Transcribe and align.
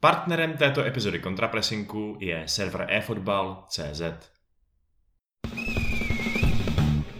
Partnerem 0.00 0.56
této 0.56 0.84
epizody 0.84 1.18
kontrapresinku 1.18 2.16
je 2.20 2.42
server 2.48 2.86
eFootball.cz. 2.90 4.00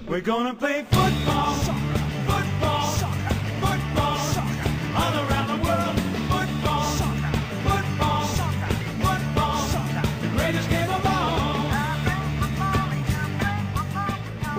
We're 0.08 0.24
gonna 0.24 0.54
play 0.54 0.85
football, 0.85 1.54
football, 2.27 2.87
football, 3.61 4.19
all 4.95 5.14
around 5.14 5.46
the 5.46 5.69
world. 5.69 6.01
Football, 6.29 6.85
football, 7.67 8.27
football, 9.02 9.62
the 10.20 10.29
greatest 10.36 10.68
game 10.70 10.88
of 10.88 11.06
all. 11.06 11.58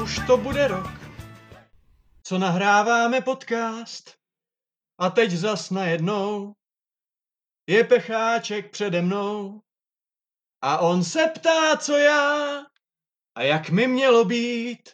Už 0.04 0.20
to 0.28 0.38
bude 0.38 0.68
rok, 0.68 1.00
co 2.24 2.38
nahráváme 2.38 3.22
podcast. 3.22 4.16
A 4.98 5.10
teď 5.10 5.32
zas 5.32 5.70
najednou 5.70 6.54
je 7.70 7.84
pecháček 7.84 8.72
přede 8.72 9.02
mnou 9.02 9.62
a 10.62 10.78
on 10.78 11.04
se 11.04 11.28
ptá, 11.36 11.78
co 11.78 11.98
já 11.98 12.62
a 13.36 13.44
jak 13.44 13.70
mi 13.70 13.88
mělo 13.88 14.26
být. 14.26 14.90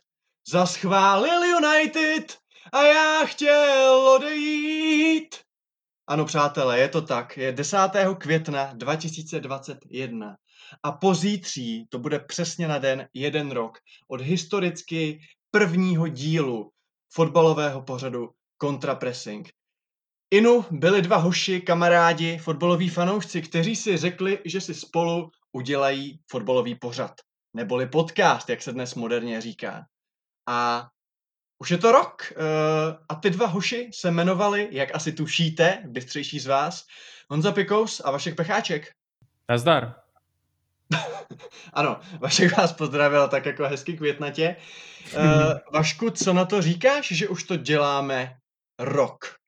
Zaschválil 0.48 1.44
United 1.44 2.38
a 2.74 2.84
já 2.84 3.26
chtěl 3.26 4.10
odejít. 4.16 5.36
Ano, 6.08 6.26
přátelé, 6.26 6.80
je 6.80 6.90
to 6.90 7.02
tak. 7.02 7.38
Je 7.38 7.52
10. 7.52 7.78
května 8.20 8.74
2021 8.74 10.38
a 10.84 10.92
pozítří 10.92 11.88
to 11.90 12.00
bude 12.00 12.20
přesně 12.20 12.68
na 12.68 12.78
den 12.78 13.08
jeden 13.14 13.52
rok 13.52 13.78
od 14.08 14.22
historicky 14.22 15.20
prvního 15.52 16.08
dílu 16.08 16.72
fotbalového 17.14 17.82
pořadu 17.82 18.30
Contrapressing. 18.62 19.50
Inu 20.36 20.66
byli 20.72 21.02
dva 21.02 21.18
hoši, 21.18 21.62
kamarádi, 21.62 22.38
fotbaloví 22.38 22.90
fanoušci, 22.90 23.42
kteří 23.42 23.76
si 23.76 23.98
řekli, 23.98 24.40
že 24.46 24.62
si 24.62 24.74
spolu 24.74 25.32
udělají 25.52 26.20
fotbalový 26.30 26.76
pořad. 26.76 27.12
Neboli 27.54 27.88
podcast, 27.88 28.50
jak 28.50 28.62
se 28.62 28.72
dnes 28.72 28.96
moderně 28.96 29.42
říká. 29.42 29.86
A 30.48 30.88
už 31.60 31.72
je 31.72 31.78
to 31.78 31.92
rok 31.92 32.34
uh, 32.36 32.44
a 33.10 33.16
ty 33.16 33.30
dva 33.30 33.48
hoši 33.48 33.90
se 33.94 34.08
jmenovali, 34.08 34.68
jak 34.72 34.96
asi 34.96 35.12
tušíte, 35.12 35.84
bystřejší 35.86 36.40
z 36.40 36.46
vás, 36.46 36.86
Honza 37.30 37.52
Pikous 37.52 38.02
a 38.06 38.12
Vašek 38.12 38.36
Pecháček. 38.36 38.92
Nazdar. 39.50 39.96
ano, 41.74 42.00
Vašek 42.20 42.58
vás 42.58 42.74
pozdravil 42.74 43.28
tak 43.28 43.46
jako 43.46 43.64
hezky 43.64 43.98
květnatě. 43.98 44.56
Uh, 45.16 45.22
Vašku, 45.74 46.10
co 46.10 46.34
na 46.34 46.46
to 46.46 46.62
říkáš, 46.62 47.08
že 47.12 47.28
už 47.28 47.44
to 47.44 47.56
děláme 47.56 48.38
rok? 48.80 49.45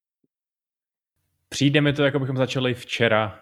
Přijde 1.50 1.82
mi 1.82 1.94
to, 1.94 2.04
jako 2.04 2.20
bychom 2.20 2.38
začali 2.38 2.74
včera, 2.74 3.40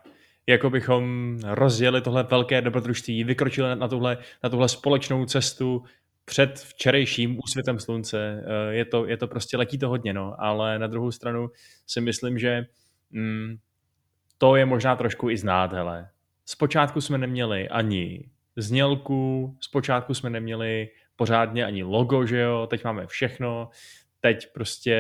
jako 0.47 0.69
bychom 0.69 1.37
rozjeli 1.43 2.01
tohle 2.01 2.23
velké 2.23 2.61
dobrodružství, 2.61 3.23
vykročili 3.23 3.75
na 3.75 3.87
tuhle, 3.87 4.17
na 4.43 4.49
tuhle 4.49 4.69
společnou 4.69 5.25
cestu 5.25 5.83
před 6.25 6.59
včerejším 6.59 7.39
úsvitem 7.43 7.79
slunce. 7.79 8.43
Eh, 8.45 8.73
je 8.73 8.85
to, 8.85 9.05
je 9.05 9.17
to 9.17 9.27
prostě, 9.27 9.57
letí 9.57 9.77
to 9.77 9.89
hodně, 9.89 10.13
no, 10.13 10.35
ale 10.37 10.79
na 10.79 10.87
druhou 10.87 11.11
stranu 11.11 11.49
si 11.87 12.01
myslím, 12.01 12.39
že 12.39 12.65
mm, 13.11 13.55
to 14.37 14.55
je 14.55 14.65
možná 14.65 14.95
trošku 14.95 15.29
i 15.29 15.37
znát, 15.37 15.73
hele. 15.73 16.09
Zpočátku 16.45 17.01
jsme 17.01 17.17
neměli 17.17 17.69
ani 17.69 18.29
znělku, 18.55 19.55
zpočátku 19.59 20.13
jsme 20.13 20.29
neměli 20.29 20.89
pořádně 21.15 21.65
ani 21.65 21.83
logo, 21.83 22.25
že 22.25 22.39
jo, 22.39 22.67
teď 22.69 22.83
máme 22.83 23.07
všechno, 23.07 23.69
teď 24.25 24.53
prostě 24.53 24.97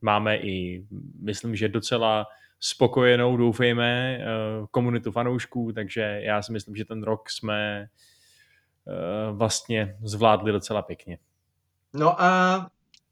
máme 0.00 0.36
i, 0.36 0.86
myslím, 1.22 1.56
že 1.56 1.68
docela 1.68 2.26
spokojenou, 2.60 3.36
doufejme, 3.36 4.18
eh, 4.20 4.26
komunitu 4.70 5.12
fanoušků, 5.12 5.72
takže 5.72 6.20
já 6.22 6.42
si 6.42 6.52
myslím, 6.52 6.76
že 6.76 6.84
ten 6.84 7.02
rok 7.02 7.30
jsme 7.30 7.80
eh, 7.82 9.32
vlastně 9.32 9.96
zvládli 10.02 10.52
docela 10.52 10.82
pěkně. 10.82 11.18
No 11.94 12.22
a 12.22 12.66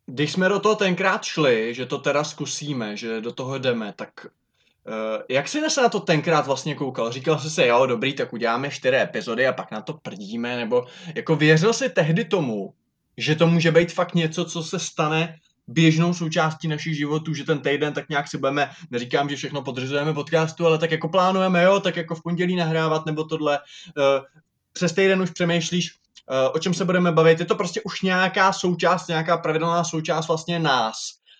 když 0.07 0.33
jsme 0.33 0.49
do 0.49 0.61
toho 0.61 0.75
tenkrát 0.75 1.25
šli, 1.25 1.75
že 1.75 1.87
to 1.87 1.99
teda 1.99 2.25
zkusíme, 2.25 2.97
že 2.97 3.21
do 3.21 3.33
toho 3.33 3.59
jdeme, 3.59 3.93
tak 3.97 4.11
uh, 4.27 5.23
jak 5.29 5.49
jsi 5.49 5.71
se 5.71 5.83
na 5.83 5.89
to 5.89 6.01
tenkrát 6.01 6.47
vlastně 6.47 6.75
koukal? 6.75 7.13
Říkal 7.13 7.39
jsi 7.39 7.51
si, 7.51 7.63
jo, 7.63 7.87
dobrý, 7.87 8.15
tak 8.15 8.33
uděláme 8.33 8.71
čtyři 8.71 8.97
epizody 8.97 9.47
a 9.47 9.53
pak 9.53 9.71
na 9.71 9.83
to 9.83 9.95
prdíme, 9.95 10.57
nebo 10.57 10.87
jako 11.15 11.37
věřil 11.37 11.73
jsi 11.73 11.89
tehdy 11.89 12.25
tomu, 12.25 12.75
že 13.19 13.35
to 13.35 13.47
může 13.47 13.73
být 13.73 13.93
fakt 13.93 14.15
něco, 14.15 14.45
co 14.45 14.63
se 14.63 14.79
stane 14.79 15.37
běžnou 15.69 16.15
součástí 16.15 16.69
našich 16.69 16.97
životů, 16.97 17.35
že 17.35 17.45
ten 17.45 17.61
týden 17.61 17.93
tak 17.93 18.09
nějak 18.09 18.29
si 18.29 18.39
budeme, 18.39 18.71
neříkám, 18.91 19.29
že 19.29 19.37
všechno 19.37 19.63
podřizujeme 19.63 20.15
podcastu, 20.15 20.67
ale 20.67 20.79
tak 20.79 20.91
jako 20.91 21.09
plánujeme, 21.09 21.63
jo, 21.63 21.81
tak 21.81 21.97
jako 21.97 22.15
v 22.15 22.23
pondělí 22.23 22.57
nahrávat 22.57 23.07
nebo 23.07 23.25
tohle. 23.25 23.59
Uh, 23.59 24.25
přes 24.73 24.93
týden 24.93 25.23
už 25.23 25.31
přemýšlíš, 25.31 25.95
uh, 26.31 26.55
o 26.55 26.59
čem 26.59 26.75
se 26.75 26.85
budeme 26.85 27.13
bavit. 27.13 27.41
Je 27.41 27.47
to 27.47 27.55
prostě 27.55 27.81
už 27.85 28.03
nějaká 28.03 28.53
součást, 28.53 29.09
nějaká 29.09 29.37
pravidelná 29.37 29.85
součást 29.85 30.29
vlastně 30.29 30.59
nás. 30.59 30.97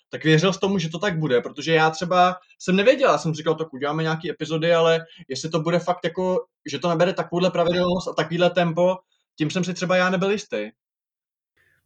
Tak 0.09 0.23
věřil 0.23 0.53
s 0.53 0.57
tomu, 0.57 0.79
že 0.79 0.89
to 0.89 0.99
tak 0.99 1.19
bude, 1.19 1.41
protože 1.41 1.73
já 1.73 1.89
třeba 1.89 2.35
jsem 2.59 2.75
nevěděl, 2.75 3.11
já 3.11 3.17
jsem 3.17 3.33
říkal, 3.33 3.55
tak 3.55 3.73
uděláme 3.73 4.03
nějaký 4.03 4.29
epizody, 4.29 4.73
ale 4.73 5.05
jestli 5.27 5.49
to 5.49 5.59
bude 5.59 5.79
fakt 5.79 5.99
jako, 6.03 6.45
že 6.71 6.79
to 6.79 6.89
nabere 6.89 7.13
takovouhle 7.13 7.51
pravidelnost 7.51 8.07
a 8.07 8.13
takovýhle 8.13 8.49
tempo, 8.49 8.97
tím 9.35 9.51
jsem 9.51 9.63
si 9.63 9.73
třeba 9.73 9.95
já 9.95 10.09
nebyl 10.09 10.31
jistý. 10.31 10.69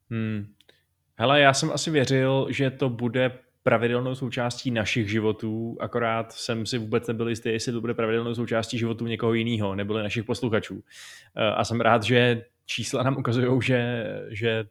Hmm, 0.09 0.45
Hele, 1.15 1.41
já 1.41 1.53
jsem 1.53 1.71
asi 1.71 1.91
věřil, 1.91 2.47
že 2.49 2.71
to 2.71 2.89
bude 2.89 3.39
pravidelnou 3.63 4.15
součástí 4.15 4.71
našich 4.71 5.11
životů, 5.11 5.77
akorát 5.79 6.31
jsem 6.31 6.65
si 6.65 6.77
vůbec 6.77 7.07
nebyl 7.07 7.29
jistý, 7.29 7.49
jestli 7.49 7.71
to 7.71 7.81
bude 7.81 7.93
pravidelnou 7.93 8.35
součástí 8.35 8.77
životů 8.77 9.07
někoho 9.07 9.33
jiného, 9.33 9.75
nebo 9.75 9.97
našich 9.97 10.23
posluchačů. 10.23 10.83
Eh, 11.35 11.47
a 11.47 11.63
jsem 11.63 11.81
rád, 11.81 12.03
že 12.03 12.45
čísla 12.65 13.03
nám 13.03 13.17
ukazují, 13.17 13.61
že, 13.61 14.05
že 14.29 14.65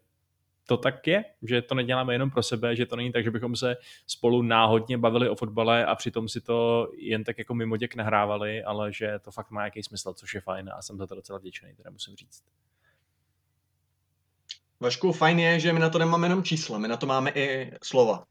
to 0.66 0.76
tak 0.76 1.06
je, 1.06 1.24
že 1.42 1.62
to 1.62 1.74
neděláme 1.74 2.14
jenom 2.14 2.30
pro 2.30 2.42
sebe, 2.42 2.76
že 2.76 2.86
to 2.86 2.96
není 2.96 3.12
tak, 3.12 3.24
že 3.24 3.30
bychom 3.30 3.56
se 3.56 3.76
spolu 4.06 4.42
náhodně 4.42 4.98
bavili 4.98 5.28
o 5.28 5.34
fotbale 5.34 5.86
a 5.86 5.94
přitom 5.94 6.28
si 6.28 6.40
to 6.40 6.88
jen 6.96 7.24
tak 7.24 7.38
jako 7.38 7.54
mimo 7.54 7.76
děk 7.76 7.94
nahrávali, 7.94 8.62
ale 8.64 8.92
že 8.92 9.18
to 9.18 9.30
fakt 9.30 9.50
má 9.50 9.60
nějaký 9.60 9.82
smysl, 9.82 10.14
což 10.14 10.34
je 10.34 10.40
fajn 10.40 10.70
a 10.74 10.82
jsem 10.82 10.98
za 10.98 11.06
to 11.06 11.14
docela 11.14 11.38
vděčný, 11.38 11.74
teda 11.76 11.90
musím 11.90 12.16
říct. 12.16 12.42
Vašku, 14.82 15.12
fajn 15.12 15.38
je, 15.38 15.60
že 15.60 15.72
my 15.72 15.80
na 15.80 15.90
to 15.90 15.98
nemáme 15.98 16.26
jenom 16.26 16.42
čísla, 16.42 16.78
my 16.78 16.88
na 16.88 16.96
to 16.96 17.06
máme 17.06 17.30
i 17.30 17.70
slova. 17.82 18.24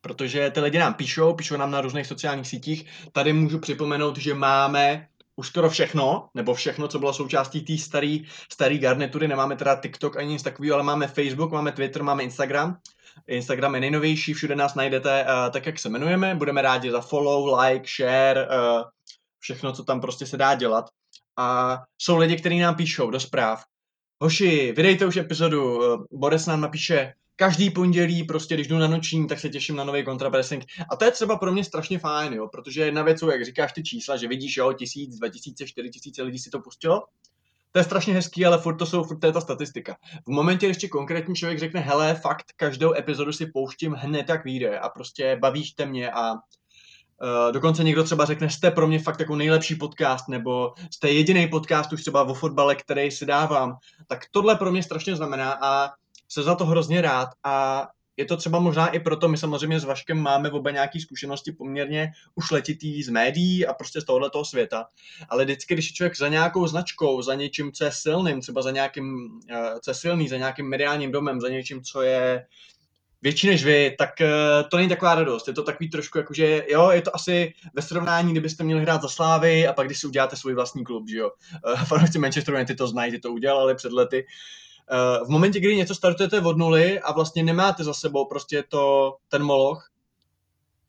Protože 0.00 0.50
ty 0.50 0.60
lidi 0.60 0.78
nám 0.78 0.94
píšou, 0.94 1.34
píšou 1.34 1.56
nám 1.56 1.70
na 1.70 1.80
různých 1.80 2.06
sociálních 2.06 2.46
sítích. 2.46 2.86
Tady 3.12 3.32
můžu 3.32 3.58
připomenout, 3.58 4.18
že 4.18 4.34
máme 4.34 5.08
už 5.36 5.48
skoro 5.48 5.70
všechno, 5.70 6.28
nebo 6.34 6.54
všechno, 6.54 6.88
co 6.88 6.98
bylo 6.98 7.12
součástí 7.12 7.60
té 7.60 7.78
staré 7.78 8.18
starý 8.52 8.78
garnitury. 8.78 9.28
Nemáme 9.28 9.56
teda 9.56 9.76
TikTok 9.76 10.16
ani 10.16 10.28
nic 10.32 10.42
takového, 10.42 10.74
ale 10.74 10.84
máme 10.84 11.06
Facebook, 11.06 11.52
máme 11.52 11.72
Twitter, 11.72 12.02
máme 12.02 12.22
Instagram. 12.22 12.76
Instagram 13.26 13.74
je 13.74 13.80
nejnovější, 13.80 14.34
všude 14.34 14.56
nás 14.56 14.74
najdete 14.74 15.24
uh, 15.24 15.52
tak, 15.52 15.66
jak 15.66 15.78
se 15.78 15.88
jmenujeme. 15.88 16.34
Budeme 16.34 16.62
rádi 16.62 16.90
za 16.90 17.00
follow, 17.00 17.58
like, 17.60 17.88
share, 17.96 18.46
uh, 18.46 18.82
všechno, 19.38 19.72
co 19.72 19.84
tam 19.84 20.00
prostě 20.00 20.26
se 20.26 20.36
dá 20.36 20.54
dělat. 20.54 20.84
A 21.36 21.78
jsou 21.98 22.16
lidi, 22.16 22.36
kteří 22.36 22.58
nám 22.58 22.74
píšou 22.74 23.10
do 23.10 23.20
zpráv 23.20 23.64
hoši, 24.20 24.72
vydejte 24.76 25.06
už 25.06 25.16
epizodu, 25.16 25.84
eh, 25.84 25.98
Boris 26.12 26.46
nám 26.46 26.60
napíše, 26.60 27.12
každý 27.36 27.70
pondělí, 27.70 28.24
prostě 28.24 28.54
když 28.54 28.66
jdu 28.66 28.78
na 28.78 28.88
noční, 28.88 29.26
tak 29.26 29.40
se 29.40 29.48
těším 29.48 29.76
na 29.76 29.84
nový 29.84 30.04
kontrapressing. 30.04 30.64
A 30.90 30.96
to 30.96 31.04
je 31.04 31.10
třeba 31.10 31.36
pro 31.36 31.52
mě 31.52 31.64
strašně 31.64 31.98
fajn, 31.98 32.32
jo, 32.32 32.48
protože 32.48 32.80
jedna 32.80 33.02
věc 33.02 33.22
jak 33.32 33.44
říkáš 33.44 33.72
ty 33.72 33.82
čísla, 33.82 34.16
že 34.16 34.28
vidíš, 34.28 34.56
jo, 34.56 34.72
tisíc, 34.72 35.18
dva 35.18 35.28
tisíce, 35.28 35.66
čtyři 35.66 35.90
tisíce 35.90 36.22
lidí 36.22 36.38
si 36.38 36.50
to 36.50 36.60
pustilo, 36.60 37.02
to 37.72 37.78
je 37.78 37.84
strašně 37.84 38.14
hezký, 38.14 38.46
ale 38.46 38.58
furt 38.58 38.76
to 38.76 38.86
jsou, 38.86 39.04
furt 39.04 39.24
je 39.24 39.32
ta 39.32 39.40
statistika. 39.40 39.96
V 40.26 40.30
momentě, 40.30 40.66
když 40.66 40.78
ti 40.78 40.88
konkrétní 40.88 41.34
člověk 41.34 41.58
řekne, 41.58 41.80
hele, 41.80 42.14
fakt, 42.14 42.44
každou 42.56 42.94
epizodu 42.94 43.32
si 43.32 43.46
pouštím 43.46 43.92
hned, 43.92 44.28
jak 44.28 44.44
vyjde 44.44 44.78
a 44.78 44.88
prostě 44.88 45.36
bavíšte 45.36 45.86
mě 45.86 46.12
a 46.12 46.34
Uh, 47.22 47.52
dokonce 47.52 47.84
někdo 47.84 48.04
třeba 48.04 48.24
řekne, 48.24 48.50
jste 48.50 48.70
pro 48.70 48.86
mě 48.86 48.98
fakt 48.98 49.20
jako 49.20 49.36
nejlepší 49.36 49.74
podcast, 49.74 50.28
nebo 50.28 50.74
jste 50.90 51.10
jediný 51.10 51.48
podcast 51.48 51.92
už 51.92 52.00
třeba 52.00 52.24
o 52.24 52.34
fotbale, 52.34 52.74
který 52.74 53.10
si 53.10 53.26
dávám. 53.26 53.76
Tak 54.06 54.24
tohle 54.30 54.56
pro 54.56 54.72
mě 54.72 54.82
strašně 54.82 55.16
znamená 55.16 55.58
a 55.62 55.90
se 56.28 56.42
za 56.42 56.54
to 56.54 56.66
hrozně 56.66 57.00
rád 57.00 57.28
a 57.44 57.86
je 58.16 58.24
to 58.24 58.36
třeba 58.36 58.58
možná 58.58 58.88
i 58.88 59.00
proto, 59.00 59.28
my 59.28 59.36
samozřejmě 59.36 59.80
s 59.80 59.84
Vaškem 59.84 60.18
máme 60.18 60.50
oba 60.50 60.70
nějaké 60.70 61.00
zkušenosti 61.00 61.52
poměrně 61.52 62.12
už 62.34 62.50
letitý 62.50 63.02
z 63.02 63.08
médií 63.08 63.66
a 63.66 63.74
prostě 63.74 64.00
z 64.00 64.04
tohohle 64.04 64.30
toho 64.30 64.44
světa. 64.44 64.86
Ale 65.28 65.44
vždycky, 65.44 65.74
když 65.74 65.88
je 65.88 65.94
člověk 65.94 66.16
za 66.16 66.28
nějakou 66.28 66.66
značkou, 66.66 67.22
za 67.22 67.34
něčím, 67.34 67.72
co 67.72 67.84
je 67.84 67.90
silným, 67.92 68.40
třeba 68.40 68.62
za 68.62 68.70
nějakým, 68.70 69.40
uh, 69.50 69.78
co 69.82 69.90
je 69.90 69.94
silný, 69.94 70.28
za 70.28 70.36
nějakým 70.36 70.68
mediálním 70.68 71.12
domem, 71.12 71.40
za 71.40 71.48
něčím, 71.48 71.82
co 71.82 72.02
je 72.02 72.46
větší 73.22 73.46
než 73.46 73.64
vy, 73.64 73.96
tak 73.98 74.10
uh, 74.20 74.68
to 74.68 74.76
není 74.76 74.88
taková 74.88 75.14
radost. 75.14 75.48
Je 75.48 75.54
to 75.54 75.62
takový 75.62 75.90
trošku 75.90 76.18
jako, 76.18 76.34
že 76.34 76.64
jo, 76.68 76.90
je 76.90 77.02
to 77.02 77.16
asi 77.16 77.54
ve 77.74 77.82
srovnání, 77.82 78.32
kdybyste 78.32 78.64
měli 78.64 78.82
hrát 78.82 79.02
za 79.02 79.08
Slávy 79.08 79.66
a 79.66 79.72
pak 79.72 79.86
když 79.86 79.98
si 79.98 80.06
uděláte 80.06 80.36
svůj 80.36 80.54
vlastní 80.54 80.84
klub, 80.84 81.08
že 81.08 81.18
jo. 81.18 81.30
Uh, 81.66 81.84
fanoušci 81.84 82.18
Manchesteru 82.18 82.56
United 82.56 82.78
to 82.78 82.86
znají, 82.86 83.12
ty 83.12 83.18
to 83.18 83.32
udělali 83.32 83.74
před 83.74 83.92
lety. 83.92 84.26
Uh, 84.92 85.26
v 85.26 85.30
momentě, 85.30 85.60
kdy 85.60 85.76
něco 85.76 85.94
startujete 85.94 86.40
od 86.40 86.58
nuly 86.58 87.00
a 87.00 87.12
vlastně 87.12 87.42
nemáte 87.42 87.84
za 87.84 87.94
sebou 87.94 88.24
prostě 88.24 88.64
to, 88.68 89.16
ten 89.28 89.42
moloch, 89.42 89.90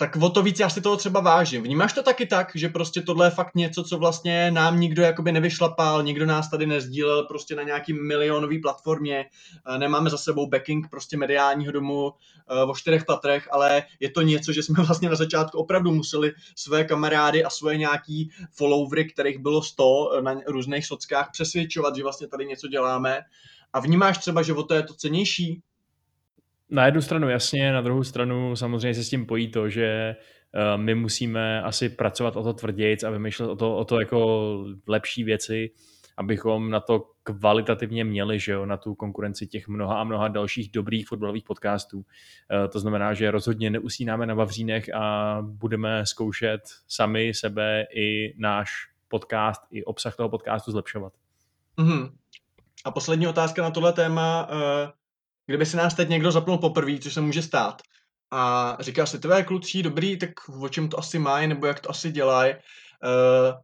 tak 0.01 0.15
o 0.15 0.29
to 0.29 0.43
víc 0.43 0.59
já 0.59 0.69
si 0.69 0.81
toho 0.81 0.97
třeba 0.97 1.19
vážím. 1.19 1.63
Vnímáš 1.63 1.93
to 1.93 2.03
taky 2.03 2.25
tak, 2.25 2.51
že 2.55 2.69
prostě 2.69 3.01
tohle 3.01 3.27
je 3.27 3.31
fakt 3.31 3.55
něco, 3.55 3.83
co 3.83 3.97
vlastně 3.97 4.51
nám 4.51 4.79
nikdo 4.79 5.01
jakoby 5.01 5.31
nevyšlapal, 5.31 6.03
nikdo 6.03 6.25
nás 6.25 6.49
tady 6.49 6.65
nezdílel 6.65 7.23
prostě 7.23 7.55
na 7.55 7.63
nějaký 7.63 7.93
milionový 7.93 8.59
platformě, 8.59 9.25
eh, 9.75 9.77
nemáme 9.77 10.09
za 10.09 10.17
sebou 10.17 10.47
backing 10.47 10.89
prostě 10.89 11.17
mediálního 11.17 11.71
domu 11.71 12.13
eh, 12.49 12.63
o 12.63 12.75
čtyřech 12.75 13.05
patrech, 13.05 13.47
ale 13.51 13.83
je 13.99 14.11
to 14.11 14.21
něco, 14.21 14.53
že 14.53 14.63
jsme 14.63 14.83
vlastně 14.83 15.09
na 15.09 15.15
začátku 15.15 15.57
opravdu 15.57 15.91
museli 15.91 16.31
své 16.55 16.83
kamarády 16.83 17.43
a 17.43 17.49
svoje 17.49 17.77
nějaký 17.77 18.31
followery, 18.51 19.05
kterých 19.05 19.39
bylo 19.39 19.61
100 19.61 20.09
na 20.21 20.35
různých 20.47 20.85
sockách, 20.85 21.29
přesvědčovat, 21.31 21.95
že 21.95 22.03
vlastně 22.03 22.27
tady 22.27 22.45
něco 22.45 22.67
děláme. 22.67 23.21
A 23.73 23.79
vnímáš 23.79 24.17
třeba, 24.17 24.41
že 24.41 24.53
o 24.53 24.63
to 24.63 24.73
je 24.73 24.83
to 24.83 24.93
cenější? 24.93 25.61
Na 26.71 26.85
jednu 26.85 27.01
stranu 27.01 27.29
jasně, 27.29 27.73
na 27.73 27.81
druhou 27.81 28.03
stranu 28.03 28.55
samozřejmě 28.55 28.93
se 28.93 29.03
s 29.03 29.09
tím 29.09 29.25
pojí 29.25 29.51
to, 29.51 29.69
že 29.69 30.15
uh, 30.75 30.81
my 30.81 30.95
musíme 30.95 31.61
asi 31.61 31.89
pracovat 31.89 32.35
o 32.35 32.43
to 32.43 32.53
tvrdějc 32.53 33.03
a 33.03 33.09
vymýšlet 33.09 33.47
o 33.47 33.55
to, 33.55 33.77
o 33.77 33.85
to 33.85 33.99
jako 33.99 34.65
lepší 34.87 35.23
věci, 35.23 35.71
abychom 36.17 36.69
na 36.69 36.79
to 36.79 37.03
kvalitativně 37.23 38.03
měli, 38.03 38.39
že 38.39 38.51
jo, 38.51 38.65
na 38.65 38.77
tu 38.77 38.95
konkurenci 38.95 39.47
těch 39.47 39.67
mnoha 39.67 40.01
a 40.01 40.03
mnoha 40.03 40.27
dalších 40.27 40.71
dobrých 40.71 41.07
fotbalových 41.07 41.43
podcastů. 41.43 41.97
Uh, 41.97 42.03
to 42.71 42.79
znamená, 42.79 43.13
že 43.13 43.31
rozhodně 43.31 43.69
neusínáme 43.69 44.25
na 44.25 44.33
Vavřínech 44.33 44.93
a 44.93 45.37
budeme 45.41 46.05
zkoušet 46.05 46.61
sami 46.87 47.33
sebe 47.33 47.85
i 47.95 48.33
náš 48.37 48.71
podcast, 49.07 49.61
i 49.71 49.83
obsah 49.83 50.15
toho 50.15 50.29
podcastu 50.29 50.71
zlepšovat. 50.71 51.13
Mm-hmm. 51.77 52.11
A 52.85 52.91
poslední 52.91 53.27
otázka 53.27 53.61
na 53.61 53.71
tohle 53.71 53.93
téma. 53.93 54.49
Uh 54.51 55.00
kdyby 55.45 55.65
si 55.65 55.77
nás 55.77 55.93
teď 55.93 56.09
někdo 56.09 56.31
zapnul 56.31 56.57
poprvé, 56.57 56.97
což 56.97 57.13
se 57.13 57.21
může 57.21 57.41
stát, 57.41 57.81
a 58.31 58.77
říká 58.79 59.05
si, 59.05 59.19
tvé 59.19 59.43
kluci, 59.43 59.83
dobrý, 59.83 60.17
tak 60.17 60.29
o 60.61 60.69
čem 60.69 60.89
to 60.89 60.99
asi 60.99 61.19
mají, 61.19 61.47
nebo 61.47 61.65
jak 61.65 61.79
to 61.79 61.89
asi 61.89 62.11
dělají. 62.11 62.53
Uh, 62.53 63.59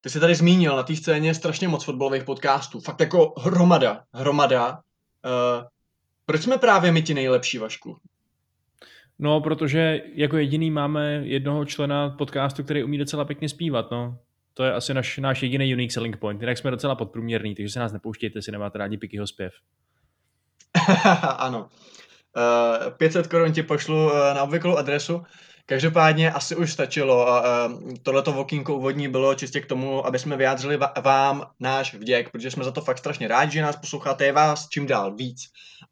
ty 0.00 0.10
jsi 0.10 0.20
tady 0.20 0.34
zmínil, 0.34 0.76
na 0.76 0.82
té 0.82 0.96
scéně 0.96 1.28
je 1.28 1.34
strašně 1.34 1.68
moc 1.68 1.84
fotbalových 1.84 2.24
podcastů. 2.24 2.80
Fakt 2.80 3.00
jako 3.00 3.34
hromada, 3.38 4.02
hromada. 4.14 4.70
Uh, 4.72 5.64
proč 6.26 6.42
jsme 6.42 6.58
právě 6.58 6.92
my 6.92 7.02
ti 7.02 7.14
nejlepší, 7.14 7.58
Vašku? 7.58 7.96
No, 9.18 9.40
protože 9.40 10.00
jako 10.14 10.36
jediný 10.36 10.70
máme 10.70 11.22
jednoho 11.24 11.64
člena 11.64 12.10
podcastu, 12.10 12.64
který 12.64 12.84
umí 12.84 12.98
docela 12.98 13.24
pěkně 13.24 13.48
zpívat, 13.48 13.90
no. 13.90 14.18
To 14.54 14.64
je 14.64 14.72
asi 14.72 14.94
naš, 14.94 15.18
náš 15.18 15.42
jediný 15.42 15.74
unique 15.74 15.92
selling 15.92 16.16
point. 16.16 16.40
Jinak 16.40 16.58
jsme 16.58 16.70
docela 16.70 16.94
podprůměrný, 16.94 17.54
takže 17.54 17.72
se 17.72 17.80
nás 17.80 17.92
nepouštějte, 17.92 18.38
jestli 18.38 18.52
nemáte 18.52 18.78
rádi 18.78 18.96
Pikyho 18.96 19.26
zpěv. 19.26 19.52
ano. 21.38 21.68
Uh, 22.36 22.86
eh, 22.86 22.90
500 22.90 23.26
korun 23.26 23.52
ti 23.52 23.62
pošlu 23.62 24.06
uh, 24.06 24.12
na 24.34 24.42
obvyklou 24.42 24.76
adresu. 24.76 25.22
Každopádně 25.66 26.32
asi 26.32 26.56
už 26.56 26.72
stačilo. 26.72 27.26
Uh, 27.26 27.92
tohleto 28.02 28.32
vokínko 28.32 28.76
úvodní 28.76 29.08
bylo 29.08 29.34
čistě 29.34 29.60
k 29.60 29.66
tomu, 29.66 30.06
aby 30.06 30.18
jsme 30.18 30.36
vyjádřili 30.36 30.78
vám 31.02 31.46
náš 31.60 31.94
vděk, 31.94 32.30
protože 32.30 32.50
jsme 32.50 32.64
za 32.64 32.70
to 32.70 32.80
fakt 32.80 32.98
strašně 32.98 33.28
rádi, 33.28 33.52
že 33.52 33.62
nás 33.62 33.76
posloucháte, 33.76 34.24
je 34.24 34.32
vás 34.32 34.68
čím 34.68 34.86
dál 34.86 35.14
víc. 35.14 35.40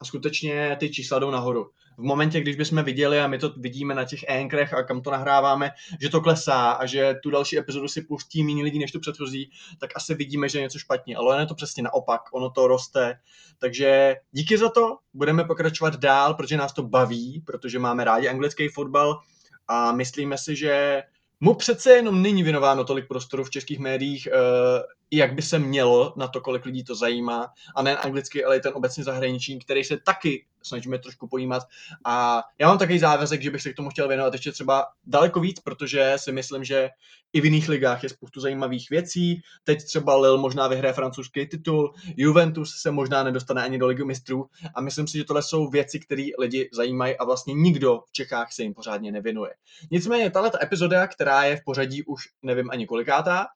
A 0.00 0.04
skutečně 0.04 0.76
ty 0.80 0.90
čísla 0.90 1.18
jdou 1.18 1.30
nahoru 1.30 1.70
v 1.98 2.02
momentě, 2.02 2.40
když 2.40 2.56
bychom 2.56 2.84
viděli, 2.84 3.20
a 3.20 3.26
my 3.26 3.38
to 3.38 3.52
vidíme 3.56 3.94
na 3.94 4.04
těch 4.04 4.30
ankrech 4.30 4.74
a 4.74 4.82
kam 4.82 5.02
to 5.02 5.10
nahráváme, 5.10 5.70
že 6.00 6.08
to 6.08 6.20
klesá 6.20 6.70
a 6.70 6.86
že 6.86 7.14
tu 7.22 7.30
další 7.30 7.58
epizodu 7.58 7.88
si 7.88 8.02
pustí 8.02 8.42
méně 8.44 8.64
lidí 8.64 8.78
než 8.78 8.92
tu 8.92 9.00
předchozí, 9.00 9.50
tak 9.78 9.90
asi 9.96 10.14
vidíme, 10.14 10.48
že 10.48 10.58
je 10.58 10.62
něco 10.62 10.78
špatně. 10.78 11.16
Ale 11.16 11.42
je 11.42 11.46
to 11.46 11.54
přesně 11.54 11.82
naopak, 11.82 12.20
ono 12.32 12.50
to 12.50 12.66
roste. 12.66 13.18
Takže 13.58 14.16
díky 14.32 14.58
za 14.58 14.68
to, 14.68 14.98
budeme 15.14 15.44
pokračovat 15.44 15.96
dál, 15.96 16.34
protože 16.34 16.56
nás 16.56 16.72
to 16.72 16.82
baví, 16.82 17.42
protože 17.46 17.78
máme 17.78 18.04
rádi 18.04 18.28
anglický 18.28 18.68
fotbal 18.68 19.20
a 19.68 19.92
myslíme 19.92 20.38
si, 20.38 20.56
že 20.56 21.02
mu 21.40 21.54
přece 21.54 21.90
jenom 21.90 22.22
není 22.22 22.42
věnováno 22.42 22.84
tolik 22.84 23.08
prostoru 23.08 23.44
v 23.44 23.50
českých 23.50 23.78
médiích, 23.78 24.28
uh, 24.32 24.82
jak 25.10 25.34
by 25.34 25.42
se 25.42 25.58
mělo 25.58 26.14
na 26.16 26.28
to, 26.28 26.40
kolik 26.40 26.64
lidí 26.64 26.84
to 26.84 26.94
zajímá, 26.94 27.48
a 27.76 27.82
ne 27.82 27.96
anglicky, 27.96 28.44
ale 28.44 28.56
i 28.56 28.60
ten 28.60 28.72
obecně 28.74 29.04
zahraniční, 29.04 29.58
který 29.58 29.84
se 29.84 29.96
taky 30.04 30.46
snažíme 30.62 30.98
trošku 30.98 31.28
pojímat. 31.28 31.62
A 32.04 32.42
já 32.58 32.68
mám 32.68 32.78
takový 32.78 32.98
závazek, 32.98 33.42
že 33.42 33.50
bych 33.50 33.62
se 33.62 33.72
k 33.72 33.76
tomu 33.76 33.90
chtěl 33.90 34.08
věnovat 34.08 34.32
ještě 34.32 34.52
třeba 34.52 34.86
daleko 35.06 35.40
víc, 35.40 35.60
protože 35.60 36.12
si 36.16 36.32
myslím, 36.32 36.64
že 36.64 36.88
i 37.32 37.40
v 37.40 37.44
jiných 37.44 37.68
ligách 37.68 38.02
je 38.02 38.08
spoustu 38.08 38.40
zajímavých 38.40 38.90
věcí. 38.90 39.42
Teď 39.64 39.84
třeba 39.84 40.16
Lil 40.16 40.38
možná 40.38 40.68
vyhraje 40.68 40.92
francouzský 40.92 41.46
titul, 41.46 41.94
Juventus 42.16 42.76
se 42.76 42.90
možná 42.90 43.22
nedostane 43.22 43.62
ani 43.62 43.78
do 43.78 43.86
ligy 43.86 44.04
mistrů 44.04 44.46
a 44.74 44.80
myslím 44.80 45.06
si, 45.06 45.18
že 45.18 45.24
tohle 45.24 45.42
jsou 45.42 45.68
věci, 45.70 46.00
které 46.00 46.28
lidi 46.38 46.68
zajímají 46.72 47.16
a 47.16 47.24
vlastně 47.24 47.54
nikdo 47.54 48.00
v 48.06 48.12
Čechách 48.12 48.52
se 48.52 48.62
jim 48.62 48.74
pořádně 48.74 49.12
nevěnuje. 49.12 49.50
Nicméně 49.90 50.30
tahle 50.30 50.50
epizoda, 50.62 51.06
která 51.06 51.44
je 51.44 51.56
v 51.56 51.64
pořadí 51.64 52.02
už 52.04 52.28
nevím 52.42 52.70
ani 52.70 52.86
kolikátá, 52.86 53.46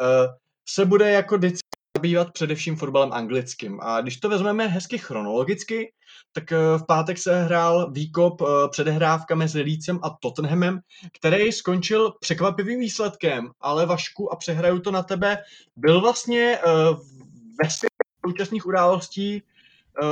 eh, 0.00 0.49
se 0.68 0.84
bude 0.84 1.10
jako 1.10 1.38
vždycky 1.38 1.68
zabývat 1.96 2.32
především 2.32 2.76
fotbalem 2.76 3.12
anglickým. 3.12 3.80
A 3.80 4.00
když 4.00 4.16
to 4.16 4.28
vezmeme 4.28 4.66
hezky 4.66 4.98
chronologicky, 4.98 5.92
tak 6.32 6.52
eh, 6.52 6.56
v 6.78 6.86
pátek 6.86 7.18
se 7.18 7.42
hrál 7.42 7.92
výkop 7.92 8.42
eh, 8.42 8.68
předehrávka 8.70 9.34
mezi 9.34 9.62
Leedsem 9.62 10.00
a 10.02 10.10
Tottenhamem, 10.10 10.80
který 11.18 11.52
skončil 11.52 12.12
překvapivým 12.20 12.80
výsledkem, 12.80 13.50
ale 13.60 13.86
Vašku, 13.86 14.32
a 14.32 14.36
přehraju 14.36 14.78
to 14.78 14.90
na 14.90 15.02
tebe, 15.02 15.38
byl 15.76 16.00
vlastně 16.00 16.58
eh, 16.58 16.60
ve 17.62 17.70
současných 18.26 18.66
událostí 18.66 19.42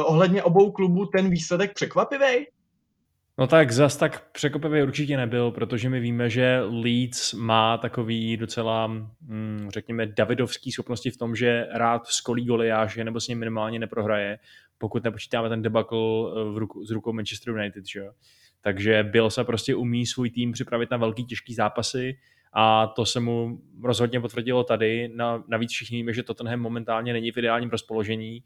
ohledně 0.05 0.43
obou 0.43 0.73
klubů 0.73 1.07
ten 1.07 1.31
výsledek 1.31 1.75
překvapivý? 1.75 2.47
No 3.39 3.47
tak 3.47 3.73
zas 3.73 3.97
tak 3.97 4.31
překvapivý 4.31 4.83
určitě 4.83 5.17
nebyl, 5.17 5.51
protože 5.51 5.89
my 5.89 6.01
víme, 6.01 6.31
že 6.31 6.61
Leeds 6.61 7.35
má 7.35 7.79
takový 7.79 8.37
docela, 8.37 8.87
hm, 8.87 9.69
řekněme, 9.69 10.07
davidovský 10.07 10.73
schopnosti 10.73 11.11
v 11.11 11.17
tom, 11.17 11.37
že 11.37 11.67
rád 11.73 12.07
skolí 12.07 12.45
goliáže 12.45 13.05
nebo 13.05 13.21
s 13.21 13.29
ním 13.29 13.39
minimálně 13.39 13.79
neprohraje, 13.79 14.39
pokud 14.79 15.05
nepočítáme 15.05 15.49
ten 15.49 15.63
debakl 15.63 16.35
eh, 16.37 16.53
v 16.53 16.59
ruku, 16.59 16.85
s 16.87 16.91
rukou 16.91 17.13
Manchester 17.13 17.55
United. 17.55 17.87
Že? 17.87 18.03
Takže 18.61 19.03
byl 19.03 19.31
se 19.31 19.45
prostě 19.45 19.75
umí 19.75 20.07
svůj 20.07 20.31
tým 20.31 20.53
připravit 20.53 20.91
na 20.91 20.97
velký 20.97 21.25
těžký 21.25 21.55
zápasy 21.55 22.19
a 22.53 22.87
to 22.87 23.07
se 23.07 23.21
mu 23.21 23.61
rozhodně 23.83 24.21
potvrdilo 24.21 24.65
tady. 24.65 25.13
Navíc 25.49 25.71
všichni 25.71 25.97
víme, 25.97 26.13
že 26.13 26.23
Tottenham 26.23 26.61
momentálně 26.61 27.13
není 27.13 27.33
v 27.33 27.37
ideálním 27.37 27.71
rozpoložení. 27.71 28.43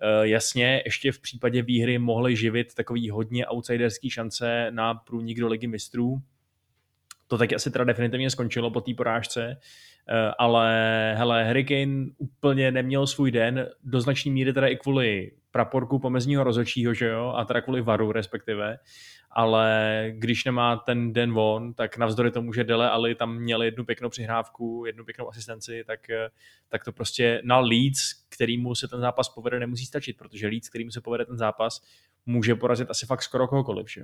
Eh, 0.00 0.28
jasně, 0.28 0.82
ještě 0.84 1.12
v 1.12 1.20
případě 1.20 1.62
výhry 1.62 1.98
mohli 1.98 2.36
živit 2.36 2.74
takový 2.74 3.10
hodně 3.10 3.46
outsiderský 3.46 4.10
šance 4.10 4.66
na 4.70 4.94
průnik 4.94 5.40
do 5.40 5.48
ligy 5.48 5.66
mistrů. 5.66 6.22
To 7.28 7.38
taky 7.38 7.54
asi 7.54 7.70
teda 7.70 7.84
definitivně 7.84 8.30
skončilo 8.30 8.70
po 8.70 8.80
té 8.80 8.94
porážce, 8.94 9.56
eh, 10.08 10.32
ale 10.38 11.14
hele, 11.18 11.44
Hurricane 11.44 12.06
úplně 12.18 12.70
neměl 12.70 13.06
svůj 13.06 13.30
den, 13.30 13.66
do 13.84 14.00
značné 14.00 14.32
míry 14.32 14.52
teda 14.52 14.66
i 14.66 14.76
kvůli 14.76 15.30
praporku 15.50 15.98
pomezního 15.98 16.44
rozočího, 16.44 16.94
že 16.94 17.06
jo, 17.06 17.32
a 17.36 17.44
teda 17.44 17.60
kvůli 17.60 17.82
varu 17.82 18.12
respektive, 18.12 18.78
ale 19.34 20.06
když 20.14 20.44
nemá 20.44 20.76
ten 20.76 21.12
den 21.12 21.32
von, 21.32 21.74
tak 21.74 21.98
navzdory 21.98 22.30
tomu, 22.30 22.52
že 22.52 22.64
Dele 22.64 22.90
Ali 22.90 23.14
tam 23.14 23.36
měl 23.36 23.62
jednu 23.62 23.84
pěknou 23.84 24.08
přihrávku, 24.08 24.84
jednu 24.86 25.04
pěknou 25.04 25.28
asistenci, 25.28 25.84
tak, 25.86 26.00
tak 26.68 26.84
to 26.84 26.92
prostě 26.92 27.40
na 27.44 27.58
Leeds, 27.58 28.12
kterýmu 28.28 28.74
se 28.74 28.88
ten 28.88 29.00
zápas 29.00 29.28
povede, 29.28 29.60
nemusí 29.60 29.86
stačit, 29.86 30.16
protože 30.16 30.46
Leeds, 30.46 30.68
kterýmu 30.68 30.90
se 30.90 31.00
povede 31.00 31.24
ten 31.24 31.36
zápas, 31.36 31.82
může 32.26 32.54
porazit 32.54 32.90
asi 32.90 33.06
fakt 33.06 33.22
skoro 33.22 33.48
kohokoliv, 33.48 33.90
že? 33.90 34.02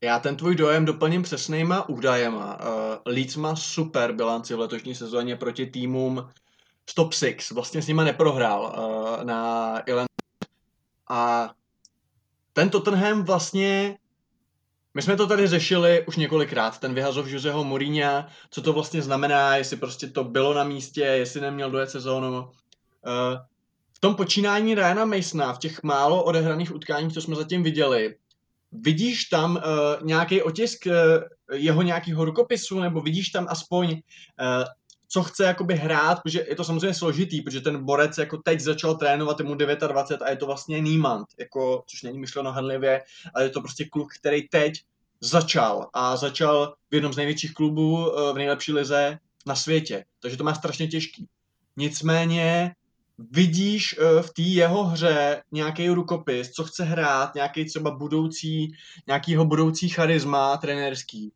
Já 0.00 0.18
ten 0.18 0.36
tvůj 0.36 0.54
dojem 0.54 0.84
doplním 0.84 1.22
přesnýma 1.22 1.88
údajema. 1.88 2.58
Uh, 2.60 2.66
Leeds 3.06 3.36
má 3.36 3.56
super 3.56 4.12
bilanci 4.12 4.54
v 4.54 4.58
letošní 4.58 4.94
sezóně 4.94 5.36
proti 5.36 5.66
týmům 5.66 6.30
z 6.90 6.94
top 6.94 7.12
6. 7.12 7.50
Vlastně 7.50 7.82
s 7.82 7.88
nima 7.88 8.04
neprohrál 8.04 8.62
uh, 8.62 9.24
na 9.24 9.78
Ilen. 9.86 10.06
A 11.08 11.50
ten 12.52 12.70
Tottenham 12.70 13.24
vlastně 13.24 13.98
my 14.94 15.02
jsme 15.02 15.16
to 15.16 15.26
tady 15.26 15.46
řešili 15.46 16.04
už 16.06 16.16
několikrát, 16.16 16.78
ten 16.78 16.94
vyhazov 16.94 17.28
Joseho 17.28 17.64
Mourinha, 17.64 18.28
co 18.50 18.62
to 18.62 18.72
vlastně 18.72 19.02
znamená, 19.02 19.56
jestli 19.56 19.76
prostě 19.76 20.06
to 20.06 20.24
bylo 20.24 20.54
na 20.54 20.64
místě, 20.64 21.00
jestli 21.00 21.40
neměl 21.40 21.70
dojet 21.70 21.90
sezónu. 21.90 22.38
Uh, 22.38 22.50
v 23.92 23.98
tom 24.00 24.14
počínání 24.14 24.74
Ryana 24.74 25.04
Masona, 25.04 25.52
v 25.52 25.58
těch 25.58 25.82
málo 25.82 26.24
odehraných 26.24 26.74
utkáních, 26.74 27.12
co 27.12 27.22
jsme 27.22 27.36
zatím 27.36 27.62
viděli, 27.62 28.14
vidíš 28.72 29.24
tam 29.24 29.56
uh, 29.56 29.62
nějaký 30.06 30.42
otisk 30.42 30.86
uh, 30.86 30.92
jeho 31.52 31.82
nějakého 31.82 32.24
rukopisu, 32.24 32.80
nebo 32.80 33.00
vidíš 33.00 33.28
tam 33.28 33.46
aspoň, 33.50 33.92
uh, 33.92 34.64
co 35.08 35.22
chce 35.22 35.44
jakoby 35.44 35.74
hrát, 35.74 36.22
protože 36.22 36.46
je 36.48 36.56
to 36.56 36.64
samozřejmě 36.64 36.94
složitý, 36.94 37.42
protože 37.42 37.60
ten 37.60 37.84
borec 37.84 38.18
jako 38.18 38.36
teď 38.36 38.60
začal 38.60 38.94
trénovat, 38.94 39.40
je 39.40 39.46
mu 39.46 39.54
29 39.54 40.22
a 40.22 40.30
je 40.30 40.36
to 40.36 40.46
vlastně 40.46 40.80
Niemand, 40.80 41.26
jako, 41.38 41.84
což 41.86 42.02
není 42.02 42.18
myšleno 42.18 42.52
hanlivě, 42.52 43.02
ale 43.34 43.44
je 43.44 43.50
to 43.50 43.60
prostě 43.60 43.84
kluk, 43.84 44.14
který 44.14 44.48
teď 44.48 44.74
začal 45.20 45.88
a 45.94 46.16
začal 46.16 46.74
v 46.90 46.94
jednom 46.94 47.12
z 47.12 47.16
největších 47.16 47.54
klubů 47.54 48.12
v 48.32 48.34
nejlepší 48.34 48.72
lize 48.72 49.18
na 49.46 49.54
světě, 49.54 50.04
takže 50.20 50.36
to 50.36 50.44
má 50.44 50.54
strašně 50.54 50.88
těžký. 50.88 51.28
Nicméně 51.76 52.74
vidíš 53.18 53.96
eh, 53.98 54.22
v 54.22 54.32
té 54.32 54.42
jeho 54.42 54.84
hře 54.84 55.42
nějaký 55.52 55.88
rukopis, 55.88 56.50
co 56.50 56.64
chce 56.64 56.84
hrát, 56.84 57.34
nějaký 57.34 57.64
třeba 57.64 57.90
budoucí, 57.90 58.72
nějakýho 59.06 59.44
budoucí 59.44 59.88
charisma 59.88 60.56
trenérský. 60.56 61.32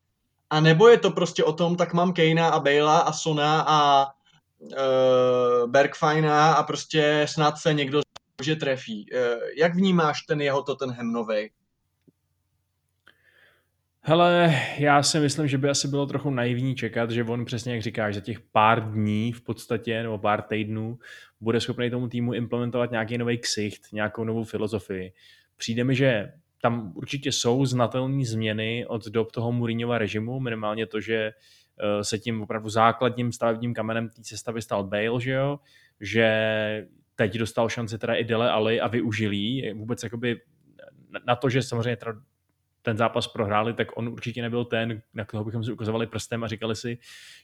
A 0.51 0.61
nebo 0.61 0.89
je 0.89 0.99
to 0.99 1.11
prostě 1.11 1.45
o 1.45 1.53
tom, 1.53 1.77
tak 1.77 1.95
mám 1.95 2.13
Kejna 2.13 2.49
a 2.49 2.61
Bejla 2.61 2.99
a 2.99 3.13
Sona 3.13 3.65
a 3.69 4.07
uh, 4.59 5.71
Bergfajna 5.71 6.53
a 6.53 6.63
prostě 6.63 7.27
snad 7.29 7.59
se 7.59 7.75
někdo 7.75 8.01
že 8.43 8.57
trefí. 8.57 9.07
Uh, 9.13 9.43
jak 9.57 9.75
vnímáš 9.75 10.23
ten 10.23 10.41
jeho 10.41 10.63
Tottenham 10.63 11.13
novej? 11.13 11.51
Hele, 14.01 14.63
já 14.79 15.03
si 15.03 15.21
myslím, 15.21 15.49
že 15.49 15.59
by 15.59 15.69
asi 15.69 15.89
bylo 15.89 16.07
trochu 16.07 16.31
naivní 16.31 16.75
čekat, 16.75 17.11
že 17.11 17.25
on 17.25 17.45
přesně 17.45 17.73
jak 17.73 17.83
říkáš, 17.83 18.15
za 18.15 18.21
těch 18.21 18.41
pár 18.41 18.93
dní 18.93 19.33
v 19.33 19.41
podstatě, 19.41 20.03
nebo 20.03 20.19
pár 20.19 20.43
týdnů, 20.43 20.99
bude 21.41 21.61
schopný 21.61 21.91
tomu 21.91 22.09
týmu 22.09 22.35
implementovat 22.35 22.91
nějaký 22.91 23.19
nový 23.19 23.39
ksicht, 23.39 23.83
nějakou 23.93 24.25
novou 24.25 24.45
filozofii. 24.45 25.13
Přijde 25.57 25.85
mi, 25.85 25.95
že 25.95 26.33
tam 26.61 26.93
určitě 26.95 27.33
jsou 27.33 27.65
znatelné 27.67 28.25
změny 28.25 28.87
od 28.87 29.07
dob 29.07 29.33
toho 29.33 29.53
Mourinhova 29.53 29.99
režimu, 29.99 30.41
minimálně 30.41 30.87
to, 30.87 31.01
že 31.01 31.17
eh, 31.17 32.05
se 32.05 32.19
tím 32.19 32.43
opravdu 32.43 32.69
základním 32.69 33.33
stavebním 33.33 33.75
kamenem 33.75 34.09
té 34.09 34.25
sestavy 34.25 34.63
stal 34.63 34.85
Bale, 34.85 35.21
že 35.21 35.33
jo, 35.33 35.59
že 36.01 36.89
teď 37.15 37.39
dostal 37.39 37.69
šanci 37.69 37.99
teda 37.99 38.15
i 38.15 38.25
Dele 38.25 38.51
Ali 38.51 38.81
a 38.81 38.89
využil 38.89 39.33
jí, 39.33 39.73
vůbec 39.73 40.03
jakoby 40.03 40.41
na 41.27 41.37
to, 41.37 41.49
že 41.51 41.63
samozřejmě 41.63 41.97
ten 42.83 42.97
zápas 42.97 43.29
prohráli, 43.29 43.75
tak 43.75 43.89
on 43.97 44.09
určitě 44.09 44.43
nebyl 44.43 44.65
ten, 44.65 45.03
na 45.15 45.25
koho 45.25 45.45
bychom 45.45 45.65
si 45.65 45.73
ukazovali 45.73 46.07
prstem 46.07 46.45
a 46.45 46.49
říkali 46.49 46.77
si, 46.77 46.99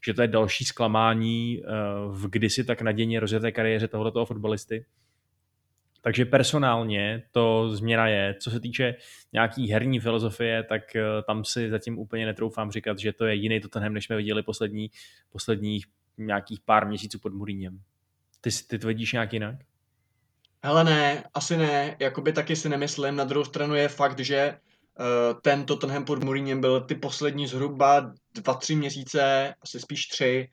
že 0.06 0.14
to 0.14 0.22
je 0.22 0.28
další 0.28 0.64
zklamání 0.64 1.62
eh, 1.64 1.68
v 2.08 2.28
kdysi 2.30 2.64
tak 2.64 2.82
nadějně 2.82 3.20
rozjeté 3.20 3.52
kariéře 3.52 3.88
tohoto 3.88 4.26
fotbalisty. 4.26 4.86
Takže 6.04 6.24
personálně 6.24 7.22
to 7.32 7.68
změna 7.68 8.08
je. 8.08 8.34
Co 8.40 8.50
se 8.50 8.60
týče 8.60 8.94
nějaký 9.32 9.70
herní 9.70 10.00
filozofie, 10.00 10.62
tak 10.62 10.96
eh, 10.96 11.02
tam 11.26 11.44
si 11.44 11.70
zatím 11.70 11.98
úplně 11.98 12.26
netroufám 12.26 12.70
říkat, 12.70 12.98
že 12.98 13.12
to 13.12 13.24
je 13.24 13.34
jiný 13.34 13.60
Tottenham, 13.60 13.94
než 13.94 14.04
jsme 14.04 14.16
viděli 14.16 14.42
poslední, 14.42 14.90
posledních 15.32 15.86
nějakých 16.18 16.60
pár 16.60 16.88
měsíců 16.88 17.18
pod 17.18 17.34
Mourinhem. 17.34 17.80
Ty, 18.40 18.50
ty 18.68 18.78
to 18.78 18.86
vidíš 18.86 19.12
nějak 19.12 19.32
jinak? 19.32 19.56
Hele 20.64 20.84
ne, 20.84 21.24
asi 21.34 21.56
ne, 21.56 21.96
jakoby 22.00 22.32
taky 22.32 22.56
si 22.56 22.68
nemyslím. 22.68 23.16
Na 23.16 23.24
druhou 23.24 23.44
stranu 23.44 23.74
je 23.74 23.88
fakt, 23.88 24.20
že 24.20 24.58
uh, 24.98 25.40
ten 25.40 25.64
Tottenham 25.64 26.04
pod 26.04 26.24
Mourinhem 26.24 26.60
byl 26.60 26.80
ty 26.80 26.94
poslední 26.94 27.46
zhruba 27.46 28.12
dva, 28.34 28.54
tři 28.54 28.76
měsíce, 28.76 29.54
asi 29.62 29.80
spíš 29.80 30.06
tři, 30.06 30.48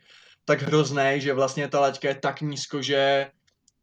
tak 0.45 0.61
hrozný, 0.61 1.13
že 1.15 1.33
vlastně 1.33 1.67
ta 1.67 1.79
laťka 1.79 2.07
je 2.07 2.15
tak 2.15 2.41
nízko, 2.41 2.81
že 2.81 3.27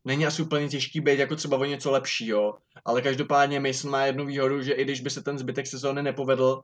není 0.04 0.26
asi 0.26 0.42
úplně 0.42 0.68
těžký 0.68 1.00
být 1.00 1.18
jako 1.18 1.36
třeba 1.36 1.56
o 1.56 1.64
něco 1.64 1.90
lepšího, 1.90 2.58
ale 2.84 3.02
každopádně 3.02 3.60
Mason 3.60 3.90
má 3.90 4.04
jednu 4.04 4.26
výhodu, 4.26 4.62
že 4.62 4.72
i 4.72 4.84
když 4.84 5.00
by 5.00 5.10
se 5.10 5.22
ten 5.22 5.38
zbytek 5.38 5.66
sezóny 5.66 6.02
nepovedl, 6.02 6.60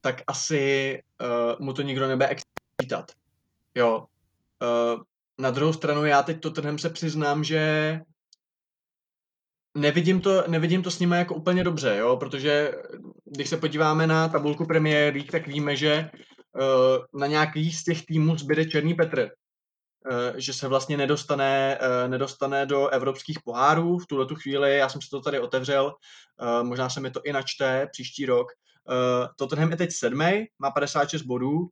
tak 0.00 0.22
asi 0.26 1.02
uh, 1.20 1.66
mu 1.66 1.72
to 1.72 1.82
nikdo 1.82 2.08
nebude 2.08 2.28
excitat. 2.28 3.12
Jo. 3.74 3.98
Uh, 3.98 5.00
na 5.38 5.50
druhou 5.50 5.72
stranu 5.72 6.04
já 6.04 6.22
teď 6.22 6.40
Tottenham 6.40 6.78
se 6.78 6.90
přiznám, 6.90 7.44
že 7.44 8.00
nevidím 9.74 10.20
to, 10.20 10.44
nevidím 10.48 10.82
to 10.82 10.90
s 10.90 10.98
nimi 10.98 11.16
jako 11.16 11.34
úplně 11.34 11.64
dobře, 11.64 11.96
jo, 11.96 12.16
protože 12.16 12.72
když 13.24 13.48
se 13.48 13.56
podíváme 13.56 14.06
na 14.06 14.28
tabulku 14.28 14.66
League, 14.70 15.30
tak 15.30 15.46
víme, 15.46 15.76
že 15.76 16.10
uh, 16.54 17.20
na 17.20 17.26
nějaký 17.26 17.72
z 17.72 17.84
těch 17.84 18.06
týmů 18.06 18.36
zbyde 18.36 18.64
Černý 18.64 18.94
Petr. 18.94 19.30
Uh, 20.10 20.36
že 20.36 20.52
se 20.52 20.68
vlastně 20.68 20.96
nedostane, 20.96 21.78
uh, 21.80 22.10
nedostane 22.10 22.66
do 22.66 22.88
evropských 22.88 23.38
pohárů 23.44 23.98
v 23.98 24.06
tuhle 24.06 24.26
tu 24.26 24.34
chvíli. 24.34 24.76
Já 24.76 24.88
jsem 24.88 25.00
si 25.00 25.10
to 25.10 25.20
tady 25.20 25.40
otevřel, 25.40 25.84
uh, 25.84 26.62
možná 26.62 26.90
se 26.90 27.00
mi 27.00 27.10
to 27.10 27.20
i 27.24 27.32
načte 27.32 27.88
příští 27.92 28.26
rok. 28.26 28.46
Tottenham 29.36 29.70
je 29.70 29.76
teď 29.76 29.92
sedmý, 29.92 30.44
má 30.58 30.70
56 30.70 31.22
bodů, 31.22 31.68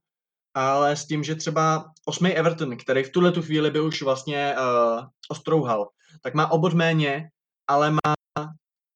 ale 0.55 0.97
s 0.97 1.07
tím, 1.07 1.25
že 1.25 1.35
třeba 1.35 1.85
osmý 2.05 2.33
Everton, 2.33 2.77
který 2.77 3.03
v 3.03 3.13
tuhle 3.13 3.33
tu 3.33 3.43
chvíli 3.43 3.71
by 3.71 3.81
už 3.81 4.03
vlastně 4.03 4.55
uh, 4.59 5.05
ostrouhal, 5.29 5.89
tak 6.23 6.35
má 6.35 6.51
obod 6.51 6.75
méně 6.75 7.31
ale 7.71 7.91
má 7.91 8.15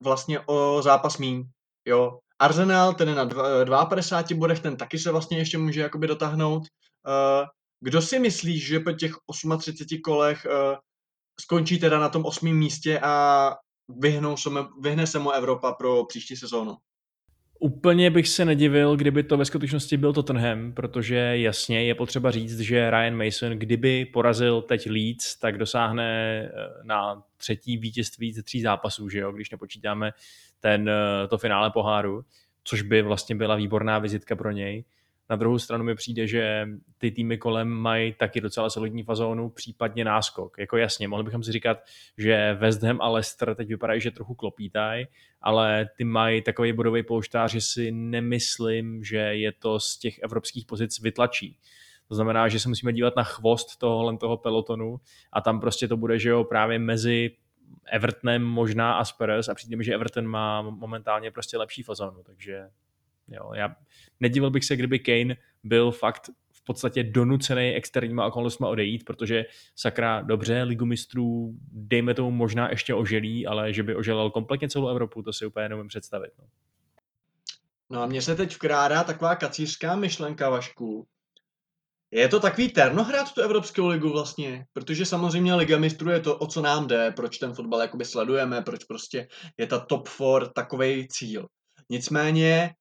vlastně 0.03 0.39
o 0.39 0.81
zápas 0.81 1.17
míň. 1.17 1.43
Jo. 1.85 2.19
Arsenal, 2.39 2.93
ten 2.93 3.09
je 3.09 3.15
na 3.15 3.85
52 3.85 4.39
bodech, 4.39 4.59
ten 4.59 4.77
taky 4.77 4.99
se 4.99 5.11
vlastně 5.11 5.37
ještě 5.37 5.57
může 5.57 5.81
jakoby 5.81 6.07
dotáhnout. 6.07 6.63
Kdo 7.85 8.01
si 8.01 8.19
myslíš, 8.19 8.67
že 8.67 8.79
po 8.79 8.91
těch 8.91 9.11
38 9.59 10.01
kolech 10.01 10.45
uh, 10.45 10.75
skončí 11.39 11.79
teda 11.79 11.99
na 11.99 12.09
tom 12.09 12.25
osmém 12.25 12.57
místě 12.57 12.99
a 12.99 13.51
vyhnou 13.99 14.37
se, 14.37 14.49
vyhne 14.81 15.07
se 15.07 15.19
mu 15.19 15.31
Evropa 15.31 15.73
pro 15.73 16.05
příští 16.05 16.35
sezónu? 16.35 16.77
Úplně 17.59 18.11
bych 18.11 18.27
se 18.27 18.45
nedivil, 18.45 18.95
kdyby 18.95 19.23
to 19.23 19.37
ve 19.37 19.45
skutečnosti 19.45 19.97
byl 19.97 20.13
Tottenham, 20.13 20.73
protože 20.73 21.15
jasně 21.15 21.83
je 21.83 21.95
potřeba 21.95 22.31
říct, 22.31 22.59
že 22.59 22.91
Ryan 22.91 23.25
Mason, 23.25 23.51
kdyby 23.51 24.05
porazil 24.05 24.61
teď 24.61 24.89
Leeds, 24.89 25.39
tak 25.39 25.57
dosáhne 25.57 26.41
eh, 26.43 26.51
na 26.83 27.23
třetí 27.37 27.77
vítězství 27.77 28.33
ze 28.33 28.43
tří 28.43 28.61
zápasů, 28.61 29.09
že 29.09 29.19
jo, 29.19 29.31
když 29.31 29.51
nepočítáme 29.51 30.11
ten, 30.59 30.89
eh, 30.89 31.27
to 31.27 31.37
finále 31.37 31.71
poháru, 31.71 32.25
což 32.63 32.81
by 32.81 33.01
vlastně 33.01 33.35
byla 33.35 33.55
výborná 33.55 33.99
vizitka 33.99 34.35
pro 34.35 34.51
něj. 34.51 34.85
Na 35.29 35.35
druhou 35.35 35.59
stranu 35.59 35.83
mi 35.83 35.95
přijde, 35.95 36.27
že 36.27 36.67
ty 36.97 37.11
týmy 37.11 37.37
kolem 37.37 37.67
mají 37.67 38.13
taky 38.13 38.41
docela 38.41 38.69
solidní 38.69 39.03
fazónu, 39.03 39.49
případně 39.49 40.05
náskok. 40.05 40.57
Jako 40.59 40.77
jasně, 40.77 41.07
mohli 41.07 41.23
bychom 41.23 41.43
si 41.43 41.51
říkat, 41.51 41.77
že 42.17 42.53
West 42.53 42.83
Ham 42.83 43.01
a 43.01 43.09
Leicester 43.09 43.55
teď 43.55 43.67
vypadají, 43.67 44.01
že 44.01 44.11
trochu 44.11 44.35
klopítají, 44.35 45.07
ale 45.41 45.89
ty 45.97 46.03
mají 46.03 46.41
takový 46.41 46.73
bodový 46.73 47.03
pouštář, 47.03 47.51
že 47.51 47.61
si 47.61 47.91
nemyslím, 47.91 49.03
že 49.03 49.17
je 49.17 49.51
to 49.51 49.79
z 49.79 49.97
těch 49.97 50.19
evropských 50.19 50.65
pozic 50.65 51.01
vytlačí. 51.01 51.57
To 52.07 52.15
znamená, 52.15 52.47
že 52.47 52.59
se 52.59 52.69
musíme 52.69 52.93
dívat 52.93 53.15
na 53.15 53.23
chvost 53.23 53.77
tohohle 53.77 54.17
toho 54.17 54.37
pelotonu 54.37 54.99
a 55.33 55.41
tam 55.41 55.59
prostě 55.59 55.87
to 55.87 55.97
bude, 55.97 56.19
že 56.19 56.29
jo, 56.29 56.43
právě 56.43 56.79
mezi 56.79 57.31
Evertonem 57.91 58.43
možná 58.43 58.93
a 58.93 59.05
Spurs 59.05 59.49
a 59.49 59.55
přijde 59.55 59.75
mi, 59.75 59.83
že 59.83 59.93
Everton 59.93 60.27
má 60.27 60.61
momentálně 60.61 61.31
prostě 61.31 61.57
lepší 61.57 61.83
fazonu, 61.83 62.23
takže 62.23 62.69
Jo, 63.27 63.51
já 63.53 63.75
nedivil 64.19 64.49
bych 64.49 64.65
se, 64.65 64.75
kdyby 64.75 64.99
Kane 64.99 65.37
byl 65.63 65.91
fakt 65.91 66.29
v 66.51 66.63
podstatě 66.63 67.03
donucený 67.03 67.73
externíma 67.73 68.25
okolnostmi 68.25 68.67
odejít, 68.67 69.05
protože 69.05 69.45
sakra 69.75 70.21
dobře, 70.21 70.63
ligu 70.63 70.85
mistrů, 70.85 71.53
dejme 71.71 72.13
tomu 72.13 72.31
možná 72.31 72.69
ještě 72.69 72.93
oželí, 72.93 73.47
ale 73.47 73.73
že 73.73 73.83
by 73.83 73.95
oželal 73.95 74.31
kompletně 74.31 74.69
celou 74.69 74.87
Evropu, 74.87 75.21
to 75.21 75.33
si 75.33 75.45
úplně 75.45 75.69
nemůžu 75.69 75.87
představit. 75.87 76.31
No. 76.39 76.45
no 77.89 78.01
a 78.01 78.05
mně 78.05 78.21
se 78.21 78.35
teď 78.35 78.55
vkrádá 78.55 79.03
taková 79.03 79.35
kacířská 79.35 79.95
myšlenka, 79.95 80.49
Vašku. 80.49 81.07
Je 82.11 82.27
to 82.27 82.39
takový 82.39 82.69
ternohrát 82.69 83.33
tu 83.33 83.41
Evropskou 83.41 83.87
ligu 83.87 84.09
vlastně, 84.09 84.65
protože 84.73 85.05
samozřejmě 85.05 85.55
Liga 85.55 85.77
mistrů 85.77 86.09
je 86.09 86.19
to, 86.19 86.37
o 86.37 86.47
co 86.47 86.61
nám 86.61 86.87
jde, 86.87 87.11
proč 87.11 87.37
ten 87.37 87.53
fotbal 87.53 87.81
jakoby 87.81 88.05
sledujeme, 88.05 88.61
proč 88.61 88.83
prostě 88.83 89.27
je 89.57 89.67
ta 89.67 89.79
top 89.79 90.09
4 90.09 90.51
takový 90.55 91.07
cíl. 91.07 91.47
Nicméně 91.89 92.75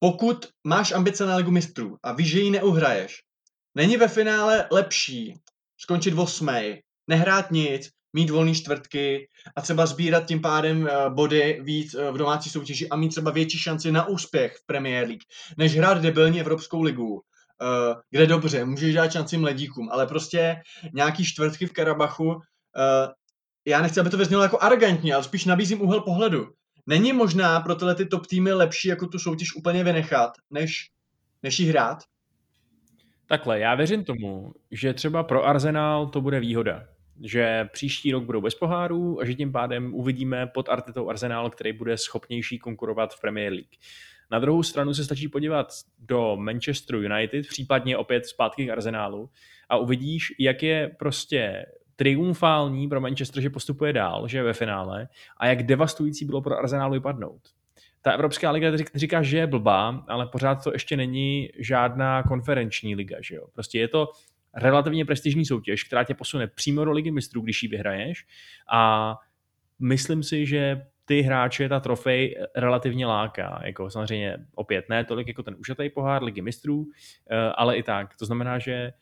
pokud 0.00 0.46
máš 0.64 0.92
ambice 0.92 1.26
na 1.26 1.36
Ligu 1.36 1.50
mistrů 1.50 1.96
a 2.02 2.12
víš, 2.12 2.30
že 2.30 2.40
ji 2.40 2.50
neuhraješ, 2.50 3.22
není 3.74 3.96
ve 3.96 4.08
finále 4.08 4.68
lepší 4.72 5.34
skončit 5.76 6.14
osmej, 6.18 6.82
nehrát 7.08 7.50
nic, 7.50 7.90
mít 8.12 8.30
volné 8.30 8.54
čtvrtky 8.54 9.28
a 9.56 9.60
třeba 9.60 9.86
sbírat 9.86 10.26
tím 10.26 10.40
pádem 10.40 10.88
eh, 10.88 11.10
body 11.10 11.60
víc 11.62 11.94
eh, 11.94 12.10
v 12.10 12.18
domácí 12.18 12.50
soutěži 12.50 12.88
a 12.88 12.96
mít 12.96 13.08
třeba 13.08 13.30
větší 13.30 13.58
šanci 13.58 13.92
na 13.92 14.06
úspěch 14.06 14.56
v 14.56 14.66
Premier 14.66 15.06
League, 15.06 15.22
než 15.56 15.76
hrát 15.76 16.02
debilně 16.02 16.40
Evropskou 16.40 16.82
ligu, 16.82 17.22
eh, 17.62 17.94
kde 18.10 18.26
dobře, 18.26 18.64
můžeš 18.64 18.94
dát 18.94 19.12
šanci 19.12 19.36
mladíkům, 19.36 19.88
ale 19.92 20.06
prostě 20.06 20.56
nějaký 20.94 21.24
čtvrtky 21.24 21.66
v 21.66 21.72
Karabachu, 21.72 22.40
já 23.66 23.82
nechci, 23.82 24.00
aby 24.00 24.10
to 24.10 24.16
vyznělo 24.16 24.42
jako 24.42 24.58
arrogantně, 24.60 25.14
ale 25.14 25.24
spíš 25.24 25.44
nabízím 25.44 25.82
úhel 25.82 26.00
pohledu. 26.00 26.46
Není 26.90 27.12
možná 27.12 27.60
pro 27.60 27.74
tyhle 27.74 27.94
ty 27.94 28.06
top 28.06 28.26
týmy 28.26 28.52
lepší 28.52 28.88
jako 28.88 29.06
tu 29.06 29.18
soutěž 29.18 29.54
úplně 29.54 29.84
vynechat, 29.84 30.30
než, 30.50 30.90
než 31.42 31.60
jí 31.60 31.66
hrát? 31.66 31.98
Takhle, 33.26 33.60
já 33.60 33.74
věřím 33.74 34.04
tomu, 34.04 34.52
že 34.70 34.94
třeba 34.94 35.22
pro 35.22 35.44
Arsenal 35.44 36.06
to 36.06 36.20
bude 36.20 36.40
výhoda. 36.40 36.86
Že 37.24 37.68
příští 37.72 38.12
rok 38.12 38.24
budou 38.24 38.40
bez 38.40 38.54
pohárů 38.54 39.20
a 39.20 39.24
že 39.24 39.34
tím 39.34 39.52
pádem 39.52 39.94
uvidíme 39.94 40.46
pod 40.46 40.68
Artetou 40.68 41.08
Arsenal, 41.08 41.50
který 41.50 41.72
bude 41.72 41.96
schopnější 41.96 42.58
konkurovat 42.58 43.14
v 43.14 43.20
Premier 43.20 43.52
League. 43.52 43.76
Na 44.30 44.38
druhou 44.38 44.62
stranu 44.62 44.94
se 44.94 45.04
stačí 45.04 45.28
podívat 45.28 45.72
do 45.98 46.36
Manchester 46.36 46.96
United, 46.96 47.46
případně 47.48 47.96
opět 47.96 48.26
zpátky 48.26 48.66
k 48.66 48.70
Arsenálu 48.70 49.30
a 49.68 49.76
uvidíš, 49.76 50.32
jak 50.38 50.62
je 50.62 50.90
prostě 50.98 51.66
triumfální 52.00 52.88
pro 52.88 53.00
Manchester, 53.00 53.42
že 53.42 53.50
postupuje 53.50 53.92
dál, 53.92 54.28
že 54.28 54.38
je 54.38 54.42
ve 54.42 54.52
finále 54.52 55.08
a 55.36 55.46
jak 55.46 55.62
devastující 55.62 56.24
bylo 56.24 56.42
pro 56.42 56.58
Arsenal 56.58 56.90
vypadnout. 56.90 57.40
Ta 58.02 58.12
Evropská 58.12 58.50
liga 58.50 58.72
říká, 58.94 59.22
že 59.22 59.38
je 59.38 59.46
blbá, 59.46 60.04
ale 60.08 60.26
pořád 60.26 60.64
to 60.64 60.72
ještě 60.72 60.96
není 60.96 61.48
žádná 61.58 62.22
konferenční 62.22 62.94
liga. 62.94 63.16
Že 63.20 63.34
jo? 63.34 63.46
Prostě 63.52 63.78
je 63.78 63.88
to 63.88 64.08
relativně 64.54 65.04
prestižní 65.04 65.46
soutěž, 65.46 65.84
která 65.84 66.04
tě 66.04 66.14
posune 66.14 66.46
přímo 66.46 66.84
do 66.84 66.92
ligy 66.92 67.10
mistrů, 67.10 67.40
když 67.40 67.62
ji 67.62 67.68
vyhraješ 67.68 68.26
a 68.72 69.14
myslím 69.78 70.22
si, 70.22 70.46
že 70.46 70.82
ty 71.04 71.20
hráče 71.20 71.68
ta 71.68 71.80
trofej 71.80 72.36
relativně 72.56 73.06
láká. 73.06 73.60
Jako 73.64 73.90
samozřejmě 73.90 74.36
opět 74.54 74.88
ne 74.88 75.04
tolik 75.04 75.28
jako 75.28 75.42
ten 75.42 75.56
užatý 75.58 75.90
pohár 75.90 76.22
ligy 76.22 76.42
mistrů, 76.42 76.86
eh, 77.30 77.36
ale 77.36 77.76
i 77.76 77.82
tak. 77.82 78.16
To 78.16 78.24
znamená, 78.24 78.58
že 78.58 78.92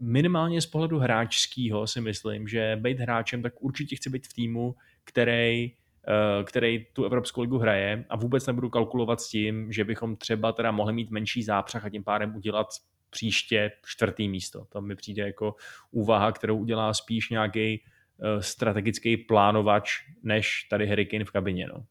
minimálně 0.00 0.60
z 0.60 0.66
pohledu 0.66 0.98
hráčského 0.98 1.86
si 1.86 2.00
myslím, 2.00 2.48
že 2.48 2.78
být 2.80 3.00
hráčem, 3.00 3.42
tak 3.42 3.62
určitě 3.62 3.96
chci 3.96 4.10
být 4.10 4.26
v 4.26 4.32
týmu, 4.32 4.74
který 5.04 5.72
eh, 6.08 6.44
který 6.44 6.86
tu 6.92 7.04
Evropskou 7.04 7.40
ligu 7.40 7.58
hraje 7.58 8.04
a 8.08 8.16
vůbec 8.16 8.46
nebudu 8.46 8.70
kalkulovat 8.70 9.20
s 9.20 9.28
tím, 9.28 9.72
že 9.72 9.84
bychom 9.84 10.16
třeba 10.16 10.52
teda 10.52 10.70
mohli 10.70 10.92
mít 10.92 11.10
menší 11.10 11.42
zápřah 11.42 11.84
a 11.84 11.90
tím 11.90 12.04
pádem 12.04 12.36
udělat 12.36 12.66
příště 13.10 13.72
čtvrtý 13.86 14.28
místo. 14.28 14.66
To 14.68 14.80
mi 14.80 14.96
přijde 14.96 15.22
jako 15.22 15.54
úvaha, 15.90 16.32
kterou 16.32 16.58
udělá 16.58 16.94
spíš 16.94 17.30
nějaký 17.30 17.80
uh, 17.80 18.40
strategický 18.40 19.16
plánovač, 19.16 19.90
než 20.22 20.66
tady 20.70 20.86
Harry 20.86 21.06
Kane 21.06 21.24
v 21.24 21.30
kabině. 21.30 21.66
No. 21.66 21.84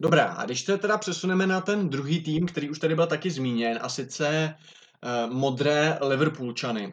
Dobrá, 0.00 0.24
a 0.24 0.44
když 0.44 0.60
se 0.60 0.78
teda 0.78 0.98
přesuneme 0.98 1.46
na 1.46 1.60
ten 1.60 1.88
druhý 1.88 2.22
tým, 2.22 2.46
který 2.46 2.70
už 2.70 2.78
tady 2.78 2.94
byl 2.94 3.06
taky 3.06 3.30
zmíněn, 3.30 3.78
a 3.82 3.88
sice 3.88 4.54
modré 5.26 5.98
Liverpoolčany. 6.02 6.92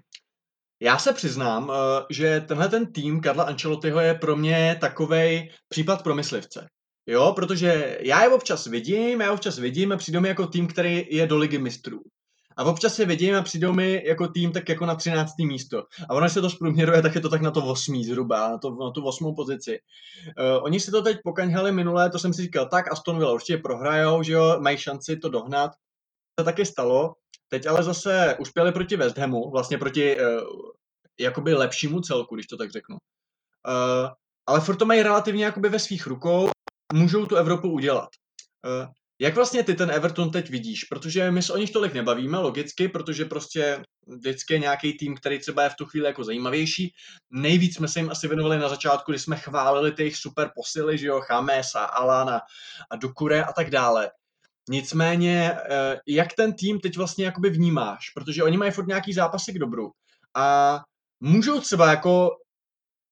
Já 0.81 0.97
se 0.97 1.13
přiznám, 1.13 1.69
uh, 1.69 1.75
že 2.09 2.41
tenhle 2.47 2.69
ten 2.69 2.93
tým 2.93 3.21
Karla 3.21 3.43
Ancelottiho 3.43 3.99
je 3.99 4.13
pro 4.13 4.35
mě 4.35 4.77
takovej 4.81 5.51
případ 5.69 6.03
pro 6.03 6.15
myslivce. 6.15 6.67
Jo, 7.07 7.33
protože 7.35 7.97
já 8.01 8.23
je 8.23 8.29
občas 8.29 8.65
vidím, 8.65 9.21
já 9.21 9.33
občas 9.33 9.57
vidím 9.57 9.91
a 9.91 9.97
přijdu 9.97 10.21
mi 10.21 10.27
jako 10.27 10.47
tým, 10.47 10.67
který 10.67 11.05
je 11.09 11.27
do 11.27 11.37
ligy 11.37 11.57
mistrů. 11.57 11.99
A 12.57 12.63
občas 12.63 12.95
se 12.95 13.05
vidím 13.05 13.35
a 13.35 13.41
přijdou 13.41 13.73
mi 13.73 14.03
jako 14.05 14.27
tým 14.27 14.51
tak 14.51 14.69
jako 14.69 14.85
na 14.85 14.95
13. 14.95 15.31
místo. 15.39 15.83
A 16.09 16.13
ono 16.13 16.29
se 16.29 16.41
to 16.41 16.49
zprůměruje, 16.49 17.01
tak 17.01 17.15
je 17.15 17.21
to 17.21 17.29
tak 17.29 17.41
na 17.41 17.51
to 17.51 17.65
8. 17.65 18.03
zhruba, 18.03 18.49
na, 18.49 18.57
to, 18.57 18.69
na 18.69 18.91
tu 18.91 19.05
8. 19.05 19.35
pozici. 19.35 19.79
Uh, 20.39 20.63
oni 20.63 20.79
si 20.79 20.91
to 20.91 21.01
teď 21.01 21.17
pokaňhali 21.23 21.71
minulé, 21.71 22.09
to 22.09 22.19
jsem 22.19 22.33
si 22.33 22.41
říkal, 22.41 22.65
tak 22.65 22.91
Aston 22.91 23.17
Villa 23.17 23.33
určitě 23.33 23.57
prohrajou, 23.57 24.23
že 24.23 24.33
jo, 24.33 24.57
mají 24.59 24.77
šanci 24.77 25.17
to 25.17 25.29
dohnat. 25.29 25.71
To 26.39 26.43
taky 26.43 26.65
stalo. 26.65 27.15
Teď 27.49 27.67
ale 27.67 27.83
zase 27.83 28.35
uspěli 28.39 28.71
proti 28.71 28.97
West 28.97 29.17
Hamu, 29.17 29.49
vlastně 29.51 29.77
proti 29.77 30.17
uh, 30.17 30.23
jakoby 31.19 31.53
lepšímu 31.53 32.01
celku, 32.01 32.35
když 32.35 32.47
to 32.47 32.57
tak 32.57 32.71
řeknu. 32.71 32.95
Uh, 32.95 34.09
ale 34.47 34.61
furt 34.61 34.75
to 34.75 34.85
mají 34.85 35.03
relativně 35.03 35.45
jakoby 35.45 35.69
ve 35.69 35.79
svých 35.79 36.07
rukou, 36.07 36.49
můžou 36.93 37.25
tu 37.25 37.35
Evropu 37.35 37.69
udělat. 37.69 38.09
Uh, 38.65 38.87
jak 39.21 39.35
vlastně 39.35 39.63
ty 39.63 39.75
ten 39.75 39.91
Everton 39.91 40.31
teď 40.31 40.49
vidíš? 40.49 40.83
Protože 40.83 41.31
my 41.31 41.41
se 41.41 41.53
o 41.53 41.57
nich 41.57 41.71
tolik 41.71 41.93
nebavíme, 41.93 42.37
logicky, 42.37 42.87
protože 42.87 43.25
prostě 43.25 43.83
vždycky 44.07 44.53
je 44.53 44.59
nějaký 44.59 44.97
tým, 44.97 45.17
který 45.17 45.39
třeba 45.39 45.63
je 45.63 45.69
v 45.69 45.75
tu 45.75 45.85
chvíli 45.85 46.07
jako 46.07 46.23
zajímavější. 46.23 46.93
Nejvíc 47.31 47.75
jsme 47.75 47.87
se 47.87 47.99
jim 47.99 48.09
asi 48.09 48.27
věnovali 48.27 48.59
na 48.59 48.69
začátku, 48.69 49.11
kdy 49.11 49.19
jsme 49.19 49.35
chválili 49.35 49.91
ty 49.91 50.01
jejich 50.01 50.17
super 50.17 50.51
posily, 50.55 50.97
že 50.97 51.07
jo, 51.07 51.21
Chamesa, 51.21 51.83
Alana 51.85 52.41
a 52.91 52.95
Dukure 52.95 53.43
a 53.43 53.53
tak 53.53 53.69
dále. 53.69 54.11
Nicméně, 54.71 55.51
eh, 55.51 55.99
jak 56.07 56.33
ten 56.33 56.53
tým 56.53 56.79
teď 56.79 56.97
vlastně 56.97 57.25
jakoby 57.25 57.49
vnímáš? 57.49 58.09
Protože 58.09 58.43
oni 58.43 58.57
mají 58.57 58.71
furt 58.71 58.87
nějaký 58.87 59.13
zápasy 59.13 59.53
k 59.53 59.59
dobru. 59.59 59.91
A 60.35 60.79
můžou 61.19 61.61
třeba 61.61 61.89
jako 61.89 62.29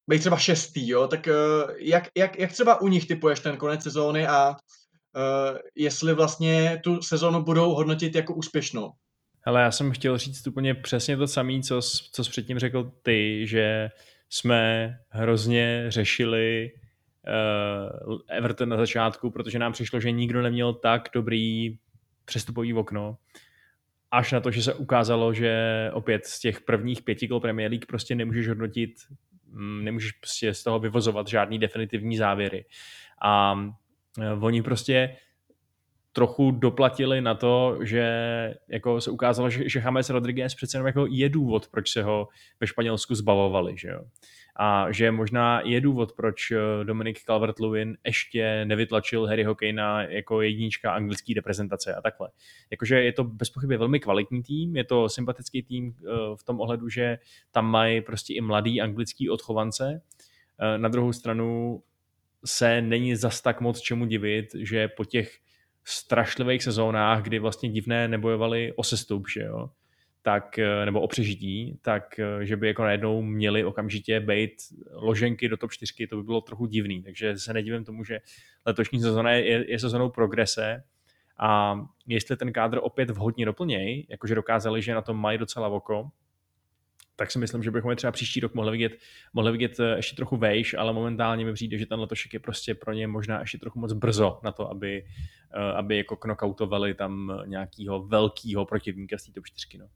být 0.10 0.20
třeba 0.20 0.38
šestý, 0.38 0.90
jo? 0.90 1.08
Tak 1.08 1.28
eh, 1.28 1.34
jak, 1.78 2.08
jak, 2.18 2.40
jak 2.40 2.52
třeba 2.52 2.82
u 2.82 2.88
nich 2.88 3.08
typuješ 3.08 3.40
ten 3.40 3.58
konec 3.58 3.84
sezóny 3.84 4.28
a 4.28 4.50
uh, 4.50 5.58
jestli 5.76 6.14
vlastně 6.14 6.82
tu 6.84 7.02
sezonu 7.02 7.44
budou 7.44 7.74
hodnotit 7.74 8.16
jako 8.16 8.34
úspěšnou. 8.34 8.92
Hele, 9.42 9.62
já 9.62 9.72
jsem 9.72 9.92
chtěl 9.92 10.18
říct 10.18 10.48
úplně 10.48 10.76
přesně 10.76 11.18
to 11.18 11.28
samé, 11.28 11.62
co, 11.62 11.82
co 12.12 12.24
jsi 12.24 12.30
předtím 12.30 12.60
řekl 12.60 12.92
ty, 13.02 13.48
že 13.48 13.90
jsme 14.30 14.94
hrozně 15.10 15.86
řešili 15.88 16.72
Everton 18.30 18.70
na 18.70 18.78
začátku, 18.78 19.32
protože 19.32 19.60
nám 19.60 19.74
přišlo, 19.74 20.00
že 20.00 20.12
nikdo 20.12 20.42
neměl 20.42 20.74
tak 20.74 21.10
dobrý 21.14 21.78
přestupový 22.26 22.74
okno, 22.74 23.18
až 24.12 24.32
na 24.32 24.40
to, 24.40 24.52
že 24.52 24.64
se 24.64 24.74
ukázalo, 24.74 25.34
že 25.34 25.90
opět 25.94 26.26
z 26.26 26.40
těch 26.40 26.62
prvních 26.62 27.02
pěti 27.02 27.28
kol 27.28 27.40
Premier 27.40 27.72
League 27.72 27.86
prostě 27.86 28.16
nemůžeš 28.16 28.48
hodnotit, 28.48 28.92
mm, 29.46 29.84
nemůžeš 29.84 30.12
prostě 30.12 30.54
z 30.54 30.64
toho 30.64 30.80
vyvozovat 30.80 31.28
žádný 31.28 31.60
definitivní 31.60 32.18
závěry. 32.18 32.66
A 33.22 33.56
Eh, 34.22 34.34
oni 34.34 34.62
prostě 34.62 35.16
trochu 36.12 36.52
doplatili 36.52 37.22
na 37.22 37.36
to, 37.36 37.78
že 37.82 38.04
jako 38.68 39.02
se 39.02 39.12
ukázalo, 39.12 39.50
že, 39.50 39.70
že 39.70 39.80
James 39.80 40.10
Rodriguez 40.10 40.56
přece 40.56 40.78
jenom 40.78 40.88
jako 40.88 41.06
je 41.10 41.30
důvod, 41.30 41.68
proč 41.68 41.92
se 41.92 42.04
ho 42.04 42.28
ve 42.60 42.68
Španělsku 42.68 43.16
zbavovali, 43.16 43.78
že 43.78 43.88
jo. 43.90 44.02
A 44.60 44.92
že 44.92 45.12
možná 45.12 45.62
je 45.66 45.82
důvod, 45.82 46.14
proč 46.14 46.52
eh, 46.52 46.58
Dominik 46.84 47.20
Calvert-Lewin 47.20 47.96
ještě 48.06 48.66
nevytlačil 48.66 49.26
Harryho 49.26 49.56
Kanea 49.56 50.02
jako 50.02 50.42
jednička 50.42 50.92
anglické 50.92 51.34
reprezentace 51.36 51.96
a 51.96 52.02
takhle. 52.02 52.30
Jakože 52.72 53.04
je 53.04 53.14
to 53.14 53.24
bez 53.24 53.50
pochyby 53.50 53.78
velmi 53.78 54.00
kvalitní 54.00 54.44
tým, 54.44 54.76
je 54.76 54.84
to 54.84 55.10
sympatický 55.10 55.64
tým 55.64 55.94
eh, 56.00 56.12
v 56.36 56.44
tom 56.44 56.60
ohledu, 56.62 56.90
že 56.90 57.18
tam 57.52 57.66
mají 57.66 58.02
prostě 58.02 58.34
i 58.34 58.42
mladý 58.42 58.82
anglický 58.82 59.30
odchovance. 59.30 60.02
Na 60.78 60.90
druhou 60.90 61.14
stranu 61.14 61.82
se 62.46 62.82
není 62.82 63.16
zas 63.16 63.42
tak 63.42 63.62
moc 63.62 63.80
čemu 63.80 64.06
divit, 64.06 64.46
že 64.56 64.88
po 64.88 65.06
těch 65.06 65.38
strašlivých 65.84 66.64
sezónách, 66.64 67.24
kdy 67.24 67.40
vlastně 67.40 67.70
divné 67.70 68.08
nebojovali 68.08 68.74
o 68.76 68.84
sestup, 68.84 69.28
že 69.30 69.42
jo, 69.42 69.70
tak, 70.28 70.60
eh, 70.60 70.86
nebo 70.86 71.02
o 71.02 71.08
přežití, 71.08 71.80
tak 71.82 72.20
eh, 72.20 72.46
že 72.46 72.58
by 72.58 72.68
jako 72.68 72.84
najednou 72.84 73.22
měli 73.22 73.64
okamžitě 73.64 74.20
být 74.20 74.52
loženky 74.92 75.50
do 75.50 75.58
top 75.58 75.72
4, 75.72 76.08
to 76.08 76.18
by 76.18 76.24
bylo 76.24 76.42
trochu 76.42 76.66
divný, 76.66 77.04
takže 77.04 77.38
se 77.38 77.54
nedivím 77.54 77.86
tomu, 77.86 78.04
že 78.04 78.20
letošní 78.66 79.02
sezóna 79.02 79.32
je, 79.32 79.72
je 79.72 79.80
sezónou 79.80 80.10
progrese 80.10 80.84
a 81.40 81.80
jestli 82.08 82.38
ten 82.38 82.54
kádr 82.54 82.80
opět 82.82 83.10
vhodně 83.10 83.46
doplněj, 83.46 84.08
jakože 84.10 84.36
dokázali, 84.36 84.82
že 84.82 84.94
na 84.94 85.02
tom 85.02 85.18
mají 85.18 85.38
docela 85.38 85.68
oko, 85.68 86.10
tak 87.16 87.32
si 87.32 87.40
myslím, 87.40 87.64
že 87.64 87.72
bychom 87.72 87.90
je 87.90 87.96
třeba 87.96 88.12
příští 88.12 88.40
rok 88.40 88.54
mohli 88.54 88.72
vidět, 88.72 88.98
mohli 89.34 89.52
vidět 89.52 89.80
eh, 89.80 89.96
ještě 89.96 90.16
trochu 90.16 90.38
vejš, 90.38 90.74
ale 90.74 90.94
momentálně 90.94 91.46
mi 91.46 91.54
přijde, 91.54 91.78
že 91.78 91.86
ten 91.86 92.00
letošek 92.00 92.34
je 92.34 92.40
prostě 92.40 92.76
pro 92.76 92.94
ně 92.94 93.08
možná 93.08 93.40
ještě 93.40 93.58
trochu 93.58 93.80
moc 93.80 93.94
brzo 93.94 94.40
na 94.44 94.52
to, 94.52 94.72
aby, 94.72 95.06
aby 95.76 95.98
jako 95.98 96.16
knockoutovali 96.16 96.94
tam 96.94 97.42
nějakého 97.46 98.04
velkého 98.04 98.66
protivníka 98.66 99.18
z 99.18 99.24
té 99.24 99.32
top 99.32 99.46
4. 99.46 99.78
No. 99.78 99.88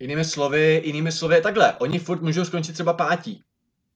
Jinými 0.00 0.24
slovy, 0.24 0.82
jinými 0.84 1.12
slovy, 1.12 1.40
takhle, 1.40 1.74
oni 1.78 1.98
furt 1.98 2.22
můžou 2.22 2.44
skončit 2.44 2.72
třeba 2.72 2.92
pátí. 2.92 3.42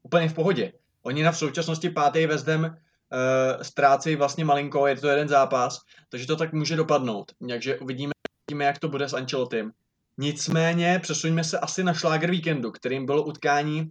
Úplně 0.03 0.29
v 0.29 0.35
pohodě. 0.35 0.73
Oni 1.03 1.23
na 1.23 1.33
v 1.33 1.39
současnosti 1.39 1.91
pátý 1.91 2.27
vezdem 2.27 2.65
uh, 2.65 3.63
ztrácejí 3.63 4.17
vlastně 4.17 4.45
malinko, 4.45 4.87
je 4.87 4.97
to 4.97 5.09
jeden 5.09 5.29
zápas, 5.29 5.79
takže 6.09 6.27
to 6.27 6.37
tak 6.37 6.53
může 6.53 6.77
dopadnout. 6.77 7.33
Takže 7.49 7.79
uvidíme, 7.79 8.13
uvidíme 8.49 8.65
jak 8.65 8.79
to 8.79 8.89
bude 8.89 9.09
s 9.09 9.15
Ancelotym. 9.15 9.73
Nicméně 10.19 10.99
přesuňme 11.03 11.45
se 11.45 11.59
asi 11.59 11.85
na 11.85 11.95
šláger 11.95 12.31
víkendu, 12.31 12.71
kterým 12.71 13.07
bylo 13.07 13.23
utkání 13.23 13.91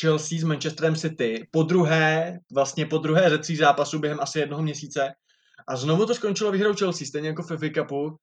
Chelsea 0.00 0.38
s 0.38 0.44
Manchesterem 0.44 0.96
City. 0.96 1.46
Po 1.50 1.62
druhé, 1.62 2.38
vlastně 2.52 2.86
po 2.86 2.98
druhé 2.98 3.30
ze 3.30 3.38
tří 3.38 3.56
zápasů 3.56 3.98
během 3.98 4.20
asi 4.20 4.38
jednoho 4.38 4.62
měsíce. 4.62 5.12
A 5.66 5.76
znovu 5.76 6.06
to 6.06 6.14
skončilo 6.14 6.52
výhrou 6.52 6.74
Chelsea, 6.74 7.06
stejně 7.06 7.28
jako 7.28 7.42
v 7.42 7.46
FA 7.46 7.68
Cupu. 7.74 8.16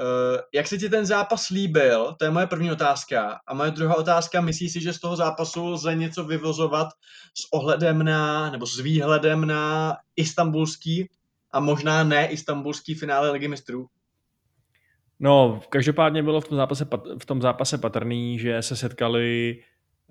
Uh, 0.00 0.40
jak 0.54 0.66
se 0.66 0.78
ti 0.78 0.88
ten 0.88 1.06
zápas 1.06 1.48
líbil? 1.48 2.14
To 2.18 2.24
je 2.24 2.30
moje 2.30 2.46
první 2.46 2.72
otázka. 2.72 3.40
A 3.46 3.54
moje 3.54 3.70
druhá 3.70 3.96
otázka, 3.96 4.40
myslíš 4.40 4.72
si, 4.72 4.80
že 4.80 4.92
z 4.92 5.00
toho 5.00 5.16
zápasu 5.16 5.66
lze 5.66 5.94
něco 5.94 6.24
vyvozovat 6.24 6.88
s 7.34 7.52
ohledem 7.52 8.04
na, 8.04 8.50
nebo 8.50 8.66
s 8.66 8.80
výhledem 8.80 9.46
na 9.46 9.96
istambulský 10.16 11.08
a 11.50 11.60
možná 11.60 12.04
ne 12.04 12.26
istambulský 12.26 12.94
finále 12.94 13.30
Ligy 13.30 13.48
mistrů? 13.48 13.86
No, 15.20 15.60
každopádně 15.68 16.22
bylo 16.22 16.40
v 16.40 16.48
tom 16.48 16.56
zápase, 16.56 16.86
v 17.18 17.26
tom 17.26 17.42
zápase 17.42 17.78
patrný, 17.78 18.38
že 18.38 18.62
se 18.62 18.76
setkali 18.76 19.58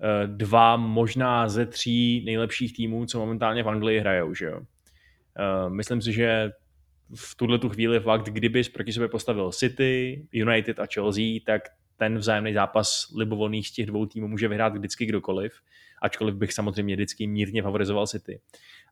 eh, 0.00 0.26
dva, 0.26 0.76
možná 0.76 1.48
ze 1.48 1.66
tří 1.66 2.24
nejlepších 2.24 2.76
týmů, 2.76 3.06
co 3.06 3.18
momentálně 3.18 3.62
v 3.62 3.68
Anglii 3.68 3.98
hrajou, 3.98 4.34
že 4.34 4.44
jo. 4.44 4.60
Eh, 5.38 5.70
myslím 5.70 6.02
si, 6.02 6.12
že 6.12 6.52
v 7.14 7.34
tuhle 7.34 7.58
tu 7.58 7.68
chvíli 7.68 8.00
fakt, 8.00 8.24
kdyby 8.24 8.62
proti 8.64 8.92
sobě 8.92 9.08
postavil 9.08 9.52
City, 9.52 10.26
United 10.32 10.78
a 10.78 10.86
Chelsea, 10.94 11.24
tak 11.46 11.62
ten 11.96 12.18
vzájemný 12.18 12.54
zápas 12.54 13.12
libovolných 13.16 13.68
z 13.68 13.72
těch 13.72 13.86
dvou 13.86 14.06
týmů 14.06 14.28
může 14.28 14.48
vyhrát 14.48 14.72
vždycky 14.72 15.06
kdokoliv, 15.06 15.52
ačkoliv 16.02 16.34
bych 16.34 16.52
samozřejmě 16.52 16.94
vždycky 16.94 17.26
mírně 17.26 17.62
favorizoval 17.62 18.06
City. 18.06 18.40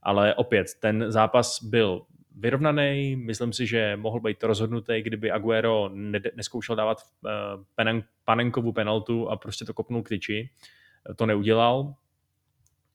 Ale 0.03 0.35
opět, 0.35 0.67
ten 0.81 1.13
zápas 1.13 1.63
byl 1.63 2.03
vyrovnaný. 2.37 3.17
Myslím 3.17 3.53
si, 3.53 3.67
že 3.67 3.97
mohl 3.97 4.21
být 4.21 4.45
rozhodnutý, 4.45 5.03
kdyby 5.03 5.31
Aguero 5.31 5.91
neskoušel 6.37 6.77
dávat 6.77 6.99
uh, 7.25 7.31
panenkovou 8.25 8.73
penaltu 8.73 9.29
a 9.29 9.37
prostě 9.37 9.65
to 9.65 9.75
kopnul 9.75 10.03
k 10.03 10.09
tyči. 10.09 10.51
To 11.17 11.27
neudělal. 11.27 11.95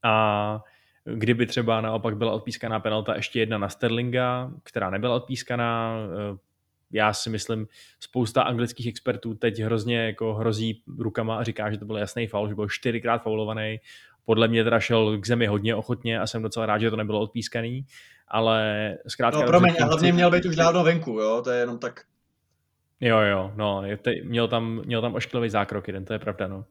A 0.03 0.63
kdyby 1.05 1.45
třeba 1.45 1.81
naopak 1.81 2.17
byla 2.17 2.31
odpískaná 2.31 2.79
penalta 2.79 3.15
ještě 3.15 3.39
jedna 3.39 3.57
na 3.57 3.69
Sterlinga, 3.69 4.51
která 4.63 4.89
nebyla 4.89 5.15
odpískaná, 5.15 5.97
eh, 6.33 6.37
já 6.91 7.13
si 7.13 7.29
myslím, 7.29 7.67
spousta 7.99 8.41
anglických 8.41 8.87
expertů 8.87 9.33
teď 9.33 9.59
hrozně 9.59 10.05
jako 10.05 10.33
hrozí 10.33 10.83
rukama 10.97 11.37
a 11.37 11.43
říká, 11.43 11.71
že 11.71 11.77
to 11.77 11.85
byl 11.85 11.97
jasný 11.97 12.27
faul, 12.27 12.49
že 12.49 12.55
byl 12.55 12.69
čtyřikrát 12.69 13.23
faulovaný 13.23 13.79
podle 14.25 14.47
mě 14.47 14.63
teda 14.63 14.79
šel 14.79 15.17
k 15.17 15.27
zemi 15.27 15.47
hodně 15.47 15.75
ochotně 15.75 16.19
a 16.19 16.27
jsem 16.27 16.41
docela 16.41 16.65
rád, 16.65 16.77
že 16.77 16.89
to 16.89 16.95
nebylo 16.95 17.19
odpískaný, 17.19 17.85
ale 18.27 18.97
zkrátka... 19.07 19.39
No 19.41 19.47
promiň, 19.47 19.75
a 19.81 19.85
hlavně 19.85 20.13
měl 20.13 20.31
být 20.31 20.45
už 20.45 20.55
dávno 20.55 20.83
venku, 20.83 21.11
jo, 21.11 21.41
to 21.43 21.49
je 21.49 21.59
jenom 21.59 21.79
tak... 21.79 22.01
Jo, 22.99 23.19
jo, 23.19 23.51
no, 23.55 23.83
měl 24.23 24.47
tam, 24.47 24.81
měl 24.85 25.01
tam 25.01 25.15
ošklivý 25.15 25.49
zákrok 25.49 25.87
jeden, 25.87 26.05
to 26.05 26.13
je 26.13 26.19
pravda, 26.19 26.47
no. 26.47 26.65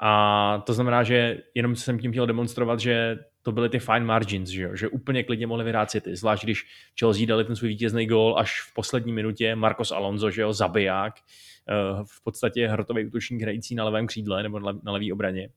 A 0.00 0.62
to 0.66 0.72
znamená, 0.72 1.02
že 1.02 1.38
jenom 1.54 1.76
jsem 1.76 1.98
tím 1.98 2.10
chtěl 2.10 2.26
demonstrovat, 2.26 2.80
že 2.80 3.18
to 3.46 3.52
byly 3.52 3.68
ty 3.68 3.78
fine 3.78 4.00
margins, 4.00 4.48
že, 4.48 4.62
jo? 4.62 4.76
že 4.76 4.88
úplně 4.88 5.22
klidně 5.22 5.46
mohli 5.46 5.64
vyhrát 5.64 5.90
City, 5.90 6.16
zvlášť 6.16 6.44
když 6.44 6.66
Chelsea 6.98 7.26
dali 7.26 7.44
ten 7.44 7.56
svůj 7.56 7.68
vítězný 7.68 8.06
gól 8.06 8.38
až 8.38 8.60
v 8.60 8.74
poslední 8.74 9.12
minutě, 9.12 9.54
Marcos 9.54 9.92
Alonso, 9.92 10.30
že 10.30 10.42
jo, 10.42 10.52
zabiják, 10.52 11.14
eh, 11.18 12.04
v 12.04 12.24
podstatě 12.24 12.68
hrotový 12.68 13.06
útočník 13.06 13.42
hrající 13.42 13.74
na 13.74 13.84
levém 13.84 14.06
křídle 14.06 14.42
nebo 14.42 14.60
na 14.60 14.92
levý 14.92 15.12
obraně. 15.12 15.48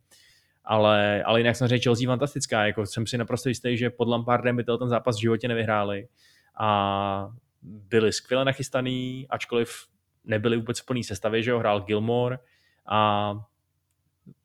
Ale, 0.64 1.24
ale 1.24 1.40
jinak 1.40 1.56
samozřejmě 1.56 1.80
Chelsea 1.80 2.08
fantastická, 2.08 2.66
jako 2.66 2.86
jsem 2.86 3.08
si 3.08 3.18
naprosto 3.18 3.50
jistý, 3.50 3.78
že 3.78 3.90
pod 3.90 4.08
Lampardem 4.08 4.56
by 4.56 4.64
ten 4.64 4.90
zápas 4.90 5.18
v 5.18 5.22
životě 5.22 5.48
nevyhráli 5.48 6.08
a 6.60 7.30
byli 7.62 8.14
skvěle 8.14 8.46
nachystaný, 8.46 9.28
ačkoliv 9.30 9.88
nebyli 10.26 10.58
vůbec 10.58 10.80
v 10.80 10.86
plný 10.86 11.04
sestavě, 11.04 11.44
že 11.44 11.52
jo, 11.52 11.60
hrál 11.60 11.82
Gilmore 11.82 12.40
a 12.90 13.34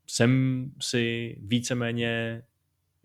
jsem 0.06 0.64
si 0.80 1.36
víceméně 1.40 2.42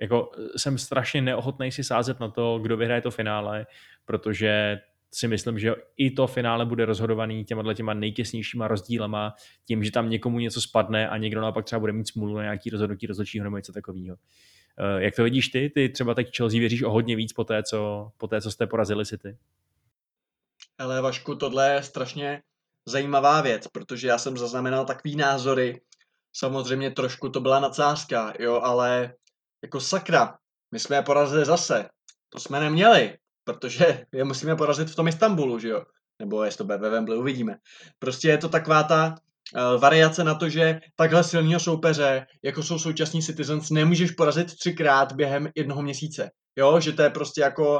jako 0.02 0.32
jsem 0.58 0.78
strašně 0.78 1.22
neochotný 1.22 1.72
si 1.72 1.84
sázet 1.84 2.20
na 2.20 2.30
to, 2.30 2.60
kdo 2.60 2.78
vyhraje 2.78 3.02
to 3.02 3.12
finále, 3.12 3.66
protože 4.06 4.80
si 5.12 5.28
myslím, 5.28 5.60
že 5.60 5.76
i 5.98 6.12
to 6.12 6.28
finále 6.28 6.66
bude 6.66 6.86
rozhodovaný 6.86 7.46
těma 7.46 7.74
těma 7.74 7.94
nejtěsnějšíma 7.94 8.68
rozdílema, 8.68 9.34
tím, 9.66 9.84
že 9.84 9.92
tam 9.92 10.10
někomu 10.10 10.40
něco 10.40 10.62
spadne 10.62 11.10
a 11.10 11.18
někdo 11.18 11.42
naopak 11.42 11.66
třeba 11.66 11.80
bude 11.80 11.94
mít 11.94 12.08
smůlu 12.08 12.36
na 12.36 12.44
nějaký 12.44 12.70
rozhodnutí 12.70 13.08
rozhodčího 13.08 13.44
nebo 13.44 13.58
něco 13.58 13.74
takového. 13.74 14.18
Eh, 14.80 15.04
jak 15.04 15.16
to 15.16 15.24
vidíš 15.24 15.48
ty? 15.48 15.72
Ty 15.74 15.90
třeba 15.90 16.14
teď 16.14 16.38
Chelsea 16.38 16.60
věříš 16.60 16.84
o 16.84 16.92
hodně 16.92 17.16
víc 17.16 17.34
po 17.34 17.44
té, 17.44 17.64
co, 17.64 18.12
po 18.18 18.28
té, 18.28 18.42
co 18.42 18.52
jste 18.52 18.68
porazili 18.68 19.06
City. 19.06 19.38
Ale 20.78 21.02
Vašku, 21.02 21.36
tohle 21.36 21.74
je 21.74 21.84
strašně 21.84 22.42
zajímavá 22.86 23.42
věc, 23.42 23.68
protože 23.68 24.08
já 24.08 24.18
jsem 24.18 24.38
zaznamenal 24.38 24.86
takový 24.86 25.16
názory, 25.16 25.82
samozřejmě 26.34 26.92
trošku 26.92 27.30
to 27.30 27.40
byla 27.40 27.60
nadsázka, 27.60 28.34
jo, 28.40 28.62
ale 28.64 29.14
jako 29.64 29.80
sakra, 29.80 30.38
my 30.72 30.80
jsme 30.80 30.96
je 30.96 31.02
porazili 31.02 31.46
zase. 31.46 31.90
To 32.30 32.40
jsme 32.40 32.60
neměli, 32.60 33.18
protože 33.44 34.06
je 34.14 34.24
musíme 34.24 34.56
porazit 34.56 34.90
v 34.90 34.96
tom 34.96 35.08
Istanbulu, 35.08 35.60
že 35.60 35.70
jo? 35.70 35.84
Nebo 36.20 36.44
jestli 36.44 36.58
to 36.58 36.64
bude 36.64 36.78
ve 36.78 37.16
uvidíme. 37.16 37.56
Prostě 38.00 38.28
je 38.28 38.38
to 38.38 38.50
taková 38.50 38.84
ta 38.84 39.16
uh, 39.56 39.82
variace 39.82 40.24
na 40.24 40.36
to, 40.36 40.50
že 40.50 40.80
takhle 40.96 41.24
silného 41.24 41.60
soupeře, 41.60 42.26
jako 42.44 42.64
jsou 42.64 42.80
současní 42.80 43.22
Citizens, 43.22 43.70
nemůžeš 43.70 44.12
porazit 44.12 44.56
třikrát 44.56 45.14
během 45.14 45.50
jednoho 45.56 45.82
měsíce. 45.82 46.32
Jo, 46.56 46.80
že 46.80 46.94
to 46.94 47.02
je 47.02 47.10
prostě 47.10 47.42
jako, 47.42 47.80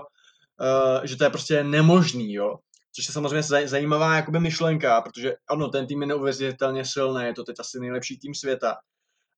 uh, 0.62 1.04
že 1.04 1.16
to 1.18 1.24
je 1.24 1.30
prostě 1.30 1.64
nemožný, 1.64 2.34
jo. 2.34 2.56
Což 2.96 3.08
je 3.08 3.14
samozřejmě 3.14 3.68
zajímavá 3.68 4.16
jakoby 4.16 4.40
myšlenka, 4.40 5.02
protože 5.02 5.34
ano, 5.50 5.68
ten 5.68 5.88
tým 5.88 6.02
je 6.02 6.08
neuvěřitelně 6.08 6.86
silný, 6.86 7.26
je 7.26 7.34
to 7.34 7.44
teď 7.44 7.56
asi 7.60 7.80
nejlepší 7.80 8.20
tým 8.20 8.36
světa. 8.36 8.76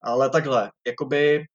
Ale 0.03 0.29
takhle, 0.29 0.71
jakoby 0.87 1.45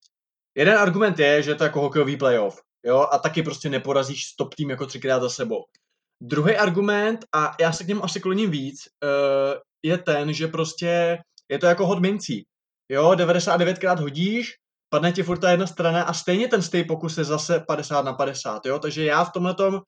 jeden 0.56 0.78
argument 0.78 1.18
je, 1.18 1.42
že 1.42 1.50
je 1.50 1.54
to 1.54 1.64
jako 1.64 1.80
hokejový 1.80 2.16
playoff, 2.16 2.60
jo, 2.84 3.06
a 3.12 3.18
taky 3.18 3.42
prostě 3.42 3.68
neporazíš 3.68 4.32
top 4.32 4.54
tým 4.54 4.70
jako 4.70 4.86
třikrát 4.86 5.20
za 5.20 5.28
sebou. 5.28 5.64
Druhý 6.22 6.56
argument, 6.56 7.24
a 7.34 7.54
já 7.60 7.72
se 7.72 7.84
k 7.84 7.88
němu 7.88 8.04
asi 8.04 8.20
kloním 8.20 8.50
víc, 8.50 8.88
uh, 9.04 9.60
je 9.82 9.98
ten, 9.98 10.32
že 10.32 10.48
prostě 10.48 11.18
je 11.48 11.58
to 11.58 11.66
jako 11.66 11.86
hod 11.86 11.98
mincí. 11.98 12.46
Jo, 12.88 13.10
99krát 13.10 14.00
hodíš, 14.00 14.54
padne 14.88 15.12
ti 15.12 15.22
furt 15.22 15.38
ta 15.38 15.50
jedna 15.50 15.66
strana 15.66 16.02
a 16.02 16.12
stejně 16.12 16.48
ten 16.48 16.62
stej 16.62 16.84
pokus 16.84 17.18
je 17.18 17.24
zase 17.24 17.60
50 17.60 18.02
na 18.02 18.12
50, 18.12 18.66
jo, 18.66 18.78
takže 18.78 19.04
já 19.04 19.24
v 19.24 19.32
tomhle 19.32 19.54
tom 19.54 19.74
uh, 19.74 19.80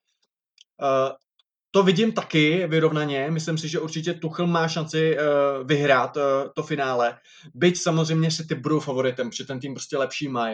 to 1.71 1.83
vidím 1.83 2.13
taky 2.13 2.67
vyrovnaně. 2.67 3.31
Myslím 3.31 3.59
si, 3.59 3.69
že 3.69 3.81
určitě 3.81 4.15
Tuchel 4.15 4.47
má 4.47 4.69
šanci 4.69 5.17
uh, 5.17 5.67
vyhrát 5.67 6.17
uh, 6.17 6.23
to 6.55 6.63
finále. 6.63 7.19
Byť 7.55 7.81
samozřejmě 7.81 8.31
si 8.31 8.47
ty 8.47 8.55
budou 8.55 8.81
favoritem, 8.81 9.31
protože 9.31 9.45
ten 9.45 9.61
tým 9.61 9.75
prostě 9.75 9.99
lepší 9.99 10.29
má. 10.29 10.49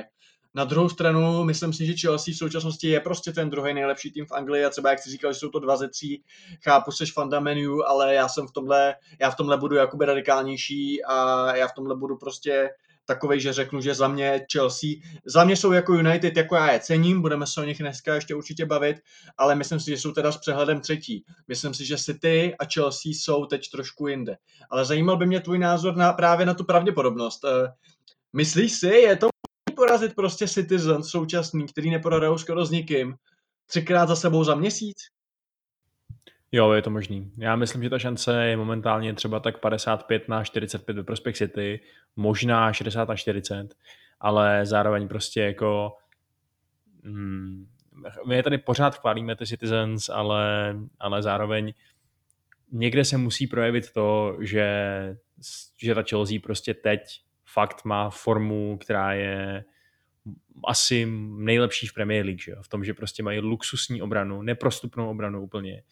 Na 0.57 0.64
druhou 0.64 0.88
stranu, 0.88 1.44
myslím 1.44 1.72
si, 1.72 1.87
že 1.87 1.94
Chelsea 2.00 2.35
v 2.35 2.37
současnosti 2.37 2.88
je 2.88 3.00
prostě 3.00 3.33
ten 3.33 3.50
druhý 3.50 3.74
nejlepší 3.74 4.11
tým 4.11 4.27
v 4.27 4.33
Anglii 4.33 4.64
a 4.64 4.70
třeba 4.70 4.90
jak 4.90 4.98
jsi 4.98 5.11
říkal, 5.11 5.33
že 5.33 5.38
jsou 5.38 5.48
to 5.48 5.59
dva 5.59 5.77
ze 5.77 5.88
tří, 5.88 6.22
chápu, 6.64 6.90
seš 6.90 7.12
fanda 7.12 7.40
menu, 7.40 7.88
ale 7.88 8.14
já 8.14 8.29
jsem 8.29 8.46
v 8.46 8.53
tomhle, 8.53 8.94
já 9.20 9.31
v 9.31 9.37
tomhle 9.37 9.59
budu 9.59 9.77
jakoby 9.77 10.05
radikálnější 10.05 11.05
a 11.05 11.57
já 11.57 11.68
v 11.68 11.72
tomhle 11.72 11.96
budu 11.96 12.16
prostě 12.16 12.70
takovej, 13.06 13.40
že 13.40 13.52
řeknu, 13.52 13.80
že 13.80 13.94
za 13.94 14.08
mě 14.08 14.46
Chelsea, 14.52 14.90
za 15.26 15.44
mě 15.44 15.56
jsou 15.56 15.72
jako 15.72 15.94
United, 15.94 16.36
jako 16.36 16.54
já 16.54 16.72
je 16.72 16.80
cením, 16.80 17.22
budeme 17.22 17.46
se 17.46 17.60
o 17.60 17.64
nich 17.64 17.78
dneska 17.78 18.14
ještě 18.14 18.34
určitě 18.34 18.66
bavit, 18.66 18.96
ale 19.38 19.54
myslím 19.54 19.80
si, 19.80 19.90
že 19.90 19.98
jsou 19.98 20.12
teda 20.12 20.32
s 20.32 20.36
přehledem 20.36 20.80
třetí. 20.80 21.24
Myslím 21.48 21.74
si, 21.74 21.84
že 21.84 21.98
City 21.98 22.54
a 22.58 22.64
Chelsea 22.74 23.12
jsou 23.12 23.46
teď 23.46 23.70
trošku 23.70 24.08
jinde. 24.08 24.36
Ale 24.70 24.84
zajímal 24.84 25.16
by 25.16 25.26
mě 25.26 25.40
tvůj 25.40 25.58
názor 25.58 25.96
na, 25.96 26.12
právě 26.12 26.46
na 26.46 26.54
tu 26.54 26.64
pravděpodobnost. 26.64 27.44
Eh, 27.44 27.72
myslíš 28.32 28.72
si, 28.72 28.86
je 28.86 29.16
to 29.16 29.28
porazit 29.76 30.14
prostě 30.14 30.48
Citizen 30.48 31.02
současný, 31.02 31.66
který 31.66 31.90
neporadou 31.90 32.38
skoro 32.38 32.66
s 32.66 32.70
nikým, 32.70 33.14
třikrát 33.66 34.08
za 34.08 34.16
sebou 34.16 34.44
za 34.44 34.54
měsíc? 34.54 34.96
Jo, 36.54 36.72
je 36.72 36.82
to 36.82 36.90
možný. 36.90 37.32
Já 37.38 37.56
myslím, 37.56 37.82
že 37.82 37.90
ta 37.90 37.98
šance 37.98 38.46
je 38.46 38.56
momentálně 38.56 39.14
třeba 39.14 39.40
tak 39.40 39.58
55 39.58 40.28
na 40.28 40.44
45 40.44 40.96
ve 40.96 41.02
prospěch 41.02 41.36
City, 41.36 41.80
možná 42.16 42.72
60 42.72 43.08
na 43.08 43.16
40, 43.16 43.74
ale 44.20 44.66
zároveň 44.66 45.08
prostě 45.08 45.40
jako 45.40 45.92
hmm, 47.04 47.66
my 48.26 48.36
je 48.36 48.42
tady 48.42 48.58
pořád 48.58 48.98
chválíme 48.98 49.36
ty 49.36 49.46
Citizens, 49.46 50.08
ale, 50.08 50.74
ale 51.00 51.22
zároveň 51.22 51.74
někde 52.72 53.04
se 53.04 53.16
musí 53.16 53.46
projevit 53.46 53.92
to, 53.92 54.36
že, 54.40 54.68
že 55.78 55.94
ta 55.94 56.02
Chelsea 56.02 56.38
prostě 56.42 56.74
teď 56.74 57.00
fakt 57.44 57.84
má 57.84 58.10
formu, 58.10 58.78
která 58.78 59.12
je 59.12 59.64
asi 60.64 61.06
nejlepší 61.36 61.86
v 61.86 61.94
Premier 61.94 62.24
League, 62.24 62.40
že 62.40 62.50
jo? 62.50 62.62
v 62.62 62.68
tom, 62.68 62.84
že 62.84 62.94
prostě 62.94 63.22
mají 63.22 63.38
luxusní 63.38 64.02
obranu, 64.02 64.42
neprostupnou 64.42 65.10
obranu 65.10 65.42
úplně, 65.42 65.82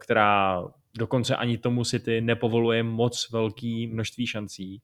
která 0.00 0.62
dokonce 0.98 1.36
ani 1.36 1.58
tomu 1.58 1.84
City 1.84 2.20
nepovoluje 2.20 2.82
moc 2.82 3.30
velký 3.30 3.86
množství 3.86 4.26
šancí. 4.26 4.82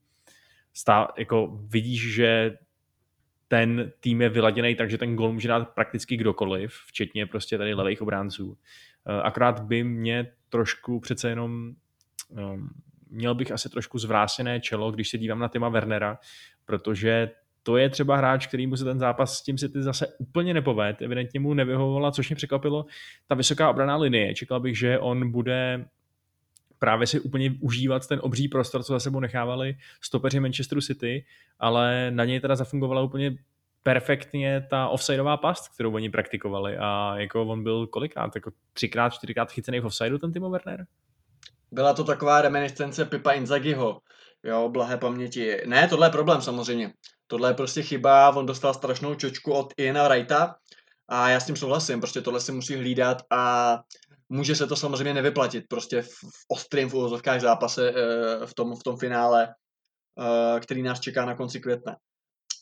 Stá, 0.73 1.09
jako 1.19 1.59
vidíš, 1.69 2.15
že 2.15 2.59
ten 3.49 3.93
tým 4.01 4.23
je 4.23 4.29
vyladěný 4.29 4.75
tak, 4.75 4.91
že 4.91 4.99
ten 4.99 5.17
gol 5.17 5.33
může 5.33 5.49
dát 5.49 5.75
prakticky 5.75 6.17
kdokoliv, 6.17 6.73
včetně 6.87 7.27
prostě 7.27 7.59
tady 7.59 7.75
levých 7.75 8.03
obránců. 8.03 8.59
Eh, 9.07 9.23
akorát 9.23 9.61
by 9.61 9.85
mě 9.85 10.33
trošku 10.49 11.01
přece 11.01 11.29
jenom 11.29 11.73
um, 12.29 12.71
měl 13.11 13.35
bych 13.35 13.53
asi 13.53 13.69
trošku 13.69 13.99
zvrácené 13.99 14.61
čelo, 14.61 14.93
když 14.93 15.09
se 15.09 15.19
dívám 15.19 15.39
na 15.39 15.49
Tima 15.49 15.69
Wernera, 15.69 16.19
protože 16.65 17.31
to 17.69 17.77
je 17.77 17.91
třeba 17.91 18.17
hráč, 18.17 18.47
který 18.47 18.67
mu 18.67 18.77
se 18.77 18.85
ten 18.85 18.99
zápas 18.99 19.39
s 19.39 19.43
tím 19.43 19.59
City 19.59 19.83
zase 19.83 20.07
úplně 20.19 20.55
nepoved, 20.55 21.03
evidentně 21.03 21.41
mu 21.41 21.55
nevyhovovala, 21.55 22.11
což 22.11 22.29
mě 22.29 22.37
překvapilo, 22.37 22.87
ta 23.27 23.35
vysoká 23.35 23.71
obraná 23.71 23.97
linie. 23.97 24.35
Čekal 24.35 24.61
bych, 24.61 24.79
že 24.79 24.99
on 24.99 25.31
bude 25.31 25.85
právě 26.79 27.07
si 27.07 27.21
úplně 27.21 27.55
užívat 27.61 28.07
ten 28.07 28.21
obří 28.23 28.49
prostor, 28.49 28.83
co 28.83 28.93
za 28.93 29.01
sebou 29.01 29.21
nechávali 29.21 29.77
stopeři 30.01 30.41
Manchesteru 30.41 30.81
City, 30.81 31.25
ale 31.59 32.11
na 32.11 32.25
něj 32.25 32.41
teda 32.41 32.57
zafungovala 32.57 33.03
úplně 33.03 33.37
perfektně 33.83 34.67
ta 34.71 34.89
offsideová 34.89 35.37
past, 35.37 35.75
kterou 35.75 35.95
oni 35.95 36.11
praktikovali 36.11 36.77
a 36.77 37.15
jako 37.17 37.43
on 37.43 37.63
byl 37.63 37.87
kolikrát, 37.87 38.35
jako 38.35 38.51
třikrát, 38.73 39.15
čtyřikrát 39.15 39.53
chycený 39.53 39.81
v 39.81 39.87
offsideu 39.87 40.19
ten 40.19 40.33
Timo 40.33 40.51
Werner? 40.51 40.87
Byla 41.73 41.95
to 41.95 42.05
taková 42.05 42.43
reminiscence 42.43 43.05
Pipa 43.05 43.33
Inzagiho, 43.33 44.01
jo, 44.45 44.69
blahé 44.69 44.97
paměti. 44.97 45.57
Ne, 45.67 45.89
tohle 45.89 46.07
je 46.07 46.11
problém 46.11 46.43
samozřejmě. 46.43 46.93
Tohle 47.31 47.51
je 47.51 47.55
prostě 47.55 47.83
chyba, 47.83 48.37
on 48.37 48.47
dostal 48.47 48.75
strašnou 48.75 49.15
čočku 49.15 49.53
od 49.53 49.73
Iana 49.77 50.09
Wrighta 50.09 50.55
a 51.09 51.29
já 51.29 51.41
s 51.41 51.47
tím 51.47 51.57
souhlasím, 51.57 52.01
prostě 52.01 52.21
tohle 52.21 52.41
si 52.41 52.53
musí 52.53 52.77
hlídat 52.77 53.23
a 53.31 53.75
může 54.29 54.55
se 54.55 54.67
to 54.67 54.77
samozřejmě 54.77 55.15
nevyplatit 55.15 55.65
prostě 55.69 56.03
v, 56.03 56.09
v 56.09 56.45
ostrým 56.49 56.89
v 56.89 56.95
úvozovkách 56.95 57.41
zápase 57.41 57.91
eh, 57.91 58.47
v 58.47 58.55
tom, 58.55 58.77
v 58.77 58.83
tom 58.83 58.97
finále, 58.97 59.49
eh, 59.49 60.61
který 60.61 60.83
nás 60.83 61.01
čeká 61.01 61.25
na 61.25 61.35
konci 61.35 61.61
května. 61.61 61.97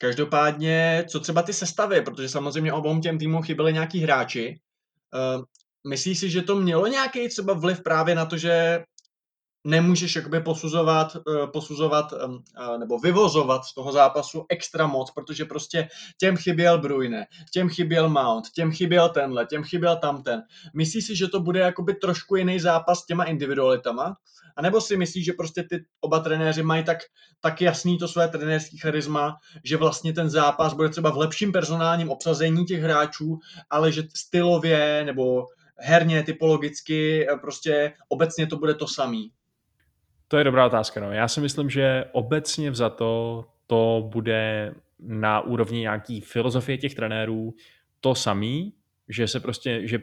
Každopádně, 0.01 1.05
co 1.11 1.21
třeba 1.21 1.43
ty 1.43 1.53
sestavy, 1.53 2.03
protože 2.03 2.29
samozřejmě 2.29 2.73
obou 2.73 3.01
těm 3.01 3.19
týmům 3.19 3.43
chyběli 3.43 3.73
nějaký 3.73 4.01
hráči, 4.01 4.61
eh, 5.15 5.43
myslíš 5.89 6.19
si, 6.19 6.31
že 6.31 6.43
to 6.43 6.57
mělo 6.57 6.87
nějaký 6.87 7.29
třeba 7.29 7.53
vliv 7.53 7.83
právě 7.83 8.15
na 8.15 8.27
to, 8.27 8.37
že 8.37 8.85
nemůžeš 9.67 10.17
jakoby 10.17 10.41
posuzovat, 10.41 11.17
eh, 11.17 11.47
posuzovat 11.47 12.15
nebo 12.79 12.99
vyvozovat 12.99 13.65
z 13.65 13.75
toho 13.75 13.93
zápasu 13.93 14.45
extra 14.49 14.87
moc, 14.87 15.11
protože 15.11 15.45
prostě 15.45 15.89
těm 16.19 16.37
chyběl 16.37 16.79
Bruyne, 16.79 17.27
těm 17.53 17.69
chyběl 17.69 18.09
Mount, 18.09 18.45
těm 18.55 18.73
chyběl 18.73 19.09
tenhle, 19.09 19.47
těm 19.47 19.65
chyběl 19.65 19.97
tamten. 19.97 20.43
Myslíš 20.75 21.07
si, 21.07 21.17
že 21.17 21.29
to 21.29 21.41
bude 21.41 21.61
jakoby 21.61 21.95
trošku 21.95 22.37
jiný 22.37 22.61
zápas 22.61 22.99
s 22.99 23.07
těma 23.07 23.25
individualitama? 23.25 24.17
A 24.57 24.63
nebo 24.63 24.81
si 24.81 24.97
myslíš, 24.97 25.25
že 25.25 25.33
prostě 25.33 25.63
ty 25.63 25.85
oba 26.01 26.21
trenéři 26.21 26.63
mají 26.63 26.85
tak, 26.85 26.99
tak 27.41 27.61
jasný 27.61 27.99
to 27.99 28.09
své 28.09 28.29
trenérský 28.29 28.79
charisma, 28.79 29.37
že 29.65 29.77
vlastně 29.77 30.13
ten 30.13 30.31
zápas 30.31 30.75
bude 30.75 30.89
třeba 30.89 31.11
v 31.11 31.17
lepším 31.17 31.53
personálním 31.53 32.11
obsazení 32.11 32.65
těch 32.65 32.83
hráčů, 32.83 33.39
ale 33.71 33.93
že 33.93 34.03
stylově 34.17 35.03
nebo 35.05 35.47
herně, 35.79 36.23
typologicky, 36.23 37.27
prostě 37.41 37.93
obecně 38.09 38.47
to 38.47 38.57
bude 38.57 38.75
to 38.75 38.89
samý? 38.89 39.31
To 40.29 40.39
je 40.39 40.45
dobrá 40.45 40.67
otázka. 40.67 41.01
No. 41.01 41.13
Já 41.13 41.29
si 41.29 41.41
myslím, 41.41 41.71
že 41.71 42.05
obecně 42.13 42.71
vzato 42.71 43.45
to 43.67 44.09
bude 44.13 44.75
na 44.99 45.41
úrovni 45.41 45.81
nějaký 45.81 46.21
filozofie 46.21 46.79
těch 46.79 46.95
trenérů 46.95 47.55
to 48.01 48.15
samý, 48.15 48.73
že 49.09 49.29
se 49.29 49.41
prostě, 49.41 49.87
že 49.87 49.99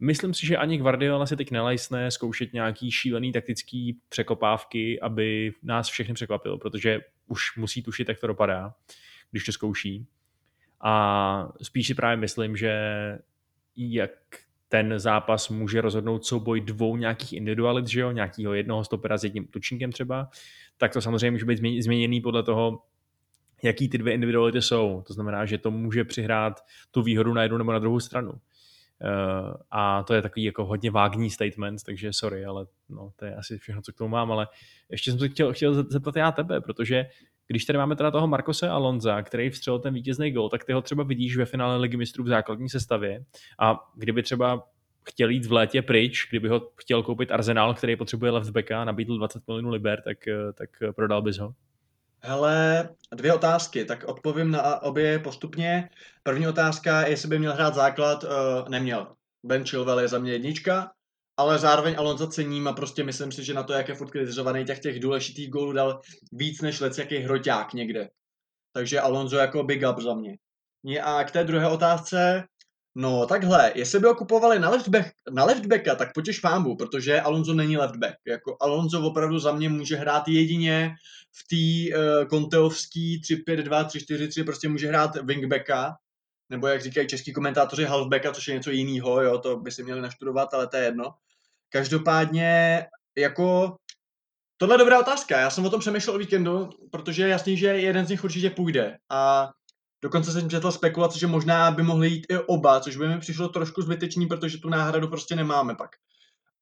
myslím 0.00 0.34
si, 0.34 0.46
že 0.46 0.56
ani 0.56 0.78
Guardiola 0.78 1.26
si 1.26 1.36
teď 1.36 1.50
nelajsne 1.50 2.10
zkoušet 2.10 2.52
nějaký 2.52 2.90
šílený 2.90 3.32
taktický 3.32 4.00
překopávky, 4.08 5.00
aby 5.00 5.52
nás 5.62 5.88
všechny 5.88 6.14
překvapil, 6.14 6.58
protože 6.58 7.00
už 7.26 7.56
musí 7.56 7.82
tušit, 7.82 8.08
jak 8.08 8.20
to 8.20 8.26
dopadá, 8.26 8.74
když 9.30 9.44
to 9.44 9.52
zkouší. 9.52 10.06
A 10.80 11.52
spíš 11.62 11.86
si 11.86 11.94
právě 11.94 12.16
myslím, 12.16 12.56
že 12.56 12.72
jak 13.76 14.10
ten 14.72 14.98
zápas 14.98 15.48
může 15.48 15.80
rozhodnout 15.80 16.24
souboj 16.24 16.60
dvou 16.60 16.96
nějakých 16.96 17.32
individualit, 17.32 17.86
že 17.86 18.00
jo, 18.00 18.10
nějakého 18.10 18.54
jednoho 18.54 18.84
stopera 18.84 19.18
s 19.18 19.24
jedním 19.24 19.46
tučníkem 19.46 19.92
třeba, 19.92 20.28
tak 20.78 20.92
to 20.92 21.00
samozřejmě 21.00 21.30
může 21.30 21.44
být 21.44 21.82
změněný 21.82 22.20
podle 22.20 22.42
toho, 22.42 22.82
jaký 23.62 23.88
ty 23.88 23.98
dvě 23.98 24.14
individuality 24.14 24.62
jsou. 24.62 25.02
To 25.06 25.12
znamená, 25.12 25.46
že 25.46 25.58
to 25.58 25.70
může 25.70 26.04
přihrát 26.04 26.60
tu 26.90 27.02
výhodu 27.02 27.34
na 27.34 27.42
jednu 27.42 27.58
nebo 27.58 27.72
na 27.72 27.78
druhou 27.78 28.00
stranu. 28.00 28.30
Uh, 28.30 28.38
a 29.70 30.02
to 30.02 30.14
je 30.14 30.22
takový 30.22 30.44
jako 30.44 30.64
hodně 30.64 30.90
vágní 30.90 31.30
statement, 31.30 31.82
takže 31.82 32.12
sorry, 32.12 32.44
ale 32.44 32.66
no, 32.88 33.12
to 33.16 33.24
je 33.24 33.34
asi 33.34 33.58
všechno, 33.58 33.82
co 33.82 33.92
k 33.92 33.96
tomu 33.96 34.08
mám, 34.08 34.32
ale 34.32 34.48
ještě 34.90 35.10
jsem 35.10 35.20
se 35.20 35.28
chtěl, 35.28 35.52
chtěl 35.52 35.74
zeptat 35.74 36.16
já 36.16 36.32
tebe, 36.32 36.60
protože 36.60 37.06
když 37.50 37.64
tady 37.64 37.78
máme 37.78 37.96
teda 37.96 38.10
toho 38.10 38.26
Markose 38.26 38.68
Alonza, 38.68 39.22
který 39.22 39.50
vstřelil 39.50 39.78
ten 39.78 39.94
vítězný 39.94 40.30
gol, 40.30 40.48
tak 40.48 40.64
ty 40.64 40.72
ho 40.72 40.82
třeba 40.82 41.04
vidíš 41.04 41.36
ve 41.36 41.44
finále 41.44 41.76
ligy 41.76 41.96
mistrů 41.96 42.24
v 42.24 42.28
základní 42.28 42.68
sestavě 42.68 43.24
a 43.58 43.90
kdyby 43.94 44.22
třeba 44.22 44.66
chtěl 45.02 45.30
jít 45.30 45.46
v 45.46 45.52
létě 45.52 45.82
pryč, 45.82 46.26
kdyby 46.30 46.48
ho 46.48 46.68
chtěl 46.76 47.02
koupit 47.02 47.32
Arsenal, 47.32 47.74
který 47.74 47.96
potřebuje 47.96 48.30
leftbacka 48.30 48.82
a 48.82 48.84
nabídl 48.84 49.18
20 49.18 49.42
milionů 49.46 49.70
liber, 49.70 50.02
tak, 50.02 50.18
tak 50.54 50.70
prodal 50.96 51.22
bys 51.22 51.38
ho? 51.38 51.54
Hele, 52.22 52.88
dvě 53.14 53.34
otázky, 53.34 53.84
tak 53.84 54.04
odpovím 54.04 54.50
na 54.50 54.82
obě 54.82 55.18
postupně. 55.18 55.88
První 56.22 56.48
otázka, 56.48 57.06
jestli 57.06 57.28
by 57.28 57.38
měl 57.38 57.52
hrát 57.52 57.74
základ, 57.74 58.24
uh, 58.24 58.30
neměl. 58.68 59.06
Ben 59.42 59.64
Chilwell 59.64 60.00
je 60.00 60.08
za 60.08 60.18
mě 60.18 60.32
jednička, 60.32 60.90
ale 61.40 61.58
zároveň 61.58 61.94
Alonso 61.98 62.26
cením 62.26 62.68
a 62.68 62.72
prostě 62.72 63.04
myslím 63.04 63.32
si, 63.32 63.44
že 63.44 63.54
na 63.54 63.62
to, 63.62 63.72
jak 63.72 63.88
je 63.88 63.94
furt 63.94 64.10
kritizovaný, 64.10 64.64
těch 64.64 64.78
těch 64.78 65.00
důležitých 65.00 65.50
gólů 65.50 65.72
dal 65.72 66.00
víc 66.32 66.60
než 66.60 66.80
lec 66.80 66.98
jaký 66.98 67.16
hroťák 67.16 67.74
někde. 67.74 68.08
Takže 68.72 69.00
Alonso 69.00 69.36
jako 69.36 69.62
big 69.62 69.82
up 69.90 70.00
za 70.00 70.14
mě. 70.14 70.36
A 71.02 71.24
k 71.24 71.30
té 71.30 71.44
druhé 71.44 71.68
otázce, 71.68 72.44
no 72.94 73.26
takhle, 73.26 73.72
jestli 73.74 74.00
by 74.00 74.06
ho 74.06 74.14
kupovali 74.14 74.58
na 74.58 74.70
leftback, 74.70 75.12
na 75.30 75.44
leftbacka, 75.44 75.94
tak 75.94 76.12
potěž 76.14 76.40
fámbu, 76.40 76.76
protože 76.76 77.20
Alonso 77.20 77.54
není 77.54 77.76
leftback. 77.76 78.14
Jako 78.26 78.56
Alonso 78.60 79.02
opravdu 79.02 79.38
za 79.38 79.52
mě 79.52 79.68
může 79.68 79.96
hrát 79.96 80.28
jedině 80.28 80.94
v 81.32 81.42
té 81.48 81.96
uh, 81.96 82.28
konteovský 82.28 83.20
3-5-2, 83.20 83.86
3-4-3, 83.86 84.44
prostě 84.44 84.68
může 84.68 84.88
hrát 84.88 85.16
wingbacka, 85.16 85.96
nebo 86.50 86.66
jak 86.66 86.82
říkají 86.82 87.08
český 87.08 87.32
komentátoři 87.32 87.84
halfbacka, 87.84 88.32
což 88.32 88.48
je 88.48 88.54
něco 88.54 88.70
jiného, 88.70 89.22
jo, 89.22 89.38
to 89.38 89.56
by 89.56 89.70
si 89.70 89.82
měli 89.82 90.00
naštudovat, 90.00 90.54
ale 90.54 90.66
to 90.66 90.76
je 90.76 90.84
jedno. 90.84 91.14
Každopádně, 91.72 92.82
jako, 93.18 93.76
tohle 94.56 94.74
je 94.74 94.78
dobrá 94.78 95.00
otázka. 95.00 95.40
Já 95.40 95.50
jsem 95.50 95.66
o 95.66 95.70
tom 95.70 95.80
přemýšlel 95.80 96.16
o 96.16 96.18
víkendu, 96.18 96.70
protože 96.90 97.22
je 97.22 97.28
jasný, 97.28 97.56
že 97.56 97.66
jeden 97.66 98.06
z 98.06 98.08
nich 98.08 98.24
určitě 98.24 98.50
půjde. 98.50 98.98
A 99.10 99.50
dokonce 100.02 100.32
jsem 100.32 100.50
četl 100.50 100.72
spekulace, 100.72 101.18
že 101.18 101.26
možná 101.26 101.70
by 101.70 101.82
mohli 101.82 102.08
jít 102.08 102.26
i 102.28 102.38
oba, 102.38 102.80
což 102.80 102.96
by 102.96 103.08
mi 103.08 103.20
přišlo 103.20 103.48
trošku 103.48 103.82
zbytečný, 103.82 104.26
protože 104.26 104.58
tu 104.58 104.68
náhradu 104.68 105.08
prostě 105.08 105.36
nemáme 105.36 105.74
pak. 105.74 105.90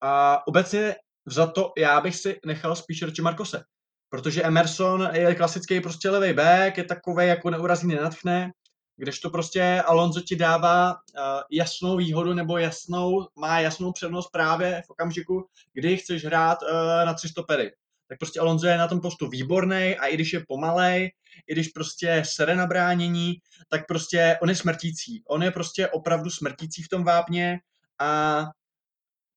A 0.01 0.43
obecně 0.47 0.97
za 1.27 1.47
to 1.47 1.73
já 1.79 2.01
bych 2.01 2.17
si 2.17 2.41
nechal 2.47 2.77
spíš 2.77 3.03
radši 3.03 3.23
Markose. 3.23 3.65
Protože 4.11 4.43
Emerson 4.43 5.09
je 5.13 5.35
klasický 5.35 5.81
prostě 5.81 6.11
levý 6.11 6.33
back, 6.33 6.79
je 6.79 6.85
takový 6.85 7.27
jako 7.27 7.51
neurazí, 7.51 7.87
nenatchne 7.87 8.51
kdežto 8.99 9.31
prostě 9.31 9.83
Alonso 9.87 10.21
ti 10.21 10.37
dává 10.37 10.93
uh, 10.93 11.23
jasnou 11.51 11.97
výhodu 11.97 12.35
nebo 12.35 12.59
jasnou, 12.59 13.29
má 13.37 13.61
jasnou 13.61 13.93
přednost 13.93 14.31
právě 14.31 14.83
v 14.87 14.91
okamžiku, 14.91 15.47
kdy 15.73 15.97
chceš 15.97 16.25
hrát 16.25 16.59
uh, 16.63 16.69
na 17.07 17.15
tři 17.15 17.29
stopery. 17.29 17.73
Tak 18.09 18.19
prostě 18.19 18.41
Alonso 18.41 18.67
je 18.67 18.79
na 18.79 18.89
tom 18.89 19.01
postu 19.01 19.29
výborný 19.29 19.97
a 19.99 20.07
i 20.07 20.15
když 20.15 20.33
je 20.33 20.45
pomalej, 20.49 21.13
i 21.47 21.53
když 21.53 21.69
prostě 21.69 22.23
sere 22.27 22.57
na 22.57 22.67
bránění, 22.67 23.35
tak 23.69 23.87
prostě 23.87 24.39
on 24.43 24.49
je 24.49 24.55
smrtící. 24.55 25.23
On 25.29 25.43
je 25.43 25.51
prostě 25.51 25.89
opravdu 25.89 26.31
smrtící 26.31 26.83
v 26.83 26.89
tom 26.89 27.05
vápně 27.05 27.59
a 27.99 28.43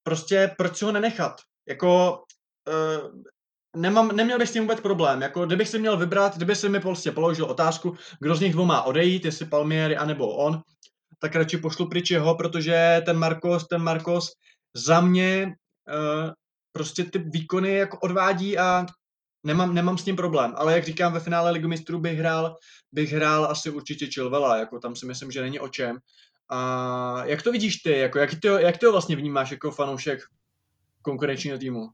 prostě 0.04 0.56
proč 0.58 0.78
si 0.78 0.86
ho 0.86 0.92
nenechat? 0.92 1.42
Jako 1.68 2.24
uh, 2.68 3.22
nemám, 3.76 4.16
neměl 4.16 4.40
bych 4.40 4.50
s 4.50 4.52
tím 4.52 4.64
vůbec 4.64 4.80
problém. 4.80 5.22
Jako, 5.22 5.46
kdybych 5.46 5.68
si 5.68 5.80
měl 5.80 5.98
vybrat, 5.98 6.36
kdyby 6.36 6.56
si 6.56 6.70
mi 6.70 6.80
prostě 6.80 7.12
položil 7.12 7.46
otázku, 7.46 7.96
kdo 8.20 8.36
z 8.36 8.42
nich 8.42 8.54
dvou 8.54 8.66
má 8.66 8.82
odejít, 8.82 9.26
jestli 9.26 9.46
Palmieri 9.46 9.98
anebo 9.98 10.36
on, 10.36 10.62
tak 11.20 11.36
radši 11.36 11.58
pošlu 11.58 11.90
pryč 11.90 12.12
jeho, 12.12 12.36
protože 12.36 13.02
ten 13.06 13.18
Marcos, 13.18 13.68
ten 13.68 13.82
Marcos 13.82 14.32
za 14.76 15.02
mě 15.02 15.46
uh, 15.48 16.32
prostě 16.72 17.04
ty 17.04 17.20
výkony 17.20 17.74
jako 17.74 18.00
odvádí 18.00 18.58
a 18.58 18.86
nemám, 19.44 19.74
nemám 19.74 19.98
s 19.98 20.04
tím 20.04 20.16
problém. 20.16 20.54
Ale 20.58 20.74
jak 20.74 20.86
říkám, 20.86 21.14
ve 21.14 21.20
finále 21.20 21.52
Ligu 21.52 21.68
mistrů 21.68 22.00
bych 22.00 22.20
hrál, 22.20 22.56
bych 22.92 23.14
hrál 23.14 23.46
asi 23.46 23.70
určitě 23.70 24.08
Chilvela, 24.08 24.58
jako 24.58 24.80
tam 24.80 24.96
si 24.96 25.06
myslím, 25.06 25.32
že 25.32 25.42
není 25.42 25.60
o 25.60 25.68
čem. 25.68 25.98
A 26.50 27.26
jak 27.26 27.42
to 27.42 27.52
vidíš 27.52 27.78
ty, 27.78 27.98
jako 27.98 28.20
jak 28.20 28.30
ty, 28.42 28.48
jak 28.48 28.78
ty 28.78 28.86
ho 28.86 28.92
vlastně 28.92 29.16
vnímáš 29.16 29.52
jako 29.52 29.72
fanoušek 29.72 30.20
konkurenčního 31.02 31.58
týmu? 31.58 31.88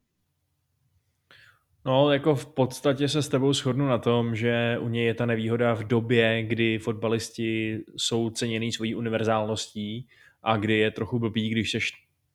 No, 1.87 2.11
jako 2.11 2.35
v 2.35 2.45
podstatě 2.45 3.07
se 3.07 3.21
s 3.21 3.29
tebou 3.29 3.53
shodnu 3.53 3.87
na 3.87 3.97
tom, 3.97 4.35
že 4.35 4.77
u 4.79 4.89
něj 4.89 5.05
je 5.05 5.13
ta 5.13 5.25
nevýhoda 5.25 5.73
v 5.73 5.83
době, 5.83 6.43
kdy 6.43 6.79
fotbalisti 6.79 7.79
jsou 7.97 8.29
ceněný 8.29 8.71
svojí 8.71 8.95
univerzálností 8.95 10.07
a 10.43 10.57
kdy 10.57 10.77
je 10.77 10.91
trochu 10.91 11.19
blbý, 11.19 11.49
když 11.49 11.71
jsi 11.71 11.79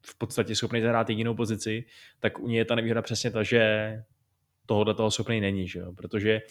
v 0.02 0.18
podstatě 0.18 0.54
schopný 0.54 0.80
zahrát 0.80 1.10
jedinou 1.10 1.34
pozici, 1.34 1.84
tak 2.20 2.38
u 2.38 2.48
něj 2.48 2.58
je 2.58 2.64
ta 2.64 2.74
nevýhoda 2.74 3.02
přesně 3.02 3.30
ta, 3.30 3.42
že 3.42 4.02
tohohle 4.66 4.94
toho 4.94 5.10
schopný 5.10 5.40
není, 5.40 5.68
že 5.68 5.78
jo? 5.78 5.92
protože 5.92 6.42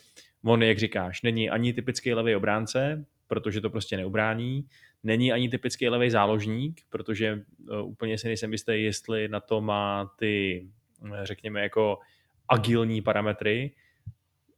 on, 0.43 0.63
jak 0.63 0.79
říkáš, 0.79 1.21
není 1.21 1.49
ani 1.49 1.73
typický 1.73 2.13
levý 2.13 2.35
obránce, 2.35 3.05
protože 3.27 3.61
to 3.61 3.69
prostě 3.69 3.97
neubrání, 3.97 4.65
není 5.03 5.31
ani 5.31 5.49
typický 5.49 5.89
levý 5.89 6.09
záložník, 6.09 6.81
protože 6.89 7.41
uh, 7.69 7.89
úplně 7.89 8.17
si 8.17 8.27
nejsem 8.27 8.51
jistý, 8.51 8.83
jestli 8.83 9.27
na 9.27 9.39
to 9.39 9.61
má 9.61 10.11
ty, 10.19 10.65
řekněme, 11.23 11.61
jako 11.61 11.99
agilní 12.51 13.01
parametry. 13.01 13.75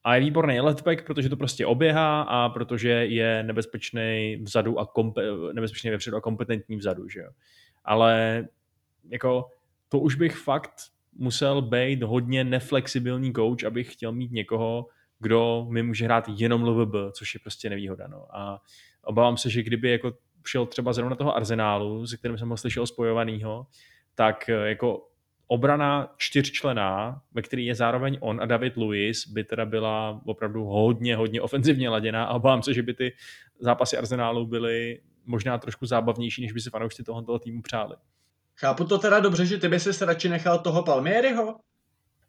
A 0.03 0.15
je 0.15 0.21
výborný 0.21 0.59
leftback, 0.59 1.05
protože 1.05 1.29
to 1.29 1.37
prostě 1.37 1.65
oběhá 1.65 2.21
a 2.21 2.49
protože 2.49 2.89
je 2.89 3.43
nebezpečný 3.43 4.37
vzadu 4.43 4.79
a 4.79 4.85
kompe- 4.85 5.53
nebezpečný 5.53 5.89
vepředu 5.89 6.17
a 6.17 6.21
kompetentní 6.21 6.75
vzadu, 6.75 7.09
že 7.09 7.19
jo. 7.19 7.29
Ale 7.85 8.43
jako 9.09 9.49
to 9.89 9.99
už 9.99 10.15
bych 10.15 10.37
fakt 10.37 10.73
musel 11.13 11.61
být 11.61 12.03
hodně 12.03 12.43
neflexibilní 12.43 13.33
coach, 13.33 13.63
abych 13.63 13.93
chtěl 13.93 14.11
mít 14.11 14.31
někoho, 14.31 14.87
kdo 15.19 15.67
mi 15.69 15.83
může 15.83 16.05
hrát 16.05 16.25
jenom 16.35 16.63
LVB, 16.63 16.95
což 17.11 17.33
je 17.33 17.39
prostě 17.39 17.69
nevýhoda. 17.69 18.07
No. 18.07 18.25
A 18.37 18.61
obávám 19.03 19.37
se, 19.37 19.49
že 19.49 19.63
kdyby 19.63 19.91
jako 19.91 20.13
šel 20.47 20.65
třeba 20.65 20.93
zrovna 20.93 21.15
toho 21.15 21.35
arzenálu, 21.35 22.07
se 22.07 22.17
kterým 22.17 22.37
jsem 22.37 22.49
ho 22.49 22.57
slyšel 22.57 22.87
spojovanýho, 22.87 23.67
tak 24.15 24.47
jako 24.47 25.07
obrana 25.53 26.13
čtyřčlená, 26.17 27.21
ve 27.33 27.41
který 27.41 27.65
je 27.65 27.75
zároveň 27.75 28.17
on 28.19 28.41
a 28.41 28.45
David 28.45 28.77
Lewis, 28.77 29.27
by 29.27 29.43
teda 29.43 29.65
byla 29.65 30.21
opravdu 30.25 30.63
hodně, 30.63 31.15
hodně 31.15 31.41
ofenzivně 31.41 31.89
laděná 31.89 32.25
a 32.25 32.33
obávám 32.33 32.63
se, 32.63 32.73
že 32.73 32.83
by 32.83 32.93
ty 32.93 33.13
zápasy 33.59 33.97
Arsenálu 33.97 34.45
byly 34.45 34.99
možná 35.25 35.57
trošku 35.57 35.85
zábavnější, 35.85 36.41
než 36.41 36.51
by 36.51 36.61
si 36.61 36.69
fanoušci 36.69 37.03
tohoto 37.03 37.39
týmu 37.39 37.61
přáli. 37.61 37.95
Chápu 38.55 38.85
to 38.85 38.97
teda 38.97 39.19
dobře, 39.19 39.45
že 39.45 39.57
ty 39.57 39.67
by 39.67 39.79
si 39.79 40.05
radši 40.05 40.29
nechal 40.29 40.59
toho 40.59 40.83
Palmieriho? 40.83 41.55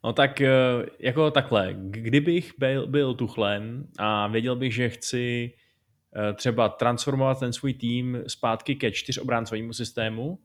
No 0.03 0.13
tak 0.13 0.41
eh, 0.41 0.51
jako 0.99 1.31
takhle, 1.31 1.75
kdybych 1.79 2.53
byl, 2.57 2.87
byl 2.87 3.13
Tuchlem 3.13 3.87
a 3.97 4.27
věděl 4.27 4.55
bych, 4.55 4.73
že 4.73 4.89
chci 4.89 5.53
eh, 6.15 6.33
třeba 6.33 6.69
transformovat 6.69 7.39
ten 7.39 7.53
svůj 7.53 7.73
tým 7.73 8.23
zpátky 8.27 8.75
ke 8.75 8.91
čtyřobráncovýmu 8.91 9.73
systému, 9.73 10.39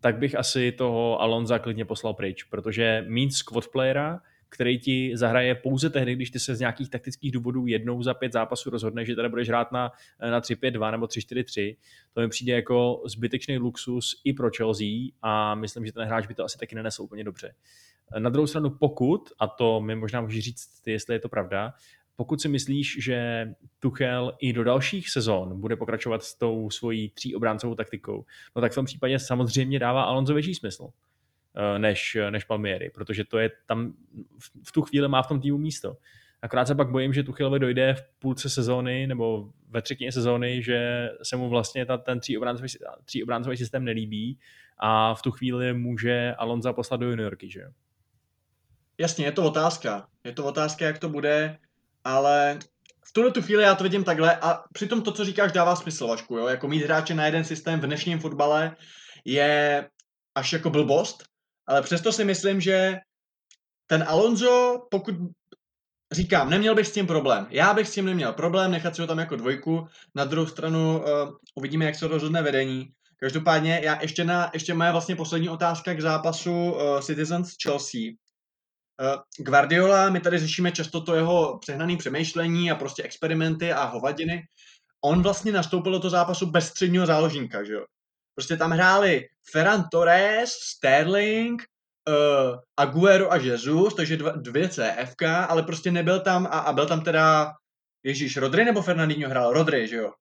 tak 0.00 0.18
bych 0.18 0.34
asi 0.34 0.72
toho 0.72 1.20
Alonza 1.20 1.58
klidně 1.58 1.84
poslal 1.84 2.14
pryč, 2.14 2.44
protože 2.44 3.04
mít 3.08 3.32
squad 3.32 3.68
playera, 3.68 4.20
který 4.50 4.78
ti 4.78 5.12
zahraje 5.14 5.54
pouze 5.54 5.90
tehdy, 5.90 6.14
když 6.14 6.30
ty 6.30 6.38
se 6.38 6.54
z 6.54 6.60
nějakých 6.60 6.90
taktických 6.90 7.32
důvodů 7.32 7.66
jednou 7.66 8.02
za 8.02 8.14
pět 8.14 8.32
zápasů 8.32 8.70
rozhodne, 8.70 9.04
že 9.04 9.14
teda 9.14 9.28
budeš 9.28 9.48
hrát 9.48 9.72
na, 9.72 9.92
na 10.30 10.40
3-5-2 10.40 10.90
nebo 10.90 11.06
3-4-3. 11.06 11.76
To 12.12 12.20
mi 12.20 12.28
přijde 12.28 12.52
jako 12.52 13.02
zbytečný 13.06 13.58
luxus 13.58 14.20
i 14.24 14.32
pro 14.32 14.50
Chelsea 14.56 14.86
a 15.22 15.54
myslím, 15.54 15.86
že 15.86 15.92
ten 15.92 16.04
hráč 16.04 16.26
by 16.26 16.34
to 16.34 16.44
asi 16.44 16.58
taky 16.58 16.74
nenesl 16.74 17.02
úplně 17.02 17.24
dobře. 17.24 17.54
Na 18.18 18.30
druhou 18.30 18.46
stranu, 18.46 18.70
pokud, 18.70 19.32
a 19.38 19.46
to 19.46 19.80
mi 19.80 19.96
možná 19.96 20.20
můžeš 20.20 20.44
říct, 20.44 20.80
ty, 20.84 20.92
jestli 20.92 21.14
je 21.14 21.18
to 21.18 21.28
pravda, 21.28 21.74
pokud 22.20 22.40
si 22.40 22.48
myslíš, 22.48 22.96
že 23.04 23.48
Tuchel 23.78 24.36
i 24.38 24.52
do 24.52 24.64
dalších 24.64 25.10
sezon 25.10 25.60
bude 25.60 25.76
pokračovat 25.76 26.22
s 26.22 26.34
tou 26.34 26.70
svojí 26.70 27.10
tříobráncovou 27.10 27.74
taktikou, 27.74 28.24
no 28.56 28.62
tak 28.62 28.72
v 28.72 28.74
tom 28.74 28.84
případě 28.84 29.18
samozřejmě 29.18 29.78
dává 29.78 30.02
Alonso 30.02 30.34
větší 30.34 30.54
smysl 30.54 30.88
eh, 31.56 31.78
než, 31.78 32.16
než 32.30 32.44
Palmieri, 32.44 32.90
protože 32.90 33.24
to 33.24 33.38
je 33.38 33.50
tam, 33.66 33.92
v 34.64 34.72
tu 34.72 34.82
chvíli 34.82 35.08
má 35.08 35.22
v 35.22 35.28
tom 35.28 35.40
týmu 35.40 35.58
místo. 35.58 35.96
Akorát 36.42 36.66
se 36.66 36.74
pak 36.74 36.90
bojím, 36.90 37.12
že 37.12 37.22
Tuchelovi 37.22 37.58
dojde 37.58 37.94
v 37.94 38.02
půlce 38.18 38.50
sezóny 38.50 39.06
nebo 39.06 39.50
ve 39.68 39.82
třetině 39.82 40.12
sezóny, 40.12 40.62
že 40.62 41.08
se 41.22 41.36
mu 41.36 41.48
vlastně 41.48 41.86
ta, 41.86 41.98
ten 41.98 42.20
tříobráncový, 42.20 42.68
tříobráncový 43.04 43.56
systém 43.56 43.84
nelíbí 43.84 44.38
a 44.78 45.14
v 45.14 45.22
tu 45.22 45.30
chvíli 45.30 45.74
může 45.74 46.34
Alonso 46.38 46.72
poslat 46.72 47.00
do 47.00 47.10
juniorky, 47.10 47.50
že 47.50 47.60
jo? 47.60 47.68
Jasně, 48.98 49.24
je 49.24 49.32
to 49.32 49.44
otázka. 49.44 50.08
Je 50.24 50.32
to 50.32 50.44
otázka, 50.44 50.84
jak 50.84 50.98
to 50.98 51.08
bude 51.08 51.58
ale 52.04 52.58
v 53.06 53.12
tuhle 53.12 53.30
tu 53.30 53.42
chvíli 53.42 53.62
já 53.62 53.74
to 53.74 53.84
vidím 53.84 54.04
takhle 54.04 54.36
a 54.36 54.62
přitom 54.72 55.02
to, 55.02 55.12
co 55.12 55.24
říkáš, 55.24 55.52
dává 55.52 55.76
smysl, 55.76 56.06
Vašku, 56.06 56.36
jo? 56.36 56.46
Jako 56.46 56.68
mít 56.68 56.84
hráče 56.84 57.14
na 57.14 57.26
jeden 57.26 57.44
systém 57.44 57.80
v 57.80 57.86
dnešním 57.86 58.18
fotbale 58.18 58.76
je 59.24 59.88
až 60.34 60.52
jako 60.52 60.70
blbost, 60.70 61.24
ale 61.66 61.82
přesto 61.82 62.12
si 62.12 62.24
myslím, 62.24 62.60
že 62.60 62.98
ten 63.86 64.04
Alonso, 64.08 64.86
pokud 64.90 65.14
říkám, 66.12 66.50
neměl 66.50 66.74
bych 66.74 66.86
s 66.86 66.92
tím 66.92 67.06
problém. 67.06 67.46
Já 67.50 67.74
bych 67.74 67.88
s 67.88 67.94
tím 67.94 68.06
neměl 68.06 68.32
problém, 68.32 68.70
nechat 68.70 68.96
si 68.96 69.00
ho 69.00 69.06
tam 69.06 69.18
jako 69.18 69.36
dvojku. 69.36 69.86
Na 70.14 70.24
druhou 70.24 70.46
stranu 70.46 70.98
uh, 70.98 71.04
uvidíme, 71.54 71.84
jak 71.84 71.94
se 71.94 72.08
rozhodne 72.08 72.42
vedení. 72.42 72.88
Každopádně, 73.16 73.80
já 73.84 74.02
ještě, 74.02 74.24
na, 74.24 74.50
ještě 74.54 74.74
moje 74.74 74.92
vlastně 74.92 75.16
poslední 75.16 75.48
otázka 75.48 75.94
k 75.94 76.00
zápasu 76.00 76.52
uh, 76.52 77.00
Citizens 77.00 77.54
Chelsea. 77.62 78.00
Eh, 79.00 79.42
Guardiola, 79.42 80.10
my 80.10 80.20
tady 80.20 80.38
řešíme 80.38 80.72
často 80.72 81.00
to 81.00 81.14
jeho 81.14 81.58
přehnané 81.58 81.96
přemýšlení 81.96 82.70
a 82.70 82.74
prostě 82.74 83.02
experimenty 83.02 83.72
a 83.72 83.84
hovadiny. 83.84 84.42
On 85.04 85.22
vlastně 85.22 85.52
nastoupil 85.52 85.92
do 85.92 86.00
toho 86.00 86.10
zápasu 86.10 86.46
bez 86.46 86.68
středního 86.68 87.06
záložníka, 87.06 87.64
že 87.64 87.72
jo. 87.72 87.84
Prostě 88.34 88.56
tam 88.56 88.70
hráli 88.70 89.28
Ferran 89.52 89.84
Torres, 89.92 90.50
Sterling, 90.50 91.62
uh, 92.08 92.58
Aguero 92.76 93.32
a 93.32 93.36
Jesus, 93.36 93.94
takže 93.94 94.16
dva, 94.16 94.30
dvě 94.30 94.68
CFK, 94.68 95.22
ale 95.22 95.62
prostě 95.62 95.90
nebyl 95.90 96.20
tam 96.20 96.46
a, 96.46 96.48
a 96.48 96.72
byl 96.72 96.86
tam 96.86 97.00
teda 97.00 97.52
Ježíš, 98.02 98.36
Rodry 98.36 98.64
nebo 98.64 98.82
Fernandinho 98.82 99.30
hrál? 99.30 99.52
Rodry, 99.52 99.88
že 99.88 99.96
jo? 99.96 100.12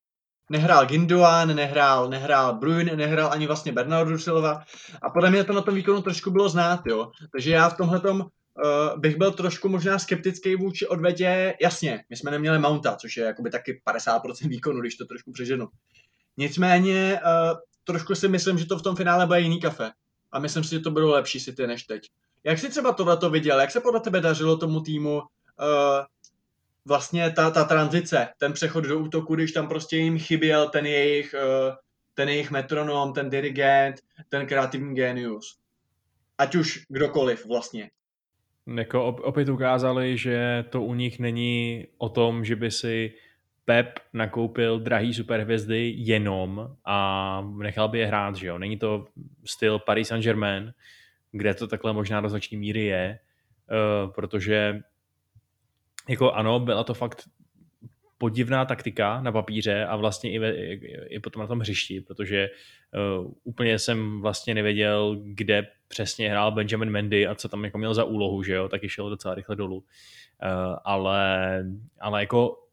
Nehrál 0.51 0.85
Gindoan, 0.85 1.55
nehrál, 1.55 2.09
nehrál 2.09 2.55
Bruin, 2.55 2.91
nehrál 2.95 3.31
ani 3.31 3.47
vlastně 3.47 3.71
Bernardo 3.71 4.19
Silva 4.19 4.63
a 5.01 5.09
podle 5.09 5.29
mě 5.29 5.43
to 5.43 5.53
na 5.53 5.61
tom 5.61 5.75
výkonu 5.75 6.01
trošku 6.01 6.31
bylo 6.31 6.49
znát, 6.49 6.81
jo. 6.85 7.11
Takže 7.31 7.51
já 7.51 7.69
v 7.69 7.77
tomhle 7.77 8.01
uh, 8.63 8.99
bych 8.99 9.17
byl 9.17 9.31
trošku 9.31 9.69
možná 9.69 9.99
skeptický 9.99 10.55
vůči 10.55 10.87
odvetě. 10.87 11.55
Jasně, 11.61 12.03
my 12.09 12.17
jsme 12.17 12.31
neměli 12.31 12.59
Mounta, 12.59 12.95
což 12.95 13.17
je 13.17 13.25
jakoby 13.25 13.49
taky 13.49 13.81
50% 13.87 14.49
výkonu, 14.49 14.81
když 14.81 14.95
to 14.95 15.05
trošku 15.05 15.31
přeženu. 15.31 15.67
Nicméně 16.37 17.19
uh, 17.25 17.57
trošku 17.83 18.15
si 18.15 18.27
myslím, 18.27 18.57
že 18.57 18.65
to 18.65 18.77
v 18.77 18.81
tom 18.81 18.95
finále 18.95 19.25
bude 19.25 19.41
jiný 19.41 19.61
kafe. 19.61 19.91
A 20.31 20.39
myslím 20.39 20.63
si, 20.63 20.69
že 20.69 20.79
to 20.79 20.91
budou 20.91 21.09
lepší 21.09 21.39
City 21.39 21.67
než 21.67 21.83
teď. 21.83 22.09
Jak 22.43 22.59
jsi 22.59 22.69
třeba 22.69 22.93
tohle 22.93 23.17
to 23.17 23.29
viděl? 23.29 23.59
Jak 23.59 23.71
se 23.71 23.81
podle 23.81 23.99
tebe 23.99 24.21
dařilo 24.21 24.57
tomu 24.57 24.81
týmu 24.81 25.17
uh, 25.17 25.25
vlastně 26.85 27.31
ta, 27.31 27.51
ta 27.51 27.63
tranzice, 27.63 28.27
ten 28.37 28.53
přechod 28.53 28.83
do 28.83 28.99
útoku, 28.99 29.35
když 29.35 29.51
tam 29.51 29.67
prostě 29.67 29.97
jim 29.97 30.19
chyběl 30.19 30.69
ten 30.69 30.85
jejich, 30.85 31.35
uh, 31.37 31.75
ten 32.13 32.29
jejich 32.29 32.51
metronom, 32.51 33.13
ten 33.13 33.29
dirigent, 33.29 33.95
ten 34.29 34.47
kreativní 34.47 34.95
genius. 34.95 35.57
Ať 36.37 36.55
už 36.55 36.85
kdokoliv 36.89 37.45
vlastně. 37.45 37.89
Jako 38.77 39.05
opět 39.05 39.49
ukázali, 39.49 40.17
že 40.17 40.65
to 40.69 40.81
u 40.81 40.93
nich 40.93 41.19
není 41.19 41.87
o 41.97 42.09
tom, 42.09 42.45
že 42.45 42.55
by 42.55 42.71
si 42.71 43.13
Pep 43.65 43.99
nakoupil 44.13 44.79
drahý 44.79 45.13
superhvězdy 45.13 45.93
jenom 45.97 46.75
a 46.85 47.47
nechal 47.57 47.87
by 47.87 47.99
je 47.99 48.07
hrát, 48.07 48.35
že 48.35 48.47
jo. 48.47 48.57
Není 48.57 48.77
to 48.77 49.05
styl 49.45 49.79
Paris 49.79 50.07
Saint-Germain, 50.07 50.73
kde 51.31 51.53
to 51.53 51.67
takhle 51.67 51.93
možná 51.93 52.21
do 52.21 52.29
značné 52.29 52.57
míry 52.57 52.85
je, 52.85 53.19
uh, 53.71 54.11
protože 54.11 54.81
jako 56.09 56.31
ano, 56.31 56.59
byla 56.59 56.83
to 56.83 56.93
fakt 56.93 57.29
podivná 58.19 58.65
taktika 58.65 59.21
na 59.21 59.31
papíře 59.31 59.85
a 59.85 59.95
vlastně 59.95 60.31
i, 60.31 60.39
ve, 60.39 60.53
i 61.09 61.19
potom 61.19 61.39
na 61.39 61.47
tom 61.47 61.59
hřišti, 61.59 62.01
protože 62.01 62.49
uh, 63.19 63.33
úplně 63.43 63.79
jsem 63.79 64.21
vlastně 64.21 64.55
nevěděl, 64.55 65.17
kde 65.23 65.67
přesně 65.87 66.29
hrál 66.29 66.51
Benjamin 66.51 66.89
Mendy 66.89 67.27
a 67.27 67.35
co 67.35 67.49
tam 67.49 67.65
jako 67.65 67.77
měl 67.77 67.93
za 67.93 68.03
úlohu, 68.03 68.43
že 68.43 68.53
jo, 68.53 68.69
taky 68.69 68.89
šel 68.89 69.09
docela 69.09 69.35
rychle 69.35 69.55
dolů. 69.55 69.77
Uh, 69.77 69.83
ale, 70.83 71.63
ale 71.99 72.21
jako 72.21 72.63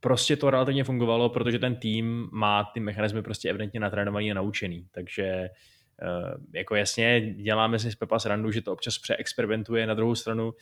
prostě 0.00 0.36
to 0.36 0.50
relativně 0.50 0.84
fungovalo, 0.84 1.28
protože 1.28 1.58
ten 1.58 1.76
tým 1.76 2.28
má 2.32 2.64
ty 2.64 2.80
mechanismy 2.80 3.22
prostě 3.22 3.50
evidentně 3.50 3.80
natrénovaný 3.80 4.30
a 4.30 4.34
naučený, 4.34 4.86
takže 4.90 5.48
uh, 6.02 6.44
jako 6.54 6.74
jasně 6.74 7.34
děláme 7.34 7.78
si 7.78 7.92
z 7.92 7.94
Pepa 7.94 8.18
srandu, 8.18 8.50
že 8.50 8.62
to 8.62 8.72
občas 8.72 8.98
přeexperimentuje, 8.98 9.86
na 9.86 9.94
druhou 9.94 10.14
stranu 10.14 10.52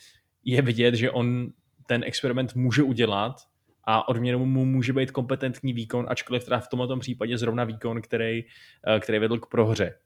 je 0.43 0.61
vidět, 0.61 0.95
že 0.95 1.11
on 1.11 1.47
ten 1.87 2.03
experiment 2.03 2.55
může 2.55 2.83
udělat 2.83 3.35
a 3.83 4.07
odměnou 4.09 4.45
mu 4.45 4.65
může 4.65 4.93
být 4.93 5.11
kompetentní 5.11 5.73
výkon, 5.73 6.05
ačkoliv 6.09 6.43
teda 6.43 6.59
v 6.59 6.67
tomto 6.67 6.97
případě 6.97 7.37
zrovna 7.37 7.63
výkon, 7.63 8.01
který, 8.01 8.43
eh, 8.87 8.99
který 8.99 9.19
vedl 9.19 9.39
k 9.39 9.45
prohře. 9.45 9.99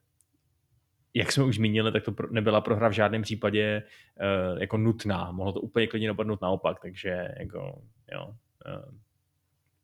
Jak 1.14 1.32
jsme 1.32 1.44
už 1.44 1.56
zmínili, 1.56 1.92
tak 1.92 2.04
to 2.04 2.16
nebyla 2.32 2.62
prohra 2.62 2.88
v 2.90 2.92
žádném 2.92 3.22
případě 3.22 3.84
uh, 4.54 4.62
jako 4.62 4.78
nutná. 4.78 5.32
Mohlo 5.32 5.54
to 5.54 5.62
úplně 5.62 5.88
klidně 5.88 6.08
dopadnout 6.08 6.42
naopak, 6.42 6.80
takže 6.82 7.28
jako, 7.40 7.82
jo, 8.12 8.26
uh, 8.28 8.96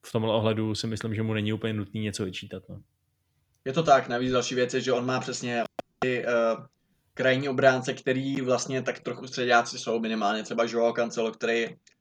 v 0.05 0.11
tomhle 0.11 0.33
ohledu 0.33 0.75
si 0.75 0.87
myslím, 0.87 1.15
že 1.15 1.23
mu 1.23 1.33
není 1.33 1.53
úplně 1.53 1.73
nutný 1.73 2.01
něco 2.01 2.25
vyčítat. 2.25 2.63
No. 2.69 2.81
Je 3.65 3.73
to 3.73 3.83
tak, 3.83 4.07
navíc 4.07 4.31
další 4.31 4.55
věc 4.55 4.73
je, 4.73 4.81
že 4.81 4.93
on 4.93 5.05
má 5.05 5.19
přesně 5.19 5.63
uh, 6.05 6.65
krajní 7.13 7.49
obránce, 7.49 7.93
který 7.93 8.41
vlastně 8.41 8.81
tak 8.81 8.99
trochu 8.99 9.27
středáci 9.27 9.79
jsou, 9.79 9.99
minimálně 9.99 10.43
třeba 10.43 10.63
Joao 10.67 10.93
Cancelo, 10.93 11.31
který 11.31 11.65
Eh, 11.65 11.92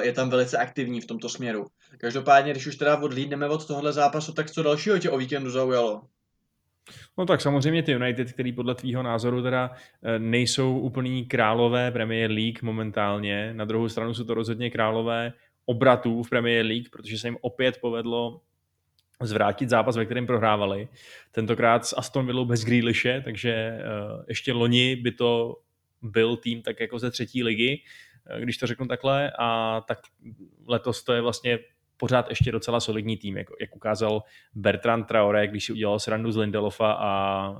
je 0.00 0.12
tam 0.12 0.30
velice 0.30 0.58
aktivní 0.58 1.00
v 1.00 1.06
tomto 1.06 1.28
směru. 1.28 1.66
Každopádně, 1.98 2.52
když 2.52 2.66
už 2.66 2.76
teda 2.76 2.96
odlídneme 2.96 3.48
od 3.48 3.66
tohohle 3.66 3.92
zápasu, 3.92 4.32
tak 4.32 4.50
co 4.50 4.62
dalšího 4.62 4.98
tě 4.98 5.10
o 5.10 5.18
víkendu 5.18 5.50
zaujalo? 5.50 6.02
No 7.18 7.26
tak 7.26 7.40
samozřejmě 7.40 7.82
ty 7.82 7.92
United, 7.92 8.32
který 8.32 8.52
podle 8.52 8.74
tvýho 8.74 9.02
názoru 9.02 9.42
teda 9.42 9.70
eh, 10.02 10.18
nejsou 10.18 10.78
úplný 10.78 11.26
králové 11.26 11.90
Premier 11.90 12.30
League 12.30 12.62
momentálně. 12.62 13.54
Na 13.54 13.64
druhou 13.64 13.88
stranu 13.88 14.14
jsou 14.14 14.24
to 14.24 14.34
rozhodně 14.34 14.70
králové 14.70 15.32
obratů 15.66 16.22
v 16.22 16.30
Premier 16.30 16.66
League, 16.66 16.90
protože 16.90 17.18
se 17.18 17.26
jim 17.28 17.36
opět 17.40 17.78
povedlo 17.80 18.40
zvrátit 19.22 19.68
zápas, 19.68 19.96
ve 19.96 20.04
kterém 20.04 20.26
prohrávali. 20.26 20.88
Tentokrát 21.32 21.86
s 21.86 21.96
Aston 21.98 22.26
Villou 22.26 22.44
bez 22.44 22.64
Grealishe, 22.64 23.22
takže 23.24 23.78
uh, 23.78 24.24
ještě 24.28 24.52
loni 24.52 24.96
by 24.96 25.12
to 25.12 25.56
byl 26.02 26.36
tým 26.36 26.62
tak 26.62 26.80
jako 26.80 26.98
ze 26.98 27.10
třetí 27.10 27.42
ligy, 27.42 27.82
když 28.38 28.58
to 28.58 28.66
řeknu 28.66 28.86
takhle, 28.86 29.32
a 29.38 29.80
tak 29.88 29.98
letos 30.66 31.04
to 31.04 31.12
je 31.12 31.20
vlastně 31.20 31.58
pořád 31.96 32.28
ještě 32.28 32.52
docela 32.52 32.80
solidní 32.80 33.16
tým, 33.16 33.36
jak, 33.36 33.46
jak 33.60 33.76
ukázal 33.76 34.22
Bertrand 34.54 35.06
Traoré, 35.06 35.48
když 35.48 35.64
si 35.64 35.72
udělal 35.72 35.98
srandu 35.98 36.32
z 36.32 36.36
Lindelofa 36.36 36.92
a 36.92 37.50
uh, 37.50 37.58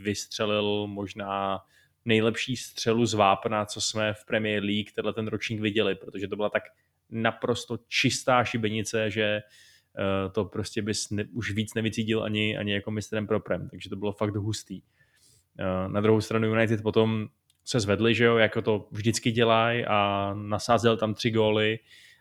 vystřelil 0.00 0.86
možná 0.86 1.60
nejlepší 2.04 2.56
střelu 2.56 3.06
z 3.06 3.14
vápna, 3.14 3.64
co 3.64 3.80
jsme 3.80 4.14
v 4.14 4.24
Premier 4.26 4.62
League 4.62 4.92
tenhle 4.94 5.12
ten 5.12 5.26
ročník 5.26 5.60
viděli, 5.60 5.94
protože 5.94 6.28
to 6.28 6.36
byla 6.36 6.50
tak 6.50 6.62
naprosto 7.10 7.78
čistá 7.88 8.44
šibenice, 8.44 9.10
že 9.10 9.42
uh, 9.98 10.32
to 10.32 10.44
prostě 10.44 10.82
bys 10.82 11.10
ne, 11.10 11.24
už 11.32 11.50
víc 11.50 11.74
nevycítil 11.74 12.22
ani, 12.22 12.58
ani 12.58 12.72
jako 12.72 12.90
mistrem 12.90 13.26
pro 13.26 13.40
Prem, 13.40 13.68
takže 13.68 13.90
to 13.90 13.96
bylo 13.96 14.12
fakt 14.12 14.34
hustý. 14.34 14.82
Uh, 14.82 15.92
na 15.92 16.00
druhou 16.00 16.20
stranu 16.20 16.48
United 16.48 16.82
potom 16.82 17.28
se 17.64 17.80
zvedli, 17.80 18.14
že 18.14 18.24
jo, 18.24 18.36
jako 18.36 18.62
to 18.62 18.88
vždycky 18.90 19.32
dělají 19.32 19.84
a 19.84 20.30
nasázel 20.34 20.96
tam 20.96 21.14
tři 21.14 21.30
góly 21.30 21.78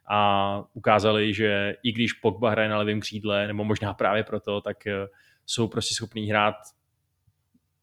a 0.09 0.63
ukázali, 0.73 1.33
že 1.33 1.75
i 1.83 1.91
když 1.91 2.13
Pogba 2.13 2.49
hraje 2.49 2.69
na 2.69 2.77
levém 2.77 2.99
křídle, 2.99 3.47
nebo 3.47 3.63
možná 3.63 3.93
právě 3.93 4.23
proto, 4.23 4.61
tak 4.61 4.87
eh, 4.87 5.07
jsou 5.45 5.67
prostě 5.67 5.95
schopní 5.95 6.27
hrát 6.27 6.55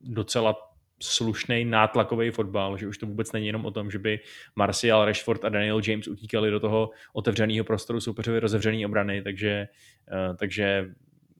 docela 0.00 0.56
slušný 1.02 1.64
nátlakový 1.64 2.30
fotbal, 2.30 2.76
že 2.76 2.88
už 2.88 2.98
to 2.98 3.06
vůbec 3.06 3.32
není 3.32 3.46
jenom 3.46 3.66
o 3.66 3.70
tom, 3.70 3.90
že 3.90 3.98
by 3.98 4.20
Martial, 4.56 5.04
Rashford 5.04 5.44
a 5.44 5.48
Daniel 5.48 5.80
James 5.86 6.08
utíkali 6.08 6.50
do 6.50 6.60
toho 6.60 6.90
otevřeného 7.12 7.64
prostoru 7.64 8.00
soupeřovi 8.00 8.40
rozevřený 8.40 8.86
obrany, 8.86 9.22
takže, 9.22 9.68
eh, 10.12 10.34
takže 10.36 10.90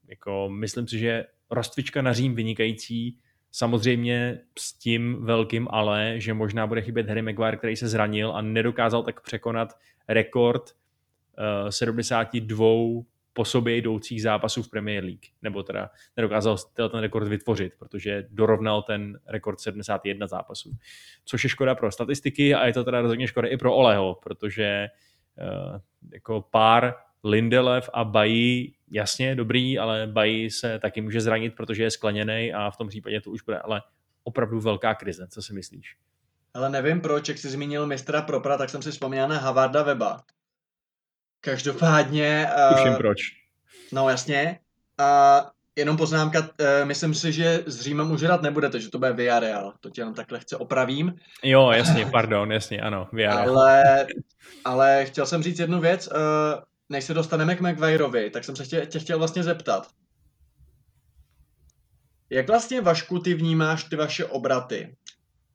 jako 0.07 0.49
myslím 0.49 0.87
si, 0.87 0.99
že 0.99 1.25
rozcvička 1.49 2.01
na 2.01 2.13
Řím 2.13 2.35
vynikající, 2.35 3.17
samozřejmě 3.51 4.39
s 4.59 4.73
tím 4.73 5.25
velkým 5.25 5.67
ale, 5.71 6.13
že 6.17 6.33
možná 6.33 6.67
bude 6.67 6.81
chybět 6.81 7.07
Harry 7.07 7.21
Maguire, 7.21 7.57
který 7.57 7.75
se 7.75 7.87
zranil 7.87 8.31
a 8.31 8.41
nedokázal 8.41 9.03
tak 9.03 9.21
překonat 9.21 9.77
rekord 10.07 10.71
uh, 11.63 11.69
72 11.69 12.65
po 13.33 13.45
sobě 13.45 13.75
jdoucích 13.75 14.21
zápasů 14.21 14.63
v 14.63 14.69
Premier 14.69 15.03
League, 15.03 15.25
nebo 15.41 15.63
teda 15.63 15.89
nedokázal 16.17 16.57
ten 16.75 16.99
rekord 16.99 17.27
vytvořit, 17.27 17.73
protože 17.79 18.27
dorovnal 18.29 18.81
ten 18.81 19.19
rekord 19.27 19.59
71 19.59 20.27
zápasů. 20.27 20.77
Což 21.25 21.43
je 21.43 21.49
škoda 21.49 21.75
pro 21.75 21.91
statistiky 21.91 22.55
a 22.55 22.67
je 22.67 22.73
to 22.73 22.83
teda 22.83 23.01
rozhodně 23.01 23.27
škoda 23.27 23.47
i 23.47 23.57
pro 23.57 23.75
Oleho, 23.75 24.15
protože 24.23 24.87
uh, 25.37 25.79
jako 26.13 26.41
pár 26.51 26.93
Lindelev 27.23 27.89
a 27.93 28.03
Bají, 28.03 28.73
jasně, 28.91 29.35
dobrý, 29.35 29.79
ale 29.79 30.07
Bají 30.07 30.51
se 30.51 30.79
taky 30.79 31.01
může 31.01 31.21
zranit, 31.21 31.55
protože 31.55 31.83
je 31.83 31.91
skleněný 31.91 32.53
a 32.53 32.71
v 32.71 32.77
tom 32.77 32.87
případě 32.87 33.21
to 33.21 33.31
už 33.31 33.41
bude 33.41 33.59
ale 33.59 33.81
opravdu 34.23 34.59
velká 34.59 34.93
krize. 34.93 35.27
Co 35.27 35.41
si 35.41 35.53
myslíš? 35.53 35.95
Ale 36.53 36.69
nevím 36.69 37.01
proč, 37.01 37.29
jak 37.29 37.37
jsi 37.37 37.49
zmínil 37.49 37.87
mistra 37.87 38.21
Propra, 38.21 38.57
tak 38.57 38.69
jsem 38.69 38.81
si 38.81 38.91
vzpomněl 38.91 39.27
na 39.27 39.37
Havarda 39.37 39.83
Weba. 39.83 40.23
Každopádně... 41.41 42.47
Uh, 42.87 42.97
proč. 42.97 43.17
No 43.91 44.09
jasně. 44.09 44.59
A 44.97 45.41
uh, 45.41 45.49
jenom 45.75 45.97
poznámka, 45.97 46.39
uh, 46.39 46.47
myslím 46.83 47.13
si, 47.13 47.31
že 47.31 47.63
s 47.65 47.81
Římem 47.81 48.11
už 48.11 48.21
hrát 48.21 48.41
nebudete, 48.41 48.79
že 48.79 48.89
to 48.89 48.99
bude 48.99 49.13
Villarreal. 49.13 49.73
To 49.79 49.89
tě 49.89 50.01
jenom 50.01 50.13
takhle 50.13 50.39
chce 50.39 50.57
opravím. 50.57 51.15
Jo, 51.43 51.71
jasně, 51.71 52.05
pardon, 52.05 52.51
jasně, 52.51 52.81
ano, 52.81 53.07
Villarreal. 53.13 53.59
Ale, 53.59 54.07
ale 54.65 55.05
chtěl 55.05 55.25
jsem 55.25 55.43
říct 55.43 55.59
jednu 55.59 55.79
věc. 55.79 56.07
Uh, 56.07 56.63
než 56.91 57.05
se 57.05 57.13
dostaneme 57.13 57.55
k 57.55 57.61
McVirovi, 57.61 58.29
tak 58.29 58.43
jsem 58.43 58.55
se 58.55 58.65
tě, 58.65 58.85
tě 58.85 58.99
chtěl 58.99 59.17
vlastně 59.17 59.43
zeptat. 59.43 59.87
Jak 62.29 62.47
vlastně, 62.47 62.81
Vašku, 62.81 63.19
ty 63.19 63.33
vnímáš 63.33 63.83
ty 63.83 63.95
vaše 63.95 64.25
obraty? 64.25 64.97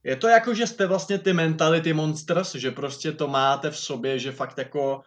Je 0.04 0.16
to 0.16 0.28
jako, 0.28 0.54
že 0.54 0.66
jste 0.66 0.86
vlastně 0.86 1.18
ty 1.18 1.32
mentality 1.32 1.92
monsters, 1.92 2.54
že 2.54 2.70
prostě 2.70 3.12
to 3.12 3.28
máte 3.28 3.70
v 3.70 3.78
sobě, 3.78 4.18
že 4.18 4.32
fakt 4.32 4.58
jako 4.58 5.02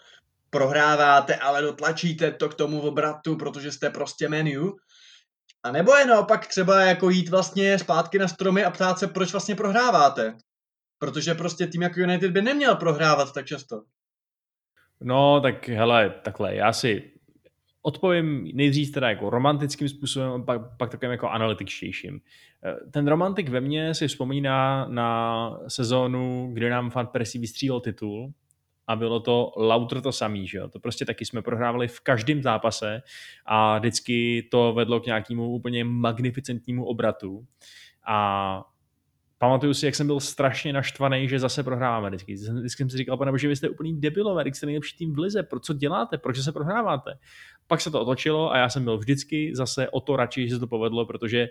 prohráváte, 0.49 1.35
ale 1.35 1.61
dotlačíte 1.61 2.31
to 2.31 2.49
k 2.49 2.55
tomu 2.55 2.81
obratu, 2.81 3.35
protože 3.35 3.71
jste 3.71 3.89
prostě 3.89 4.29
menu? 4.29 4.75
A 5.63 5.71
nebo 5.71 5.95
je 5.95 6.05
naopak 6.05 6.47
třeba 6.47 6.81
jako 6.81 7.09
jít 7.09 7.29
vlastně 7.29 7.79
zpátky 7.79 8.19
na 8.19 8.27
stromy 8.27 8.63
a 8.63 8.71
ptát 8.71 8.99
se, 8.99 9.07
proč 9.07 9.31
vlastně 9.31 9.55
prohráváte? 9.55 10.37
Protože 10.99 11.33
prostě 11.33 11.67
tým 11.67 11.81
jako 11.81 11.99
United 11.99 12.31
by 12.31 12.41
neměl 12.41 12.75
prohrávat 12.75 13.33
tak 13.33 13.45
často. 13.45 13.81
No, 15.01 15.41
tak 15.41 15.69
hele, 15.69 16.13
takhle, 16.23 16.55
já 16.55 16.73
si 16.73 17.11
odpovím 17.81 18.51
nejdřív 18.53 18.91
teda 18.91 19.09
jako 19.09 19.29
romantickým 19.29 19.89
způsobem, 19.89 20.45
pak, 20.45 20.61
pak 20.77 20.91
takovým 20.91 21.11
jako 21.11 21.29
analytičtějším. 21.29 22.21
Ten 22.91 23.07
romantik 23.07 23.49
ve 23.49 23.61
mně 23.61 23.93
si 23.93 24.07
vzpomíná 24.07 24.87
na 24.89 25.59
sezónu, 25.67 26.49
kdy 26.53 26.69
nám 26.69 26.89
Fan 26.89 27.07
Persie 27.07 27.41
vystřílel 27.41 27.79
titul 27.79 28.33
a 28.87 28.95
bylo 28.95 29.19
to 29.19 29.51
lauter 29.57 30.01
to 30.01 30.11
samý, 30.11 30.47
že 30.47 30.57
jo? 30.57 30.69
To 30.69 30.79
prostě 30.79 31.05
taky 31.05 31.25
jsme 31.25 31.41
prohrávali 31.41 31.87
v 31.87 31.99
každém 31.99 32.43
zápase 32.43 33.01
a 33.45 33.77
vždycky 33.77 34.47
to 34.51 34.73
vedlo 34.73 34.99
k 34.99 35.05
nějakému 35.05 35.49
úplně 35.49 35.83
magnificentnímu 35.83 36.85
obratu 36.85 37.45
a 38.07 38.63
pamatuju 39.39 39.73
si, 39.73 39.85
jak 39.85 39.95
jsem 39.95 40.07
byl 40.07 40.19
strašně 40.19 40.73
naštvaný, 40.73 41.27
že 41.27 41.39
zase 41.39 41.63
prohráváme 41.63 42.09
vždycky. 42.09 42.33
Vždycky 42.33 42.83
jsem 42.83 42.89
si 42.89 42.97
říkal, 42.97 43.17
pane 43.17 43.39
že 43.39 43.47
vy 43.47 43.55
jste 43.55 43.69
úplný 43.69 44.01
debilové, 44.01 44.43
když 44.43 44.57
jste 44.57 44.65
nejlepší 44.65 44.97
tým 44.97 45.13
v 45.13 45.19
lize, 45.19 45.43
pro 45.43 45.59
co 45.59 45.73
děláte, 45.73 46.17
proč 46.17 46.39
se 46.39 46.51
prohráváte? 46.51 47.19
Pak 47.67 47.81
se 47.81 47.91
to 47.91 48.01
otočilo 48.01 48.51
a 48.51 48.57
já 48.57 48.69
jsem 48.69 48.83
byl 48.83 48.97
vždycky 48.97 49.51
zase 49.55 49.89
o 49.89 50.01
to 50.01 50.15
radši, 50.15 50.47
že 50.47 50.55
se 50.55 50.59
to 50.59 50.67
povedlo, 50.67 51.05
protože 51.05 51.47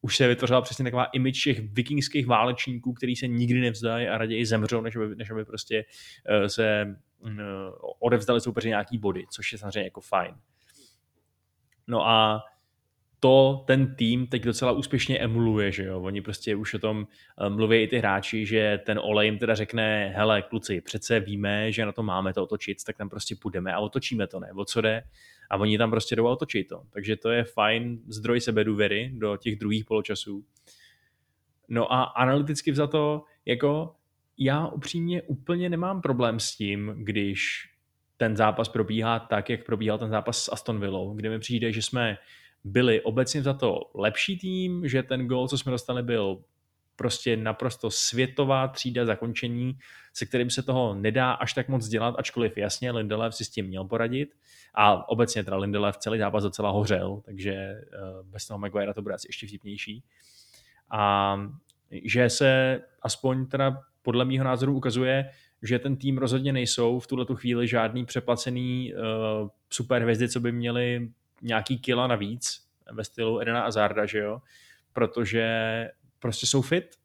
už 0.00 0.16
se 0.16 0.28
vytvořila 0.28 0.60
přesně 0.60 0.84
taková 0.84 1.04
image 1.04 1.44
těch 1.44 1.60
vikingských 1.60 2.26
válečníků, 2.26 2.92
který 2.92 3.16
se 3.16 3.26
nikdy 3.26 3.60
nevzdají 3.60 4.08
a 4.08 4.18
raději 4.18 4.46
zemřou, 4.46 4.80
než 4.80 4.96
aby, 4.96 5.16
než 5.16 5.30
aby 5.30 5.44
prostě 5.44 5.84
uh, 6.40 6.46
se 6.46 6.96
uh, 7.18 7.30
odevzdali 7.98 8.40
soupeři 8.40 8.68
nějaký 8.68 8.98
body, 8.98 9.26
což 9.30 9.52
je 9.52 9.58
samozřejmě 9.58 9.84
jako 9.84 10.00
fajn. 10.00 10.34
No 11.86 12.08
a 12.08 12.40
to 13.20 13.64
ten 13.66 13.94
tým 13.94 14.26
teď 14.26 14.42
docela 14.42 14.72
úspěšně 14.72 15.18
emuluje, 15.18 15.72
že 15.72 15.84
jo, 15.84 16.02
oni 16.02 16.22
prostě 16.22 16.56
už 16.56 16.74
o 16.74 16.78
tom 16.78 17.06
eh, 17.40 17.50
mluví 17.50 17.82
i 17.82 17.88
ty 17.88 17.98
hráči, 17.98 18.46
že 18.46 18.80
ten 18.86 18.98
olej 19.02 19.28
jim 19.28 19.38
teda 19.38 19.54
řekne, 19.54 20.12
hele 20.16 20.42
kluci, 20.42 20.80
přece 20.80 21.20
víme, 21.20 21.72
že 21.72 21.86
na 21.86 21.92
to 21.92 22.02
máme 22.02 22.32
to 22.32 22.42
otočit, 22.42 22.84
tak 22.84 22.96
tam 22.96 23.08
prostě 23.08 23.36
půjdeme 23.36 23.72
a 23.72 23.78
otočíme 23.78 24.26
to, 24.26 24.40
ne, 24.40 24.52
o 24.52 24.64
co 24.64 24.80
jde, 24.80 25.02
a 25.50 25.56
oni 25.56 25.78
tam 25.78 25.90
prostě 25.90 26.16
jdou 26.16 26.26
a 26.26 26.32
otočí 26.32 26.64
to, 26.64 26.82
takže 26.90 27.16
to 27.16 27.30
je 27.30 27.44
fajn 27.44 27.98
zdroj 28.08 28.40
sebedůvěry 28.40 29.10
do 29.14 29.36
těch 29.36 29.56
druhých 29.56 29.84
poločasů. 29.84 30.44
No 31.68 31.92
a 31.92 32.02
analyticky 32.02 32.70
vzato, 32.70 33.24
jako 33.46 33.94
já 34.38 34.66
upřímně 34.66 35.22
úplně 35.22 35.70
nemám 35.70 36.00
problém 36.02 36.40
s 36.40 36.56
tím, 36.56 36.94
když 36.96 37.70
ten 38.16 38.36
zápas 38.36 38.68
probíhá 38.68 39.18
tak, 39.18 39.50
jak 39.50 39.64
probíhal 39.64 39.98
ten 39.98 40.10
zápas 40.10 40.44
s 40.44 40.52
Aston 40.52 40.80
Villou, 40.80 41.14
kde 41.14 41.30
mi 41.30 41.38
přijde, 41.38 41.72
že 41.72 41.82
jsme 41.82 42.18
byli 42.64 43.00
obecně 43.00 43.42
za 43.42 43.54
to 43.54 43.90
lepší 43.94 44.38
tým, 44.38 44.88
že 44.88 45.02
ten 45.02 45.26
gol, 45.26 45.48
co 45.48 45.58
jsme 45.58 45.72
dostali, 45.72 46.02
byl 46.02 46.42
prostě 46.96 47.36
naprosto 47.36 47.90
světová 47.90 48.68
třída 48.68 49.04
zakončení, 49.04 49.78
se 50.12 50.26
kterým 50.26 50.50
se 50.50 50.62
toho 50.62 50.94
nedá 50.94 51.32
až 51.32 51.52
tak 51.52 51.68
moc 51.68 51.88
dělat, 51.88 52.14
ačkoliv 52.18 52.56
jasně 52.56 52.92
Lindelöf 52.92 53.34
si 53.34 53.44
s 53.44 53.50
tím 53.50 53.66
měl 53.66 53.84
poradit 53.84 54.34
a 54.74 55.08
obecně 55.08 55.44
teda 55.44 55.56
Lindelöf 55.56 55.96
celý 55.96 56.18
zápas 56.18 56.44
docela 56.44 56.70
hořel, 56.70 57.22
takže 57.24 57.52
eh, 57.52 57.82
bez 58.22 58.46
toho 58.46 58.58
Maguire 58.58 58.94
to 58.94 59.02
bude 59.02 59.14
asi 59.14 59.28
ještě 59.28 59.46
vtipnější. 59.46 60.04
A 60.90 61.36
že 61.90 62.30
se 62.30 62.80
aspoň 63.02 63.46
teda 63.46 63.80
podle 64.02 64.24
mýho 64.24 64.44
názoru 64.44 64.76
ukazuje, 64.76 65.30
že 65.62 65.78
ten 65.78 65.96
tým 65.96 66.18
rozhodně 66.18 66.52
nejsou 66.52 66.98
v 66.98 67.06
tuhle 67.06 67.26
chvíli 67.34 67.68
žádný 67.68 68.04
přeplacený 68.04 68.92
uh, 68.94 69.48
superhvězdy, 69.70 70.28
co 70.28 70.40
by 70.40 70.52
měli 70.52 71.08
nějaký 71.42 71.78
kila 71.78 72.06
navíc 72.06 72.68
ve 72.92 73.04
stylu 73.04 73.40
Edena 73.40 73.62
Azarda, 73.62 74.06
že 74.06 74.18
jo, 74.18 74.42
protože 74.92 75.46
prostě 76.18 76.46
jsou 76.46 76.62
fit, 76.62 76.96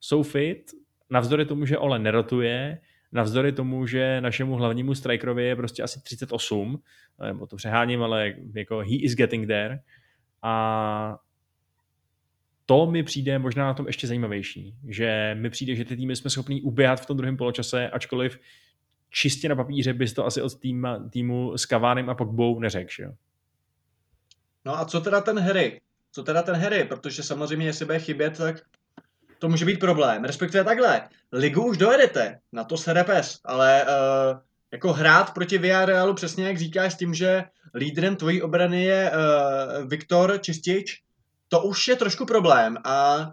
jsou 0.00 0.22
fit, 0.22 0.70
navzdory 1.10 1.44
tomu, 1.44 1.66
že 1.66 1.78
Ole 1.78 1.98
nerotuje, 1.98 2.78
navzdory 3.12 3.52
tomu, 3.52 3.86
že 3.86 4.20
našemu 4.20 4.54
hlavnímu 4.54 4.94
strikerovi 4.94 5.44
je 5.44 5.56
prostě 5.56 5.82
asi 5.82 6.02
38, 6.02 6.82
nebo 7.26 7.46
to 7.46 7.56
přeháním, 7.56 8.02
ale 8.02 8.34
jako 8.54 8.78
he 8.78 8.96
is 8.96 9.14
getting 9.14 9.46
there. 9.46 9.80
A 10.42 11.18
to 12.66 12.86
mi 12.86 13.02
přijde 13.02 13.38
možná 13.38 13.66
na 13.66 13.74
tom 13.74 13.86
ještě 13.86 14.06
zajímavější, 14.06 14.74
že 14.88 15.36
mi 15.38 15.50
přijde, 15.50 15.74
že 15.74 15.84
ty 15.84 15.96
týmy 15.96 16.16
jsme 16.16 16.30
schopní 16.30 16.62
uběhat 16.62 17.00
v 17.00 17.06
tom 17.06 17.16
druhém 17.16 17.36
poločase, 17.36 17.90
ačkoliv 17.90 18.38
čistě 19.10 19.48
na 19.48 19.56
papíře 19.56 19.92
bys 19.92 20.12
to 20.12 20.26
asi 20.26 20.42
od 20.42 20.60
týma, 20.60 21.08
týmu 21.08 21.58
s 21.58 21.66
Kavánem 21.66 22.10
a 22.10 22.14
Pogbou 22.14 22.60
neřekl, 22.60 22.90
že? 22.90 23.06
No 24.66 24.78
a 24.78 24.84
co 24.84 25.00
teda 25.00 25.20
ten 25.20 25.38
Harry? 25.38 25.80
Co 26.12 26.22
teda 26.22 26.42
ten 26.42 26.56
Harry? 26.56 26.84
Protože 26.84 27.22
samozřejmě, 27.22 27.66
jestli 27.66 27.84
bude 27.84 27.98
chybět, 27.98 28.36
tak 28.38 28.56
to 29.38 29.48
může 29.48 29.64
být 29.64 29.80
problém. 29.80 30.24
Respektive 30.24 30.64
takhle, 30.64 31.08
ligu 31.32 31.66
už 31.66 31.76
dojedete, 31.76 32.38
na 32.52 32.64
to 32.64 32.76
se 32.76 32.92
repes, 32.92 33.40
ale 33.44 33.84
uh, 33.84 34.38
jako 34.72 34.92
hrát 34.92 35.34
proti 35.34 35.58
Villarrealu 35.58 36.14
přesně 36.14 36.46
jak 36.46 36.58
říkáš 36.58 36.92
s 36.92 36.96
tím, 36.96 37.14
že 37.14 37.44
lídrem 37.74 38.16
tvojí 38.16 38.42
obrany 38.42 38.84
je 38.84 39.10
uh, 39.10 39.88
Viktor 39.88 40.38
Čistič, 40.40 41.02
to 41.48 41.62
už 41.62 41.88
je 41.88 41.96
trošku 41.96 42.26
problém 42.26 42.76
a 42.84 43.30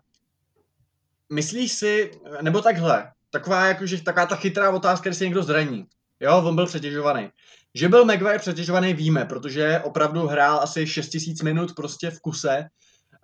myslíš 1.29 1.71
si, 1.71 2.11
nebo 2.41 2.61
takhle, 2.61 3.11
taková, 3.29 3.67
jakože, 3.67 4.03
taková 4.03 4.25
ta 4.25 4.35
chytrá 4.35 4.69
otázka, 4.69 5.13
se 5.13 5.23
někdo 5.23 5.43
zraní. 5.43 5.85
Jo, 6.19 6.43
on 6.45 6.55
byl 6.55 6.65
přetěžovaný. 6.65 7.29
Že 7.75 7.89
byl 7.89 8.05
Maguire 8.05 8.39
přetěžovaný 8.39 8.93
víme, 8.93 9.25
protože 9.25 9.79
opravdu 9.83 10.27
hrál 10.27 10.59
asi 10.59 10.87
6000 10.87 11.41
minut 11.41 11.75
prostě 11.75 12.11
v 12.11 12.19
kuse. 12.19 12.69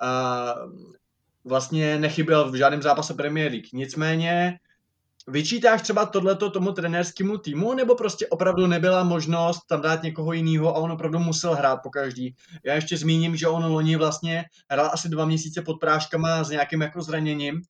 A 0.01 0.55
vlastně 1.45 1.99
nechyběl 1.99 2.51
v 2.51 2.55
žádném 2.55 2.81
zápase 2.81 3.13
Premier 3.13 3.51
League. 3.51 3.73
Nicméně 3.73 4.59
vyčítáš 5.27 5.81
třeba 5.81 6.05
tohleto 6.05 6.49
tomu 6.49 6.71
trenérskému 6.71 7.37
týmu, 7.37 7.73
nebo 7.73 7.95
prostě 7.95 8.27
opravdu 8.27 8.67
nebyla 8.67 9.03
možnost 9.03 9.59
tam 9.69 9.81
dát 9.81 10.03
někoho 10.03 10.33
jiného 10.33 10.75
a 10.75 10.79
on 10.79 10.91
opravdu 10.91 11.19
musel 11.19 11.55
hrát 11.55 11.79
po 11.83 11.89
každý. 11.89 12.35
Já 12.63 12.73
ještě 12.73 12.97
zmíním, 12.97 13.35
že 13.35 13.47
on 13.47 13.65
loni 13.65 13.95
vlastně 13.95 14.45
hrál 14.69 14.89
asi 14.93 15.09
dva 15.09 15.25
měsíce 15.25 15.61
pod 15.61 15.79
práškama 15.79 16.43
s 16.43 16.49
nějakým 16.49 16.81
jako 16.81 17.01
zraněním. 17.01 17.61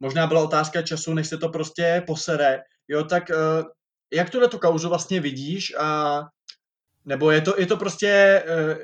Možná 0.00 0.26
byla 0.26 0.44
otázka 0.44 0.82
času, 0.82 1.14
než 1.14 1.28
se 1.28 1.38
to 1.38 1.48
prostě 1.48 2.02
posere. 2.06 2.60
Jo, 2.88 3.04
tak 3.04 3.30
uh, 3.30 3.64
jak 4.12 4.30
tuhle 4.30 4.48
tu 4.48 4.58
kauzu 4.58 4.88
vlastně 4.88 5.20
vidíš 5.20 5.74
a 5.78 6.20
nebo 7.04 7.30
je 7.30 7.40
to, 7.40 7.60
je 7.60 7.66
to 7.66 7.76
prostě, 7.76 8.42
uh, 8.46 8.78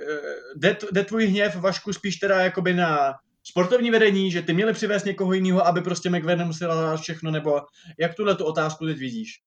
jde, 0.57 0.77
jde 0.93 1.05
tvůj 1.05 1.27
hněv, 1.27 1.57
Vašku, 1.57 1.93
spíš 1.93 2.17
teda 2.17 2.41
jakoby 2.41 2.75
na 2.75 3.15
sportovní 3.43 3.91
vedení, 3.91 4.31
že 4.31 4.43
ty 4.43 4.53
měli 4.53 4.73
přivést 4.73 5.05
někoho 5.05 5.33
jiného, 5.33 5.67
aby 5.67 5.81
prostě 5.83 6.11
McVeigh 6.11 6.39
nemusel 6.39 6.69
dát 6.69 7.01
všechno, 7.01 7.31
nebo 7.31 7.61
jak 7.99 8.15
tuhle 8.15 8.35
tu 8.35 8.45
otázku 8.45 8.87
teď 8.87 8.99
vidíš? 8.99 9.41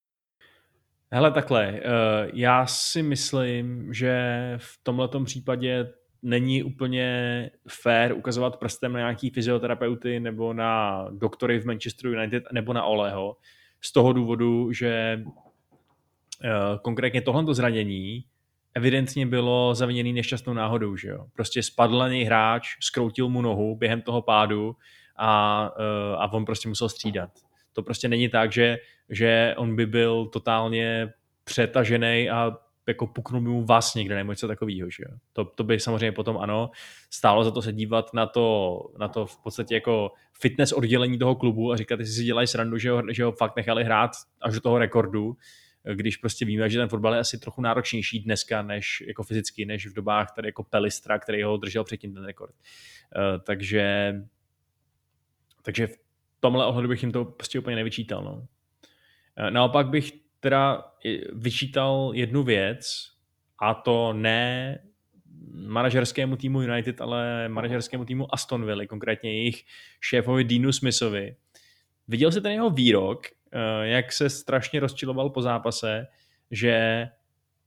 Hele, 1.12 1.32
takhle, 1.32 1.82
já 2.34 2.66
si 2.66 3.04
myslím, 3.04 3.94
že 3.94 4.54
v 4.58 4.80
tomhle 4.84 5.10
případě 5.26 5.94
není 6.22 6.64
úplně 6.64 7.52
fair 7.70 8.14
ukazovat 8.14 8.58
prstem 8.58 8.94
na 8.94 9.00
nějaký 9.00 9.30
fyzioterapeuty 9.30 10.20
nebo 10.20 10.54
na 10.54 11.06
doktory 11.12 11.60
v 11.60 11.66
Manchester 11.66 12.12
United 12.12 12.44
nebo 12.52 12.74
na 12.74 12.84
Oleho. 12.84 13.36
Z 13.82 13.94
toho 13.94 14.14
důvodu, 14.14 14.72
že 14.72 15.24
konkrétně 16.82 17.22
tohle 17.22 17.56
zranění 17.56 18.24
evidentně 18.76 19.26
bylo 19.26 19.76
zaviněný 19.76 20.14
nešťastnou 20.14 20.54
náhodou, 20.54 20.96
že 20.96 21.10
jo. 21.10 21.26
Prostě 21.34 21.64
spadl 21.64 22.00
na 22.00 22.08
něj 22.10 22.24
hráč, 22.24 22.68
skroutil 22.82 23.30
mu 23.30 23.42
nohu 23.42 23.76
během 23.76 24.02
toho 24.02 24.22
pádu 24.22 24.76
a, 25.18 25.72
uh, 25.80 26.22
a 26.22 26.34
on 26.34 26.46
prostě 26.46 26.70
musel 26.70 26.90
střídat. 26.90 27.30
To 27.74 27.84
prostě 27.84 28.08
není 28.08 28.30
tak, 28.30 28.52
že, 28.52 28.78
že 29.10 29.54
on 29.58 29.76
by 29.76 29.86
byl 29.86 30.26
totálně 30.26 31.14
přetažený 31.44 32.30
a 32.30 32.52
jako 32.88 33.08
puknul 33.08 33.42
mu 33.42 33.66
vás 33.66 33.96
někde 33.96 34.16
nebo 34.16 34.32
něco 34.32 34.48
takového. 34.48 34.90
Že 34.90 35.04
jo? 35.10 35.18
To, 35.34 35.46
to 35.46 35.64
by 35.64 35.80
samozřejmě 35.80 36.12
potom 36.12 36.38
ano, 36.38 36.72
stálo 37.10 37.44
za 37.44 37.52
to 37.52 37.62
se 37.62 37.74
dívat 37.74 38.14
na 38.14 38.26
to, 38.26 38.80
na 39.00 39.08
to 39.08 39.26
v 39.26 39.38
podstatě 39.44 39.74
jako 39.76 40.12
fitness 40.42 40.72
oddělení 40.72 41.20
toho 41.20 41.36
klubu 41.36 41.72
a 41.72 41.78
říkat, 41.78 42.00
jestli 42.00 42.16
si 42.16 42.24
dělají 42.24 42.48
srandu, 42.48 42.78
že 42.78 42.92
ho, 42.92 43.04
že 43.12 43.24
ho 43.24 43.32
fakt 43.32 43.56
nechali 43.56 43.84
hrát 43.84 44.12
až 44.42 44.54
do 44.54 44.62
toho 44.62 44.78
rekordu, 44.78 45.36
když 45.94 46.18
prostě 46.18 46.46
víme, 46.46 46.70
že 46.70 46.80
ten 46.80 46.90
fotbal 46.90 47.14
je 47.14 47.20
asi 47.20 47.38
trochu 47.38 47.62
náročnější 47.62 48.20
dneska 48.20 48.62
než 48.62 49.04
jako 49.08 49.24
fyzicky, 49.24 49.66
než 49.66 49.88
v 49.88 49.94
dobách 49.94 50.32
tady 50.36 50.48
jako 50.48 50.64
Pelistra, 50.64 51.20
který 51.20 51.44
ho 51.44 51.58
držel 51.58 51.84
předtím 51.84 52.14
ten 52.14 52.26
rekord. 52.26 52.56
Uh, 52.56 53.44
takže 53.44 54.14
takže 55.62 55.88
v 55.88 55.98
tomhle 56.40 56.66
ohledu 56.66 56.88
bych 56.88 57.04
jim 57.04 57.12
to 57.12 57.26
prostě 57.26 57.60
úplně 57.60 57.76
nevyčítal. 57.76 58.24
No. 58.24 58.34
Uh, 58.34 59.50
naopak 59.50 59.88
bych 59.88 60.12
teda 60.40 60.84
vyčítal 61.34 62.12
jednu 62.14 62.44
věc, 62.44 63.12
a 63.60 63.74
to 63.74 64.14
ne 64.14 64.80
manažerskému 65.54 66.36
týmu 66.36 66.62
United, 66.62 67.02
ale 67.02 67.50
manažerskému 67.50 68.06
týmu 68.06 68.34
Aston 68.34 68.66
Villa, 68.66 68.86
konkrétně 68.86 69.34
jejich 69.34 69.66
šéfovi 70.02 70.44
Deanu 70.44 70.72
Smithovi. 70.72 71.36
Viděl 72.08 72.32
jsi 72.32 72.42
ten 72.42 72.52
jeho 72.52 72.70
výrok, 72.70 73.28
eh, 73.28 73.32
jak 73.82 74.12
se 74.12 74.30
strašně 74.30 74.80
rozčiloval 74.80 75.30
po 75.30 75.42
zápase, 75.42 76.08
že 76.52 77.06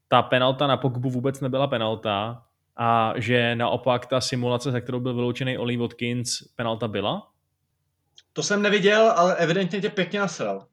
ta 0.09 0.23
penalta 0.23 0.67
na 0.67 0.77
Pogbu 0.77 1.11
vůbec 1.11 1.41
nebyla 1.41 1.67
penalta 1.67 2.43
a 2.77 3.15
že 3.17 3.57
naopak 3.57 4.07
ta 4.07 4.21
simulace, 4.21 4.71
za 4.71 4.81
kterou 4.81 5.01
byl 5.01 5.15
vyloučený 5.15 5.59
Oli 5.59 5.77
Watkins, 5.77 6.43
penalta 6.57 6.89
byla? 6.89 7.29
To 8.33 8.43
jsem 8.43 8.63
neviděl, 8.63 9.13
ale 9.17 9.37
evidentně 9.37 9.81
tě 9.81 9.89
pěkně 9.89 10.21
nasral. 10.21 10.67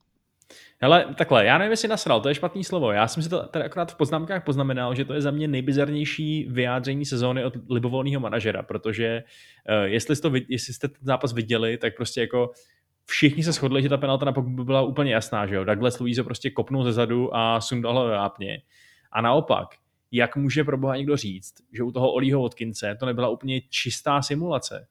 Hele, 0.81 1.15
takhle, 1.17 1.45
já 1.45 1.57
nevím, 1.57 1.71
jestli 1.71 1.87
nasral, 1.87 2.21
to 2.21 2.29
je 2.29 2.35
špatný 2.35 2.63
slovo. 2.63 2.91
Já 2.91 3.07
jsem 3.07 3.23
si 3.23 3.29
to 3.29 3.47
tady 3.47 3.65
akorát 3.65 3.91
v 3.91 3.95
poznámkách 3.95 4.43
poznamenal, 4.43 4.95
že 4.95 5.05
to 5.05 5.13
je 5.13 5.21
za 5.21 5.31
mě 5.31 5.47
nejbizarnější 5.47 6.47
vyjádření 6.49 7.05
sezóny 7.05 7.45
od 7.45 7.53
libovolného 7.69 8.19
manažera, 8.19 8.63
protože 8.63 9.23
uh, 9.69 9.83
jestli, 9.83 10.15
jste 10.15 10.29
to, 10.29 10.35
jestli 10.47 10.73
jste 10.73 10.87
ten 10.87 11.01
zápas 11.01 11.33
viděli, 11.33 11.77
tak 11.77 11.95
prostě 11.95 12.21
jako 12.21 12.51
všichni 13.09 13.43
se 13.43 13.51
shodli, 13.51 13.81
že 13.81 13.89
ta 13.89 13.97
penalta 13.97 14.25
na 14.25 14.31
by 14.31 14.63
byla 14.63 14.81
úplně 14.81 15.13
jasná, 15.13 15.47
že 15.47 15.55
jo. 15.55 15.63
Douglas 15.63 15.99
Luiz 15.99 16.19
prostě 16.23 16.49
kopnul 16.49 16.83
ze 16.83 16.91
zadu 16.91 17.35
a 17.35 17.61
sundal 17.61 17.93
ho 17.99 18.07
vápně. 18.07 18.61
A 19.11 19.21
naopak, 19.21 19.67
jak 20.11 20.35
může 20.35 20.63
pro 20.63 20.77
boha 20.77 20.95
někdo 20.95 21.17
říct, 21.17 21.53
že 21.73 21.83
u 21.83 21.91
toho 21.91 22.11
Olího 22.11 22.41
Watkinse 22.41 22.95
to 22.99 23.05
nebyla 23.05 23.29
úplně 23.29 23.61
čistá 23.69 24.21
simulace? 24.21 24.87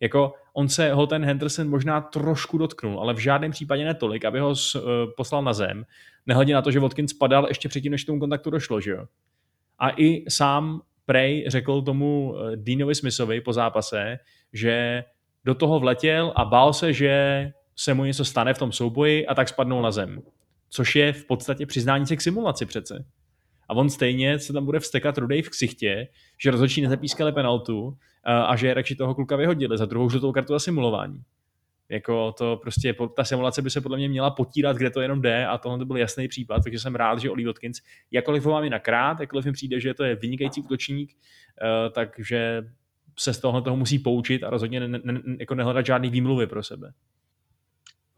Jako 0.00 0.34
on 0.52 0.68
se 0.68 0.92
ho 0.92 1.06
ten 1.06 1.24
Henderson 1.24 1.68
možná 1.68 2.00
trošku 2.00 2.58
dotknul, 2.58 3.00
ale 3.00 3.14
v 3.14 3.18
žádném 3.18 3.50
případě 3.50 3.84
netolik, 3.84 4.24
aby 4.24 4.40
ho 4.40 4.56
s, 4.56 4.74
uh, 4.74 4.82
poslal 5.16 5.42
na 5.42 5.52
zem, 5.52 5.86
nehledě 6.26 6.54
na 6.54 6.62
to, 6.62 6.70
že 6.70 6.80
Watkins 6.80 7.10
spadal 7.10 7.46
ještě 7.48 7.68
předtím, 7.68 7.92
než 7.92 8.04
k 8.04 8.06
tomu 8.06 8.20
kontaktu 8.20 8.50
došlo, 8.50 8.80
že 8.80 8.90
jo. 8.90 9.06
A 9.78 9.90
i 9.90 10.24
sám 10.28 10.80
Prey 11.06 11.44
řekl 11.48 11.82
tomu 11.82 12.32
uh, 12.32 12.56
Deanovi 12.56 12.94
Smithovi 12.94 13.40
po 13.40 13.52
zápase, 13.52 14.18
že 14.52 15.04
do 15.44 15.54
toho 15.54 15.80
vletěl 15.80 16.32
a 16.36 16.44
bál 16.44 16.72
se, 16.72 16.92
že 16.92 17.52
se 17.76 17.94
mu 17.94 18.04
něco 18.04 18.24
stane 18.24 18.54
v 18.54 18.58
tom 18.58 18.72
souboji 18.72 19.26
a 19.26 19.34
tak 19.34 19.48
spadnul 19.48 19.82
na 19.82 19.90
zem. 19.90 20.22
Což 20.70 20.96
je 20.96 21.12
v 21.12 21.24
podstatě 21.24 21.66
přiznání 21.66 22.06
se 22.06 22.16
k 22.16 22.20
simulaci 22.20 22.66
přece. 22.66 23.04
A 23.68 23.74
on 23.74 23.90
stejně 23.90 24.38
se 24.38 24.52
tam 24.52 24.64
bude 24.64 24.80
vstekat 24.80 25.18
rudej 25.18 25.42
v 25.42 25.50
ksichtě, 25.50 26.08
že 26.38 26.50
rozhodčí 26.50 26.82
nezapískali 26.82 27.32
penaltu 27.32 27.96
a 28.24 28.56
že 28.56 28.74
radši 28.74 28.94
toho 28.94 29.14
kluka 29.14 29.36
vyhodili 29.36 29.78
za 29.78 29.86
druhou 29.86 30.10
žlutou 30.10 30.32
kartu 30.32 30.54
a 30.54 30.58
simulování. 30.58 31.22
Jako 31.88 32.32
to 32.32 32.56
prostě, 32.56 32.94
ta 33.16 33.24
simulace 33.24 33.62
by 33.62 33.70
se 33.70 33.80
podle 33.80 33.98
mě 33.98 34.08
měla 34.08 34.30
potírat, 34.30 34.76
kde 34.76 34.90
to 34.90 35.00
jenom 35.00 35.22
jde 35.22 35.46
a 35.46 35.58
tohle 35.58 35.78
to 35.78 35.84
byl 35.84 35.96
jasný 35.96 36.28
případ, 36.28 36.62
takže 36.62 36.78
jsem 36.78 36.94
rád, 36.94 37.18
že 37.18 37.30
Oli 37.30 37.44
Watkins, 37.44 37.80
jakkoliv 38.10 38.44
ho 38.44 38.52
mám 38.52 38.68
nakrát, 38.68 39.20
jakkoliv 39.20 39.44
mi 39.44 39.52
přijde, 39.52 39.80
že 39.80 39.94
to 39.94 40.04
je 40.04 40.16
vynikající 40.16 40.60
útočník, 40.60 41.12
eh, 41.62 41.90
takže 41.90 42.62
se 43.18 43.34
z 43.34 43.40
tohohle 43.40 43.62
toho 43.62 43.76
musí 43.76 43.98
poučit 43.98 44.44
a 44.44 44.50
rozhodně 44.50 44.80
ne, 44.80 45.00
ne, 45.04 45.20
jako 45.40 45.54
nehledat 45.54 45.86
žádný 45.86 46.10
výmluvy 46.10 46.46
pro 46.46 46.62
sebe. 46.62 46.92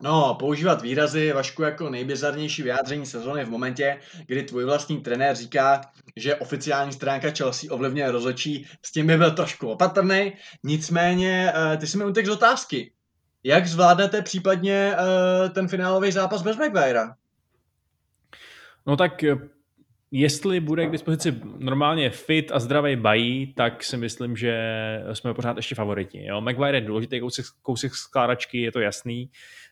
No, 0.02 0.34
používat 0.34 0.82
výrazy, 0.82 1.32
Vašku, 1.32 1.62
jako 1.62 1.90
nejbizarnější 1.90 2.62
vyjádření 2.62 3.06
sezóny 3.06 3.44
v 3.44 3.50
momentě, 3.50 4.00
kdy 4.26 4.42
tvůj 4.42 4.64
vlastní 4.64 5.00
trenér 5.00 5.36
říká, 5.36 5.80
že 6.16 6.36
oficiální 6.36 6.92
stránka 6.92 7.30
Chelsea 7.30 7.72
ovlivňuje 7.72 8.10
rozhodčí, 8.10 8.66
s 8.82 8.92
tím 8.92 9.06
by 9.06 9.16
byl 9.16 9.30
trošku 9.30 9.68
opatrný. 9.68 10.32
Nicméně, 10.62 11.52
eh, 11.54 11.76
ty 11.76 11.86
jsi 11.86 11.98
mi 11.98 12.04
utek 12.04 12.26
z 12.26 12.30
otázky. 12.30 12.92
Jak 13.44 13.66
zvládnete 13.66 14.22
případně 14.22 14.94
eh, 14.94 15.48
ten 15.48 15.68
finálový 15.68 16.12
zápas 16.12 16.42
bez 16.42 16.56
Maguirea? 16.56 17.14
No 18.86 18.96
tak 18.96 19.24
eh, 19.24 19.36
jestli 20.16 20.60
bude 20.60 20.86
k 20.86 20.90
dispozici 20.90 21.34
normálně 21.58 22.10
fit 22.10 22.52
a 22.52 22.58
zdravý 22.58 22.96
bají, 22.96 23.54
tak 23.54 23.84
si 23.84 23.96
myslím, 23.96 24.36
že 24.36 24.54
jsme 25.12 25.34
pořád 25.34 25.56
ještě 25.56 25.74
favoriti. 25.74 26.24
Jo? 26.24 26.40
Maguire 26.40 26.76
je 26.76 26.80
důležitý 26.80 27.20
kousek, 27.20 27.44
kousek 27.62 27.94
skládačky, 27.94 28.60
je 28.60 28.72
to 28.72 28.80
jasný. 28.80 29.30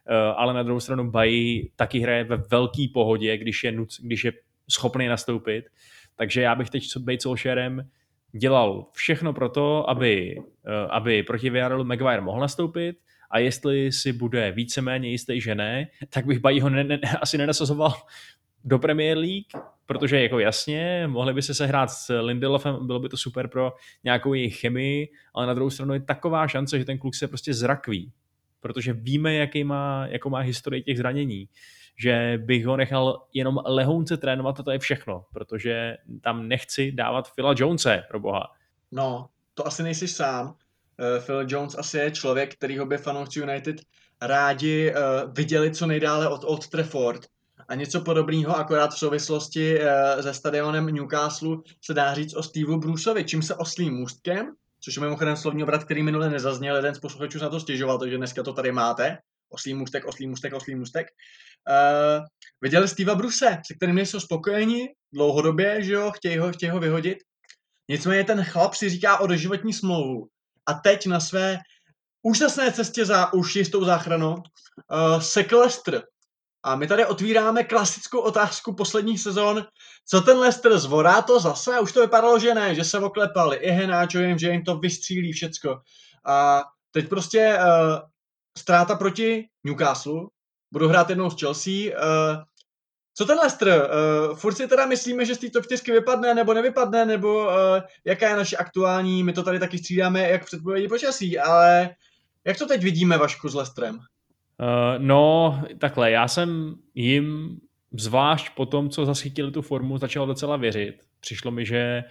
Eh, 0.09 0.15
ale 0.15 0.55
na 0.55 0.63
druhou 0.63 0.81
stranu 0.81 1.11
Bají 1.11 1.71
taky 1.77 1.99
hraje 1.99 2.25
ve 2.25 2.37
velké 2.37 2.87
pohodě, 2.95 3.37
když 3.37 3.65
je, 3.65 3.73
nuc, 3.73 4.01
když 4.03 4.25
je 4.25 4.33
schopný 4.71 5.09
nastoupit. 5.09 5.65
Takže 6.17 6.43
já 6.43 6.55
bych 6.55 6.71
teď 6.71 6.85
být 6.99 7.23
Solskjaerem 7.23 7.89
dělal 8.33 8.87
všechno 8.93 9.33
pro 9.33 9.49
to, 9.49 9.91
aby, 9.91 10.37
eh, 10.67 10.87
aby 10.91 11.23
proti 11.23 11.51
Villarrealu 11.51 11.85
Maguire 11.85 12.21
mohl 12.21 12.41
nastoupit 12.41 12.97
a 13.31 13.39
jestli 13.39 13.93
si 13.93 14.13
bude 14.13 14.53
víceméně 14.53 15.09
jistý, 15.09 15.41
že 15.41 15.55
ne, 15.55 15.89
tak 16.09 16.27
bych 16.27 16.39
Bají 16.39 16.61
ho 16.61 16.71
ne, 16.71 16.85
ne, 16.85 17.01
asi 17.21 17.39
nenasazoval 17.39 17.93
do 18.65 18.79
Premier 18.79 19.19
League, 19.19 19.47
protože 19.87 20.23
jako 20.23 20.39
jasně, 20.39 21.07
mohli 21.07 21.35
by 21.35 21.43
se 21.43 21.55
sehrát 21.55 21.91
s 21.91 22.21
Lindelofem, 22.21 22.87
bylo 22.87 23.01
by 23.01 23.09
to 23.09 23.17
super 23.17 23.49
pro 23.49 23.73
nějakou 24.05 24.35
jejich 24.35 24.61
chemii, 24.61 25.09
ale 25.35 25.47
na 25.47 25.55
druhou 25.55 25.71
stranu 25.71 25.95
je 25.95 26.01
taková 26.01 26.49
šance, 26.49 26.79
že 26.79 26.85
ten 26.85 26.99
kluk 26.99 27.15
se 27.15 27.29
prostě 27.29 27.55
zrakví 27.55 28.13
protože 28.63 28.93
víme, 28.93 29.35
jaký 29.35 29.65
má, 29.65 30.07
jakou 30.07 30.31
má 30.31 30.39
historii 30.39 30.83
těch 30.83 30.99
zranění 30.99 31.49
že 31.97 32.39
bych 32.45 32.67
ho 32.67 32.77
nechal 32.77 33.27
jenom 33.35 33.61
lehounce 33.65 34.17
trénovat 34.17 34.61
a 34.61 34.63
to 34.63 34.71
je 34.71 34.79
všechno, 34.79 35.25
protože 35.33 35.97
tam 36.21 36.49
nechci 36.49 36.93
dávat 36.93 37.35
Phila 37.35 37.55
Jonese, 37.57 38.03
pro 38.09 38.21
boha. 38.21 38.53
No, 38.93 39.29
to 39.55 39.67
asi 39.67 39.83
nejsi 39.83 40.09
sám. 40.09 40.47
Uh, 40.47 41.25
Phil 41.25 41.45
Jones 41.49 41.75
asi 41.79 41.99
je 41.99 42.11
člověk, 42.11 42.55
kterýho 42.55 42.87
by 42.87 42.99
fanoušci 42.99 43.41
United 43.41 43.77
rádi 44.23 44.95
uh, 44.95 45.35
viděli 45.35 45.71
co 45.71 45.87
nejdále 45.87 46.29
od 46.29 46.45
Old 46.45 46.69
Trafford. 46.69 47.27
A 47.73 47.75
něco 47.75 48.01
podobného, 48.01 48.57
akorát 48.57 48.95
v 48.95 48.99
souvislosti 48.99 49.81
uh, 49.81 50.23
se 50.23 50.35
stadionem 50.35 50.87
Newcastle, 50.87 51.57
se 51.85 51.95
dá 51.95 52.15
říct 52.15 52.35
o 52.35 52.43
Steveu 52.43 52.79
Bruceovi, 52.79 53.25
čím 53.25 53.43
se 53.43 53.55
oslým 53.55 53.95
můstkem 53.95 54.55
což 54.85 54.97
je 54.97 55.03
mimochodem 55.03 55.37
slovní 55.37 55.63
obrat, 55.63 55.85
který 55.85 56.03
minule 56.03 56.31
nezazněl, 56.31 56.77
jeden 56.77 56.95
z 56.95 56.99
posluchačů 56.99 57.39
na 57.39 57.49
to 57.49 57.61
stěžoval, 57.61 57.99
takže 57.99 58.17
dneska 58.17 58.43
to 58.43 58.53
tady 58.53 58.73
máte. 58.73 59.19
Oslý 59.49 59.75
můstek, 59.75 60.05
oslý 60.05 60.27
můstek, 60.27 60.53
oslý 60.53 60.75
můstek. 60.75 61.07
Uh, 61.71 62.25
viděli 62.61 62.89
Steva 62.89 63.15
Bruse, 63.15 63.59
se 63.67 63.75
kterým 63.75 63.95
nejsou 63.95 64.21
spokojeni 64.21 64.89
dlouhodobě, 65.13 65.83
že 65.83 65.93
jo, 65.93 66.11
chtějí 66.11 66.39
ho, 66.39 66.53
chtějí 66.53 66.71
ho 66.71 66.81
vyhodit. 66.81 67.19
Nicméně 67.89 68.25
ten 68.25 68.45
chlap 68.45 68.75
si 68.75 68.91
říká 68.91 69.19
o 69.19 69.27
doživotní 69.27 69.73
smlouvu. 69.73 70.29
A 70.67 70.75
teď 70.75 71.07
na 71.07 71.21
své 71.21 71.59
úžasné 72.23 72.73
cestě 72.73 73.05
za 73.05 73.33
už 73.33 73.57
jistou 73.57 73.85
záchranou 73.85 74.35
uh, 74.35 75.21
sekl 75.21 75.59
Lester. 75.59 76.03
A 76.65 76.77
my 76.77 76.87
tady 76.87 77.07
otvíráme 77.07 77.65
klasickou 77.65 78.21
otázku 78.21 78.75
posledních 78.75 79.21
sezon. 79.21 79.67
Co 80.07 80.21
ten 80.21 80.39
Leicester 80.39 80.79
zvorá 80.79 81.23
to 81.23 81.41
zase? 81.41 81.81
Už 81.81 81.93
to 81.93 82.01
vypadalo, 82.01 82.39
že 82.39 82.55
ne, 82.55 82.75
že 82.75 82.85
se 82.85 82.99
oklepali. 82.99 83.57
I 83.57 83.71
Henáčo 83.71 84.19
jim, 84.19 84.39
že 84.39 84.51
jim 84.51 84.65
to 84.65 84.79
vystřílí 84.79 85.33
všecko. 85.33 85.81
A 86.27 86.65
teď 86.91 87.09
prostě 87.09 87.59
uh, 87.59 87.99
ztráta 88.59 88.95
proti 88.95 89.49
Newcastle. 89.65 90.27
Budu 90.73 90.89
hrát 90.89 91.11
jednou 91.11 91.31
s 91.31 91.41
Chelsea. 91.41 91.73
Uh, 91.73 92.43
co 93.15 93.25
ten 93.25 93.39
Leicester? 93.39 93.69
Uh, 93.69 94.37
furt 94.37 94.55
si 94.55 94.69
teda 94.69 94.87
myslíme, 94.87 95.25
že 95.25 95.35
z 95.35 95.39
té 95.39 95.51
top 95.51 95.65
4 95.65 95.93
vypadne 95.93 96.35
nebo 96.35 96.55
nevypadne, 96.55 97.05
nebo 97.05 97.45
uh, 97.47 97.53
jaká 98.05 98.29
je 98.29 98.37
naše 98.37 98.57
aktuální, 98.57 99.23
my 99.23 99.33
to 99.33 99.43
tady 99.43 99.59
taky 99.59 99.79
střídáme 99.79 100.31
jak 100.31 100.45
předpovědi 100.45 100.89
počasí, 100.89 101.39
ale 101.39 101.91
jak 102.45 102.59
to 102.59 102.67
teď 102.67 102.83
vidíme, 102.83 103.19
Vašku, 103.19 103.49
s 103.49 103.55
Leicesterem? 103.55 103.99
Uh, 104.63 104.69
no, 104.99 105.63
takhle, 105.79 106.11
já 106.11 106.29
jsem 106.29 106.75
jim 106.95 107.57
zvlášť 107.93 108.55
po 108.57 108.67
tom, 108.67 108.91
co 108.91 109.07
zaschytili 109.07 109.51
tu 109.51 109.63
formu, 109.63 109.99
začal 109.99 110.27
docela 110.27 110.57
věřit. 110.57 110.95
Přišlo 111.21 111.51
mi, 111.51 111.67
že 111.67 112.05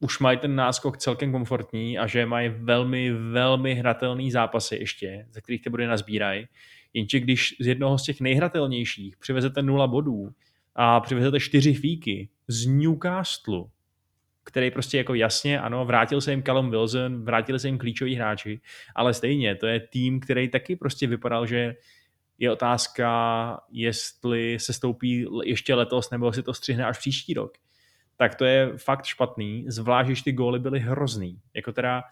už 0.00 0.18
mají 0.18 0.38
ten 0.38 0.54
náskok 0.56 0.96
celkem 0.96 1.32
komfortní 1.32 1.98
a 1.98 2.06
že 2.06 2.26
mají 2.26 2.48
velmi, 2.48 3.12
velmi 3.12 3.74
hratelný 3.74 4.30
zápasy 4.30 4.76
ještě, 4.76 5.26
ze 5.30 5.40
kterých 5.40 5.62
ty 5.62 5.70
body 5.70 5.86
nazbírají. 5.86 6.46
Jenže 6.94 7.20
když 7.20 7.56
z 7.60 7.66
jednoho 7.66 7.98
z 7.98 8.02
těch 8.02 8.20
nejhratelnějších 8.20 9.16
přivezete 9.16 9.62
nula 9.62 9.86
bodů 9.86 10.30
a 10.74 11.00
přivezete 11.00 11.40
čtyři 11.40 11.74
fíky 11.74 12.28
z 12.48 12.66
Newcastle, 12.66 13.64
který 14.44 14.70
prostě 14.70 14.98
jako 14.98 15.14
jasně, 15.14 15.60
ano, 15.60 15.84
vrátil 15.84 16.20
se 16.20 16.30
jim 16.30 16.42
Callum 16.42 16.70
Wilson, 16.70 17.24
vrátili 17.24 17.58
se 17.58 17.68
jim 17.68 17.78
klíčoví 17.78 18.14
hráči, 18.14 18.60
ale 18.94 19.14
stejně, 19.14 19.54
to 19.54 19.66
je 19.66 19.80
tým, 19.80 20.20
který 20.20 20.48
taky 20.48 20.76
prostě 20.76 21.06
vypadal, 21.06 21.46
že 21.46 21.74
je 22.38 22.52
otázka, 22.52 23.60
jestli 23.70 24.58
se 24.58 24.72
stoupí 24.72 25.26
ještě 25.44 25.74
letos, 25.74 26.10
nebo 26.10 26.32
si 26.32 26.42
to 26.42 26.54
střihne 26.54 26.84
až 26.84 26.98
příští 26.98 27.34
rok. 27.34 27.52
Tak 28.16 28.34
to 28.34 28.44
je 28.44 28.72
fakt 28.76 29.04
špatný, 29.04 29.64
zvlášť, 29.68 30.06
když 30.06 30.22
ty 30.22 30.32
góly 30.32 30.58
byly 30.58 30.80
hrozný. 30.80 31.40
Jako 31.54 31.72
teda 31.72 32.02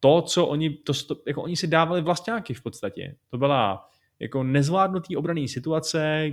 to, 0.00 0.22
co 0.22 0.46
oni, 0.46 0.70
to, 0.70 0.92
jako 1.26 1.42
oni 1.42 1.56
si 1.56 1.66
dávali 1.66 2.02
vlastňáky 2.02 2.54
v 2.54 2.62
podstatě. 2.62 3.16
To 3.30 3.38
byla 3.38 3.88
jako 4.20 4.42
nezvládnutý 4.42 5.16
obraný 5.16 5.48
situace, 5.48 6.26
eh, 6.26 6.32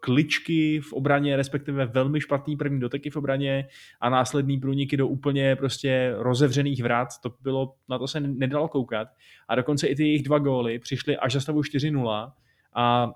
kličky 0.00 0.80
v 0.80 0.92
obraně, 0.92 1.36
respektive 1.36 1.86
velmi 1.86 2.20
špatný 2.20 2.56
první 2.56 2.80
doteky 2.80 3.10
v 3.10 3.16
obraně 3.16 3.68
a 4.00 4.10
následný 4.10 4.58
průniky 4.58 4.96
do 4.96 5.08
úplně 5.08 5.56
prostě 5.56 6.14
rozevřených 6.16 6.82
vrat, 6.82 7.08
to 7.22 7.34
bylo, 7.42 7.74
na 7.88 7.98
to 7.98 8.08
se 8.08 8.20
nedalo 8.20 8.68
koukat. 8.68 9.08
A 9.48 9.54
dokonce 9.54 9.86
i 9.86 9.94
ty 9.94 10.02
jejich 10.02 10.22
dva 10.22 10.38
góly 10.38 10.78
přišly 10.78 11.16
až 11.16 11.32
za 11.32 11.40
stavu 11.40 11.62
4-0 11.62 12.32
a 12.74 13.12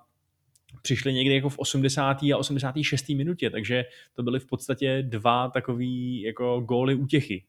přišly 0.82 1.14
někdy 1.14 1.34
jako 1.34 1.48
v 1.48 1.58
80. 1.58 2.22
a 2.22 2.36
86. 2.36 3.08
minutě, 3.08 3.50
takže 3.50 3.84
to 4.14 4.22
byly 4.22 4.40
v 4.40 4.46
podstatě 4.46 5.02
dva 5.02 5.50
takový 5.50 6.22
jako 6.22 6.60
góly 6.60 6.94
útěchy 6.94 7.44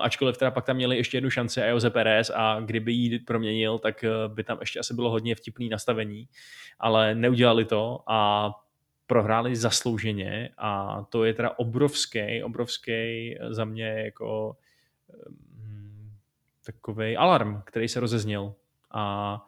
ačkoliv 0.00 0.36
teda 0.36 0.50
pak 0.50 0.64
tam 0.64 0.76
měli 0.76 0.96
ještě 0.96 1.16
jednu 1.16 1.30
šanci 1.30 1.62
a 1.62 1.66
Jose 1.66 1.90
Perez 1.90 2.30
a 2.34 2.60
kdyby 2.60 2.92
ji 2.92 3.18
proměnil, 3.18 3.78
tak 3.78 4.04
uh, 4.04 4.34
by 4.34 4.44
tam 4.44 4.58
ještě 4.60 4.78
asi 4.78 4.94
bylo 4.94 5.10
hodně 5.10 5.34
vtipný 5.34 5.68
nastavení, 5.68 6.28
ale 6.78 7.14
neudělali 7.14 7.64
to 7.64 8.02
a 8.06 8.50
prohráli 9.06 9.56
zaslouženě 9.56 10.50
a 10.58 11.02
to 11.08 11.24
je 11.24 11.34
teda 11.34 11.50
obrovský, 11.58 12.42
obrovský 12.42 13.34
za 13.48 13.64
mě 13.64 13.86
jako 13.86 14.56
um, 15.26 16.12
takový 16.66 17.16
alarm, 17.16 17.62
který 17.64 17.88
se 17.88 18.00
rozezněl. 18.00 18.54
A 18.90 19.46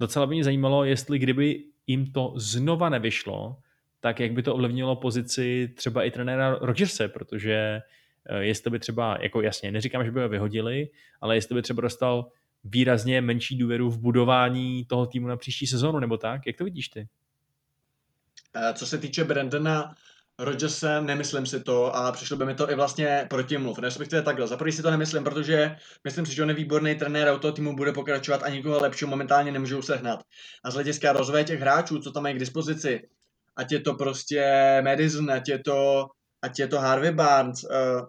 docela 0.00 0.26
by 0.26 0.34
mě 0.34 0.44
zajímalo, 0.44 0.84
jestli 0.84 1.18
kdyby 1.18 1.64
jim 1.86 2.12
to 2.12 2.32
znova 2.36 2.88
nevyšlo, 2.88 3.56
tak 4.00 4.20
jak 4.20 4.32
by 4.32 4.42
to 4.42 4.54
ovlivnilo 4.54 4.96
pozici 4.96 5.68
třeba 5.76 6.04
i 6.04 6.10
trenéra 6.10 6.58
Rodgerse, 6.60 7.08
protože 7.08 7.82
Eh, 7.82 8.01
jestli 8.38 8.70
by 8.70 8.78
třeba, 8.78 9.18
jako 9.20 9.40
jasně, 9.40 9.72
neříkám, 9.72 10.04
že 10.04 10.10
by 10.10 10.20
ho 10.22 10.28
vyhodili, 10.28 10.88
ale 11.20 11.34
jestli 11.34 11.54
by 11.54 11.62
třeba 11.62 11.80
dostal 11.80 12.26
výrazně 12.64 13.20
menší 13.20 13.58
důvěru 13.58 13.90
v 13.90 13.98
budování 13.98 14.84
toho 14.84 15.06
týmu 15.06 15.28
na 15.28 15.36
příští 15.36 15.66
sezónu, 15.66 15.98
nebo 15.98 16.16
tak? 16.16 16.46
Jak 16.46 16.56
to 16.56 16.64
vidíš 16.64 16.88
ty? 16.88 17.08
Eh, 18.56 18.74
co 18.74 18.86
se 18.86 18.98
týče 18.98 19.24
Brandona 19.24 19.94
Rodgersa, 20.38 21.00
nemyslím 21.00 21.46
si 21.46 21.60
to 21.60 21.96
a 21.96 22.12
přišlo 22.12 22.36
by 22.36 22.44
mi 22.44 22.54
to 22.54 22.70
i 22.70 22.74
vlastně 22.74 23.26
protimluv. 23.30 23.78
Respektive 23.78 24.22
takhle. 24.22 24.46
Za 24.46 24.56
prvý 24.56 24.72
si 24.72 24.82
to 24.82 24.90
nemyslím, 24.90 25.24
protože 25.24 25.76
myslím 26.04 26.26
si, 26.26 26.34
že 26.34 26.42
on 26.42 26.48
je 26.48 26.54
výborný 26.54 26.94
trenér 26.94 27.28
a 27.28 27.34
u 27.34 27.38
toho 27.38 27.52
týmu 27.52 27.76
bude 27.76 27.92
pokračovat 27.92 28.42
a 28.42 28.48
nikoho 28.48 28.80
lepšího 28.80 29.10
momentálně 29.10 29.52
nemůžou 29.52 29.82
sehnat. 29.82 30.20
A 30.64 30.70
z 30.70 30.74
hlediska 30.74 31.12
rozvoje 31.12 31.44
těch 31.44 31.60
hráčů, 31.60 31.98
co 31.98 32.12
tam 32.12 32.22
mají 32.22 32.34
k 32.34 32.38
dispozici, 32.38 33.08
ať 33.56 33.72
je 33.72 33.80
to 33.80 33.94
prostě 33.94 34.42
Madison, 34.84 35.30
ať 35.30 35.48
je 35.48 35.58
to 35.58 36.06
ať 36.42 36.58
je 36.58 36.66
to 36.68 36.78
Harvey 36.80 37.12
Barnes 37.12 37.64
uh, 37.64 38.06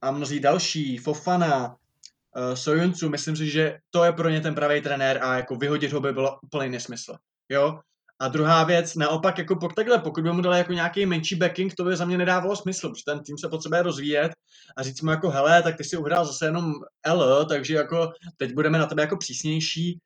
a 0.00 0.10
mnozí 0.10 0.40
další, 0.40 0.98
Fofana, 0.98 1.68
uh, 1.68 2.54
Sojuncu, 2.54 3.08
myslím 3.08 3.36
si, 3.36 3.50
že 3.50 3.78
to 3.90 4.04
je 4.04 4.12
pro 4.12 4.28
ně 4.28 4.40
ten 4.40 4.54
pravý 4.54 4.80
trenér 4.80 5.18
a 5.22 5.36
jako 5.36 5.56
vyhodit 5.56 5.92
ho 5.92 6.00
by 6.00 6.12
bylo 6.12 6.38
úplný 6.42 6.68
nesmysl. 6.68 7.16
Jo? 7.48 7.80
A 8.20 8.28
druhá 8.28 8.64
věc, 8.64 8.94
naopak, 8.94 9.38
jako 9.38 9.56
pokud, 9.56 9.74
takhle, 9.74 9.98
pokud 9.98 10.24
by 10.24 10.32
mu 10.32 10.40
dali 10.42 10.58
jako 10.58 10.72
nějaký 10.72 11.06
menší 11.06 11.34
backing, 11.34 11.74
to 11.74 11.84
by 11.84 11.96
za 11.96 12.04
mě 12.04 12.18
nedávalo 12.18 12.56
smysl, 12.56 12.88
protože 12.88 13.04
ten 13.06 13.22
tým 13.22 13.38
se 13.38 13.48
potřebuje 13.48 13.82
rozvíjet 13.82 14.32
a 14.76 14.82
říct 14.82 15.02
mu 15.02 15.10
jako, 15.10 15.30
hele, 15.30 15.62
tak 15.62 15.76
ty 15.76 15.84
si 15.84 15.96
uhrál 15.96 16.24
zase 16.24 16.46
jenom 16.46 16.74
L, 17.04 17.44
takže 17.44 17.74
jako 17.74 18.12
teď 18.36 18.54
budeme 18.54 18.78
na 18.78 18.86
tebe 18.86 19.02
jako 19.02 19.16
přísnější. 19.16 20.00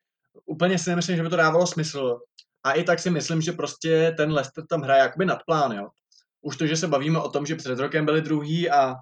Úplně 0.47 0.79
si 0.79 0.91
nemyslím, 0.91 1.17
že 1.17 1.23
by 1.23 1.29
to 1.29 1.37
dávalo 1.37 1.67
smysl. 1.67 2.19
A 2.65 2.73
i 2.73 2.85
tak 2.85 2.99
si 2.99 3.11
myslím, 3.11 3.41
že 3.41 3.53
prostě 3.53 4.15
ten 4.17 4.33
Leicester 4.33 4.67
tam 4.67 4.83
hraje 4.83 5.01
jakoby 5.01 5.25
nad 5.25 5.39
plán, 5.47 5.73
jo 5.73 5.89
už 6.43 6.57
to, 6.57 6.67
že 6.67 6.77
se 6.77 6.89
bavíme 6.89 7.19
o 7.19 7.29
tom, 7.29 7.47
že 7.47 7.57
před 7.57 7.79
rokem 7.79 8.05
byli 8.05 8.23
druhý 8.23 8.71
a 8.71 8.95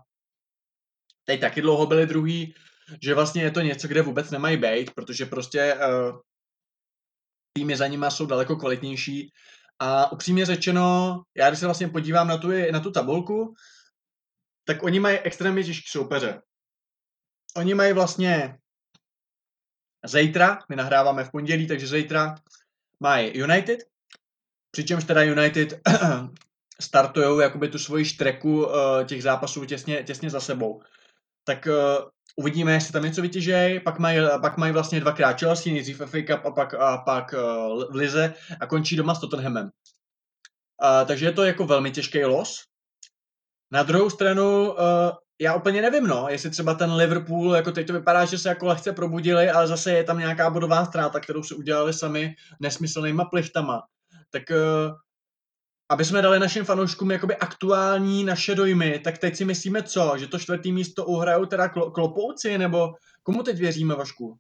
teď 1.25 1.41
taky 1.41 1.61
dlouho 1.63 1.87
byli 1.87 2.07
druhý, 2.07 2.55
že 3.03 3.15
vlastně 3.15 3.43
je 3.43 3.51
to 3.51 3.61
něco, 3.61 3.89
kde 3.89 4.03
vůbec 4.03 4.31
nemají 4.31 4.57
být, 4.57 4.95
protože 4.95 5.27
prostě 5.27 5.75
uh, 5.75 6.19
týmy 7.53 7.77
za 7.77 7.87
nimi 7.87 8.07
jsou 8.09 8.27
daleko 8.27 8.57
kvalitnější. 8.57 9.33
A 9.79 10.13
upřímně 10.13 10.47
řečeno, 10.47 11.23
já 11.37 11.51
když 11.51 11.61
se 11.61 11.67
vlastně 11.67 11.89
podívám 11.89 12.29
na 12.29 12.37
tu, 12.37 12.49
na 12.73 12.81
tu 12.81 12.91
tabulku, 12.91 13.55
tak 14.65 14.83
oni 14.83 15.01
mají 15.01 15.19
extrémně 15.19 15.65
těžký 15.65 15.89
soupeře. 15.89 16.43
Oni 17.57 17.75
mají 17.75 17.93
vlastně 17.93 18.59
zítra, 20.05 20.59
my 20.69 20.77
nahráváme 20.77 21.25
v 21.25 21.31
pondělí, 21.31 21.67
takže 21.67 21.87
zítra 21.87 22.35
mají 23.01 23.39
United, 23.39 23.81
přičemž 24.71 25.05
teda 25.05 25.23
United 25.23 25.81
startují 26.81 27.43
jakoby 27.43 27.69
tu 27.69 27.79
svoji 27.79 28.05
štreku 28.05 28.67
uh, 28.67 28.73
těch 29.05 29.23
zápasů 29.23 29.65
těsně, 29.65 30.03
těsně 30.03 30.31
za 30.31 30.41
sebou. 30.41 30.83
Tak 31.45 31.69
uh, 31.71 32.09
uvidíme, 32.37 32.73
jestli 32.73 32.93
tam 32.93 33.03
něco 33.03 33.23
vytěžej, 33.23 33.81
pak 33.81 33.99
mají, 33.99 34.19
pak 34.41 34.57
mají 34.57 34.73
vlastně 34.73 35.01
dvakrát 35.01 35.41
Chelsea, 35.41 35.73
nejdřív 35.73 35.97
FA 35.97 36.19
Cup 36.27 36.47
a 36.47 36.51
pak, 36.51 36.75
a 36.75 36.99
pak 36.99 37.35
uh, 37.35 37.85
v 37.93 37.95
Lize 37.95 38.35
a 38.61 38.67
končí 38.67 38.97
doma 38.97 39.15
s 39.15 39.21
Tottenhamem. 39.21 39.65
Uh, 39.65 41.07
takže 41.07 41.27
je 41.27 41.33
to 41.33 41.45
jako 41.45 41.67
velmi 41.67 41.91
těžký 41.91 42.25
los. 42.25 42.63
Na 43.73 43.83
druhou 43.83 44.11
stranu, 44.11 44.73
uh, 44.73 44.77
já 45.41 45.55
úplně 45.55 45.83
nevím, 45.83 46.07
no, 46.07 46.27
jestli 46.29 46.51
třeba 46.51 46.75
ten 46.75 46.93
Liverpool, 46.93 47.55
jako 47.55 47.73
teď 47.73 47.87
to 47.87 47.93
vypadá, 47.93 48.25
že 48.25 48.39
se 48.39 48.49
jako 48.49 48.67
lehce 48.67 48.93
probudili, 48.93 49.51
ale 49.51 49.67
zase 49.67 49.93
je 49.93 50.05
tam 50.05 50.19
nějaká 50.19 50.51
bodová 50.51 50.85
ztráta, 50.85 51.21
kterou 51.21 51.43
si 51.43 51.55
udělali 51.55 51.93
sami 51.93 52.35
nesmyslnýma 52.61 53.25
plichtama. 53.25 53.83
Tak 54.31 54.43
uh, 54.51 54.95
aby 55.91 56.05
jsme 56.05 56.23
dali 56.23 56.39
našim 56.39 56.65
fanouškům 56.65 57.11
jakoby 57.11 57.37
aktuální 57.37 58.25
naše 58.25 58.55
dojmy, 58.55 58.99
tak 58.99 59.19
teď 59.19 59.37
si 59.37 59.45
myslíme 59.45 59.83
co? 59.83 60.15
Že 60.19 60.27
to 60.27 60.39
čtvrtý 60.39 60.73
místo 60.73 61.05
uhrajou 61.05 61.47
teda 61.47 61.69
klopouci, 61.69 62.59
nebo 62.59 62.95
komu 63.23 63.43
teď 63.43 63.59
věříme, 63.59 63.95
Vašku? 63.95 64.39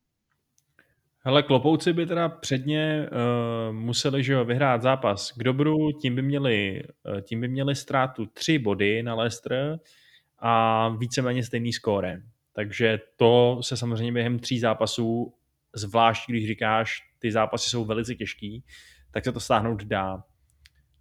Hele, 1.23 1.43
klopouci 1.43 1.93
by 1.93 2.07
teda 2.07 2.29
předně 2.29 3.09
uh, 3.13 3.75
museli 3.75 4.25
že 4.25 4.33
jo, 4.33 4.45
vyhrát 4.45 4.83
zápas 4.83 5.33
k 5.33 5.43
dobru, 5.43 5.93
tím 6.03 6.15
by 6.15 6.23
měli, 6.23 6.83
uh, 7.15 7.21
tím 7.21 7.41
by 7.41 7.49
měli 7.49 7.75
ztrátu 7.75 8.27
tři 8.27 8.59
body 8.59 9.03
na 9.03 9.15
Leicester 9.15 9.79
a 10.39 10.89
víceméně 10.89 11.45
stejný 11.45 11.73
skóre. 11.73 12.23
Takže 12.53 12.99
to 13.17 13.59
se 13.63 13.77
samozřejmě 13.77 14.13
během 14.13 14.39
tří 14.39 14.59
zápasů, 14.59 15.35
zvlášť 15.75 16.29
když 16.29 16.47
říkáš, 16.47 16.99
ty 17.19 17.33
zápasy 17.33 17.71
jsou 17.71 17.85
velice 17.85 18.15
těžký, 18.15 18.65
tak 19.11 19.25
se 19.25 19.33
to 19.33 19.41
stáhnout 19.41 19.85
dá. 19.85 20.23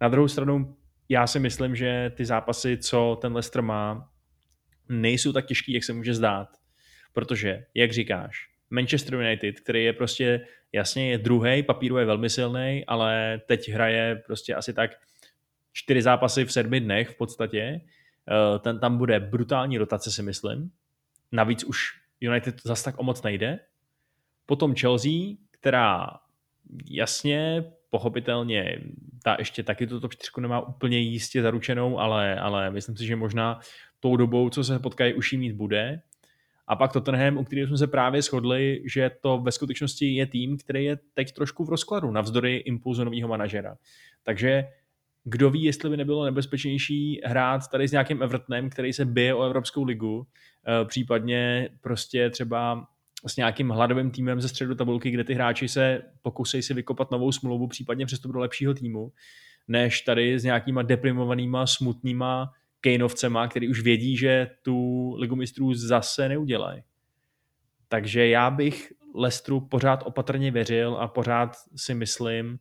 Na 0.00 0.08
druhou 0.08 0.28
stranu, 0.28 0.76
já 1.08 1.26
si 1.26 1.38
myslím, 1.38 1.76
že 1.76 2.12
ty 2.16 2.24
zápasy, 2.24 2.76
co 2.76 3.18
ten 3.20 3.32
Leicester 3.32 3.62
má, 3.62 4.10
nejsou 4.88 5.32
tak 5.32 5.46
těžký, 5.46 5.72
jak 5.72 5.84
se 5.84 5.92
může 5.92 6.14
zdát. 6.14 6.48
Protože, 7.12 7.66
jak 7.74 7.92
říkáš, 7.92 8.50
Manchester 8.70 9.14
United, 9.14 9.60
který 9.60 9.84
je 9.84 9.92
prostě, 9.92 10.46
jasně 10.72 11.10
je 11.10 11.18
druhý, 11.18 11.62
papíru 11.62 11.96
je 11.96 12.04
velmi 12.04 12.30
silný, 12.30 12.84
ale 12.86 13.40
teď 13.46 13.70
hraje 13.70 14.22
prostě 14.26 14.54
asi 14.54 14.72
tak 14.72 14.90
čtyři 15.72 16.02
zápasy 16.02 16.44
v 16.44 16.52
sedmi 16.52 16.80
dnech 16.80 17.08
v 17.08 17.16
podstatě. 17.16 17.80
Eh, 18.30 18.58
ten 18.58 18.78
tam 18.78 18.98
bude 18.98 19.20
brutální 19.20 19.78
rotace, 19.78 20.10
si 20.10 20.22
myslím. 20.22 20.70
Navíc 21.32 21.64
už 21.64 22.00
United 22.20 22.60
zas 22.64 22.82
tak 22.82 22.98
o 22.98 23.02
moc 23.02 23.22
nejde. 23.22 23.60
Potom 24.46 24.74
Chelsea, 24.74 25.12
která 25.50 26.06
jasně 26.90 27.64
pochopitelně 27.90 28.80
ta 29.24 29.36
ještě 29.38 29.62
taky 29.62 29.86
top 29.86 30.12
4 30.14 30.30
nemá 30.40 30.68
úplně 30.68 30.98
jistě 30.98 31.42
zaručenou, 31.42 31.98
ale, 31.98 32.40
ale 32.40 32.70
myslím 32.70 32.96
si, 32.96 33.06
že 33.06 33.16
možná 33.16 33.60
tou 34.00 34.16
dobou, 34.16 34.50
co 34.50 34.64
se 34.64 34.78
potkají, 34.78 35.14
už 35.14 35.32
jí 35.32 35.38
mít 35.38 35.52
bude. 35.52 36.02
A 36.66 36.76
pak 36.76 36.92
Tottenham, 36.92 37.38
u 37.38 37.44
kterého 37.44 37.68
jsme 37.68 37.78
se 37.78 37.86
právě 37.86 38.22
shodli, 38.22 38.82
že 38.86 39.10
to 39.20 39.38
ve 39.38 39.52
skutečnosti 39.52 40.06
je 40.06 40.26
tým, 40.26 40.58
který 40.58 40.84
je 40.84 40.98
teď 41.14 41.32
trošku 41.32 41.64
v 41.64 41.68
rozkladu, 41.68 42.10
navzdory 42.10 42.56
impulzu 42.56 43.04
nového 43.04 43.28
manažera. 43.28 43.76
Takže 44.22 44.64
kdo 45.24 45.50
ví, 45.50 45.62
jestli 45.62 45.90
by 45.90 45.96
nebylo 45.96 46.24
nebezpečnější 46.24 47.20
hrát 47.24 47.68
tady 47.72 47.88
s 47.88 47.92
nějakým 47.92 48.22
Evertonem, 48.22 48.70
který 48.70 48.92
se 48.92 49.04
bije 49.04 49.34
o 49.34 49.42
Evropskou 49.42 49.84
ligu, 49.84 50.26
eh, 50.26 50.84
případně 50.84 51.68
prostě 51.80 52.30
třeba 52.30 52.86
s 53.26 53.36
nějakým 53.36 53.70
hladovým 53.70 54.10
týmem 54.10 54.40
ze 54.40 54.48
středu 54.48 54.74
tabulky, 54.74 55.10
kde 55.10 55.24
ty 55.24 55.34
hráči 55.34 55.68
se 55.68 56.02
pokusí 56.22 56.62
si 56.62 56.74
vykopat 56.74 57.10
novou 57.10 57.32
smlouvu, 57.32 57.68
případně 57.68 58.06
přestup 58.06 58.32
do 58.32 58.38
lepšího 58.38 58.74
týmu, 58.74 59.12
než 59.68 60.00
tady 60.00 60.38
s 60.38 60.44
nějakýma 60.44 60.82
deprimovanýma, 60.82 61.66
smutnýma 61.66 62.52
Kejnovcema, 62.80 63.48
který 63.48 63.68
už 63.68 63.80
vědí, 63.80 64.16
že 64.16 64.50
tu 64.62 65.14
ligu 65.18 65.36
mistrů 65.36 65.74
zase 65.74 66.28
neudělají. 66.28 66.82
Takže 67.88 68.28
já 68.28 68.50
bych 68.50 68.92
Lestru 69.14 69.60
pořád 69.60 70.02
opatrně 70.06 70.50
věřil 70.50 70.96
a 70.96 71.08
pořád 71.08 71.56
si 71.76 71.94
myslím 71.94 72.58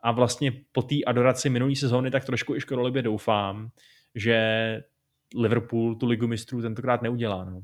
a 0.00 0.12
vlastně 0.12 0.52
po 0.72 0.82
té 0.82 0.94
adoraci 1.06 1.50
minulý 1.50 1.76
sezóny 1.76 2.10
tak 2.10 2.24
trošku 2.24 2.54
i 2.54 2.60
škodolibě 2.60 3.02
doufám, 3.02 3.70
že 4.14 4.38
Liverpool 5.36 5.94
tu 5.94 6.06
ligu 6.06 6.26
mistrů 6.26 6.62
tentokrát 6.62 7.02
neudělá. 7.02 7.44
No. 7.44 7.62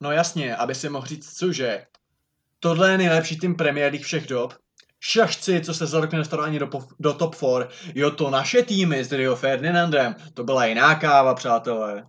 No 0.00 0.12
jasně, 0.12 0.56
aby 0.56 0.74
si 0.74 0.88
mohl 0.88 1.06
říct, 1.06 1.34
cože, 1.34 1.86
tohle 2.60 2.90
je 2.90 2.98
nejlepší 2.98 3.38
tým 3.38 3.54
Premier 3.54 3.92
League 3.92 4.04
všech 4.04 4.26
dob, 4.26 4.54
šašci, 5.00 5.60
co 5.60 5.74
se 5.74 5.86
za 5.86 6.00
rok 6.00 6.12
nedostali 6.12 6.42
ani 6.42 6.58
do, 6.58 6.68
do 7.00 7.12
top 7.14 7.34
4. 7.34 7.92
Jo, 7.94 8.10
to 8.10 8.30
naše 8.30 8.62
týmy 8.62 9.04
s 9.04 9.12
Rio 9.12 9.36
Ferdinandem, 9.36 10.14
to 10.34 10.44
byla 10.44 10.66
jiná 10.66 10.94
káva, 10.94 11.34
přátelé. 11.34 12.06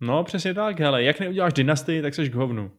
No, 0.00 0.24
přesně 0.24 0.54
tak, 0.54 0.80
hele, 0.80 1.02
jak 1.02 1.20
neuděláš 1.20 1.52
dynastii, 1.52 2.02
tak 2.02 2.14
seš 2.14 2.28
k 2.28 2.34
hovnu. 2.34 2.70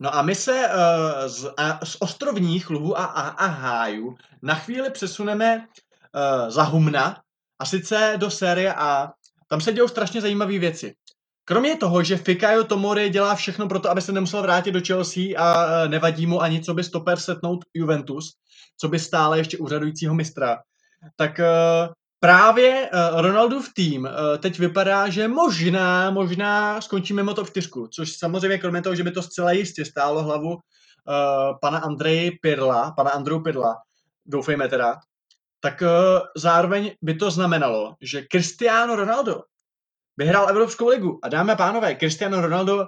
No 0.00 0.14
a 0.14 0.22
my 0.22 0.34
se 0.34 0.68
uh, 0.68 1.28
z, 1.28 1.52
a, 1.56 1.86
z 1.86 1.96
ostrovních 2.00 2.70
luhů 2.70 2.98
a, 2.98 3.04
a, 3.04 3.28
a 3.28 3.46
hájů 3.46 4.16
na 4.42 4.54
chvíli 4.54 4.90
přesuneme 4.90 5.56
uh, 5.56 6.50
za 6.50 6.62
Humna, 6.62 7.22
a 7.58 7.64
sice 7.64 8.14
do 8.16 8.30
série 8.30 8.74
A. 8.74 9.12
Tam 9.48 9.60
se 9.60 9.72
dějou 9.72 9.88
strašně 9.88 10.20
zajímavé 10.20 10.58
věci. 10.58 10.94
Kromě 11.48 11.76
toho, 11.76 12.02
že 12.02 12.16
Fikayo 12.16 12.64
Tomori 12.64 13.10
dělá 13.10 13.34
všechno 13.34 13.68
pro 13.68 13.80
to, 13.80 13.90
aby 13.90 14.00
se 14.02 14.12
nemusel 14.12 14.42
vrátit 14.42 14.72
do 14.72 14.80
Chelsea 14.86 15.22
a 15.38 15.64
uh, 15.64 15.90
nevadí 15.90 16.26
mu 16.26 16.42
ani 16.42 16.60
co 16.60 16.74
by 16.74 16.84
stoper 16.84 17.18
setnout 17.18 17.64
Juventus, 17.74 18.32
co 18.80 18.88
by 18.88 18.98
stále 18.98 19.38
ještě 19.38 19.58
úřadujícího 19.58 20.14
mistra, 20.14 20.58
tak 21.16 21.38
uh, 21.38 21.92
právě 22.20 22.90
uh, 22.92 23.20
Ronaldův 23.20 23.68
tým 23.74 24.08
teď 24.38 24.58
vypadá, 24.58 25.08
že 25.08 25.28
možná, 25.28 26.10
možná 26.10 26.80
skončí 26.80 27.14
mimo 27.14 27.34
to 27.34 27.44
čtyřku, 27.44 27.88
což 27.92 28.12
samozřejmě 28.12 28.58
kromě 28.58 28.82
toho, 28.82 28.94
že 28.94 29.04
by 29.04 29.10
to 29.10 29.22
zcela 29.22 29.52
jistě 29.52 29.84
stálo 29.84 30.22
hlavu 30.22 30.56
pana 31.60 31.78
Andreji 31.78 32.30
Pirla, 32.42 32.90
pana 32.90 33.10
Andrew 33.10 33.42
Pirla, 33.42 33.76
doufejme 34.26 34.68
teda, 34.68 34.96
tak 35.60 35.82
zároveň 36.36 36.92
by 37.02 37.14
to 37.14 37.30
znamenalo, 37.30 37.94
že 38.00 38.26
Cristiano 38.32 38.96
Ronaldo 38.96 39.40
vyhrál 40.18 40.48
Evropskou 40.48 40.88
ligu. 40.88 41.20
A 41.22 41.28
dámy 41.28 41.52
a 41.52 41.56
pánové, 41.56 41.94
Cristiano 41.94 42.40
Ronaldo 42.40 42.86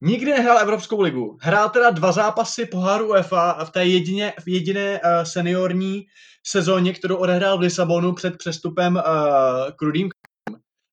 Nikdy 0.00 0.30
nehrál 0.30 0.58
Evropskou 0.58 1.00
ligu. 1.00 1.38
Hrál 1.40 1.70
teda 1.70 1.90
dva 1.90 2.12
zápasy 2.12 2.66
poháru 2.66 3.08
UEFA 3.08 3.64
v 3.64 3.70
té 3.70 3.86
jedině, 3.86 4.32
v 4.40 4.48
jediné 4.48 5.00
uh, 5.00 5.22
seniorní 5.22 6.06
sezóně, 6.46 6.94
kterou 6.94 7.16
odehrál 7.16 7.58
v 7.58 7.60
Lisabonu 7.60 8.14
před 8.14 8.38
přestupem 8.38 8.96
uh, 8.96 9.02
k 9.76 9.82
Rudým 9.82 10.10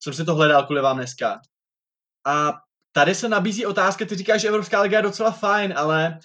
Jsem 0.03 0.13
si 0.13 0.25
to 0.25 0.35
hledal 0.35 0.63
kvůli 0.65 0.81
vám 0.81 0.97
dneska. 0.97 1.39
A 2.27 2.53
tady 2.91 3.15
se 3.15 3.29
nabízí 3.29 3.65
otázka, 3.65 4.05
ty 4.05 4.15
říkáš, 4.15 4.41
že 4.41 4.47
Evropská 4.47 4.81
liga 4.81 4.97
je 4.97 5.03
docela 5.03 5.31
fajn, 5.31 5.73
ale 5.77 6.19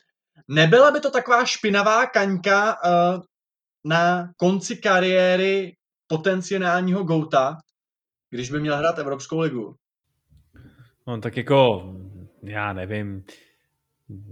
nebyla 0.48 0.90
by 0.90 1.00
to 1.00 1.10
taková 1.10 1.44
špinavá 1.44 2.06
kaňka 2.06 2.76
uh, 2.84 3.22
na 3.84 4.30
konci 4.36 4.76
kariéry 4.76 5.76
potenciálního 6.06 7.04
Gouta, 7.04 7.56
když 8.30 8.50
by 8.50 8.60
měl 8.60 8.76
hrát 8.76 8.98
Evropskou 8.98 9.40
ligu? 9.40 9.76
No 11.06 11.20
tak 11.20 11.36
jako 11.36 11.90
já 12.42 12.72
nevím. 12.72 13.24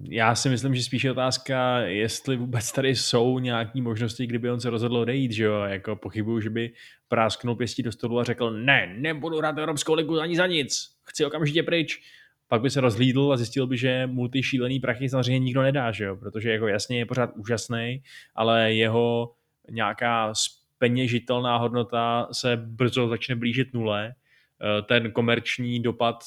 Já 0.02 0.34
si 0.34 0.48
myslím, 0.48 0.74
že 0.74 0.82
spíš 0.82 1.04
je 1.04 1.10
otázka, 1.10 1.78
jestli 1.78 2.36
vůbec 2.36 2.72
tady 2.72 2.96
jsou 2.96 3.38
nějaké 3.38 3.80
možnosti, 3.80 4.26
kdyby 4.26 4.50
on 4.50 4.60
se 4.60 4.70
rozhodl 4.70 4.96
odejít, 4.96 5.32
že 5.32 5.44
jo, 5.44 5.62
jako 5.62 5.96
pochybuju, 5.96 6.40
že 6.40 6.50
by 6.50 6.72
prásknul 7.08 7.56
pěstí 7.56 7.82
do 7.82 7.92
stolu 7.92 8.18
a 8.18 8.24
řekl, 8.24 8.50
ne, 8.50 8.94
nebudu 8.98 9.38
hrát 9.38 9.58
Evropskou 9.58 9.94
ligu 9.94 10.20
ani 10.20 10.36
za 10.36 10.46
nic, 10.46 10.96
chci 11.04 11.24
okamžitě 11.24 11.62
pryč. 11.62 12.00
Pak 12.48 12.62
by 12.62 12.70
se 12.70 12.80
rozhlídl 12.80 13.32
a 13.32 13.36
zjistil 13.36 13.66
by, 13.66 13.76
že 13.76 14.06
mu 14.06 14.28
ty 14.28 14.42
šílený 14.42 14.80
prachy 14.80 15.08
samozřejmě 15.08 15.38
nikdo 15.38 15.62
nedá, 15.62 15.92
že 15.92 16.04
jo, 16.04 16.16
protože 16.16 16.52
jako 16.52 16.68
jasně 16.68 16.98
je 16.98 17.06
pořád 17.06 17.30
úžasný, 17.36 18.02
ale 18.34 18.72
jeho 18.74 19.34
nějaká 19.70 20.34
peněžitelná 20.78 21.56
hodnota 21.56 22.28
se 22.32 22.56
brzo 22.56 23.08
začne 23.08 23.36
blížit 23.36 23.74
nule. 23.74 24.14
Eh, 24.14 24.82
ten 24.82 25.12
komerční 25.12 25.82
dopad 25.82 26.24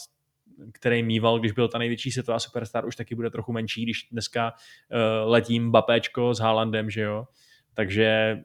který 0.71 1.03
mýval, 1.03 1.39
když 1.39 1.51
byl 1.51 1.67
ta 1.67 1.77
největší 1.77 2.11
světová 2.11 2.39
superstar, 2.39 2.85
už 2.85 2.95
taky 2.95 3.15
bude 3.15 3.29
trochu 3.29 3.51
menší, 3.51 3.83
když 3.83 4.07
dneska 4.11 4.53
uh, 4.53 5.29
letím 5.29 5.71
Bapéčko 5.71 6.33
s 6.33 6.39
Haalandem, 6.39 6.89
že 6.89 7.01
jo. 7.01 7.25
Takže 7.73 8.37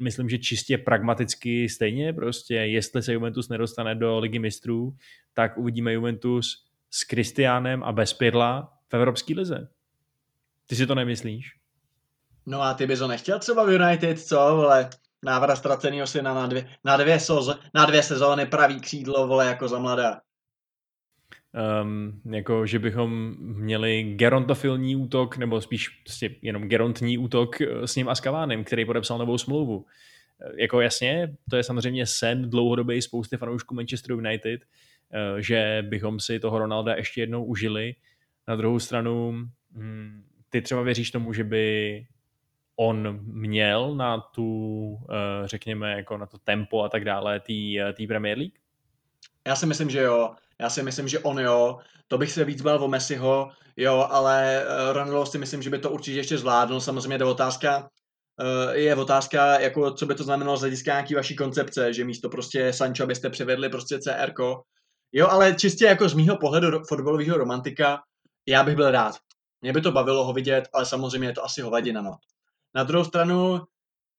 myslím, 0.00 0.28
že 0.28 0.38
čistě 0.38 0.78
pragmaticky 0.78 1.68
stejně 1.68 2.12
prostě, 2.12 2.54
jestli 2.54 3.02
se 3.02 3.12
Juventus 3.12 3.48
nedostane 3.48 3.94
do 3.94 4.18
ligy 4.18 4.38
mistrů, 4.38 4.96
tak 5.34 5.58
uvidíme 5.58 5.92
Juventus 5.92 6.66
s 6.90 7.04
Kristiánem 7.04 7.84
a 7.84 7.92
bez 7.92 8.12
Pirla 8.12 8.72
v 8.88 8.94
Evropské 8.94 9.34
lize. 9.34 9.68
Ty 10.66 10.76
si 10.76 10.86
to 10.86 10.94
nemyslíš? 10.94 11.56
No 12.46 12.62
a 12.62 12.74
ty 12.74 12.86
bys 12.86 13.00
ho 13.00 13.08
nechtěl 13.08 13.38
třeba 13.38 13.64
v 13.64 13.70
United, 13.70 14.20
co, 14.20 14.36
vole? 14.36 14.90
Návrat 15.24 15.56
ztraceného 15.56 16.06
syna 16.06 16.34
na 16.34 16.46
dvě, 16.46 16.68
na 16.84 16.96
dvě, 16.96 17.20
soz, 17.20 17.58
na 17.74 17.86
dvě 17.86 18.02
sezóny 18.02 18.46
pravý 18.46 18.80
křídlo, 18.80 19.26
vole, 19.26 19.46
jako 19.46 19.68
za 19.68 19.78
mladá 19.78 20.20
um, 21.54 22.20
jako 22.32 22.66
že 22.66 22.78
bychom 22.78 23.34
měli 23.38 24.02
gerontofilní 24.02 24.96
útok, 24.96 25.36
nebo 25.36 25.60
spíš 25.60 25.88
prostě 25.88 26.30
jenom 26.42 26.62
gerontní 26.62 27.18
útok 27.18 27.60
eh, 27.60 27.86
s 27.86 27.96
ním 27.96 28.08
a 28.08 28.14
s 28.14 28.20
Kavánem, 28.20 28.64
který 28.64 28.84
podepsal 28.84 29.18
novou 29.18 29.38
smlouvu. 29.38 29.84
Eh, 30.40 30.62
jako 30.62 30.80
jasně, 30.80 31.34
to 31.50 31.56
je 31.56 31.62
samozřejmě 31.62 32.06
sen 32.06 32.50
dlouhodobý 32.50 33.02
spousty 33.02 33.36
fanoušků 33.36 33.74
Manchester 33.74 34.12
United, 34.12 34.60
eh, 35.12 35.42
že 35.42 35.84
bychom 35.88 36.20
si 36.20 36.40
toho 36.40 36.58
Ronalda 36.58 36.94
ještě 36.94 37.20
jednou 37.20 37.44
užili. 37.44 37.94
Na 38.48 38.56
druhou 38.56 38.78
stranu, 38.78 39.32
hm, 39.72 40.24
ty 40.50 40.62
třeba 40.62 40.82
věříš 40.82 41.10
tomu, 41.10 41.32
že 41.32 41.44
by 41.44 42.06
on 42.76 43.20
měl 43.22 43.94
na 43.94 44.20
tu, 44.20 44.98
řekněme, 45.44 45.92
jako 45.92 46.18
na 46.18 46.26
to 46.26 46.38
tempo 46.38 46.82
a 46.82 46.88
tak 46.88 47.04
dále 47.04 47.40
té 47.96 48.06
Premier 48.08 48.38
League? 48.38 48.58
Já 49.46 49.56
si 49.56 49.66
myslím, 49.66 49.90
že 49.90 50.00
jo. 50.00 50.34
Já 50.60 50.70
si 50.70 50.82
myslím, 50.82 51.08
že 51.08 51.18
on 51.18 51.38
jo, 51.38 51.78
to 52.08 52.18
bych 52.18 52.32
se 52.32 52.44
víc 52.44 52.62
bál 52.62 52.84
o 52.84 52.88
Messiho, 52.88 53.50
jo, 53.76 54.06
ale 54.10 54.64
uh, 54.66 54.92
Ronaldo 54.92 55.26
si 55.26 55.38
myslím, 55.38 55.62
že 55.62 55.70
by 55.70 55.78
to 55.78 55.90
určitě 55.90 56.16
ještě 56.16 56.38
zvládnul. 56.38 56.80
Samozřejmě 56.80 57.16
je 57.16 57.24
otázka, 57.24 57.90
je 58.72 58.96
otázka, 58.96 59.60
jako 59.60 59.90
co 59.90 60.06
by 60.06 60.14
to 60.14 60.24
znamenalo 60.24 60.56
z 60.56 60.60
hlediska 60.60 60.90
nějaký 60.92 61.14
vaší 61.14 61.36
koncepce, 61.36 61.92
že 61.92 62.04
místo 62.04 62.28
prostě 62.28 62.72
Sancho 62.72 63.06
byste 63.06 63.30
převedli 63.30 63.68
prostě 63.68 63.98
CR. 63.98 64.32
Jo, 65.12 65.28
ale 65.28 65.54
čistě 65.54 65.84
jako 65.84 66.08
z 66.08 66.14
mýho 66.14 66.36
pohledu 66.36 66.84
fotbalového 66.88 67.38
romantika, 67.38 68.02
já 68.48 68.64
bych 68.64 68.76
byl 68.76 68.90
rád. 68.90 69.14
Mě 69.62 69.72
by 69.72 69.80
to 69.80 69.92
bavilo 69.92 70.24
ho 70.24 70.32
vidět, 70.32 70.68
ale 70.72 70.86
samozřejmě 70.86 71.28
je 71.28 71.32
to 71.32 71.44
asi 71.44 71.62
hovadina, 71.62 72.02
no. 72.02 72.16
Na 72.74 72.84
druhou 72.84 73.04
stranu, 73.04 73.60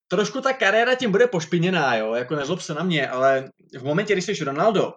trošku 0.07 0.41
ta 0.41 0.53
kariéra 0.53 0.95
tím 0.95 1.11
bude 1.11 1.27
pošpiněná, 1.27 1.95
jo, 1.95 2.13
jako 2.13 2.35
nezlob 2.35 2.61
se 2.61 2.73
na 2.73 2.83
mě, 2.83 3.09
ale 3.09 3.49
v 3.79 3.83
momentě, 3.83 4.13
když 4.13 4.25
jsi 4.25 4.43
Ronaldo, 4.43 4.93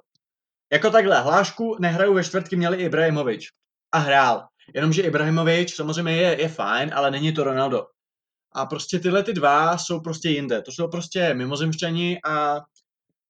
jako 0.72 0.90
takhle, 0.90 1.20
hlášku 1.20 1.76
nehraju 1.80 2.14
ve 2.14 2.24
čtvrtky 2.24 2.56
měli 2.56 2.76
Ibrahimovič. 2.76 3.48
A 3.92 3.98
hrál. 3.98 4.46
Jenomže 4.74 5.02
Ibrahimovič 5.02 5.74
samozřejmě 5.74 6.16
je, 6.16 6.40
je 6.40 6.48
fajn, 6.48 6.90
ale 6.94 7.10
není 7.10 7.32
to 7.32 7.44
Ronaldo. 7.44 7.86
A 8.52 8.66
prostě 8.66 8.98
tyhle 8.98 9.22
ty 9.22 9.32
dva 9.32 9.78
jsou 9.78 10.00
prostě 10.00 10.28
jinde. 10.28 10.62
To 10.62 10.72
jsou 10.72 10.88
prostě 10.88 11.34
mimozemšťani 11.34 12.18
a 12.24 12.60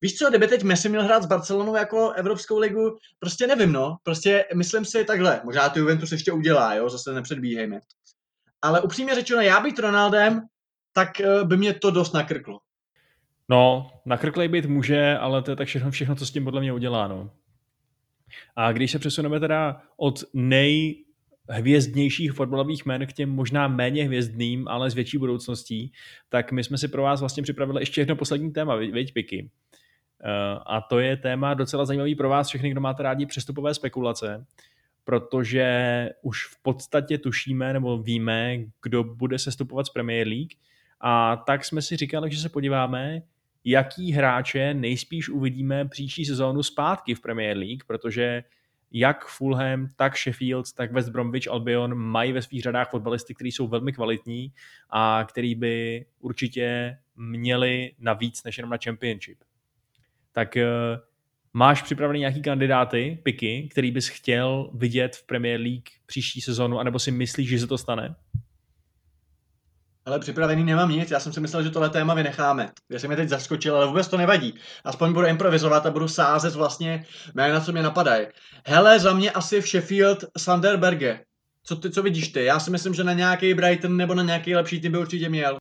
víš 0.01 0.19
co, 0.19 0.29
kdyby 0.29 0.49
teď 0.49 0.63
Messi 0.63 0.89
měl 0.89 1.03
hrát 1.03 1.23
s 1.23 1.27
Barcelonou 1.27 1.77
jako 1.77 2.11
Evropskou 2.11 2.59
ligu, 2.59 2.97
prostě 3.19 3.47
nevím, 3.47 3.73
no. 3.73 3.97
Prostě 4.03 4.45
myslím 4.55 4.85
si 4.85 5.05
takhle, 5.05 5.41
možná 5.45 5.69
to 5.69 5.79
Juventus 5.79 6.13
ještě 6.13 6.33
udělá, 6.33 6.75
jo, 6.75 6.89
zase 6.91 7.13
nepředbíhejme. 7.13 7.81
Ale 8.63 8.81
upřímně 8.81 9.15
řečeno, 9.15 9.41
já 9.41 9.61
být 9.61 9.79
Ronaldem, 9.79 10.41
tak 10.93 11.21
eh, 11.21 11.45
by 11.45 11.57
mě 11.57 11.75
to 11.75 11.91
dost 11.91 12.13
nakrklo. 12.13 12.59
No, 13.49 13.91
nakrklej 14.07 14.49
být 14.49 14.67
může, 14.67 15.17
ale 15.17 15.43
to 15.43 15.51
je 15.51 15.57
tak 15.57 15.69
všechno, 15.69 15.91
všechno, 15.91 16.15
co 16.15 16.27
s 16.27 16.31
tím 16.31 16.45
podle 16.45 16.61
mě 16.61 16.73
udělá, 16.73 17.09
no. 17.09 17.31
A 18.57 18.73
když 18.73 18.91
se 18.91 18.99
přesuneme 18.99 19.41
teda 19.41 19.81
od 19.97 20.25
nej 20.35 21.05
hvězdnějších 21.49 22.33
fotbalových 22.33 22.87
men 22.87 23.07
k 23.07 23.13
těm 23.13 23.31
možná 23.31 23.69
méně 23.69 24.05
hvězdným, 24.05 24.69
ale 24.69 24.91
s 24.91 24.95
větší 24.95 25.19
budoucností, 25.19 25.93
tak 26.29 26.53
my 26.53 26.65
jsme 26.65 26.79
si 26.79 26.89
pro 26.89 27.03
vás 27.03 27.21
vlastně 27.21 27.43
připravili 27.43 27.83
ještě 27.83 28.01
jedno 28.01 28.17
poslední 28.17 28.53
téma, 28.53 28.77
věď 28.77 29.13
Piky. 29.13 29.51
Eh, 30.25 30.59
a 30.67 30.81
to 30.81 30.99
je 30.99 31.17
téma 31.17 31.55
docela 31.55 31.85
zajímavý 31.85 32.15
pro 32.15 32.29
vás 32.29 32.49
všechny, 32.49 32.71
kdo 32.71 32.81
máte 32.81 33.03
rádi 33.03 33.27
přestupové 33.27 33.75
spekulace, 33.75 34.47
protože 35.09 36.11
už 36.23 36.47
v 36.47 36.63
podstatě 36.63 37.19
tušíme 37.19 37.73
nebo 37.73 37.99
víme, 37.99 38.59
kdo 38.83 39.05
bude 39.05 39.39
sestupovat 39.39 39.87
z 39.87 39.91
Premier 39.91 40.29
League 40.29 40.53
a 41.01 41.37
tak 41.37 41.65
jsme 41.65 41.83
si 41.83 41.97
říkali, 41.97 42.31
že 42.31 42.41
se 42.41 42.49
podíváme, 42.49 43.23
jaký 43.65 44.13
hráče 44.13 44.75
nejspíš 44.75 45.29
uvidíme 45.29 45.85
příští 45.85 46.25
sezónu 46.25 46.63
zpátky 46.63 47.15
v 47.15 47.21
Premier 47.21 47.57
League, 47.57 47.85
protože 47.87 48.45
jak 48.93 49.27
Fulham, 49.27 49.89
tak 49.97 50.17
Sheffield, 50.17 50.73
tak 50.73 50.93
West 50.93 51.09
Bromwich 51.09 51.51
Albion 51.51 51.95
mají 51.95 52.33
ve 52.33 52.43
svých 52.43 52.63
řadách 52.63 52.91
fotbalisty, 52.91 53.35
kteří 53.35 53.53
jsou 53.53 53.69
velmi 53.69 53.93
kvalitní 53.93 54.53
a 54.91 55.25
který 55.29 55.55
by 55.55 56.07
určitě 56.21 56.99
měli 57.17 57.93
navíc 57.99 58.45
než 58.45 58.59
jenom 58.59 58.71
na 58.71 58.79
Championship. 58.85 59.39
Tak 60.33 60.57
uh, 60.57 61.08
Máš 61.59 61.83
připravený 61.83 62.21
nějaký 62.21 62.43
kandidáty, 62.43 63.19
piky, 63.23 63.69
který 63.71 63.91
bys 63.91 64.09
chtěl 64.09 64.71
vidět 64.75 65.17
v 65.17 65.27
Premier 65.27 65.61
League 65.61 65.89
příští 66.07 66.41
sezonu, 66.41 66.79
anebo 66.79 66.99
si 66.99 67.11
myslíš, 67.11 67.49
že 67.49 67.59
se 67.59 67.67
to 67.67 67.79
stane? 67.79 68.15
Ale 70.05 70.19
připravený 70.19 70.65
nemám 70.65 70.91
nic, 70.91 71.11
já 71.11 71.21
jsem 71.21 71.33
si 71.33 71.41
myslel, 71.41 71.63
že 71.63 71.71
tohle 71.71 71.91
téma 71.91 72.15
vynecháme. 72.15 72.71
Já 72.91 72.99
jsem 72.99 73.09
mě 73.09 73.17
teď 73.17 73.29
zaskočil, 73.29 73.77
ale 73.77 73.87
vůbec 73.87 74.09
to 74.09 74.17
nevadí. 74.17 74.55
Aspoň 74.85 75.13
budu 75.13 75.27
improvizovat 75.27 75.87
a 75.87 75.91
budu 75.91 76.09
sázet 76.09 76.55
vlastně 76.55 77.05
jména, 77.35 77.61
co 77.61 77.73
mě 77.73 77.83
napadají. 77.83 78.27
Hele, 78.67 79.01
za 79.01 79.13
mě 79.13 79.31
asi 79.31 79.61
v 79.61 79.67
Sheffield 79.67 80.25
Sanderberge. 80.39 81.21
Co, 81.63 81.77
ty, 81.77 81.91
co 81.91 82.03
vidíš 82.03 82.29
ty? 82.29 82.45
Já 82.45 82.61
si 82.61 82.71
myslím, 82.71 82.95
že 82.95 83.05
na 83.05 83.13
nějaký 83.13 83.55
Brighton 83.55 83.97
nebo 83.97 84.15
na 84.15 84.23
nějaký 84.23 84.55
lepší 84.55 84.81
tým 84.81 84.93
by 84.93 84.99
určitě 84.99 85.29
měl. 85.29 85.59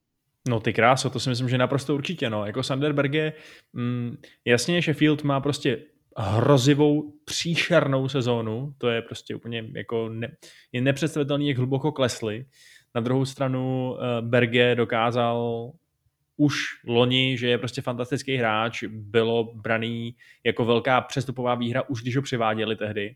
No 0.47 0.59
ty 0.59 0.73
kráso, 0.73 1.09
to 1.09 1.19
si 1.19 1.29
myslím, 1.29 1.49
že 1.49 1.57
naprosto 1.57 1.95
určitě. 1.95 2.29
No. 2.29 2.45
Jako 2.45 2.63
Sanderberge, 2.63 3.33
mm, 3.73 4.17
jasně 4.45 4.81
Sheffield 4.81 5.23
má 5.23 5.39
prostě 5.39 5.77
hrozivou, 6.17 7.13
příšernou 7.25 8.09
sezónu, 8.09 8.73
to 8.77 8.89
je 8.89 9.01
prostě 9.01 9.35
úplně 9.35 9.65
jako 9.75 10.09
ne, 10.09 10.37
je 10.71 10.81
nepředstavitelný, 10.81 11.47
jak 11.47 11.57
hluboko 11.57 11.91
klesli. 11.91 12.45
Na 12.95 13.01
druhou 13.01 13.25
stranu 13.25 13.91
uh, 13.91 14.27
Berge 14.27 14.75
dokázal 14.75 15.71
už 16.37 16.59
loni, 16.87 17.37
že 17.37 17.47
je 17.47 17.57
prostě 17.57 17.81
fantastický 17.81 18.35
hráč, 18.35 18.83
bylo 18.83 19.53
braný 19.53 20.15
jako 20.43 20.65
velká 20.65 21.01
přestupová 21.01 21.55
výhra, 21.55 21.89
už 21.89 22.01
když 22.01 22.15
ho 22.15 22.21
přiváděli 22.21 22.75
tehdy. 22.75 23.15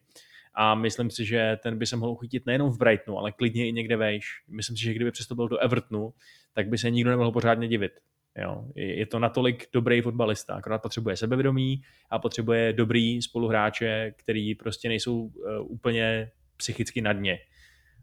A 0.56 0.76
myslím 0.76 1.10
si, 1.10 1.26
že 1.26 1.58
ten 1.64 1.78
by 1.78 1.86
se 1.86 1.96
mohl 1.96 2.12
uchytit 2.12 2.46
nejenom 2.46 2.70
v 2.70 2.78
Brightonu, 2.78 3.18
ale 3.18 3.32
klidně 3.32 3.68
i 3.68 3.72
někde 3.72 3.98
vejš. 3.98 4.26
Myslím 4.48 4.78
si, 4.78 4.84
že 4.84 4.94
kdyby 4.94 5.12
přestoupil 5.12 5.48
do 5.48 5.58
Evertonu, 5.58 6.14
tak 6.54 6.70
by 6.70 6.78
se 6.78 6.90
nikdo 6.90 7.10
nemohl 7.10 7.32
pořádně 7.32 7.68
divit. 7.68 7.92
Jo. 8.38 8.66
Je 8.76 9.06
to 9.06 9.20
natolik 9.20 9.68
dobrý 9.74 10.02
fotbalista, 10.02 10.54
akorát 10.54 10.82
potřebuje 10.82 11.18
sebevědomí 11.18 11.82
a 12.10 12.20
potřebuje 12.20 12.74
dobrý 12.74 13.22
spoluhráče, 13.22 14.14
který 14.18 14.56
prostě 14.56 14.90
nejsou 14.90 15.22
uh, 15.22 15.32
úplně 15.60 16.32
psychicky 16.58 17.02
na 17.02 17.14
dně. 17.14 17.40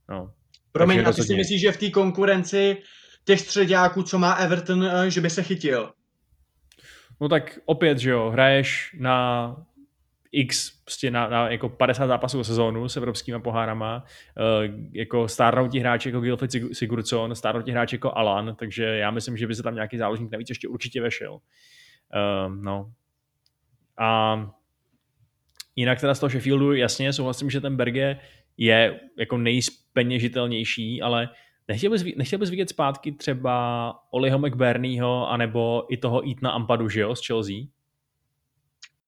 No. 0.09 0.33
Promiň, 0.73 1.07
a 1.07 1.13
ty 1.13 1.23
si 1.23 1.35
myslíš, 1.35 1.61
že 1.61 1.73
v 1.73 1.77
té 1.77 1.91
konkurenci 1.91 2.77
těch 3.25 3.41
středáků, 3.41 4.03
co 4.03 4.19
má 4.19 4.35
Everton, 4.35 4.85
eh, 4.85 5.11
že 5.11 5.21
by 5.21 5.31
se 5.31 5.43
chytil? 5.43 5.93
No 7.21 7.29
tak 7.29 7.59
opět, 7.65 7.99
že 7.99 8.11
jo, 8.11 8.31
hraješ 8.31 8.97
na 9.01 9.57
x 10.33 10.71
prostě 10.85 11.11
na, 11.11 11.29
na 11.29 11.51
jako 11.51 11.69
50 11.69 12.07
zápasů 12.07 12.45
sezónu 12.45 12.89
s 12.89 12.97
evropskými 12.97 13.41
pohárama, 13.41 14.05
uh, 14.05 14.75
jako 14.93 15.29
stárnoutí 15.29 15.79
hráči 15.79 16.09
jako 16.09 16.21
Gilfrid 16.21 16.51
Sigurdsson, 16.73 17.35
stárnoutí 17.35 17.71
hráči 17.71 17.97
jako 17.97 18.13
Alan, 18.17 18.57
takže 18.59 18.85
já 18.85 19.11
myslím, 19.11 19.37
že 19.37 19.47
by 19.47 19.55
se 19.55 19.63
tam 19.63 19.75
nějaký 19.75 19.99
záložník 19.99 20.31
navíc 20.31 20.49
ještě 20.49 20.69
určitě 20.69 21.03
vešel. 21.03 21.33
Uh, 21.33 22.55
no. 22.55 22.93
A 23.99 24.51
jinak 25.77 26.01
teda 26.01 26.15
z 26.15 26.21
toho 26.21 26.31
Sheffieldu 26.31 26.73
jasně 26.73 27.13
souhlasím, 27.13 27.51
že 27.51 27.61
ten 27.61 27.77
Berge 27.77 28.21
je 28.57 29.01
jako 29.19 29.39
nejspeněžitelnější, 29.39 31.03
ale 31.03 31.29
nechtěl 31.69 31.91
bys, 31.91 32.05
nechtěl 32.17 32.39
bys 32.39 32.51
vidět 32.51 32.69
zpátky 32.69 33.13
třeba 33.13 33.95
Oliho 34.11 34.39
McBurneyho 34.39 35.31
anebo 35.31 35.87
i 35.89 35.97
toho 35.97 36.29
Eatna 36.29 36.51
Ampadu, 36.51 36.89
že 36.89 37.01
jo, 37.01 37.15
z 37.15 37.27
Chelsea? 37.27 37.57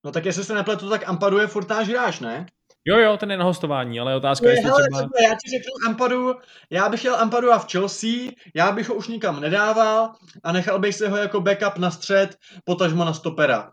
No 0.05 0.13
tak 0.13 0.25
jestli 0.25 0.45
se 0.45 0.55
nepletu, 0.55 0.91
tak 0.91 1.09
Ampadu 1.09 1.39
je 1.39 1.47
furt 1.47 1.69
náš 1.69 1.89
hráč, 1.89 2.21
ne? 2.21 2.47
Jo, 2.85 2.99
jo, 2.99 3.17
ten 3.17 3.31
je 3.31 3.37
na 3.37 3.45
hostování, 3.45 4.01
ale 4.01 4.17
otázka 4.17 4.47
je, 4.47 4.53
jestli 4.53 4.71
třeba... 4.71 5.01
Já 5.01 5.31
ti 5.31 5.51
řeknu 5.51 5.87
Ampadu, 5.87 6.35
já 6.71 6.89
bych 6.89 7.01
chtěl 7.01 7.17
Ampadu 7.17 7.53
a 7.53 7.59
v 7.59 7.73
Chelsea, 7.73 8.31
já 8.55 8.73
bych 8.73 8.89
ho 8.89 8.95
už 8.95 9.09
nikam 9.09 9.41
nedával 9.41 10.13
a 10.45 10.53
nechal 10.53 10.79
bych 10.79 10.95
si 10.95 11.09
ho 11.09 11.17
jako 11.17 11.41
backup 11.41 11.79
na 11.79 11.91
střed, 11.91 12.37
potažmo 12.65 13.05
na 13.05 13.15
stopera. 13.15 13.73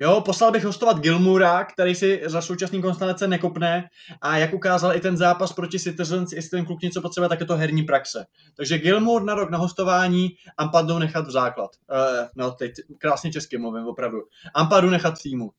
Jo, 0.00 0.20
poslal 0.20 0.52
bych 0.52 0.64
hostovat 0.64 0.98
Gilmura, 0.98 1.64
který 1.64 1.94
si 1.94 2.22
za 2.24 2.40
současný 2.40 2.82
konstelace 2.82 3.28
nekopne 3.28 3.88
a 4.22 4.36
jak 4.36 4.54
ukázal 4.54 4.96
i 4.96 5.00
ten 5.00 5.16
zápas 5.16 5.52
proti 5.52 5.78
Citizens, 5.78 6.32
jestli 6.32 6.50
ten 6.50 6.66
kluk 6.66 6.82
něco 6.82 7.02
potřebuje, 7.02 7.28
tak 7.28 7.40
je 7.40 7.46
to 7.46 7.56
herní 7.56 7.82
praxe. 7.82 8.26
Takže 8.56 8.78
Gilmour 8.78 9.22
na 9.22 9.34
rok 9.34 9.50
na 9.50 9.58
hostování, 9.58 10.28
Ampadu 10.58 10.98
nechat 10.98 11.26
v 11.26 11.30
základ. 11.30 11.70
Uh, 11.90 12.26
no, 12.36 12.50
teď 12.50 12.72
krásně 12.98 13.32
česky 13.32 13.58
mluvím, 13.58 13.86
opravdu. 13.86 14.18
Ampadu 14.54 14.90
nechat 14.90 15.18
v 15.18 15.22
týmu. 15.22 15.50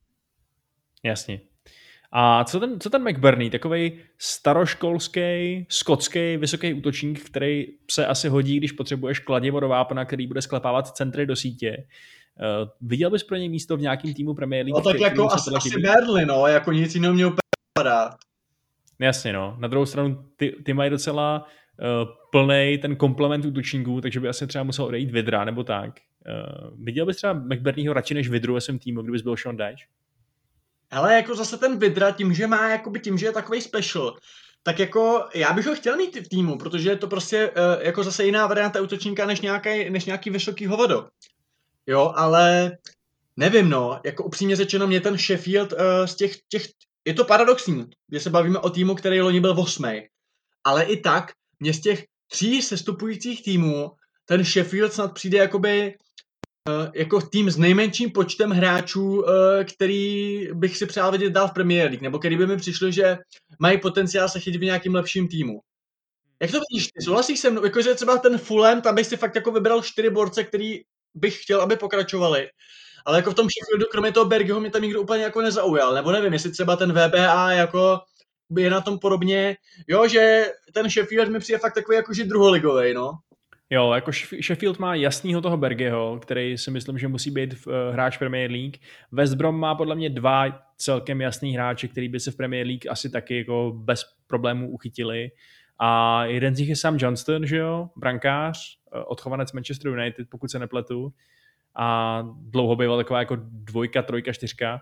Jasně. 1.08 1.40
A 2.12 2.44
co 2.44 2.60
ten, 2.60 2.80
co 2.80 2.90
ten 2.90 3.10
McBurney, 3.10 3.50
takový 3.50 4.00
staroškolský, 4.18 5.66
skotský, 5.70 6.38
vysoký 6.38 6.74
útočník, 6.74 7.24
který 7.24 7.66
se 7.92 8.06
asi 8.06 8.30
hodí, 8.30 8.58
když 8.58 8.72
potřebuješ 8.72 9.20
kladivo 9.20 9.60
do 9.60 9.68
vápna, 9.68 10.06
který 10.06 10.28
bude 10.28 10.42
sklepávat 10.42 10.88
centry 10.88 11.26
do 11.26 11.36
sítě. 11.36 11.78
Uh, 12.40 12.70
viděl 12.82 13.10
bys 13.10 13.24
pro 13.24 13.38
něj 13.38 13.50
místo 13.50 13.78
v 13.78 13.82
nějakém 13.82 14.14
týmu 14.14 14.34
Premier 14.34 14.66
League? 14.66 14.86
No 14.86 14.92
tak 14.92 15.02
jako 15.02 15.32
asi, 15.32 15.52
asi 15.56 15.80
Berly, 15.80 16.26
no, 16.26 16.48
jako 16.48 16.72
nic 16.72 16.96
jiného 16.96 17.14
mě 17.14 17.26
úplně 17.26 17.38
padá. 17.74 18.10
Jasně, 19.00 19.34
no. 19.34 19.56
Na 19.60 19.68
druhou 19.68 19.86
stranu, 19.86 20.26
ty, 20.38 20.56
ty 20.66 20.74
mají 20.74 20.90
docela 20.90 21.46
uh, 21.80 22.10
plný 22.32 22.78
ten 22.82 22.96
komplement 22.96 23.46
útočníků, 23.46 24.02
takže 24.02 24.20
by 24.20 24.28
asi 24.28 24.48
třeba 24.48 24.64
musel 24.64 24.86
odejít 24.86 25.12
Vidra 25.12 25.46
nebo 25.46 25.64
tak. 25.64 26.00
Uh, 26.28 26.86
viděl 26.86 27.06
bys 27.06 27.18
třeba 27.18 27.34
McBurneyho 27.34 27.94
radši 27.94 28.14
než 28.14 28.30
Vidru 28.30 28.54
ve 28.54 28.62
svém 28.62 28.80
týmu, 28.80 29.02
kdybys 29.02 29.22
byl 29.22 29.38
Sean 29.38 29.58
Dyche? 29.58 29.86
Ale 30.92 31.16
jako 31.16 31.36
zase 31.36 31.58
ten 31.58 31.80
Vidra, 31.80 32.12
tím, 32.12 32.34
že 32.34 32.48
má, 32.48 32.70
jakoby 32.70 33.00
tím, 33.00 33.18
že 33.18 33.26
je 33.26 33.32
takový 33.32 33.62
special, 33.62 34.18
tak 34.64 34.80
jako 34.80 35.30
já 35.36 35.54
bych 35.54 35.66
ho 35.66 35.76
chtěl 35.76 35.98
mít 35.98 36.16
v 36.16 36.30
týmu, 36.30 36.58
protože 36.58 36.90
je 36.90 36.98
to 36.98 37.08
prostě 37.08 37.52
uh, 37.52 37.82
jako 37.82 38.04
zase 38.04 38.26
jiná 38.26 38.48
varianta 38.48 38.82
útočníka 38.82 39.26
než 39.26 39.42
nějaký, 39.42 39.90
než 39.90 40.06
nějaký 40.06 40.30
vysoký 40.30 40.66
hovodo. 40.66 41.08
Jo, 41.88 42.14
ale 42.16 42.78
nevím, 43.38 43.70
no, 43.70 44.00
jako 44.06 44.24
upřímně 44.24 44.56
řečeno, 44.56 44.88
mě 44.88 45.02
ten 45.02 45.18
Sheffield 45.18 45.72
uh, 45.72 45.80
z 46.06 46.16
těch, 46.16 46.36
těch, 46.50 46.68
je 47.06 47.14
to 47.14 47.26
paradoxní, 47.26 47.86
že 48.12 48.20
se 48.20 48.30
bavíme 48.30 48.60
o 48.60 48.70
týmu, 48.70 48.96
který 48.96 49.22
loni 49.22 49.40
byl 49.40 49.60
osmý, 49.60 50.08
ale 50.64 50.84
i 50.84 50.98
tak 51.02 51.32
mě 51.60 51.74
z 51.74 51.82
těch 51.82 52.06
tří 52.28 52.62
sestupujících 52.62 53.44
týmů 53.44 53.92
ten 54.26 54.44
Sheffield 54.44 54.94
snad 54.94 55.14
přijde 55.14 55.38
jakoby 55.38 55.96
jako 56.94 57.22
tým 57.22 57.52
s 57.52 57.58
nejmenším 57.58 58.12
počtem 58.12 58.50
hráčů, 58.50 59.22
uh, 59.22 59.24
který 59.64 60.50
bych 60.54 60.78
si 60.78 60.86
přál 60.86 61.12
vidět 61.12 61.30
dál 61.30 61.48
v 61.48 61.54
Premier 61.54 61.90
League, 61.90 62.02
nebo 62.02 62.20
který 62.20 62.38
by 62.38 62.48
mi 62.48 62.58
přišlo, 62.58 62.92
že 62.92 63.18
mají 63.60 63.78
potenciál 63.78 64.30
se 64.30 64.40
chytit 64.40 64.62
v 64.62 64.66
nějakým 64.66 64.96
lepším 64.96 65.28
týmu. 65.28 65.60
Jak 66.42 66.52
to 66.52 66.58
vidíš 66.70 66.88
ty? 66.88 67.04
Souhlasíš 67.04 67.40
se 67.40 67.50
mnou? 67.50 67.64
Jakože 67.64 67.96
třeba 67.96 68.18
ten 68.18 68.38
Fulham, 68.38 68.82
tam 68.82 68.96
bych 68.96 69.08
si 69.08 69.18
fakt 69.18 69.36
jako 69.36 69.52
vybral 69.52 69.82
čtyři 69.82 70.10
borce, 70.10 70.44
který 70.44 70.82
bych 71.16 71.44
chtěl, 71.44 71.62
aby 71.62 71.76
pokračovali. 71.76 72.50
Ale 73.06 73.18
jako 73.18 73.32
v 73.32 73.36
tom 73.36 73.48
Sheffieldu, 73.50 73.86
kromě 73.92 74.12
toho 74.12 74.26
Bergeho, 74.26 74.60
mě 74.60 74.72
tam 74.72 74.82
nikdo 74.82 75.02
úplně 75.02 75.24
jako 75.24 75.42
nezaujal. 75.42 75.94
Nebo 75.94 76.12
nevím, 76.12 76.34
jestli 76.34 76.52
třeba 76.52 76.76
ten 76.76 76.92
VBA 76.92 77.52
jako 77.52 78.00
je 78.58 78.70
na 78.70 78.82
tom 78.82 79.00
podobně. 79.00 79.58
Jo, 79.88 80.08
že 80.08 80.52
ten 80.74 80.90
Sheffield 80.90 81.30
mi 81.30 81.40
přijde 81.40 81.60
fakt 81.60 81.74
takový 81.74 81.96
jakože 81.96 82.24
druholigový, 82.24 82.94
no. 82.94 83.12
Jo, 83.70 83.94
jako 83.94 84.12
Sheffield 84.42 84.80
má 84.80 84.96
jasnýho 84.96 85.42
toho 85.42 85.58
Bergeho, 85.58 86.20
který 86.20 86.58
si 86.58 86.72
myslím, 86.72 86.98
že 86.98 87.08
musí 87.08 87.32
být 87.32 87.54
uh, 87.54 87.74
hráč 87.92 88.18
Premier 88.18 88.52
League. 88.52 88.78
West 89.12 89.34
Brom 89.34 89.60
má 89.60 89.76
podle 89.76 89.96
mě 89.96 90.10
dva 90.10 90.68
celkem 90.78 91.22
jasný 91.22 91.54
hráče, 91.54 91.88
který 91.88 92.10
by 92.10 92.20
se 92.20 92.32
v 92.32 92.36
Premier 92.36 92.68
League 92.68 92.88
asi 92.90 93.10
taky 93.10 93.38
jako 93.38 93.74
bez 93.76 94.06
problémů 94.28 94.72
uchytili. 94.72 95.32
A 95.80 96.24
jeden 96.26 96.56
z 96.56 96.60
nich 96.60 96.70
je 96.70 96.76
Sam 96.76 96.98
Johnston, 97.00 97.46
že 97.46 97.58
jo, 97.58 97.90
brankář, 97.96 98.78
eh, 98.94 99.00
odchovanec 99.00 99.54
Manchester 99.54 99.92
United, 99.92 100.30
pokud 100.30 100.52
se 100.52 100.60
nepletu. 100.60 101.14
A 101.76 102.24
dlouho 102.42 102.76
býval 102.76 102.98
taková 102.98 103.20
jako 103.20 103.38
dvojka, 103.42 104.02
trojka, 104.02 104.34
čtyřka. 104.34 104.82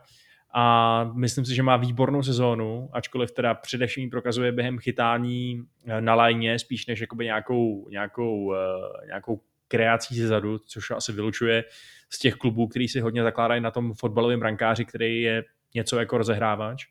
A 0.58 1.04
myslím 1.14 1.46
si, 1.46 1.56
že 1.56 1.64
má 1.64 1.78
výbornou 1.78 2.24
sezónu, 2.24 2.90
ačkoliv 2.94 3.32
teda 3.32 3.54
především 3.54 4.10
prokazuje 4.10 4.52
během 4.52 4.80
chytání 4.80 5.62
eh, 5.86 6.02
na 6.02 6.16
lajně 6.16 6.60
spíš 6.60 6.88
než 6.88 7.02
jakoby 7.02 7.26
nějakou, 7.26 7.90
nějakou, 7.90 8.54
eh, 8.54 9.06
nějakou 9.06 9.42
kreací 9.68 10.16
ze 10.16 10.28
zadu, 10.28 10.58
což 10.58 10.92
asi 10.92 11.12
vylučuje 11.14 11.64
z 12.10 12.20
těch 12.20 12.36
klubů, 12.36 12.68
který 12.68 12.88
si 12.88 13.00
hodně 13.00 13.24
zakládají 13.24 13.62
na 13.62 13.72
tom 13.72 13.94
fotbalovém 13.94 14.40
brankáři, 14.40 14.86
který 14.86 15.22
je 15.22 15.44
něco 15.74 16.00
jako 16.00 16.18
rozehrávač. 16.18 16.86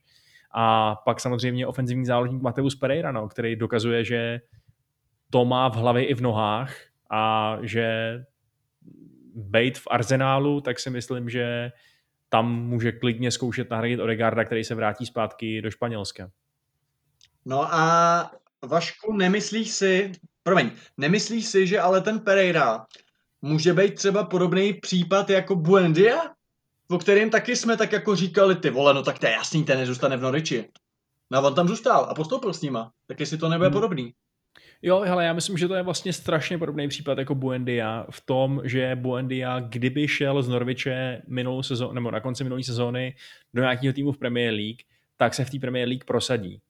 A 0.54 0.94
pak 1.04 1.20
samozřejmě 1.20 1.66
ofenzivní 1.66 2.04
záložník 2.04 2.42
Mateus 2.42 2.74
Pereira, 2.74 3.12
no, 3.12 3.28
který 3.28 3.56
dokazuje, 3.56 4.04
že 4.04 4.40
to 5.30 5.44
má 5.44 5.68
v 5.68 5.76
hlavě 5.76 6.04
i 6.04 6.14
v 6.14 6.20
nohách 6.20 6.76
a 7.10 7.56
že 7.62 8.18
bejt 9.34 9.78
v 9.78 9.86
arzenálu, 9.90 10.60
tak 10.60 10.78
si 10.78 10.90
myslím, 10.90 11.28
že 11.28 11.72
tam 12.29 12.62
může 12.62 12.93
klidně 12.93 13.31
zkoušet 13.31 13.70
nahradit 13.70 14.01
Odegarda, 14.01 14.45
který 14.45 14.64
se 14.64 14.75
vrátí 14.75 15.07
zpátky 15.07 15.62
do 15.62 15.70
Španělska. 15.70 16.31
No 17.45 17.75
a 17.75 18.31
Vašku, 18.66 19.12
nemyslíš 19.12 19.70
si, 19.70 20.12
promiň, 20.43 20.70
nemyslíš 20.97 21.47
si, 21.47 21.66
že 21.66 21.81
ale 21.81 22.01
ten 22.01 22.20
Pereira 22.20 22.87
může 23.43 23.72
být 23.75 23.95
třeba 23.95 24.25
podobný 24.25 24.75
případ 24.75 25.31
jako 25.31 25.57
Buendia? 25.57 26.35
o 26.91 26.99
kterým 26.99 27.31
taky 27.31 27.57
jsme 27.57 27.77
tak 27.77 27.93
jako 27.93 28.16
říkali, 28.16 28.57
ty 28.57 28.70
vole, 28.70 28.95
no 28.95 29.03
tak 29.03 29.18
to 29.18 29.27
je 29.27 29.33
jasný, 29.33 29.64
ten 29.64 29.79
nezůstane 29.79 30.16
v 30.16 30.20
Noriči. 30.20 30.68
No 31.31 31.39
a 31.39 31.43
on 31.43 31.55
tam 31.55 31.68
zůstal 31.68 32.05
a 32.05 32.14
postoupil 32.14 32.55
s 32.55 32.62
nima. 32.62 32.93
Tak 33.07 33.20
jestli 33.20 33.39
to 33.39 33.49
nebude 33.49 33.68
hmm. 33.68 33.72
podobný. 33.72 34.14
Jo, 34.83 35.01
hele, 35.01 35.25
já 35.25 35.33
myslím, 35.33 35.59
že 35.59 35.68
to 35.68 35.75
je 35.75 35.83
vlastně 35.83 36.12
strašně 36.12 36.59
podobný 36.59 36.89
případ 36.89 37.18
jako 37.18 37.35
Buendia 37.35 38.07
v 38.11 38.20
tom, 38.20 38.61
že 38.64 38.97
Buendia, 38.97 39.61
kdyby 39.61 40.09
šel 40.09 40.43
z 40.43 40.49
Norviče 40.49 41.22
minulou 41.29 41.62
sezónu, 41.62 41.93
nebo 41.93 42.11
na 42.11 42.20
konci 42.20 42.45
minulé 42.45 42.62
sezóny 42.62 43.14
do 43.55 43.62
nějakého 43.62 43.93
týmu 43.93 44.12
v 44.12 44.18
Premier 44.18 44.55
League, 44.55 44.81
tak 45.16 45.35
se 45.35 45.45
v 45.45 45.51
té 45.51 45.59
Premier 45.59 45.89
League 45.89 46.05
prosadí. 46.05 46.61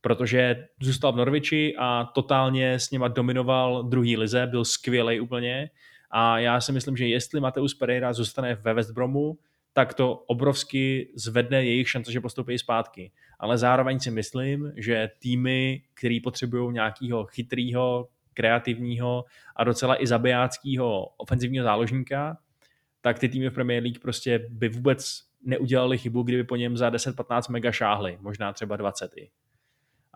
Protože 0.00 0.68
zůstal 0.80 1.12
v 1.12 1.16
Norviči 1.16 1.74
a 1.78 2.04
totálně 2.04 2.72
s 2.72 2.90
něma 2.90 3.08
dominoval 3.08 3.82
druhý 3.82 4.16
lize, 4.16 4.46
byl 4.46 4.64
skvělý 4.64 5.20
úplně. 5.20 5.70
A 6.10 6.38
já 6.38 6.60
si 6.60 6.72
myslím, 6.72 6.96
že 6.96 7.06
jestli 7.06 7.40
Mateus 7.40 7.74
Pereira 7.74 8.12
zůstane 8.12 8.54
ve 8.54 8.74
West 8.74 8.90
Bromu, 8.90 9.38
tak 9.72 9.94
to 9.94 10.14
obrovsky 10.14 11.08
zvedne 11.14 11.64
jejich 11.64 11.90
šance, 11.90 12.12
že 12.12 12.20
postoupí 12.20 12.58
zpátky. 12.58 13.12
Ale 13.42 13.58
zároveň 13.58 14.00
si 14.00 14.10
myslím, 14.10 14.72
že 14.76 15.10
týmy, 15.18 15.82
který 15.94 16.20
potřebují 16.20 16.72
nějakého 16.72 17.26
chytrého, 17.26 18.08
kreativního 18.34 19.24
a 19.56 19.64
docela 19.64 20.02
i 20.02 20.06
zabijáckého 20.06 21.06
ofenzivního 21.06 21.64
záložníka, 21.64 22.38
tak 23.00 23.18
ty 23.18 23.28
týmy 23.28 23.50
v 23.50 23.54
Premier 23.54 23.82
League 23.82 23.98
prostě 23.98 24.46
by 24.50 24.68
vůbec 24.68 25.22
neudělali 25.44 25.98
chybu, 25.98 26.22
kdyby 26.22 26.44
po 26.44 26.56
něm 26.56 26.76
za 26.76 26.90
10-15 26.90 27.52
mega 27.52 27.72
šáhli, 27.72 28.18
možná 28.20 28.52
třeba 28.52 28.76
20 28.76 29.12
i. 29.16 29.30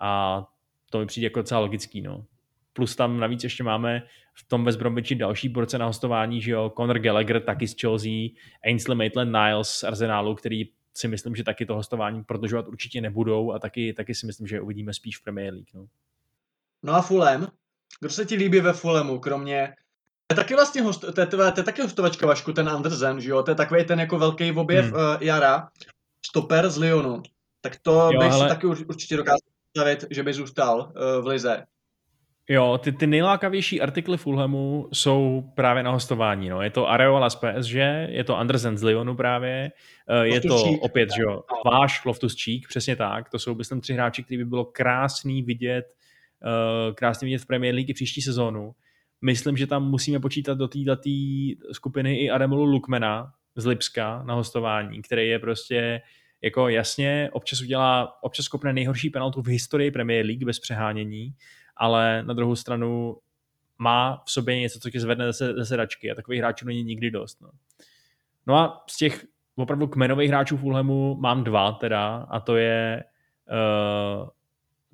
A 0.00 0.42
to 0.90 0.98
mi 0.98 1.06
přijde 1.06 1.26
jako 1.26 1.40
docela 1.40 1.60
logický, 1.60 2.00
no. 2.00 2.24
Plus 2.72 2.96
tam 2.96 3.20
navíc 3.20 3.44
ještě 3.44 3.62
máme 3.62 4.02
v 4.34 4.48
tom 4.48 4.64
West 4.64 4.78
Bromwichi 4.78 5.14
další 5.14 5.48
borce 5.48 5.78
na 5.78 5.86
hostování, 5.86 6.40
že 6.40 6.50
jo, 6.50 6.72
Conor 6.76 6.98
Gallagher 6.98 7.40
taky 7.40 7.68
z 7.68 7.80
Chelsea, 7.80 8.28
Ainsley 8.64 8.98
Maitland-Niles 8.98 9.62
z 9.62 9.84
Arsenalu, 9.84 10.34
který 10.34 10.64
si 10.96 11.08
myslím, 11.08 11.36
že 11.36 11.44
taky 11.44 11.66
to 11.66 11.74
hostování 11.74 12.24
prodlužovat 12.24 12.68
určitě 12.68 13.00
nebudou 13.00 13.52
a 13.52 13.58
taky, 13.58 13.92
taky 13.92 14.14
si 14.14 14.26
myslím, 14.26 14.46
že 14.46 14.60
uvidíme 14.60 14.94
spíš 14.94 15.18
v 15.18 15.22
Premier 15.22 15.54
League. 15.54 15.74
No, 15.74 15.86
no 16.82 16.92
a 16.92 17.02
Fulham? 17.02 17.52
Kdo 18.00 18.10
se 18.10 18.24
ti 18.24 18.34
líbí 18.34 18.60
ve 18.60 18.72
Fulhamu, 18.72 19.18
kromě 19.18 19.74
to 20.26 20.32
je 20.32 20.36
taky 20.36 20.54
vlastně 20.54 20.82
host, 20.82 21.00
to, 21.00 21.20
je, 21.20 21.26
to, 21.26 21.42
je, 21.42 21.52
to 21.52 21.60
je 21.60 21.64
taky 21.64 21.82
hostovačka 21.82 22.26
Vašku, 22.26 22.52
ten 22.52 22.68
Andersen, 22.68 23.20
že 23.20 23.30
jo? 23.30 23.42
To 23.42 23.50
je 23.50 23.54
takový 23.54 23.84
ten 23.84 24.00
jako 24.00 24.18
velký 24.18 24.52
objev 24.52 24.84
hmm. 24.84 24.94
uh, 24.94 25.00
jara, 25.20 25.68
stoper 26.26 26.70
z 26.70 26.76
Lyonu. 26.76 27.22
Tak 27.60 27.76
to 27.76 27.92
jo, 28.12 28.20
bych 28.20 28.30
hele... 28.30 28.44
si 28.44 28.54
taky 28.54 28.66
určitě 28.66 29.16
dokázal 29.16 29.38
představit, 29.62 30.04
že 30.10 30.22
by 30.22 30.32
zůstal 30.32 30.78
uh, 30.78 31.24
v 31.24 31.26
Lize. 31.26 31.64
Jo, 32.48 32.78
ty, 32.82 32.92
ty 32.92 33.06
nejlákavější 33.06 33.80
artikly 33.80 34.16
Fulhamu 34.16 34.88
jsou 34.92 35.50
právě 35.54 35.82
na 35.82 35.90
hostování. 35.90 36.48
No. 36.48 36.62
Je 36.62 36.70
to 36.70 36.90
Areola 36.90 37.30
z 37.30 37.36
PSG, 37.36 37.74
je 38.08 38.24
to 38.24 38.36
Andersen 38.36 38.78
z 38.78 38.82
Lyonu 38.82 39.16
právě, 39.16 39.72
eh, 40.08 40.26
je 40.26 40.40
to 40.40 40.62
opět, 40.80 41.08
že 41.16 41.22
jo, 41.22 41.42
váš 41.72 42.04
Loftus 42.04 42.44
Cheek, 42.44 42.68
přesně 42.68 42.96
tak. 42.96 43.30
To 43.30 43.38
jsou, 43.38 43.54
myslím, 43.54 43.80
tři 43.80 43.92
hráči, 43.92 44.22
který 44.22 44.38
by 44.38 44.44
bylo 44.44 44.64
krásný 44.64 45.42
vidět, 45.42 45.84
uh, 46.44 46.94
krásný 46.94 47.26
vidět 47.26 47.38
v 47.38 47.46
Premier 47.46 47.74
League 47.74 47.94
příští 47.94 48.22
sezónu. 48.22 48.72
Myslím, 49.22 49.56
že 49.56 49.66
tam 49.66 49.90
musíme 49.90 50.20
počítat 50.20 50.58
do 50.58 50.68
této 50.68 51.10
skupiny 51.72 52.16
i 52.18 52.30
Ademolu 52.30 52.64
Lukmana 52.64 53.32
z 53.56 53.66
Lipska 53.66 54.22
na 54.26 54.34
hostování, 54.34 55.02
který 55.02 55.28
je 55.28 55.38
prostě 55.38 56.02
jako 56.42 56.68
jasně, 56.68 57.28
občas 57.32 57.60
udělá, 57.60 58.22
občas 58.22 58.48
kopne 58.48 58.72
nejhorší 58.72 59.10
penaltu 59.10 59.42
v 59.42 59.46
historii 59.46 59.90
Premier 59.90 60.26
League 60.26 60.44
bez 60.44 60.60
přehánění, 60.60 61.34
ale 61.76 62.22
na 62.22 62.34
druhou 62.34 62.56
stranu 62.56 63.16
má 63.78 64.22
v 64.26 64.30
sobě 64.30 64.60
něco, 64.60 64.80
co 64.80 64.90
tě 64.90 65.00
zvedne 65.00 65.32
ze, 65.32 65.54
ze 65.54 65.64
sedačky 65.64 66.10
a 66.10 66.14
takových 66.14 66.40
hráčů 66.40 66.66
není 66.66 66.84
nikdy 66.84 67.10
dost. 67.10 67.40
No. 67.40 67.50
no 68.46 68.56
a 68.56 68.84
z 68.90 68.96
těch 68.96 69.26
opravdu 69.56 69.86
kmenových 69.86 70.28
hráčů 70.28 70.56
Fulhamu 70.56 71.16
mám 71.20 71.44
dva 71.44 71.72
teda 71.72 72.26
a 72.30 72.40
to 72.40 72.56
je 72.56 73.04
uh, 73.50 74.28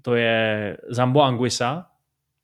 to 0.03 0.15
je 0.15 0.77
Zambo 0.89 1.23
Anguisa, 1.23 1.87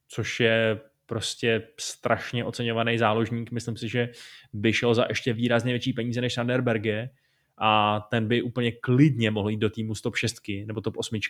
což 0.09 0.41
je 0.41 0.81
prostě 1.07 1.69
strašně 1.81 2.45
oceňovaný 2.45 2.99
záložník. 2.99 3.51
Myslím 3.51 3.77
si, 3.77 3.89
že 3.89 4.09
by 4.53 4.73
šel 4.73 4.95
za 4.95 5.07
ještě 5.09 5.33
výrazně 5.33 5.73
větší 5.73 5.93
peníze 5.93 6.21
než 6.21 6.35
Sander 6.35 6.61
Berge 6.61 7.11
a 7.59 8.01
ten 8.11 8.29
by 8.29 8.43
úplně 8.43 8.73
klidně 8.73 9.31
mohl 9.31 9.51
jít 9.51 9.57
do 9.57 9.71
týmu 9.71 9.95
z 9.95 10.03
top 10.03 10.17
6 10.17 10.35
nebo 10.67 10.81
top 10.81 10.97
8 10.97 11.21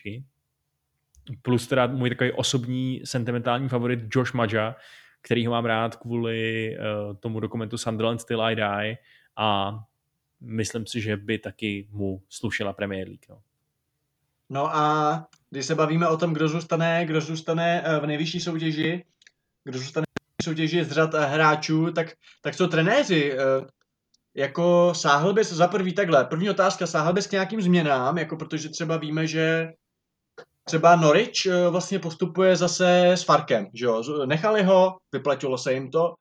plus 1.43 1.66
teda 1.66 1.87
můj 1.87 2.09
takový 2.09 2.33
osobní 2.33 3.01
sentimentální 3.05 3.68
favorit 3.68 4.01
Josh 4.14 4.35
Maja, 4.35 4.76
který 5.22 5.47
ho 5.47 5.53
mám 5.53 5.64
rád 5.64 5.97
kvůli 5.97 6.76
uh, 6.79 7.16
tomu 7.16 7.41
dokumentu 7.41 7.79
Sunderland 7.79 8.20
Still 8.20 8.43
I 8.43 8.57
Die 8.57 8.99
a 9.37 9.79
myslím 10.41 10.87
si, 10.87 11.01
že 11.01 11.16
by 11.16 11.39
taky 11.39 11.89
mu 11.91 12.22
slušela 12.29 12.72
Premier 12.72 13.09
League. 13.09 13.26
No. 13.29 13.41
no 14.51 14.76
a 14.76 15.26
když 15.51 15.66
se 15.66 15.74
bavíme 15.74 16.09
o 16.09 16.16
tom, 16.16 16.33
kdo 16.33 16.49
zůstane, 16.49 17.07
kdo 17.07 17.20
zůstane 17.20 17.83
eh, 17.85 18.01
v 18.01 18.07
nejvyšší 18.07 18.41
soutěži, 18.41 19.05
kdo 19.64 19.79
zůstane 19.79 20.07
v 20.43 20.45
soutěži 20.45 20.85
z 20.85 20.93
řad 20.93 21.14
eh, 21.14 21.26
hráčů, 21.26 21.93
tak, 21.93 22.12
tak 22.43 22.57
co 22.57 22.68
trenéři, 22.68 23.37
jako 24.35 24.93
sáhl 24.95 25.33
bys 25.33 25.53
za 25.53 25.68
prvý 25.68 25.93
takhle, 25.93 26.24
první 26.24 26.51
otázka, 26.51 26.87
sáhl 26.87 27.12
bys 27.12 27.26
k 27.26 27.33
nějakým 27.33 27.62
změnám, 27.62 28.18
jako 28.18 28.37
protože 28.37 28.68
třeba 28.68 28.97
víme, 28.97 29.26
že 29.26 29.72
třeba 30.69 30.97
Norwich 30.97 31.47
eh, 31.47 31.69
vlastně 31.69 31.99
postupuje 31.99 32.57
zase 32.57 33.12
s 33.12 33.23
Farkem, 33.23 33.66
že 33.75 33.85
jo? 33.85 34.27
Nechali 34.27 34.62
ho, 34.62 34.97
vyplatilo 35.12 35.59
se 35.59 35.73
jim 35.73 35.91
to. 35.91 36.14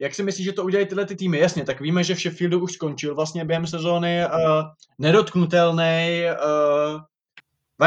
Jak 0.00 0.14
si 0.14 0.22
myslíš, 0.22 0.44
že 0.44 0.52
to 0.52 0.64
udělají 0.64 0.86
tyhle 0.86 1.06
ty 1.06 1.16
týmy? 1.16 1.38
Jasně, 1.38 1.64
tak 1.64 1.80
víme, 1.80 2.04
že 2.04 2.14
v 2.14 2.18
Sheffieldu 2.18 2.60
už 2.60 2.72
skončil 2.72 3.14
vlastně 3.14 3.44
během 3.44 3.66
sezóny 3.66 4.26
uh, 4.26 4.62
nedotknutelný 4.98 6.24
uh, 6.30 7.00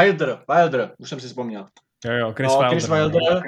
Wilder, 0.00 0.44
Wilder, 0.48 0.92
už 0.98 1.08
jsem 1.08 1.20
si 1.20 1.26
vzpomněl. 1.26 1.66
Jo, 2.04 2.12
jo, 2.12 2.32
Chris 2.32 2.52
no, 2.52 2.58
Wilder. 2.58 2.70
Chris 2.70 2.88
Wilder. 2.88 3.42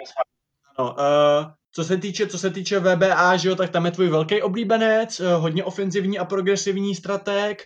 No, 0.79 0.93
uh, 0.93 1.51
co 1.73 1.85
se 1.85 1.97
týče, 1.97 2.27
co 2.27 2.39
se 2.39 2.51
týče 2.51 2.81
VBA, 2.81 3.37
že 3.37 3.49
jo, 3.49 3.57
tak 3.57 3.71
tam 3.71 3.85
je 3.85 3.91
tvůj 3.91 4.09
velký 4.09 4.43
oblíbenec, 4.43 5.21
uh, 5.21 5.27
hodně 5.27 5.65
ofenzivní 5.65 6.19
a 6.19 6.25
progresivní 6.25 6.95
strateg. 6.95 7.62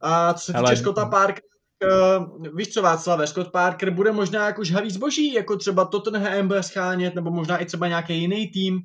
A 0.00 0.34
co 0.34 0.44
se 0.44 0.52
týče 0.52 0.64
Hele, 0.64 0.76
Scotta 0.76 1.06
Park, 1.06 1.40
uh, 1.84 2.56
víš 2.56 2.68
co 2.68 2.82
Václav, 2.82 3.28
Scott 3.28 3.52
Parker 3.52 3.90
bude 3.90 4.12
možná 4.12 4.46
jako 4.46 4.64
žhavý 4.64 4.90
zboží, 4.90 5.32
jako 5.32 5.56
třeba 5.56 5.84
Tottenham 5.84 6.48
bude 6.48 6.62
schánět, 6.62 7.14
nebo 7.14 7.30
možná 7.30 7.58
i 7.58 7.64
třeba 7.64 7.88
nějaký 7.88 8.18
jiný 8.18 8.48
tým, 8.48 8.74
uh, 8.74 8.80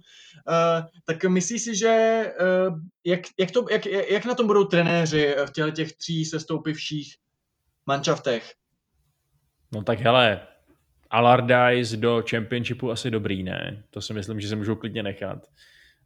tak 1.05 1.23
myslíš 1.25 1.61
si, 1.61 1.75
že 1.75 2.25
uh, 2.67 2.79
jak, 3.05 3.19
jak, 3.39 3.51
to, 3.51 3.65
jak, 3.71 3.85
jak 3.85 4.25
na 4.25 4.35
tom 4.35 4.47
budou 4.47 4.63
trenéři 4.63 5.35
v 5.45 5.51
těchto 5.51 5.71
těch 5.71 5.93
tří 5.93 6.25
sestoupivších 6.25 7.15
manšaftech? 7.87 8.53
No 9.73 9.83
tak 9.83 9.99
hele, 9.99 10.47
Allardyce 11.09 11.97
do 11.97 12.23
Championshipu 12.29 12.91
asi 12.91 13.11
dobrý, 13.11 13.43
ne? 13.43 13.83
To 13.89 14.01
si 14.01 14.13
myslím, 14.13 14.39
že 14.39 14.47
se 14.47 14.55
můžou 14.55 14.75
klidně 14.75 15.03
nechat. 15.03 15.37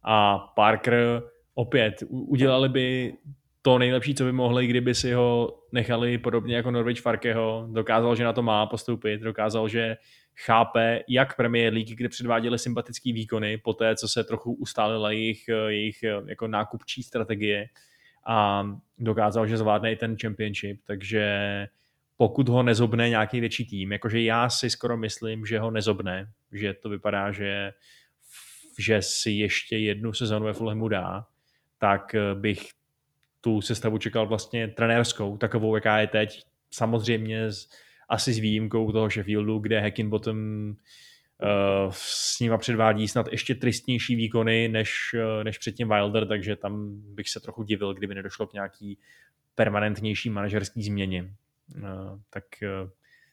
A 0.04 0.38
Parker 0.38 1.22
opět 1.54 1.94
udělali 2.10 2.68
by 2.68 3.14
to 3.66 3.78
nejlepší, 3.78 4.14
co 4.14 4.24
by 4.24 4.32
mohli, 4.32 4.66
kdyby 4.66 4.94
si 4.94 5.12
ho 5.12 5.58
nechali 5.72 6.18
podobně 6.18 6.56
jako 6.56 6.70
Norwich 6.70 7.00
Farkeho. 7.00 7.68
Dokázal, 7.72 8.16
že 8.16 8.24
na 8.24 8.32
to 8.32 8.42
má 8.42 8.66
postoupit, 8.66 9.20
dokázal, 9.20 9.68
že 9.68 9.96
chápe, 10.44 11.00
jak 11.08 11.36
Premier 11.36 11.72
League, 11.72 11.96
kde 11.96 12.08
předváděli 12.08 12.58
sympatické 12.58 13.12
výkony, 13.12 13.58
po 13.58 13.72
té, 13.72 13.96
co 13.96 14.08
se 14.08 14.24
trochu 14.24 14.52
ustálila 14.52 15.10
jejich, 15.10 15.48
jejich 15.68 16.02
jako 16.26 16.48
nákupčí 16.48 17.02
strategie 17.02 17.66
a 18.26 18.66
dokázal, 18.98 19.46
že 19.46 19.56
zvládne 19.56 19.92
i 19.92 19.96
ten 19.96 20.16
championship, 20.22 20.80
takže 20.84 21.26
pokud 22.16 22.48
ho 22.48 22.62
nezobne 22.62 23.08
nějaký 23.08 23.40
větší 23.40 23.66
tým, 23.66 23.92
jakože 23.92 24.20
já 24.20 24.48
si 24.48 24.70
skoro 24.70 24.96
myslím, 24.96 25.46
že 25.46 25.58
ho 25.58 25.70
nezobne, 25.70 26.26
že 26.52 26.74
to 26.74 26.88
vypadá, 26.88 27.32
že, 27.32 27.72
že 28.78 29.02
si 29.02 29.30
ještě 29.30 29.78
jednu 29.78 30.12
sezonu 30.12 30.46
ve 30.46 30.52
Fulhamu 30.52 30.88
dá, 30.88 31.26
tak 31.78 32.16
bych 32.34 32.76
tu 33.46 33.60
sestavu 33.60 33.98
čekal 33.98 34.26
vlastně 34.26 34.68
trenérskou, 34.68 35.36
takovou, 35.36 35.74
jaká 35.74 35.98
je 35.98 36.06
teď. 36.06 36.42
Samozřejmě 36.70 37.52
z, 37.52 37.68
asi 38.08 38.32
s 38.32 38.38
výjimkou 38.38 38.92
toho 38.92 39.10
Sheffieldu, 39.10 39.58
kde 39.58 39.80
Hackinbottom 39.80 40.68
uh, 40.68 41.90
s 41.90 42.40
nima 42.40 42.58
předvádí 42.58 43.08
snad 43.08 43.28
ještě 43.32 43.54
tristnější 43.54 44.16
výkony 44.16 44.68
než, 44.68 45.14
uh, 45.14 45.44
než 45.44 45.58
předtím 45.58 45.88
Wilder, 45.88 46.28
takže 46.28 46.56
tam 46.56 46.90
bych 47.14 47.28
se 47.28 47.40
trochu 47.40 47.62
divil, 47.62 47.94
kdyby 47.94 48.14
nedošlo 48.14 48.46
k 48.46 48.52
nějaký 48.52 48.98
permanentnější 49.54 50.30
manažerský 50.30 50.82
změně. 50.82 51.34
Uh, 51.76 51.82
tak 52.30 52.44
uh, 52.62 52.90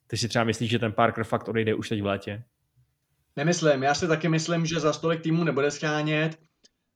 ty 0.07 0.17
si 0.17 0.27
třeba 0.27 0.43
myslíš, 0.43 0.69
že 0.69 0.79
ten 0.79 0.91
Parker 0.91 1.23
fakt 1.23 1.47
odejde 1.47 1.73
už 1.73 1.89
teď 1.89 2.01
v 2.01 2.05
létě? 2.05 2.43
Nemyslím, 3.35 3.83
já 3.83 3.95
si 3.95 4.07
taky 4.07 4.29
myslím, 4.29 4.65
že 4.65 4.79
za 4.79 4.93
stolik 4.93 5.21
týmu 5.21 5.43
nebude 5.43 5.71
schánět 5.71 6.39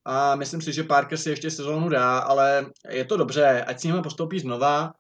a 0.09 0.35
myslím 0.35 0.61
si, 0.61 0.73
že 0.73 0.83
Parker 0.83 1.17
si 1.17 1.29
ještě 1.29 1.51
sezónu 1.51 1.89
dá, 1.89 2.19
ale 2.19 2.65
je 2.89 3.05
to 3.05 3.17
dobře, 3.17 3.63
ať 3.67 3.79
s 3.79 3.83
ním 3.83 4.01
postoupí 4.01 4.39
znova. 4.39 4.93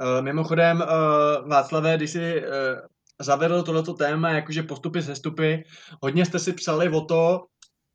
Uh, 0.00 0.24
mimochodem, 0.24 0.80
uh, 0.80 1.48
Václavé, 1.48 1.96
když 1.96 2.10
si 2.10 2.42
uh, 2.42 2.46
zavedl 3.20 3.62
tohleto 3.62 3.94
téma, 3.94 4.30
jakože 4.30 4.62
postupy, 4.62 5.02
sestupy, 5.02 5.54
hodně 6.02 6.24
jste 6.24 6.38
si 6.38 6.52
psali 6.52 6.88
o 6.88 7.00
to, 7.00 7.40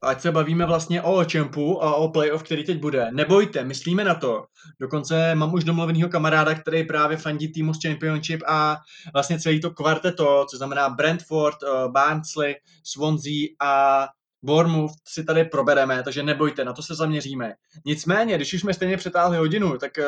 ať 0.02 0.22
se 0.22 0.32
bavíme 0.32 0.66
vlastně 0.66 1.02
o 1.02 1.26
čempu 1.26 1.84
a 1.84 1.96
o 1.96 2.10
playoff, 2.10 2.44
který 2.44 2.64
teď 2.64 2.80
bude. 2.80 3.08
Nebojte, 3.12 3.64
myslíme 3.64 4.04
na 4.04 4.16
to. 4.16 4.46
Dokonce 4.82 5.36
mám 5.36 5.54
už 5.54 5.64
domluvenýho 5.64 6.10
kamaráda, 6.10 6.56
který 6.56 6.84
právě 6.84 7.18
fandí 7.18 7.54
týmu 7.54 7.74
z 7.74 7.82
Championship 7.88 8.42
a 8.48 8.78
vlastně 9.14 9.40
celý 9.40 9.62
to 9.62 9.72
kvarteto, 9.72 10.46
co 10.50 10.58
znamená 10.58 10.90
Brentford, 10.90 11.58
Barnsley, 11.88 12.56
Swansea 12.84 13.48
a 13.60 14.08
Bournemouth 14.48 14.94
si 15.08 15.24
tady 15.24 15.44
probereme, 15.46 16.04
takže 16.04 16.24
nebojte, 16.24 16.66
na 16.66 16.74
to 16.74 16.82
se 16.82 16.96
zaměříme. 16.96 17.54
Nicméně, 17.86 18.36
když 18.36 18.54
už 18.54 18.62
jsme 18.62 18.74
stejně 18.74 18.98
přetáhli 18.98 19.38
hodinu, 19.38 19.78
tak 19.78 19.92
uh, 19.98 20.04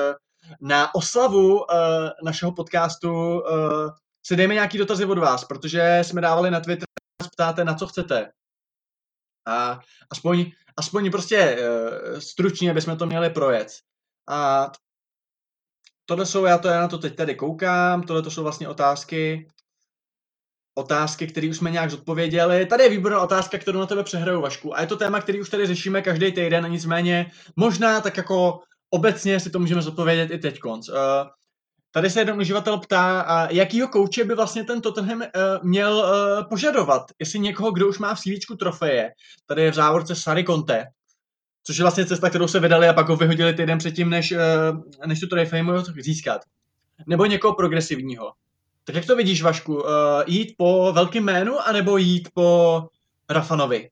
na 0.62 0.96
oslavu 0.96 1.56
uh, 1.56 1.66
našeho 2.24 2.52
podcastu 2.52 3.12
uh, 3.12 3.42
si 4.26 4.36
dejme 4.36 4.54
nějaký 4.54 4.78
dotazy 4.78 5.06
od 5.06 5.18
vás, 5.18 5.46
protože 5.46 6.00
jsme 6.02 6.22
dávali 6.22 6.52
na 6.52 6.60
Twitter, 6.60 6.86
ptáte, 7.34 7.64
na 7.64 7.74
co 7.74 7.88
chcete. 7.88 8.32
A 9.48 9.80
aspoň, 10.10 10.52
aspoň 10.78 11.12
prostě 11.12 11.58
uh, 11.60 12.20
stručně, 12.20 12.82
jsme 12.82 12.96
to 12.96 13.06
měli 13.06 13.30
projet. 13.30 13.68
A 14.30 14.72
tohle 16.06 16.26
jsou, 16.26 16.46
já 16.46 16.58
to 16.58 16.68
já 16.68 16.82
na 16.82 16.88
to 16.88 16.98
teď 16.98 17.16
tady 17.16 17.36
koukám, 17.36 18.04
tohle 18.04 18.22
to 18.22 18.32
jsou 18.32 18.44
vlastně 18.44 18.68
otázky, 18.68 19.48
otázky, 20.80 21.28
které 21.28 21.50
už 21.50 21.58
jsme 21.58 21.72
nějak 21.72 21.92
zodpověděli. 21.92 22.66
Tady 22.66 22.84
je 22.84 22.90
výborná 22.90 23.22
otázka, 23.22 23.58
kterou 23.58 23.80
na 23.80 23.86
tebe 23.86 24.04
přehraju, 24.04 24.42
Vašku. 24.42 24.78
A 24.78 24.82
je 24.82 24.88
to 24.88 24.96
téma, 24.96 25.22
který 25.22 25.42
už 25.42 25.50
tady 25.50 25.66
řešíme 25.66 26.02
každý 26.02 26.32
týden, 26.32 26.72
nicméně 26.72 27.32
možná 27.56 28.02
tak 28.02 28.18
jako 28.18 28.60
obecně 28.90 29.40
si 29.40 29.50
to 29.50 29.60
můžeme 29.60 29.82
zodpovědět 29.82 30.32
i 30.32 30.38
teď 30.38 30.60
konc. 30.60 30.90
Uh, 30.90 30.96
tady 31.92 32.10
se 32.10 32.22
jeden 32.22 32.40
uživatel 32.40 32.78
ptá, 32.78 33.22
a 33.22 33.52
jakýho 33.52 33.88
kouče 33.88 34.24
by 34.24 34.36
vlastně 34.36 34.64
ten 34.64 34.82
Tottenham 34.82 35.22
uh, 35.22 35.26
měl 35.64 35.94
uh, 35.94 36.50
požadovat? 36.50 37.02
Jestli 37.20 37.40
někoho, 37.40 37.72
kdo 37.72 37.88
už 37.88 38.00
má 38.00 38.16
v 38.16 38.20
CV 38.20 38.58
trofeje. 38.60 39.12
Tady 39.46 39.62
je 39.64 39.72
v 39.72 39.76
závorce 39.76 40.16
Sari 40.16 40.44
Conte, 40.44 40.86
což 41.64 41.78
je 41.78 41.84
vlastně 41.84 42.06
cesta, 42.06 42.30
kterou 42.30 42.48
se 42.48 42.60
vydali 42.60 42.88
a 42.88 42.94
pak 42.94 43.10
ho 43.10 43.16
vyhodili 43.16 43.54
týden 43.54 43.78
předtím, 43.78 44.10
než, 44.10 44.32
uh, 44.32 44.38
než 45.06 45.20
tu 45.20 45.28
trofej 45.28 45.64
mohl 45.64 45.84
získat. 46.02 46.42
Nebo 47.08 47.26
někoho 47.26 47.56
progresivního. 47.56 48.32
Tak 48.84 48.96
jak 48.96 49.06
to 49.06 49.16
vidíš, 49.16 49.42
Vašku? 49.42 49.76
Uh, 49.76 49.84
jít 50.28 50.54
po 50.58 50.92
velkém 50.94 51.24
jménu, 51.24 51.60
anebo 51.60 51.98
jít 51.98 52.30
po 52.34 52.82
Rafanovi? 53.30 53.90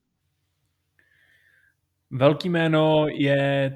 Velký 2.11 2.49
jméno 2.49 3.07
je 3.07 3.71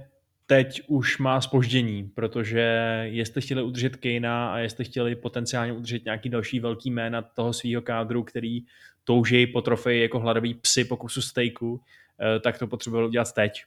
teď 0.46 0.82
už 0.88 1.18
má 1.18 1.42
spoždění, 1.42 2.04
protože 2.04 2.62
jestli 3.04 3.42
chtěli 3.42 3.64
udržet 3.64 3.96
Kejna 3.96 4.54
a 4.54 4.58
jestli 4.58 4.86
chtěli 4.86 5.16
potenciálně 5.16 5.74
udržet 5.74 6.06
nějaký 6.06 6.30
další 6.30 6.60
velký 6.60 6.92
jména 6.92 7.22
toho 7.22 7.54
svého 7.54 7.82
kádru, 7.82 8.24
který 8.24 8.60
touží 9.04 9.48
po 9.48 9.62
trofeji 9.62 10.02
jako 10.02 10.20
hladový 10.20 10.54
psy 10.54 10.86
po 10.86 10.98
kusu 10.98 11.22
stejku, 11.22 11.82
eh, 12.22 12.40
tak 12.40 12.60
to 12.60 12.68
potřebovali 12.68 13.08
udělat 13.08 13.34
teď. 13.34 13.64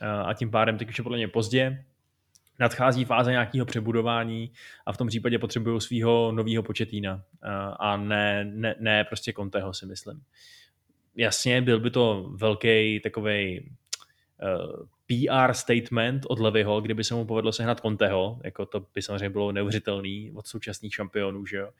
Eh, 0.00 0.06
a 0.06 0.34
tím 0.34 0.50
pádem 0.50 0.78
teď 0.78 0.88
už 0.88 0.98
je 0.98 1.02
podle 1.02 1.18
mě 1.18 1.28
pozdě, 1.28 1.84
nadchází 2.60 3.04
fáze 3.04 3.30
nějakého 3.30 3.66
přebudování 3.66 4.52
a 4.86 4.92
v 4.92 4.96
tom 4.96 5.08
případě 5.08 5.38
potřebují 5.38 5.80
svého 5.80 6.32
nového 6.32 6.62
početína 6.62 7.22
eh, 7.42 7.48
a 7.78 7.96
ne, 7.96 8.44
ne, 8.44 8.74
ne 8.78 9.04
prostě 9.04 9.32
Conteho 9.32 9.74
si 9.74 9.86
myslím. 9.86 10.22
Jasně, 11.16 11.62
byl 11.62 11.80
by 11.80 11.90
to 11.90 12.30
velký 12.34 13.00
takový 13.00 13.70
uh, 14.42 14.86
PR 15.06 15.52
statement 15.52 16.26
od 16.28 16.38
Levyho, 16.38 16.80
kdyby 16.80 17.04
se 17.04 17.14
mu 17.14 17.24
povedlo 17.24 17.52
sehnat 17.52 17.80
Conteho, 17.80 18.40
jako 18.44 18.66
to 18.66 18.86
by 18.94 19.02
samozřejmě 19.02 19.30
bylo 19.30 19.52
neuvěřitelný 19.52 20.32
od 20.34 20.46
současných 20.46 20.94
šampionů, 20.94 21.46
že 21.46 21.56
jo? 21.56 21.70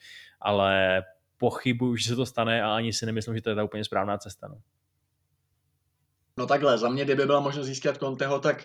ale 0.40 1.02
pochybuju, 1.38 1.96
že 1.96 2.08
se 2.08 2.16
to 2.16 2.26
stane 2.26 2.62
a 2.62 2.74
ani 2.74 2.92
si 2.92 3.06
nemyslím, 3.06 3.34
že 3.34 3.42
to 3.42 3.50
je 3.50 3.56
ta 3.56 3.64
úplně 3.64 3.84
správná 3.84 4.18
cesta. 4.18 4.48
No. 4.48 4.60
No 6.38 6.46
takhle, 6.46 6.78
za 6.78 6.88
mě, 6.88 7.04
kdyby 7.04 7.26
byla 7.26 7.40
možnost 7.40 7.66
získat 7.66 7.96
Conteho, 7.96 8.40
tak 8.40 8.64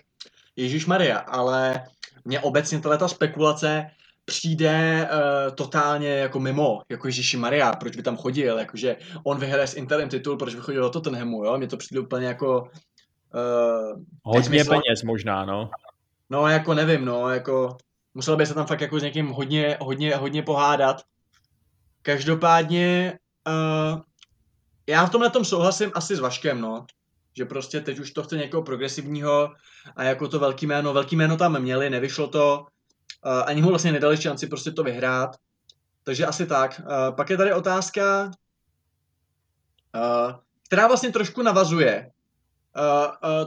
Ježíš 0.56 0.86
Maria, 0.86 1.18
ale 1.18 1.84
mně 2.24 2.40
obecně 2.40 2.80
ta 2.80 3.08
spekulace 3.08 3.90
přijde 4.24 5.08
uh, 5.12 5.54
totálně 5.54 6.08
jako 6.08 6.40
mimo, 6.40 6.82
jako 6.88 7.08
Ježíši 7.08 7.36
Maria, 7.36 7.72
proč 7.72 7.96
by 7.96 8.02
tam 8.02 8.16
chodil, 8.16 8.58
jakože 8.58 8.96
on 9.24 9.38
vyhraje 9.38 9.66
s 9.66 9.74
Interem 9.74 10.08
titul, 10.08 10.36
proč 10.36 10.54
by 10.54 10.60
chodil 10.60 10.82
do 10.82 10.90
Tottenhamu, 10.90 11.44
jo, 11.44 11.58
mně 11.58 11.66
to 11.66 11.76
přijde 11.76 12.00
úplně 12.00 12.26
jako 12.26 12.68
Uh, 13.34 14.02
Hodně 14.22 14.64
peněz 14.64 15.02
možná, 15.04 15.44
no. 15.44 15.70
No, 16.30 16.48
jako 16.48 16.74
nevím, 16.74 17.04
no, 17.04 17.30
jako 17.30 17.76
musel 18.14 18.36
by 18.36 18.46
se 18.46 18.54
tam 18.54 18.66
fakt 18.66 18.80
jako 18.80 19.00
s 19.00 19.02
někým 19.02 19.28
hodně, 19.28 19.78
hodně, 19.80 20.16
hodně 20.16 20.42
pohádat. 20.42 21.02
Každopádně 22.02 23.18
uh, 23.46 24.00
já 24.86 25.06
v 25.06 25.10
tomhle 25.10 25.30
tom 25.30 25.44
souhlasím 25.44 25.90
asi 25.94 26.16
s 26.16 26.20
Vaškem, 26.20 26.60
no. 26.60 26.86
Že 27.36 27.44
prostě 27.44 27.80
teď 27.80 27.98
už 27.98 28.10
to 28.10 28.22
chce 28.22 28.36
někoho 28.36 28.62
progresivního 28.62 29.48
a 29.96 30.02
jako 30.04 30.28
to 30.28 30.38
velký 30.38 30.66
jméno, 30.66 30.92
velký 30.92 31.16
jméno 31.16 31.36
tam 31.36 31.60
měli, 31.60 31.90
nevyšlo 31.90 32.28
to, 32.28 32.66
ani 33.44 33.62
mu 33.62 33.68
vlastně 33.68 33.92
nedali 33.92 34.16
šanci 34.16 34.46
prostě 34.46 34.70
to 34.70 34.82
vyhrát. 34.82 35.36
Takže 36.04 36.26
asi 36.26 36.46
tak. 36.46 36.80
Pak 37.16 37.30
je 37.30 37.36
tady 37.36 37.52
otázka, 37.52 38.30
která 40.68 40.86
vlastně 40.86 41.12
trošku 41.12 41.42
navazuje 41.42 42.10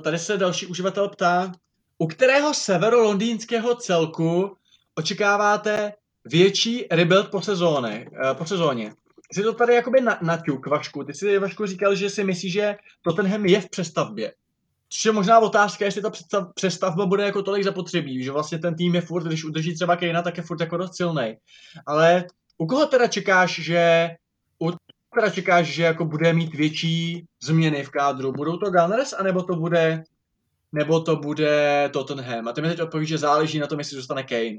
tady 0.04 0.20
se 0.20 0.38
další 0.38 0.66
uživatel 0.66 1.10
ptá, 1.10 1.52
u 1.98 2.08
kterého 2.08 2.54
severolondýnského 2.54 3.76
celku 3.76 4.58
očekáváte 4.96 5.94
větší 6.26 6.86
rebuild 6.92 7.32
po 7.32 7.42
sezóně? 7.42 8.10
Uh, 8.12 8.34
po 8.38 8.46
sezóně? 8.46 8.94
Jsi 9.34 9.44
to 9.44 9.54
tady 9.54 9.74
jakoby 9.74 10.02
na, 10.02 10.20
naťuk, 10.22 10.68
Vašku. 10.68 11.04
Ty 11.04 11.14
jsi, 11.14 11.40
Vašku, 11.40 11.66
říkal, 11.66 11.96
že 11.96 12.10
si 12.10 12.24
myslíš, 12.24 12.54
že 12.54 12.76
Tottenham 13.02 13.46
je 13.46 13.62
v 13.62 13.70
přestavbě. 13.70 14.34
Což 14.90 15.06
je 15.06 15.12
možná 15.12 15.40
otázka, 15.40 15.86
jestli 15.86 16.02
ta 16.02 16.42
přestavba 16.56 17.06
bude 17.06 17.24
jako 17.24 17.42
tolik 17.44 17.64
zapotřebí, 17.64 18.24
že 18.24 18.32
vlastně 18.32 18.60
ten 18.60 18.76
tým 18.76 18.96
je 18.96 19.02
furt, 19.02 19.24
když 19.24 19.46
udrží 19.46 19.76
třeba 19.76 19.96
Kejna, 19.96 20.22
tak 20.22 20.38
je 20.38 20.44
furt 20.44 20.62
jako 20.62 20.78
dost 20.78 20.96
silný. 20.96 21.38
Ale 21.86 22.26
u 22.58 22.68
koho 22.68 22.86
teda 22.86 23.08
čekáš, 23.08 23.60
že 23.60 24.10
u 24.64 24.72
teda 25.16 25.30
čekáš, 25.30 25.68
že 25.68 25.84
jako 25.84 26.06
bude 26.06 26.34
mít 26.34 26.56
větší 26.56 27.26
změny 27.44 27.84
v 27.84 27.90
kádru? 27.90 28.32
Budou 28.32 28.58
to 28.58 28.72
Gunners, 28.72 29.14
anebo 29.14 29.44
to 29.44 29.56
bude 29.56 30.04
nebo 30.72 31.00
to 31.00 31.16
bude 31.16 31.90
Tottenham? 31.94 32.48
A 32.48 32.54
ty 32.54 32.62
mi 32.62 32.68
teď 32.68 32.82
odpovíš, 32.82 33.10
že 33.10 33.18
záleží 33.18 33.60
na 33.60 33.68
tom, 33.68 33.80
jestli 33.80 33.96
zůstane 33.96 34.24
Kane. 34.24 34.58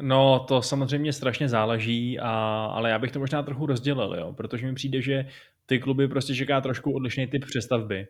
No, 0.00 0.44
to 0.48 0.62
samozřejmě 0.62 1.12
strašně 1.12 1.48
záleží, 1.48 2.18
a, 2.18 2.30
ale 2.72 2.90
já 2.90 2.98
bych 2.98 3.12
to 3.12 3.18
možná 3.18 3.42
trochu 3.42 3.66
rozdělil, 3.66 4.14
jo, 4.18 4.32
protože 4.32 4.66
mi 4.66 4.74
přijde, 4.74 5.02
že 5.02 5.26
ty 5.66 5.78
kluby 5.78 6.08
prostě 6.08 6.34
čeká 6.34 6.60
trošku 6.60 6.92
odlišný 6.92 7.26
typ 7.26 7.44
přestavby, 7.44 8.06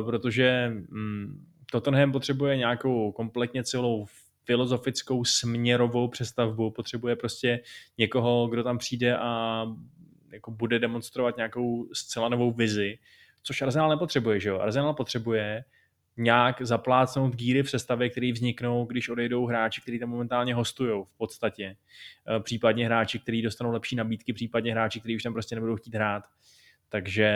uh, 0.00 0.06
protože 0.06 0.72
mm, 0.88 1.46
Tottenham 1.72 2.12
potřebuje 2.12 2.56
nějakou 2.56 3.12
kompletně 3.12 3.64
celou 3.64 4.06
filozofickou 4.44 5.24
směrovou 5.24 6.08
přestavbu, 6.08 6.70
potřebuje 6.70 7.16
prostě 7.16 7.60
někoho, 7.98 8.48
kdo 8.48 8.64
tam 8.64 8.78
přijde 8.78 9.16
a 9.16 9.64
jako 10.32 10.50
bude 10.50 10.78
demonstrovat 10.78 11.36
nějakou 11.36 11.88
zcela 11.92 12.28
novou 12.28 12.52
vizi, 12.52 12.98
což 13.42 13.62
Arsenal 13.62 13.90
nepotřebuje, 13.90 14.40
že 14.40 14.48
jo? 14.48 14.58
Arsenal 14.58 14.94
potřebuje 14.94 15.64
nějak 16.16 16.62
zaplácnout 16.62 17.36
díry 17.36 17.62
v 17.62 17.70
sestavě, 17.70 18.10
které 18.10 18.32
vzniknou, 18.32 18.84
když 18.84 19.08
odejdou 19.08 19.46
hráči, 19.46 19.80
kteří 19.80 19.98
tam 19.98 20.08
momentálně 20.08 20.54
hostují 20.54 21.04
v 21.04 21.16
podstatě. 21.16 21.76
Eh, 22.36 22.40
případně 22.40 22.86
hráči, 22.86 23.18
kteří 23.18 23.42
dostanou 23.42 23.72
lepší 23.72 23.96
nabídky, 23.96 24.32
případně 24.32 24.72
hráči, 24.72 25.00
kteří 25.00 25.16
už 25.16 25.22
tam 25.22 25.32
prostě 25.32 25.54
nebudou 25.54 25.76
chtít 25.76 25.94
hrát. 25.94 26.24
Takže 26.88 27.26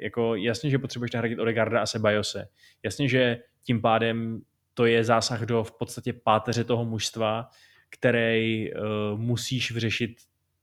jako 0.00 0.34
jasně, 0.34 0.70
že 0.70 0.78
potřebuješ 0.78 1.12
nahradit 1.12 1.38
Odegarda 1.38 1.80
a 1.80 1.86
Sebajose. 1.86 2.48
Jasně, 2.82 3.08
že 3.08 3.38
tím 3.62 3.80
pádem 3.80 4.40
to 4.74 4.86
je 4.86 5.04
zásah 5.04 5.42
do 5.42 5.64
v 5.64 5.78
podstatě 5.78 6.12
páteře 6.12 6.64
toho 6.64 6.84
mužstva, 6.84 7.48
který 7.90 8.72
uh, 8.72 9.20
musíš 9.20 9.70
vyřešit 9.70 10.10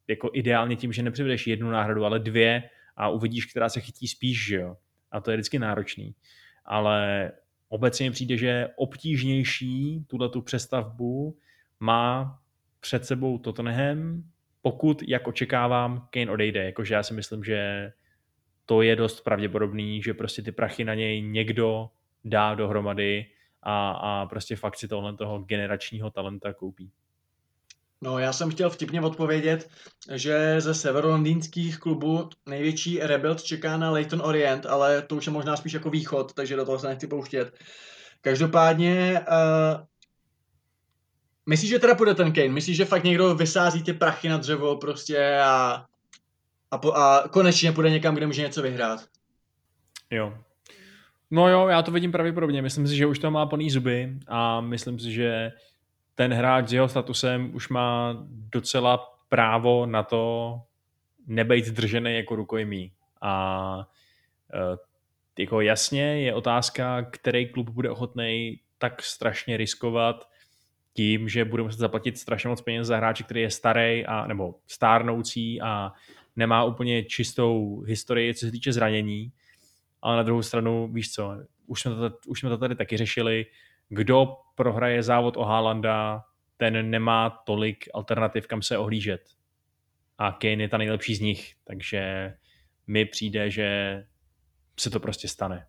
jako 0.07 0.29
ideálně 0.33 0.75
tím, 0.75 0.93
že 0.93 1.03
nepřivedeš 1.03 1.47
jednu 1.47 1.69
náhradu, 1.69 2.05
ale 2.05 2.19
dvě 2.19 2.69
a 2.95 3.09
uvidíš, 3.09 3.45
která 3.45 3.69
se 3.69 3.81
chytí 3.81 4.07
spíš, 4.07 4.45
že 4.45 4.55
jo. 4.55 4.77
A 5.11 5.21
to 5.21 5.31
je 5.31 5.37
vždycky 5.37 5.59
náročný. 5.59 6.15
Ale 6.65 7.31
obecně 7.69 8.11
přijde, 8.11 8.37
že 8.37 8.67
obtížnější 8.75 10.05
tuhle 10.07 10.29
tu 10.29 10.41
přestavbu 10.41 11.37
má 11.79 12.39
před 12.79 13.05
sebou 13.05 13.37
Tottenham, 13.37 14.23
pokud, 14.61 15.03
jak 15.07 15.27
očekávám, 15.27 16.07
Kane 16.09 16.31
odejde. 16.31 16.63
Jakože 16.63 16.93
já 16.93 17.03
si 17.03 17.13
myslím, 17.13 17.43
že 17.43 17.91
to 18.65 18.81
je 18.81 18.95
dost 18.95 19.21
pravděpodobný, 19.21 20.01
že 20.01 20.13
prostě 20.13 20.41
ty 20.41 20.51
prachy 20.51 20.83
na 20.83 20.93
něj 20.93 21.21
někdo 21.21 21.89
dá 22.25 22.55
dohromady 22.55 23.25
a, 23.63 23.91
a 23.91 24.25
prostě 24.25 24.55
fakt 24.55 24.77
si 24.77 24.87
tohle 24.87 25.17
toho 25.17 25.39
generačního 25.39 26.09
talenta 26.09 26.53
koupí. 26.53 26.91
No, 28.01 28.19
já 28.19 28.33
jsem 28.33 28.49
chtěl 28.49 28.69
vtipně 28.69 29.01
odpovědět, 29.01 29.69
že 30.13 30.61
ze 30.61 30.73
severolondýnských 30.73 31.79
klubů 31.79 32.29
největší 32.45 32.99
rebuild 32.99 33.43
čeká 33.43 33.77
na 33.77 33.91
Leighton 33.91 34.21
Orient, 34.21 34.65
ale 34.65 35.01
to 35.01 35.15
už 35.15 35.25
je 35.25 35.31
možná 35.31 35.57
spíš 35.57 35.73
jako 35.73 35.89
východ, 35.89 36.33
takže 36.33 36.55
do 36.55 36.65
toho 36.65 36.79
se 36.79 36.87
nechci 36.87 37.07
pouštět. 37.07 37.53
Každopádně, 38.21 39.21
uh, 39.27 39.81
myslíš, 41.45 41.69
že 41.69 41.79
teda 41.79 41.95
půjde 41.95 42.15
ten 42.15 42.33
Kane? 42.33 42.49
Myslíš, 42.49 42.77
že 42.77 42.85
fakt 42.85 43.03
někdo 43.03 43.35
vysází 43.35 43.83
ty 43.83 43.93
prachy 43.93 44.29
na 44.29 44.37
dřevo 44.37 44.77
prostě 44.77 45.39
a, 45.39 45.85
a, 46.71 46.77
po, 46.77 46.93
a 46.93 47.27
konečně 47.31 47.71
půjde 47.71 47.89
někam, 47.89 48.15
kde 48.15 48.27
může 48.27 48.41
něco 48.41 48.61
vyhrát? 48.61 49.05
Jo. 50.11 50.37
No 51.31 51.49
jo, 51.49 51.67
já 51.67 51.81
to 51.81 51.91
vidím 51.91 52.11
pravděpodobně. 52.11 52.61
Myslím 52.61 52.87
si, 52.87 52.95
že 52.95 53.05
už 53.05 53.19
to 53.19 53.31
má 53.31 53.45
plný 53.45 53.69
zuby 53.69 54.17
a 54.27 54.61
myslím 54.61 54.99
si, 54.99 55.11
že 55.11 55.51
ten 56.17 56.33
hráč 56.33 56.67
s 56.69 56.73
jeho 56.73 56.89
statusem 56.89 57.55
už 57.55 57.69
má 57.69 58.17
docela 58.29 58.97
právo 59.29 59.85
na 59.85 60.03
to 60.03 60.55
nebejt 61.27 61.67
držený 61.67 62.15
jako 62.15 62.35
rukojmí. 62.35 62.91
A 63.21 63.87
e, 64.53 65.41
jako 65.41 65.61
jasně 65.61 66.21
je 66.21 66.33
otázka, 66.33 67.01
který 67.01 67.49
klub 67.49 67.69
bude 67.69 67.89
ochotný 67.89 68.59
tak 68.77 69.03
strašně 69.03 69.57
riskovat 69.57 70.29
tím, 70.93 71.29
že 71.29 71.45
bude 71.45 71.63
muset 71.63 71.79
zaplatit 71.79 72.17
strašně 72.17 72.49
moc 72.49 72.61
peněz 72.61 72.87
za 72.87 72.97
hráče, 72.97 73.23
který 73.23 73.41
je 73.41 73.51
starý 73.51 74.05
a, 74.05 74.27
nebo 74.27 74.55
stárnoucí 74.67 75.61
a 75.61 75.93
nemá 76.35 76.63
úplně 76.63 77.03
čistou 77.03 77.81
historii, 77.81 78.33
co 78.33 78.45
se 78.45 78.51
týče 78.51 78.73
zranění. 78.73 79.31
Ale 80.01 80.17
na 80.17 80.23
druhou 80.23 80.41
stranu, 80.41 80.87
víš 80.93 81.13
co, 81.13 81.37
už 81.67 81.81
jsme 81.81 81.95
to, 81.95 82.17
už 82.27 82.39
jsme 82.39 82.49
to 82.49 82.57
tady 82.57 82.75
taky 82.75 82.97
řešili, 82.97 83.45
kdo 83.89 84.37
prohraje 84.57 85.03
závod 85.03 85.37
o 85.37 85.43
Haalanda, 85.43 86.23
ten 86.57 86.89
nemá 86.89 87.29
tolik 87.29 87.89
alternativ, 87.93 88.47
kam 88.47 88.61
se 88.61 88.77
ohlížet. 88.77 89.21
A 90.17 90.31
Kane 90.31 90.63
je 90.63 90.69
ta 90.69 90.77
nejlepší 90.77 91.15
z 91.15 91.19
nich, 91.19 91.55
takže 91.63 92.33
mi 92.87 93.05
přijde, 93.05 93.49
že 93.49 94.03
se 94.79 94.89
to 94.89 94.99
prostě 94.99 95.27
stane. 95.27 95.67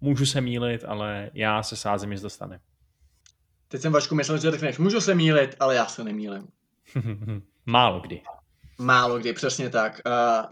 Můžu 0.00 0.26
se 0.26 0.40
mílit, 0.40 0.84
ale 0.84 1.30
já 1.34 1.62
se 1.62 1.76
sázím, 1.76 2.14
že 2.14 2.20
to 2.20 2.30
stane. 2.30 2.60
Teď 3.68 3.80
jsem 3.80 3.92
Vašku 3.92 4.14
myslel, 4.14 4.38
že 4.38 4.50
řekneš, 4.50 4.78
můžu 4.78 5.00
se 5.00 5.14
mílit, 5.14 5.56
ale 5.60 5.74
já 5.74 5.86
se 5.86 6.04
nemýlím. 6.04 6.48
Málo 7.66 8.00
kdy. 8.00 8.22
Málo 8.78 9.18
kdy, 9.18 9.32
přesně 9.32 9.70
tak. 9.70 10.00
Uh, 10.06 10.50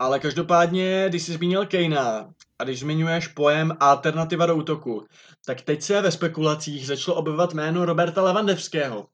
ale 0.00 0.20
každopádně, 0.20 1.06
když 1.08 1.22
jsi 1.22 1.32
zmínil 1.32 1.66
Kejna 1.66 2.30
a 2.58 2.64
když 2.64 2.80
zmiňuješ 2.80 3.28
pojem 3.28 3.76
alternativa 3.80 4.46
do 4.46 4.56
útoku, 4.56 5.06
tak 5.46 5.60
teď 5.60 5.82
se 5.82 6.00
ve 6.00 6.10
spekulacích 6.10 6.86
začalo 6.86 7.16
objevovat 7.16 7.54
jméno 7.54 7.84
Roberta 7.84 8.22
Levandevského, 8.22 9.06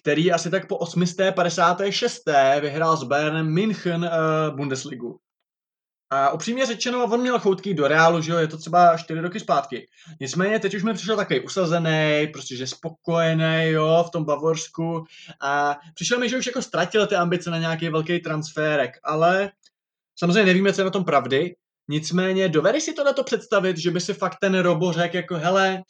který 0.00 0.32
asi 0.32 0.50
tak 0.50 0.66
po 0.66 0.76
856. 0.76 2.22
vyhrál 2.60 2.96
s 2.96 3.02
Bayernem 3.02 3.54
München 3.54 4.04
uh, 4.04 4.56
Bundesligu. 4.56 5.18
A 6.10 6.30
upřímně 6.30 6.66
řečeno, 6.66 7.04
on 7.04 7.20
měl 7.20 7.38
choutky 7.38 7.74
do 7.74 7.88
Reálu, 7.88 8.20
že 8.20 8.32
jo, 8.32 8.38
je 8.38 8.48
to 8.48 8.56
třeba 8.56 8.96
4 8.96 9.20
roky 9.20 9.40
zpátky. 9.40 9.88
Nicméně 10.20 10.58
teď 10.58 10.74
už 10.74 10.82
mi 10.82 10.94
přišel 10.94 11.16
takový 11.16 11.40
usazený, 11.40 12.26
prostě 12.32 12.56
že 12.56 12.66
spokojený, 12.66 13.70
jo, 13.70 14.04
v 14.08 14.10
tom 14.10 14.24
Bavorsku. 14.24 15.04
A 15.40 15.78
přišel 15.94 16.18
mi, 16.18 16.28
že 16.28 16.38
už 16.38 16.46
jako 16.46 16.62
ztratil 16.62 17.06
ty 17.06 17.14
ambice 17.14 17.50
na 17.50 17.58
nějaký 17.58 17.88
velký 17.88 18.20
transferek, 18.20 18.98
ale 19.04 19.50
samozřejmě 20.18 20.44
nevíme, 20.44 20.72
co 20.72 20.80
je 20.80 20.84
na 20.84 20.90
tom 20.90 21.04
pravdy. 21.04 21.54
Nicméně 21.88 22.48
dovedeš 22.48 22.82
si 22.82 22.92
to 22.92 23.04
na 23.04 23.12
to 23.12 23.24
představit, 23.24 23.76
že 23.76 23.90
by 23.90 24.00
si 24.00 24.14
fakt 24.14 24.36
ten 24.40 24.58
Robo 24.58 24.92
řekl 24.92 25.16
jako, 25.16 25.34
hele, 25.34 25.82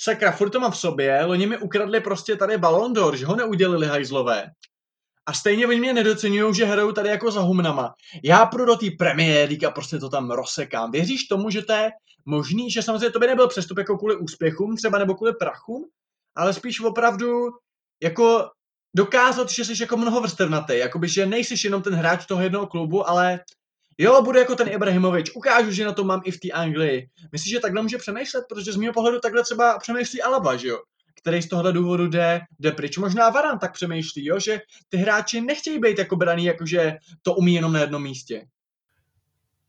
sakra, 0.00 0.32
furt 0.32 0.50
to 0.50 0.60
mám 0.60 0.72
v 0.72 0.78
sobě, 0.78 1.24
loni 1.24 1.46
mi 1.46 1.58
ukradli 1.58 2.00
prostě 2.00 2.36
tady 2.36 2.58
Ballon 2.58 2.92
d'Or, 2.92 3.16
že 3.16 3.26
ho 3.26 3.36
neudělili 3.36 3.86
hajzlové. 3.86 4.50
A 5.26 5.32
stejně 5.32 5.66
oni 5.66 5.80
mě 5.80 5.92
nedocenují, 5.92 6.54
že 6.54 6.64
hrajou 6.64 6.92
tady 6.92 7.08
jako 7.08 7.30
za 7.30 7.40
humnama. 7.40 7.94
Já 8.24 8.46
půjdu 8.46 8.64
do 8.64 8.76
té 8.76 8.86
premiéry 8.98 9.58
a 9.66 9.70
prostě 9.70 9.98
to 9.98 10.08
tam 10.08 10.30
rozsekám. 10.30 10.90
Věříš 10.90 11.24
tomu, 11.24 11.50
že 11.50 11.62
to 11.62 11.72
je 11.72 11.90
možný, 12.26 12.70
že 12.70 12.82
samozřejmě 12.82 13.10
to 13.10 13.18
by 13.18 13.26
nebyl 13.26 13.48
přestup 13.48 13.78
jako 13.78 13.98
kvůli 13.98 14.16
úspěchům 14.16 14.76
třeba 14.76 14.98
nebo 14.98 15.14
kvůli 15.14 15.32
prachům, 15.34 15.84
ale 16.36 16.52
spíš 16.52 16.80
opravdu 16.80 17.48
jako 18.02 18.50
dokázat, 18.96 19.50
že 19.50 19.64
jsi 19.64 19.82
jako 19.82 19.96
mnoho 19.96 20.20
vrstevnatý, 20.20 20.78
jakoby, 20.78 21.08
že 21.08 21.26
nejsi 21.26 21.54
jenom 21.64 21.82
ten 21.82 21.94
hráč 21.94 22.26
toho 22.26 22.42
jednoho 22.42 22.66
klubu, 22.66 23.08
ale 23.08 23.40
jo, 23.98 24.22
budu 24.22 24.38
jako 24.38 24.54
ten 24.54 24.68
Ibrahimovič, 24.68 25.30
ukážu, 25.34 25.70
že 25.70 25.84
na 25.84 25.92
to 25.92 26.04
mám 26.04 26.20
i 26.24 26.30
v 26.30 26.40
té 26.40 26.50
Anglii. 26.50 27.08
Myslíš, 27.32 27.50
že 27.50 27.60
takhle 27.60 27.82
může 27.82 27.98
přemýšlet? 27.98 28.44
Protože 28.48 28.72
z 28.72 28.76
mého 28.76 28.92
pohledu 28.92 29.20
takhle 29.20 29.42
třeba 29.42 29.78
přemýšlí 29.78 30.22
Alaba, 30.22 30.56
že 30.56 30.68
jo? 30.68 30.78
který 31.26 31.42
z 31.42 31.48
tohle 31.48 31.72
důvodu 31.72 32.06
jde, 32.06 32.40
jde 32.58 32.72
pryč. 32.72 32.98
Možná 32.98 33.30
Varan 33.30 33.58
tak 33.58 33.72
přemýšlí, 33.72 34.26
jo? 34.26 34.40
že 34.40 34.60
ty 34.88 34.96
hráči 34.96 35.40
nechtějí 35.40 35.78
být 35.78 35.98
jako 35.98 36.16
braný, 36.16 36.44
jakože 36.44 36.96
to 37.22 37.34
umí 37.34 37.54
jenom 37.54 37.72
na 37.72 37.80
jednom 37.80 38.02
místě. 38.02 38.46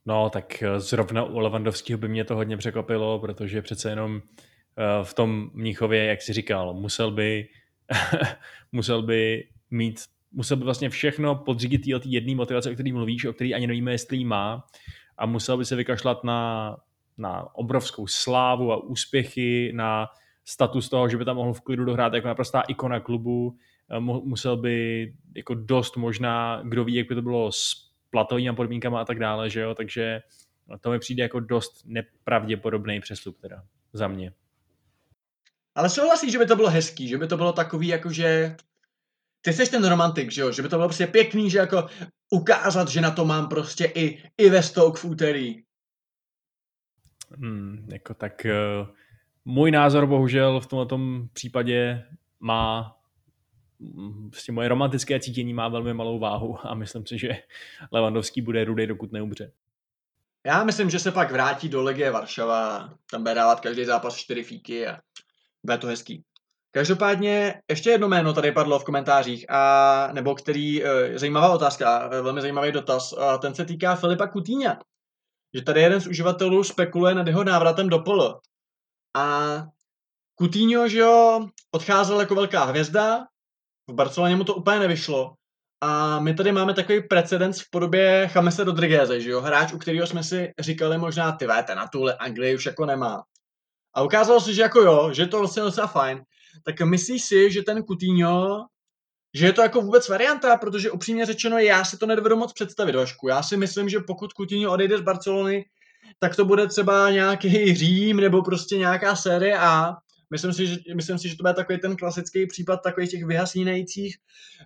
No, 0.06 0.30
tak 0.30 0.64
eh, 0.64 0.80
zrovna 0.80 1.24
u 1.24 1.40
Levandovského 1.40 1.98
by 1.98 2.08
mě 2.08 2.26
to 2.26 2.36
hodně 2.36 2.58
překvapilo, 2.58 3.20
protože 3.20 3.62
přece 3.62 3.90
jenom 3.90 4.22
eh, 4.22 5.04
v 5.04 5.14
tom 5.14 5.50
Mnichově, 5.54 6.06
jak 6.06 6.22
si 6.22 6.34
říkal, 6.34 6.74
musel 6.74 7.12
by, 7.12 7.48
musel 8.72 9.02
by 9.02 9.48
mít, 9.72 10.00
musel 10.38 10.58
by 10.58 10.64
vlastně 10.64 10.90
všechno 10.90 11.36
podřídit 11.36 11.82
té 11.82 12.10
jedné 12.10 12.36
motivace, 12.36 12.72
o 12.72 12.74
který 12.74 12.92
mluvíš, 12.92 13.26
o 13.26 13.34
který 13.34 13.54
ani 13.54 13.68
nevíme, 13.68 13.92
jestli 13.92 14.26
má. 14.26 14.68
A 15.18 15.26
musel 15.26 15.58
by 15.58 15.66
se 15.66 15.76
vykašlat 15.76 16.24
na, 16.24 16.78
na 17.18 17.56
obrovskou 17.56 18.08
slávu 18.08 18.72
a 18.72 18.84
úspěchy, 18.84 19.72
na 19.76 20.08
status 20.46 20.90
toho, 20.90 21.10
že 21.10 21.18
by 21.18 21.26
tam 21.26 21.36
mohl 21.36 21.54
v 21.54 21.62
klidu 21.62 21.86
dohrát 21.86 22.14
jako 22.14 22.28
naprostá 22.28 22.62
ikona 22.62 23.00
klubu, 23.00 23.58
eh, 23.92 24.00
musel 24.00 24.58
by 24.58 25.14
jako 25.36 25.54
dost 25.54 25.98
možná, 25.98 26.62
kdo 26.64 26.84
ví, 26.84 26.96
jak 26.96 27.08
by 27.08 27.16
to 27.16 27.22
bylo 27.22 27.52
s 27.52 27.92
platovými 28.10 28.56
podmínkama 28.56 29.02
a 29.02 29.06
tak 29.06 29.20
dále, 29.20 29.50
že 29.50 29.62
jo, 29.62 29.76
takže 29.76 30.22
to 30.82 30.92
mi 30.92 31.00
přijde 31.00 31.24
jako 31.24 31.40
dost 31.40 31.82
nepravděpodobný 31.86 33.00
přestup 33.00 33.38
teda 33.42 33.64
za 33.94 34.08
mě. 34.08 34.32
Ale 35.76 35.90
souhlasíš, 35.90 36.32
že 36.32 36.38
by 36.38 36.46
to 36.46 36.56
bylo 36.56 36.70
hezký, 36.70 37.08
že 37.08 37.18
by 37.18 37.28
to 37.28 37.38
bylo 37.38 37.54
takový, 37.54 37.88
jako 37.88 38.12
že 38.12 38.56
ty 39.42 39.54
jsi 39.54 39.72
ten 39.72 39.86
romantik, 39.86 40.32
že 40.32 40.42
jo, 40.42 40.52
že 40.52 40.62
by 40.62 40.70
to 40.70 40.76
bylo 40.76 40.88
prostě 40.88 41.08
pěkný, 41.08 41.50
že 41.50 41.58
jako 41.58 41.88
ukázat, 42.30 42.88
že 42.88 43.02
na 43.02 43.12
to 43.12 43.26
mám 43.26 43.48
prostě 43.50 43.86
i, 43.86 44.24
i 44.38 44.50
ve 44.50 44.64
stok 44.64 44.98
v 44.98 45.06
úterý. 45.06 45.64
Hmm, 47.40 47.88
jako 47.92 48.14
tak 48.14 48.46
uh 48.46 48.88
můj 49.48 49.72
názor 49.72 50.06
bohužel 50.06 50.60
v 50.60 50.68
tomto 50.68 51.00
případě 51.34 52.06
má 52.40 52.98
prostě 54.30 54.52
moje 54.52 54.68
romantické 54.68 55.20
cítění 55.20 55.54
má 55.54 55.68
velmi 55.68 55.94
malou 55.94 56.20
váhu 56.20 56.58
a 56.64 56.74
myslím 56.74 57.06
si, 57.06 57.18
že 57.18 57.30
Levandovský 57.92 58.42
bude 58.42 58.66
rudý, 58.66 58.88
dokud 58.88 59.12
neumře. 59.12 59.52
Já 60.46 60.64
myslím, 60.64 60.90
že 60.90 61.00
se 61.00 61.12
pak 61.12 61.32
vrátí 61.32 61.70
do 61.70 61.84
Legie 61.84 62.12
Varšava, 62.12 62.94
tam 63.12 63.22
bude 63.22 63.34
dávat 63.34 63.60
každý 63.60 63.86
zápas 63.86 64.16
čtyři 64.16 64.44
fíky 64.44 64.88
a 64.88 65.00
bude 65.64 65.78
to 65.78 65.88
hezký. 65.88 66.24
Každopádně 66.72 67.62
ještě 67.70 67.90
jedno 67.90 68.08
jméno 68.08 68.34
tady 68.34 68.52
padlo 68.52 68.80
v 68.80 68.84
komentářích, 68.84 69.52
a, 69.52 70.10
nebo 70.14 70.36
který, 70.36 70.84
e, 70.84 71.20
zajímavá 71.20 71.50
otázka, 71.50 72.08
velmi 72.08 72.42
zajímavý 72.42 72.72
dotaz, 72.72 73.14
a 73.14 73.38
ten 73.38 73.56
se 73.56 73.66
týká 73.66 73.96
Filipa 73.96 74.28
Kutíňa. 74.28 74.80
Že 75.54 75.62
tady 75.62 75.82
jeden 75.82 76.02
z 76.02 76.08
uživatelů 76.08 76.64
spekuluje 76.64 77.16
nad 77.16 77.28
jeho 77.28 77.44
návratem 77.44 77.90
do 77.90 78.00
PL. 78.00 78.40
A 79.16 79.64
Coutinho, 80.40 80.88
že 80.88 81.00
jo, 81.00 81.48
odcházel 81.72 82.20
jako 82.20 82.36
velká 82.36 82.64
hvězda, 82.64 83.26
v 83.90 83.94
Barceloně 83.94 84.36
mu 84.36 84.44
to 84.44 84.56
úplně 84.56 84.80
nevyšlo. 84.80 85.34
A 85.82 86.20
my 86.20 86.34
tady 86.34 86.52
máme 86.52 86.74
takový 86.74 87.04
precedens 87.04 87.62
v 87.62 87.70
podobě 87.70 88.30
Chamese 88.34 88.64
Rodrigueze, 88.64 89.22
že 89.22 89.30
jo, 89.30 89.42
hráč, 89.42 89.74
u 89.74 89.78
kterého 89.78 90.08
jsme 90.08 90.24
si 90.24 90.52
říkali 90.60 90.98
možná, 90.98 91.32
ty 91.32 91.48
véte, 91.48 91.76
na 91.76 91.88
tuhle 91.88 92.16
Anglii 92.18 92.56
už 92.56 92.66
jako 92.66 92.86
nemá. 92.86 93.24
A 93.94 94.02
ukázalo 94.02 94.42
se, 94.42 94.54
že 94.54 94.62
jako 94.62 94.80
jo, 94.80 95.14
že 95.14 95.26
to 95.26 95.40
vlastně 95.40 95.64
docela 95.64 95.88
fajn. 95.88 96.24
Tak 96.64 96.82
myslíš 96.82 97.24
si, 97.24 97.52
že 97.52 97.62
ten 97.62 97.84
Coutinho, 97.84 98.66
že 99.34 99.46
je 99.46 99.54
to 99.54 99.62
jako 99.62 99.82
vůbec 99.82 100.10
varianta, 100.10 100.58
protože 100.58 100.92
upřímně 100.92 101.26
řečeno, 101.26 101.58
já 101.58 101.86
si 101.86 101.98
to 101.98 102.06
nedovedu 102.06 102.36
moc 102.38 102.54
představit, 102.54 102.96
Vašku. 102.96 103.28
Já 103.28 103.44
si 103.44 103.58
myslím, 103.58 103.90
že 103.90 104.00
pokud 104.00 104.34
Coutinho 104.34 104.72
odejde 104.72 104.98
z 104.98 105.02
Barcelony, 105.02 105.66
tak 106.20 106.36
to 106.36 106.46
bude 106.46 106.68
třeba 106.68 107.12
nějaký 107.12 107.76
Řím 107.76 108.18
nebo 108.18 108.42
prostě 108.42 108.78
nějaká 108.78 109.16
série 109.16 109.58
A. 109.58 109.94
Myslím 110.32 110.54
si, 110.54 110.68
že, 110.68 110.78
myslím 110.96 111.18
si, 111.18 111.30
že 111.30 111.38
to 111.38 111.44
bude 111.44 111.54
takový 111.54 111.80
ten 111.80 111.96
klasický 111.96 112.48
případ 112.48 112.80
takových 112.84 113.12
těch 113.12 113.26
vyhasínajících 113.26 114.18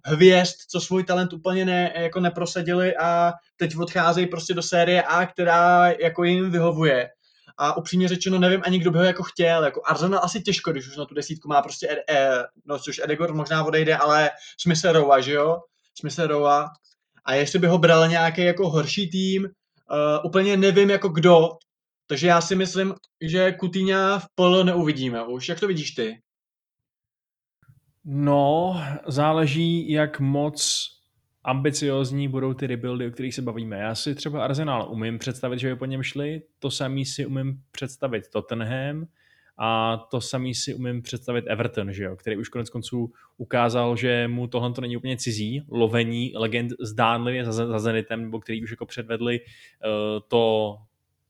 hvězd, 0.06 0.56
co 0.70 0.82
svůj 0.82 1.04
talent 1.04 1.34
úplně 1.34 1.66
ne, 1.66 1.94
jako 1.96 2.20
neprosadili 2.20 2.98
a 2.98 3.34
teď 3.58 3.78
odcházejí 3.78 4.28
prostě 4.28 4.54
do 4.54 4.62
série 4.62 5.04
A, 5.04 5.26
která 5.26 5.92
jako 5.92 6.24
jim 6.24 6.52
vyhovuje. 6.52 7.10
A 7.64 7.78
upřímně 7.78 8.08
řečeno 8.08 8.40
nevím 8.40 8.62
ani, 8.66 8.80
kdo 8.80 8.92
by 8.92 8.98
ho 8.98 9.04
jako 9.04 9.24
chtěl. 9.24 9.64
Jako 9.64 9.82
Arsenal 9.86 10.22
asi 10.24 10.42
těžko, 10.42 10.72
když 10.72 10.88
už 10.88 10.98
na 10.98 11.06
tu 11.06 11.14
desítku 11.14 11.48
má 11.48 11.62
prostě, 11.62 11.90
Ed, 11.92 12.00
eh, 12.10 12.44
no 12.66 12.80
což 12.80 13.02
Edegor 13.04 13.34
možná 13.34 13.64
odejde, 13.64 13.98
ale 13.98 14.30
Smitherova, 14.58 15.22
že 15.22 15.34
jo? 15.34 15.58
Smitherova. 16.00 16.68
A 17.26 17.34
jestli 17.34 17.60
by 17.60 17.68
ho 17.68 17.78
bral 17.78 18.08
nějaký 18.08 18.42
jako 18.42 18.70
horší 18.70 19.10
tým, 19.10 19.44
uh, 19.44 19.50
úplně 20.26 20.58
nevím 20.58 20.90
jako 20.90 21.10
kdo, 21.10 21.50
takže 22.08 22.28
já 22.28 22.42
si 22.42 22.56
myslím, 22.56 22.96
že 23.22 23.52
Kutíňa 23.52 24.20
v 24.20 24.26
polo 24.36 24.64
neuvidíme 24.64 25.24
už. 25.24 25.50
Jak 25.50 25.60
to 25.60 25.68
vidíš 25.68 25.92
ty? 25.92 26.22
No, 28.06 28.76
záleží, 29.08 29.92
jak 29.92 30.20
moc 30.20 30.88
ambiciozní 31.44 32.28
budou 32.28 32.54
ty 32.54 32.68
rebuildy, 32.68 33.08
o 33.08 33.12
kterých 33.12 33.36
se 33.36 33.42
bavíme. 33.42 33.78
Já 33.78 33.96
si 33.96 34.16
třeba 34.16 34.44
Arsenal 34.44 34.88
umím 34.92 35.20
představit, 35.20 35.60
že 35.60 35.70
by 35.70 35.76
po 35.76 35.86
něm 35.86 36.04
šli, 36.04 36.42
to 36.60 36.72
samý 36.72 37.06
si 37.06 37.26
umím 37.26 37.62
představit 37.72 38.28
Tottenham, 38.28 39.08
a 39.64 39.98
to 39.98 40.22
samý 40.22 40.56
si 40.56 40.74
umím 40.74 41.02
představit 41.02 41.46
Everton, 41.48 41.94
že 41.94 42.04
jo, 42.04 42.16
který 42.16 42.38
už 42.38 42.50
konec 42.50 42.70
konců 42.70 43.14
ukázal, 43.38 43.96
že 43.96 44.28
mu 44.28 44.48
tohle 44.48 44.74
to 44.74 44.82
není 44.82 44.98
úplně 44.98 45.18
cizí, 45.18 45.64
lovení 45.70 46.34
legend 46.36 46.74
zdánlivě 46.80 47.46
za, 47.46 47.80
Zenitem, 47.80 48.22
nebo 48.22 48.40
který 48.40 48.64
už 48.64 48.72
jako 48.72 48.86
předvedli 48.86 49.40
uh, 49.40 50.20
to 50.28 50.76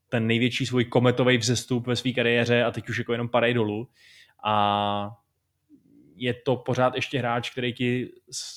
ten 0.09 0.27
největší 0.27 0.65
svůj 0.65 0.85
kometový 0.85 1.37
vzestup 1.37 1.87
ve 1.87 1.95
své 1.95 2.11
kariéře 2.11 2.63
a 2.63 2.71
teď 2.71 2.89
už 2.89 2.97
jako 2.97 3.11
jenom 3.11 3.29
padej 3.29 3.53
dolů. 3.53 3.87
A 4.43 5.11
je 6.21 6.33
to 6.33 6.55
pořád 6.55 6.95
ještě 6.95 7.19
hráč, 7.19 7.49
který 7.49 7.73
ti 7.73 8.09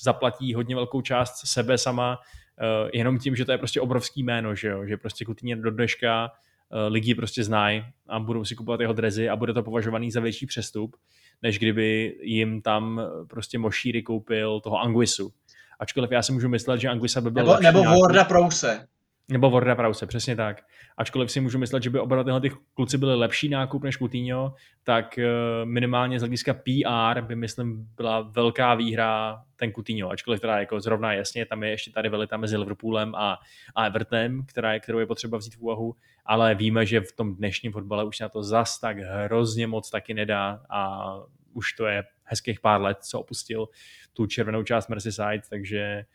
zaplatí 0.03 0.53
hodně 0.53 0.75
velkou 0.75 1.01
část 1.01 1.47
sebe 1.47 1.77
sama, 1.77 2.17
uh, 2.17 2.89
jenom 2.93 3.19
tím, 3.19 3.35
že 3.35 3.45
to 3.45 3.51
je 3.51 3.57
prostě 3.57 3.81
obrovský 3.81 4.23
jméno, 4.23 4.55
že 4.55 4.67
jo, 4.67 4.85
že 4.85 4.97
prostě 4.97 5.25
Coutinho 5.25 5.61
do 5.61 5.71
dneška 5.71 6.25
uh, 6.25 6.93
lidi 6.93 7.15
prostě 7.15 7.43
znají 7.43 7.83
a 8.07 8.19
budou 8.19 8.45
si 8.45 8.55
kupovat 8.55 8.79
jeho 8.79 8.93
drezy 8.93 9.29
a 9.29 9.35
bude 9.35 9.53
to 9.53 9.63
považovaný 9.63 10.11
za 10.11 10.19
větší 10.19 10.45
přestup, 10.45 10.95
než 11.41 11.59
kdyby 11.59 12.17
jim 12.21 12.61
tam 12.61 13.01
prostě 13.29 13.57
Mošíry 13.57 14.03
koupil 14.03 14.59
toho 14.59 14.77
Anguisu. 14.77 15.31
Ačkoliv 15.79 16.11
já 16.11 16.21
si 16.21 16.31
můžu 16.31 16.49
myslet, 16.49 16.79
že 16.79 16.89
Anguisa 16.89 17.21
by 17.21 17.31
byl 17.31 17.45
Nebo, 17.45 17.61
nebo 17.61 17.83
Warda 18.01 18.23
Prouse. 18.23 18.87
Nebo 19.31 19.49
Vorda 19.49 19.75
Prause, 19.75 20.05
přesně 20.05 20.35
tak. 20.35 20.61
Ačkoliv 20.97 21.31
si 21.31 21.41
můžu 21.41 21.59
myslet, 21.59 21.83
že 21.83 21.89
by 21.89 21.99
oba 21.99 22.23
tyhle 22.23 22.41
ty 22.41 22.51
kluci 22.73 22.97
byli 22.97 23.15
lepší 23.15 23.49
nákup 23.49 23.83
než 23.83 23.97
Coutinho, 23.97 24.53
tak 24.83 25.17
eh, 25.17 25.25
minimálně 25.63 26.19
z 26.19 26.21
hlediska 26.21 26.53
PR 26.53 27.21
by, 27.21 27.35
myslím, 27.35 27.89
byla 27.95 28.21
velká 28.21 28.75
výhra 28.75 29.43
ten 29.55 29.71
Coutinho. 29.71 30.09
Ačkoliv 30.09 30.39
teda 30.39 30.59
jako 30.59 30.79
zrovna 30.79 31.13
jasně, 31.13 31.45
tam 31.45 31.63
je 31.63 31.69
ještě 31.69 31.91
tady 31.91 32.09
velita 32.09 32.37
mezi 32.37 32.57
Liverpoolem 32.57 33.15
a, 33.15 33.39
a 33.75 33.85
Evertonem, 33.85 34.45
která 34.45 34.73
je, 34.73 34.79
kterou 34.79 34.99
je 34.99 35.05
potřeba 35.05 35.37
vzít 35.37 35.55
v 35.55 35.61
úvahu, 35.61 35.95
ale 36.25 36.55
víme, 36.55 36.85
že 36.85 37.01
v 37.01 37.11
tom 37.11 37.35
dnešním 37.35 37.71
fotbale 37.71 38.03
už 38.03 38.19
na 38.19 38.29
to 38.29 38.43
zas 38.43 38.79
tak 38.79 38.97
hrozně 38.97 39.67
moc 39.67 39.89
taky 39.89 40.13
nedá 40.13 40.61
a 40.69 41.11
už 41.53 41.73
to 41.73 41.85
je 41.85 42.03
hezkých 42.23 42.59
pár 42.59 42.81
let, 42.81 42.97
co 43.01 43.19
opustil 43.19 43.67
tu 44.13 44.25
červenou 44.25 44.63
část 44.63 44.87
Merseyside, 44.87 45.41
takže 45.49 45.79
eh, 45.79 46.05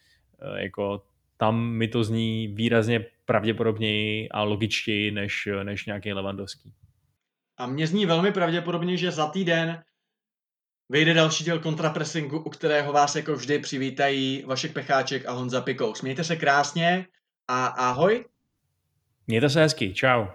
jako 0.63 1.03
tam 1.41 1.61
mi 1.61 1.89
to 1.89 2.05
zní 2.05 2.49
výrazně 2.49 3.07
pravděpodobněji 3.25 4.29
a 4.29 4.43
logičtěji 4.43 5.11
než, 5.11 5.49
než 5.63 5.87
nějaký 5.87 6.13
Levandovský. 6.13 6.75
A 7.57 7.67
mně 7.67 7.87
zní 7.87 8.07
velmi 8.07 8.33
pravděpodobně, 8.33 8.97
že 8.97 9.11
za 9.11 9.27
týden 9.27 9.83
vyjde 10.89 11.15
další 11.15 11.45
díl 11.45 11.59
kontrapressingu, 11.59 12.39
u 12.39 12.51
kterého 12.51 12.93
vás 12.93 13.17
jako 13.17 13.35
vždy 13.35 13.59
přivítají 13.59 14.45
Vašek 14.47 14.73
Pecháček 14.73 15.27
a 15.27 15.33
Honza 15.33 15.61
Pikou. 15.61 15.95
Smějte 15.95 16.25
se 16.25 16.37
krásně 16.37 17.07
a 17.49 17.67
ahoj. 17.67 18.25
Mějte 19.27 19.49
se 19.49 19.61
hezky, 19.61 19.95
čau. 19.95 20.27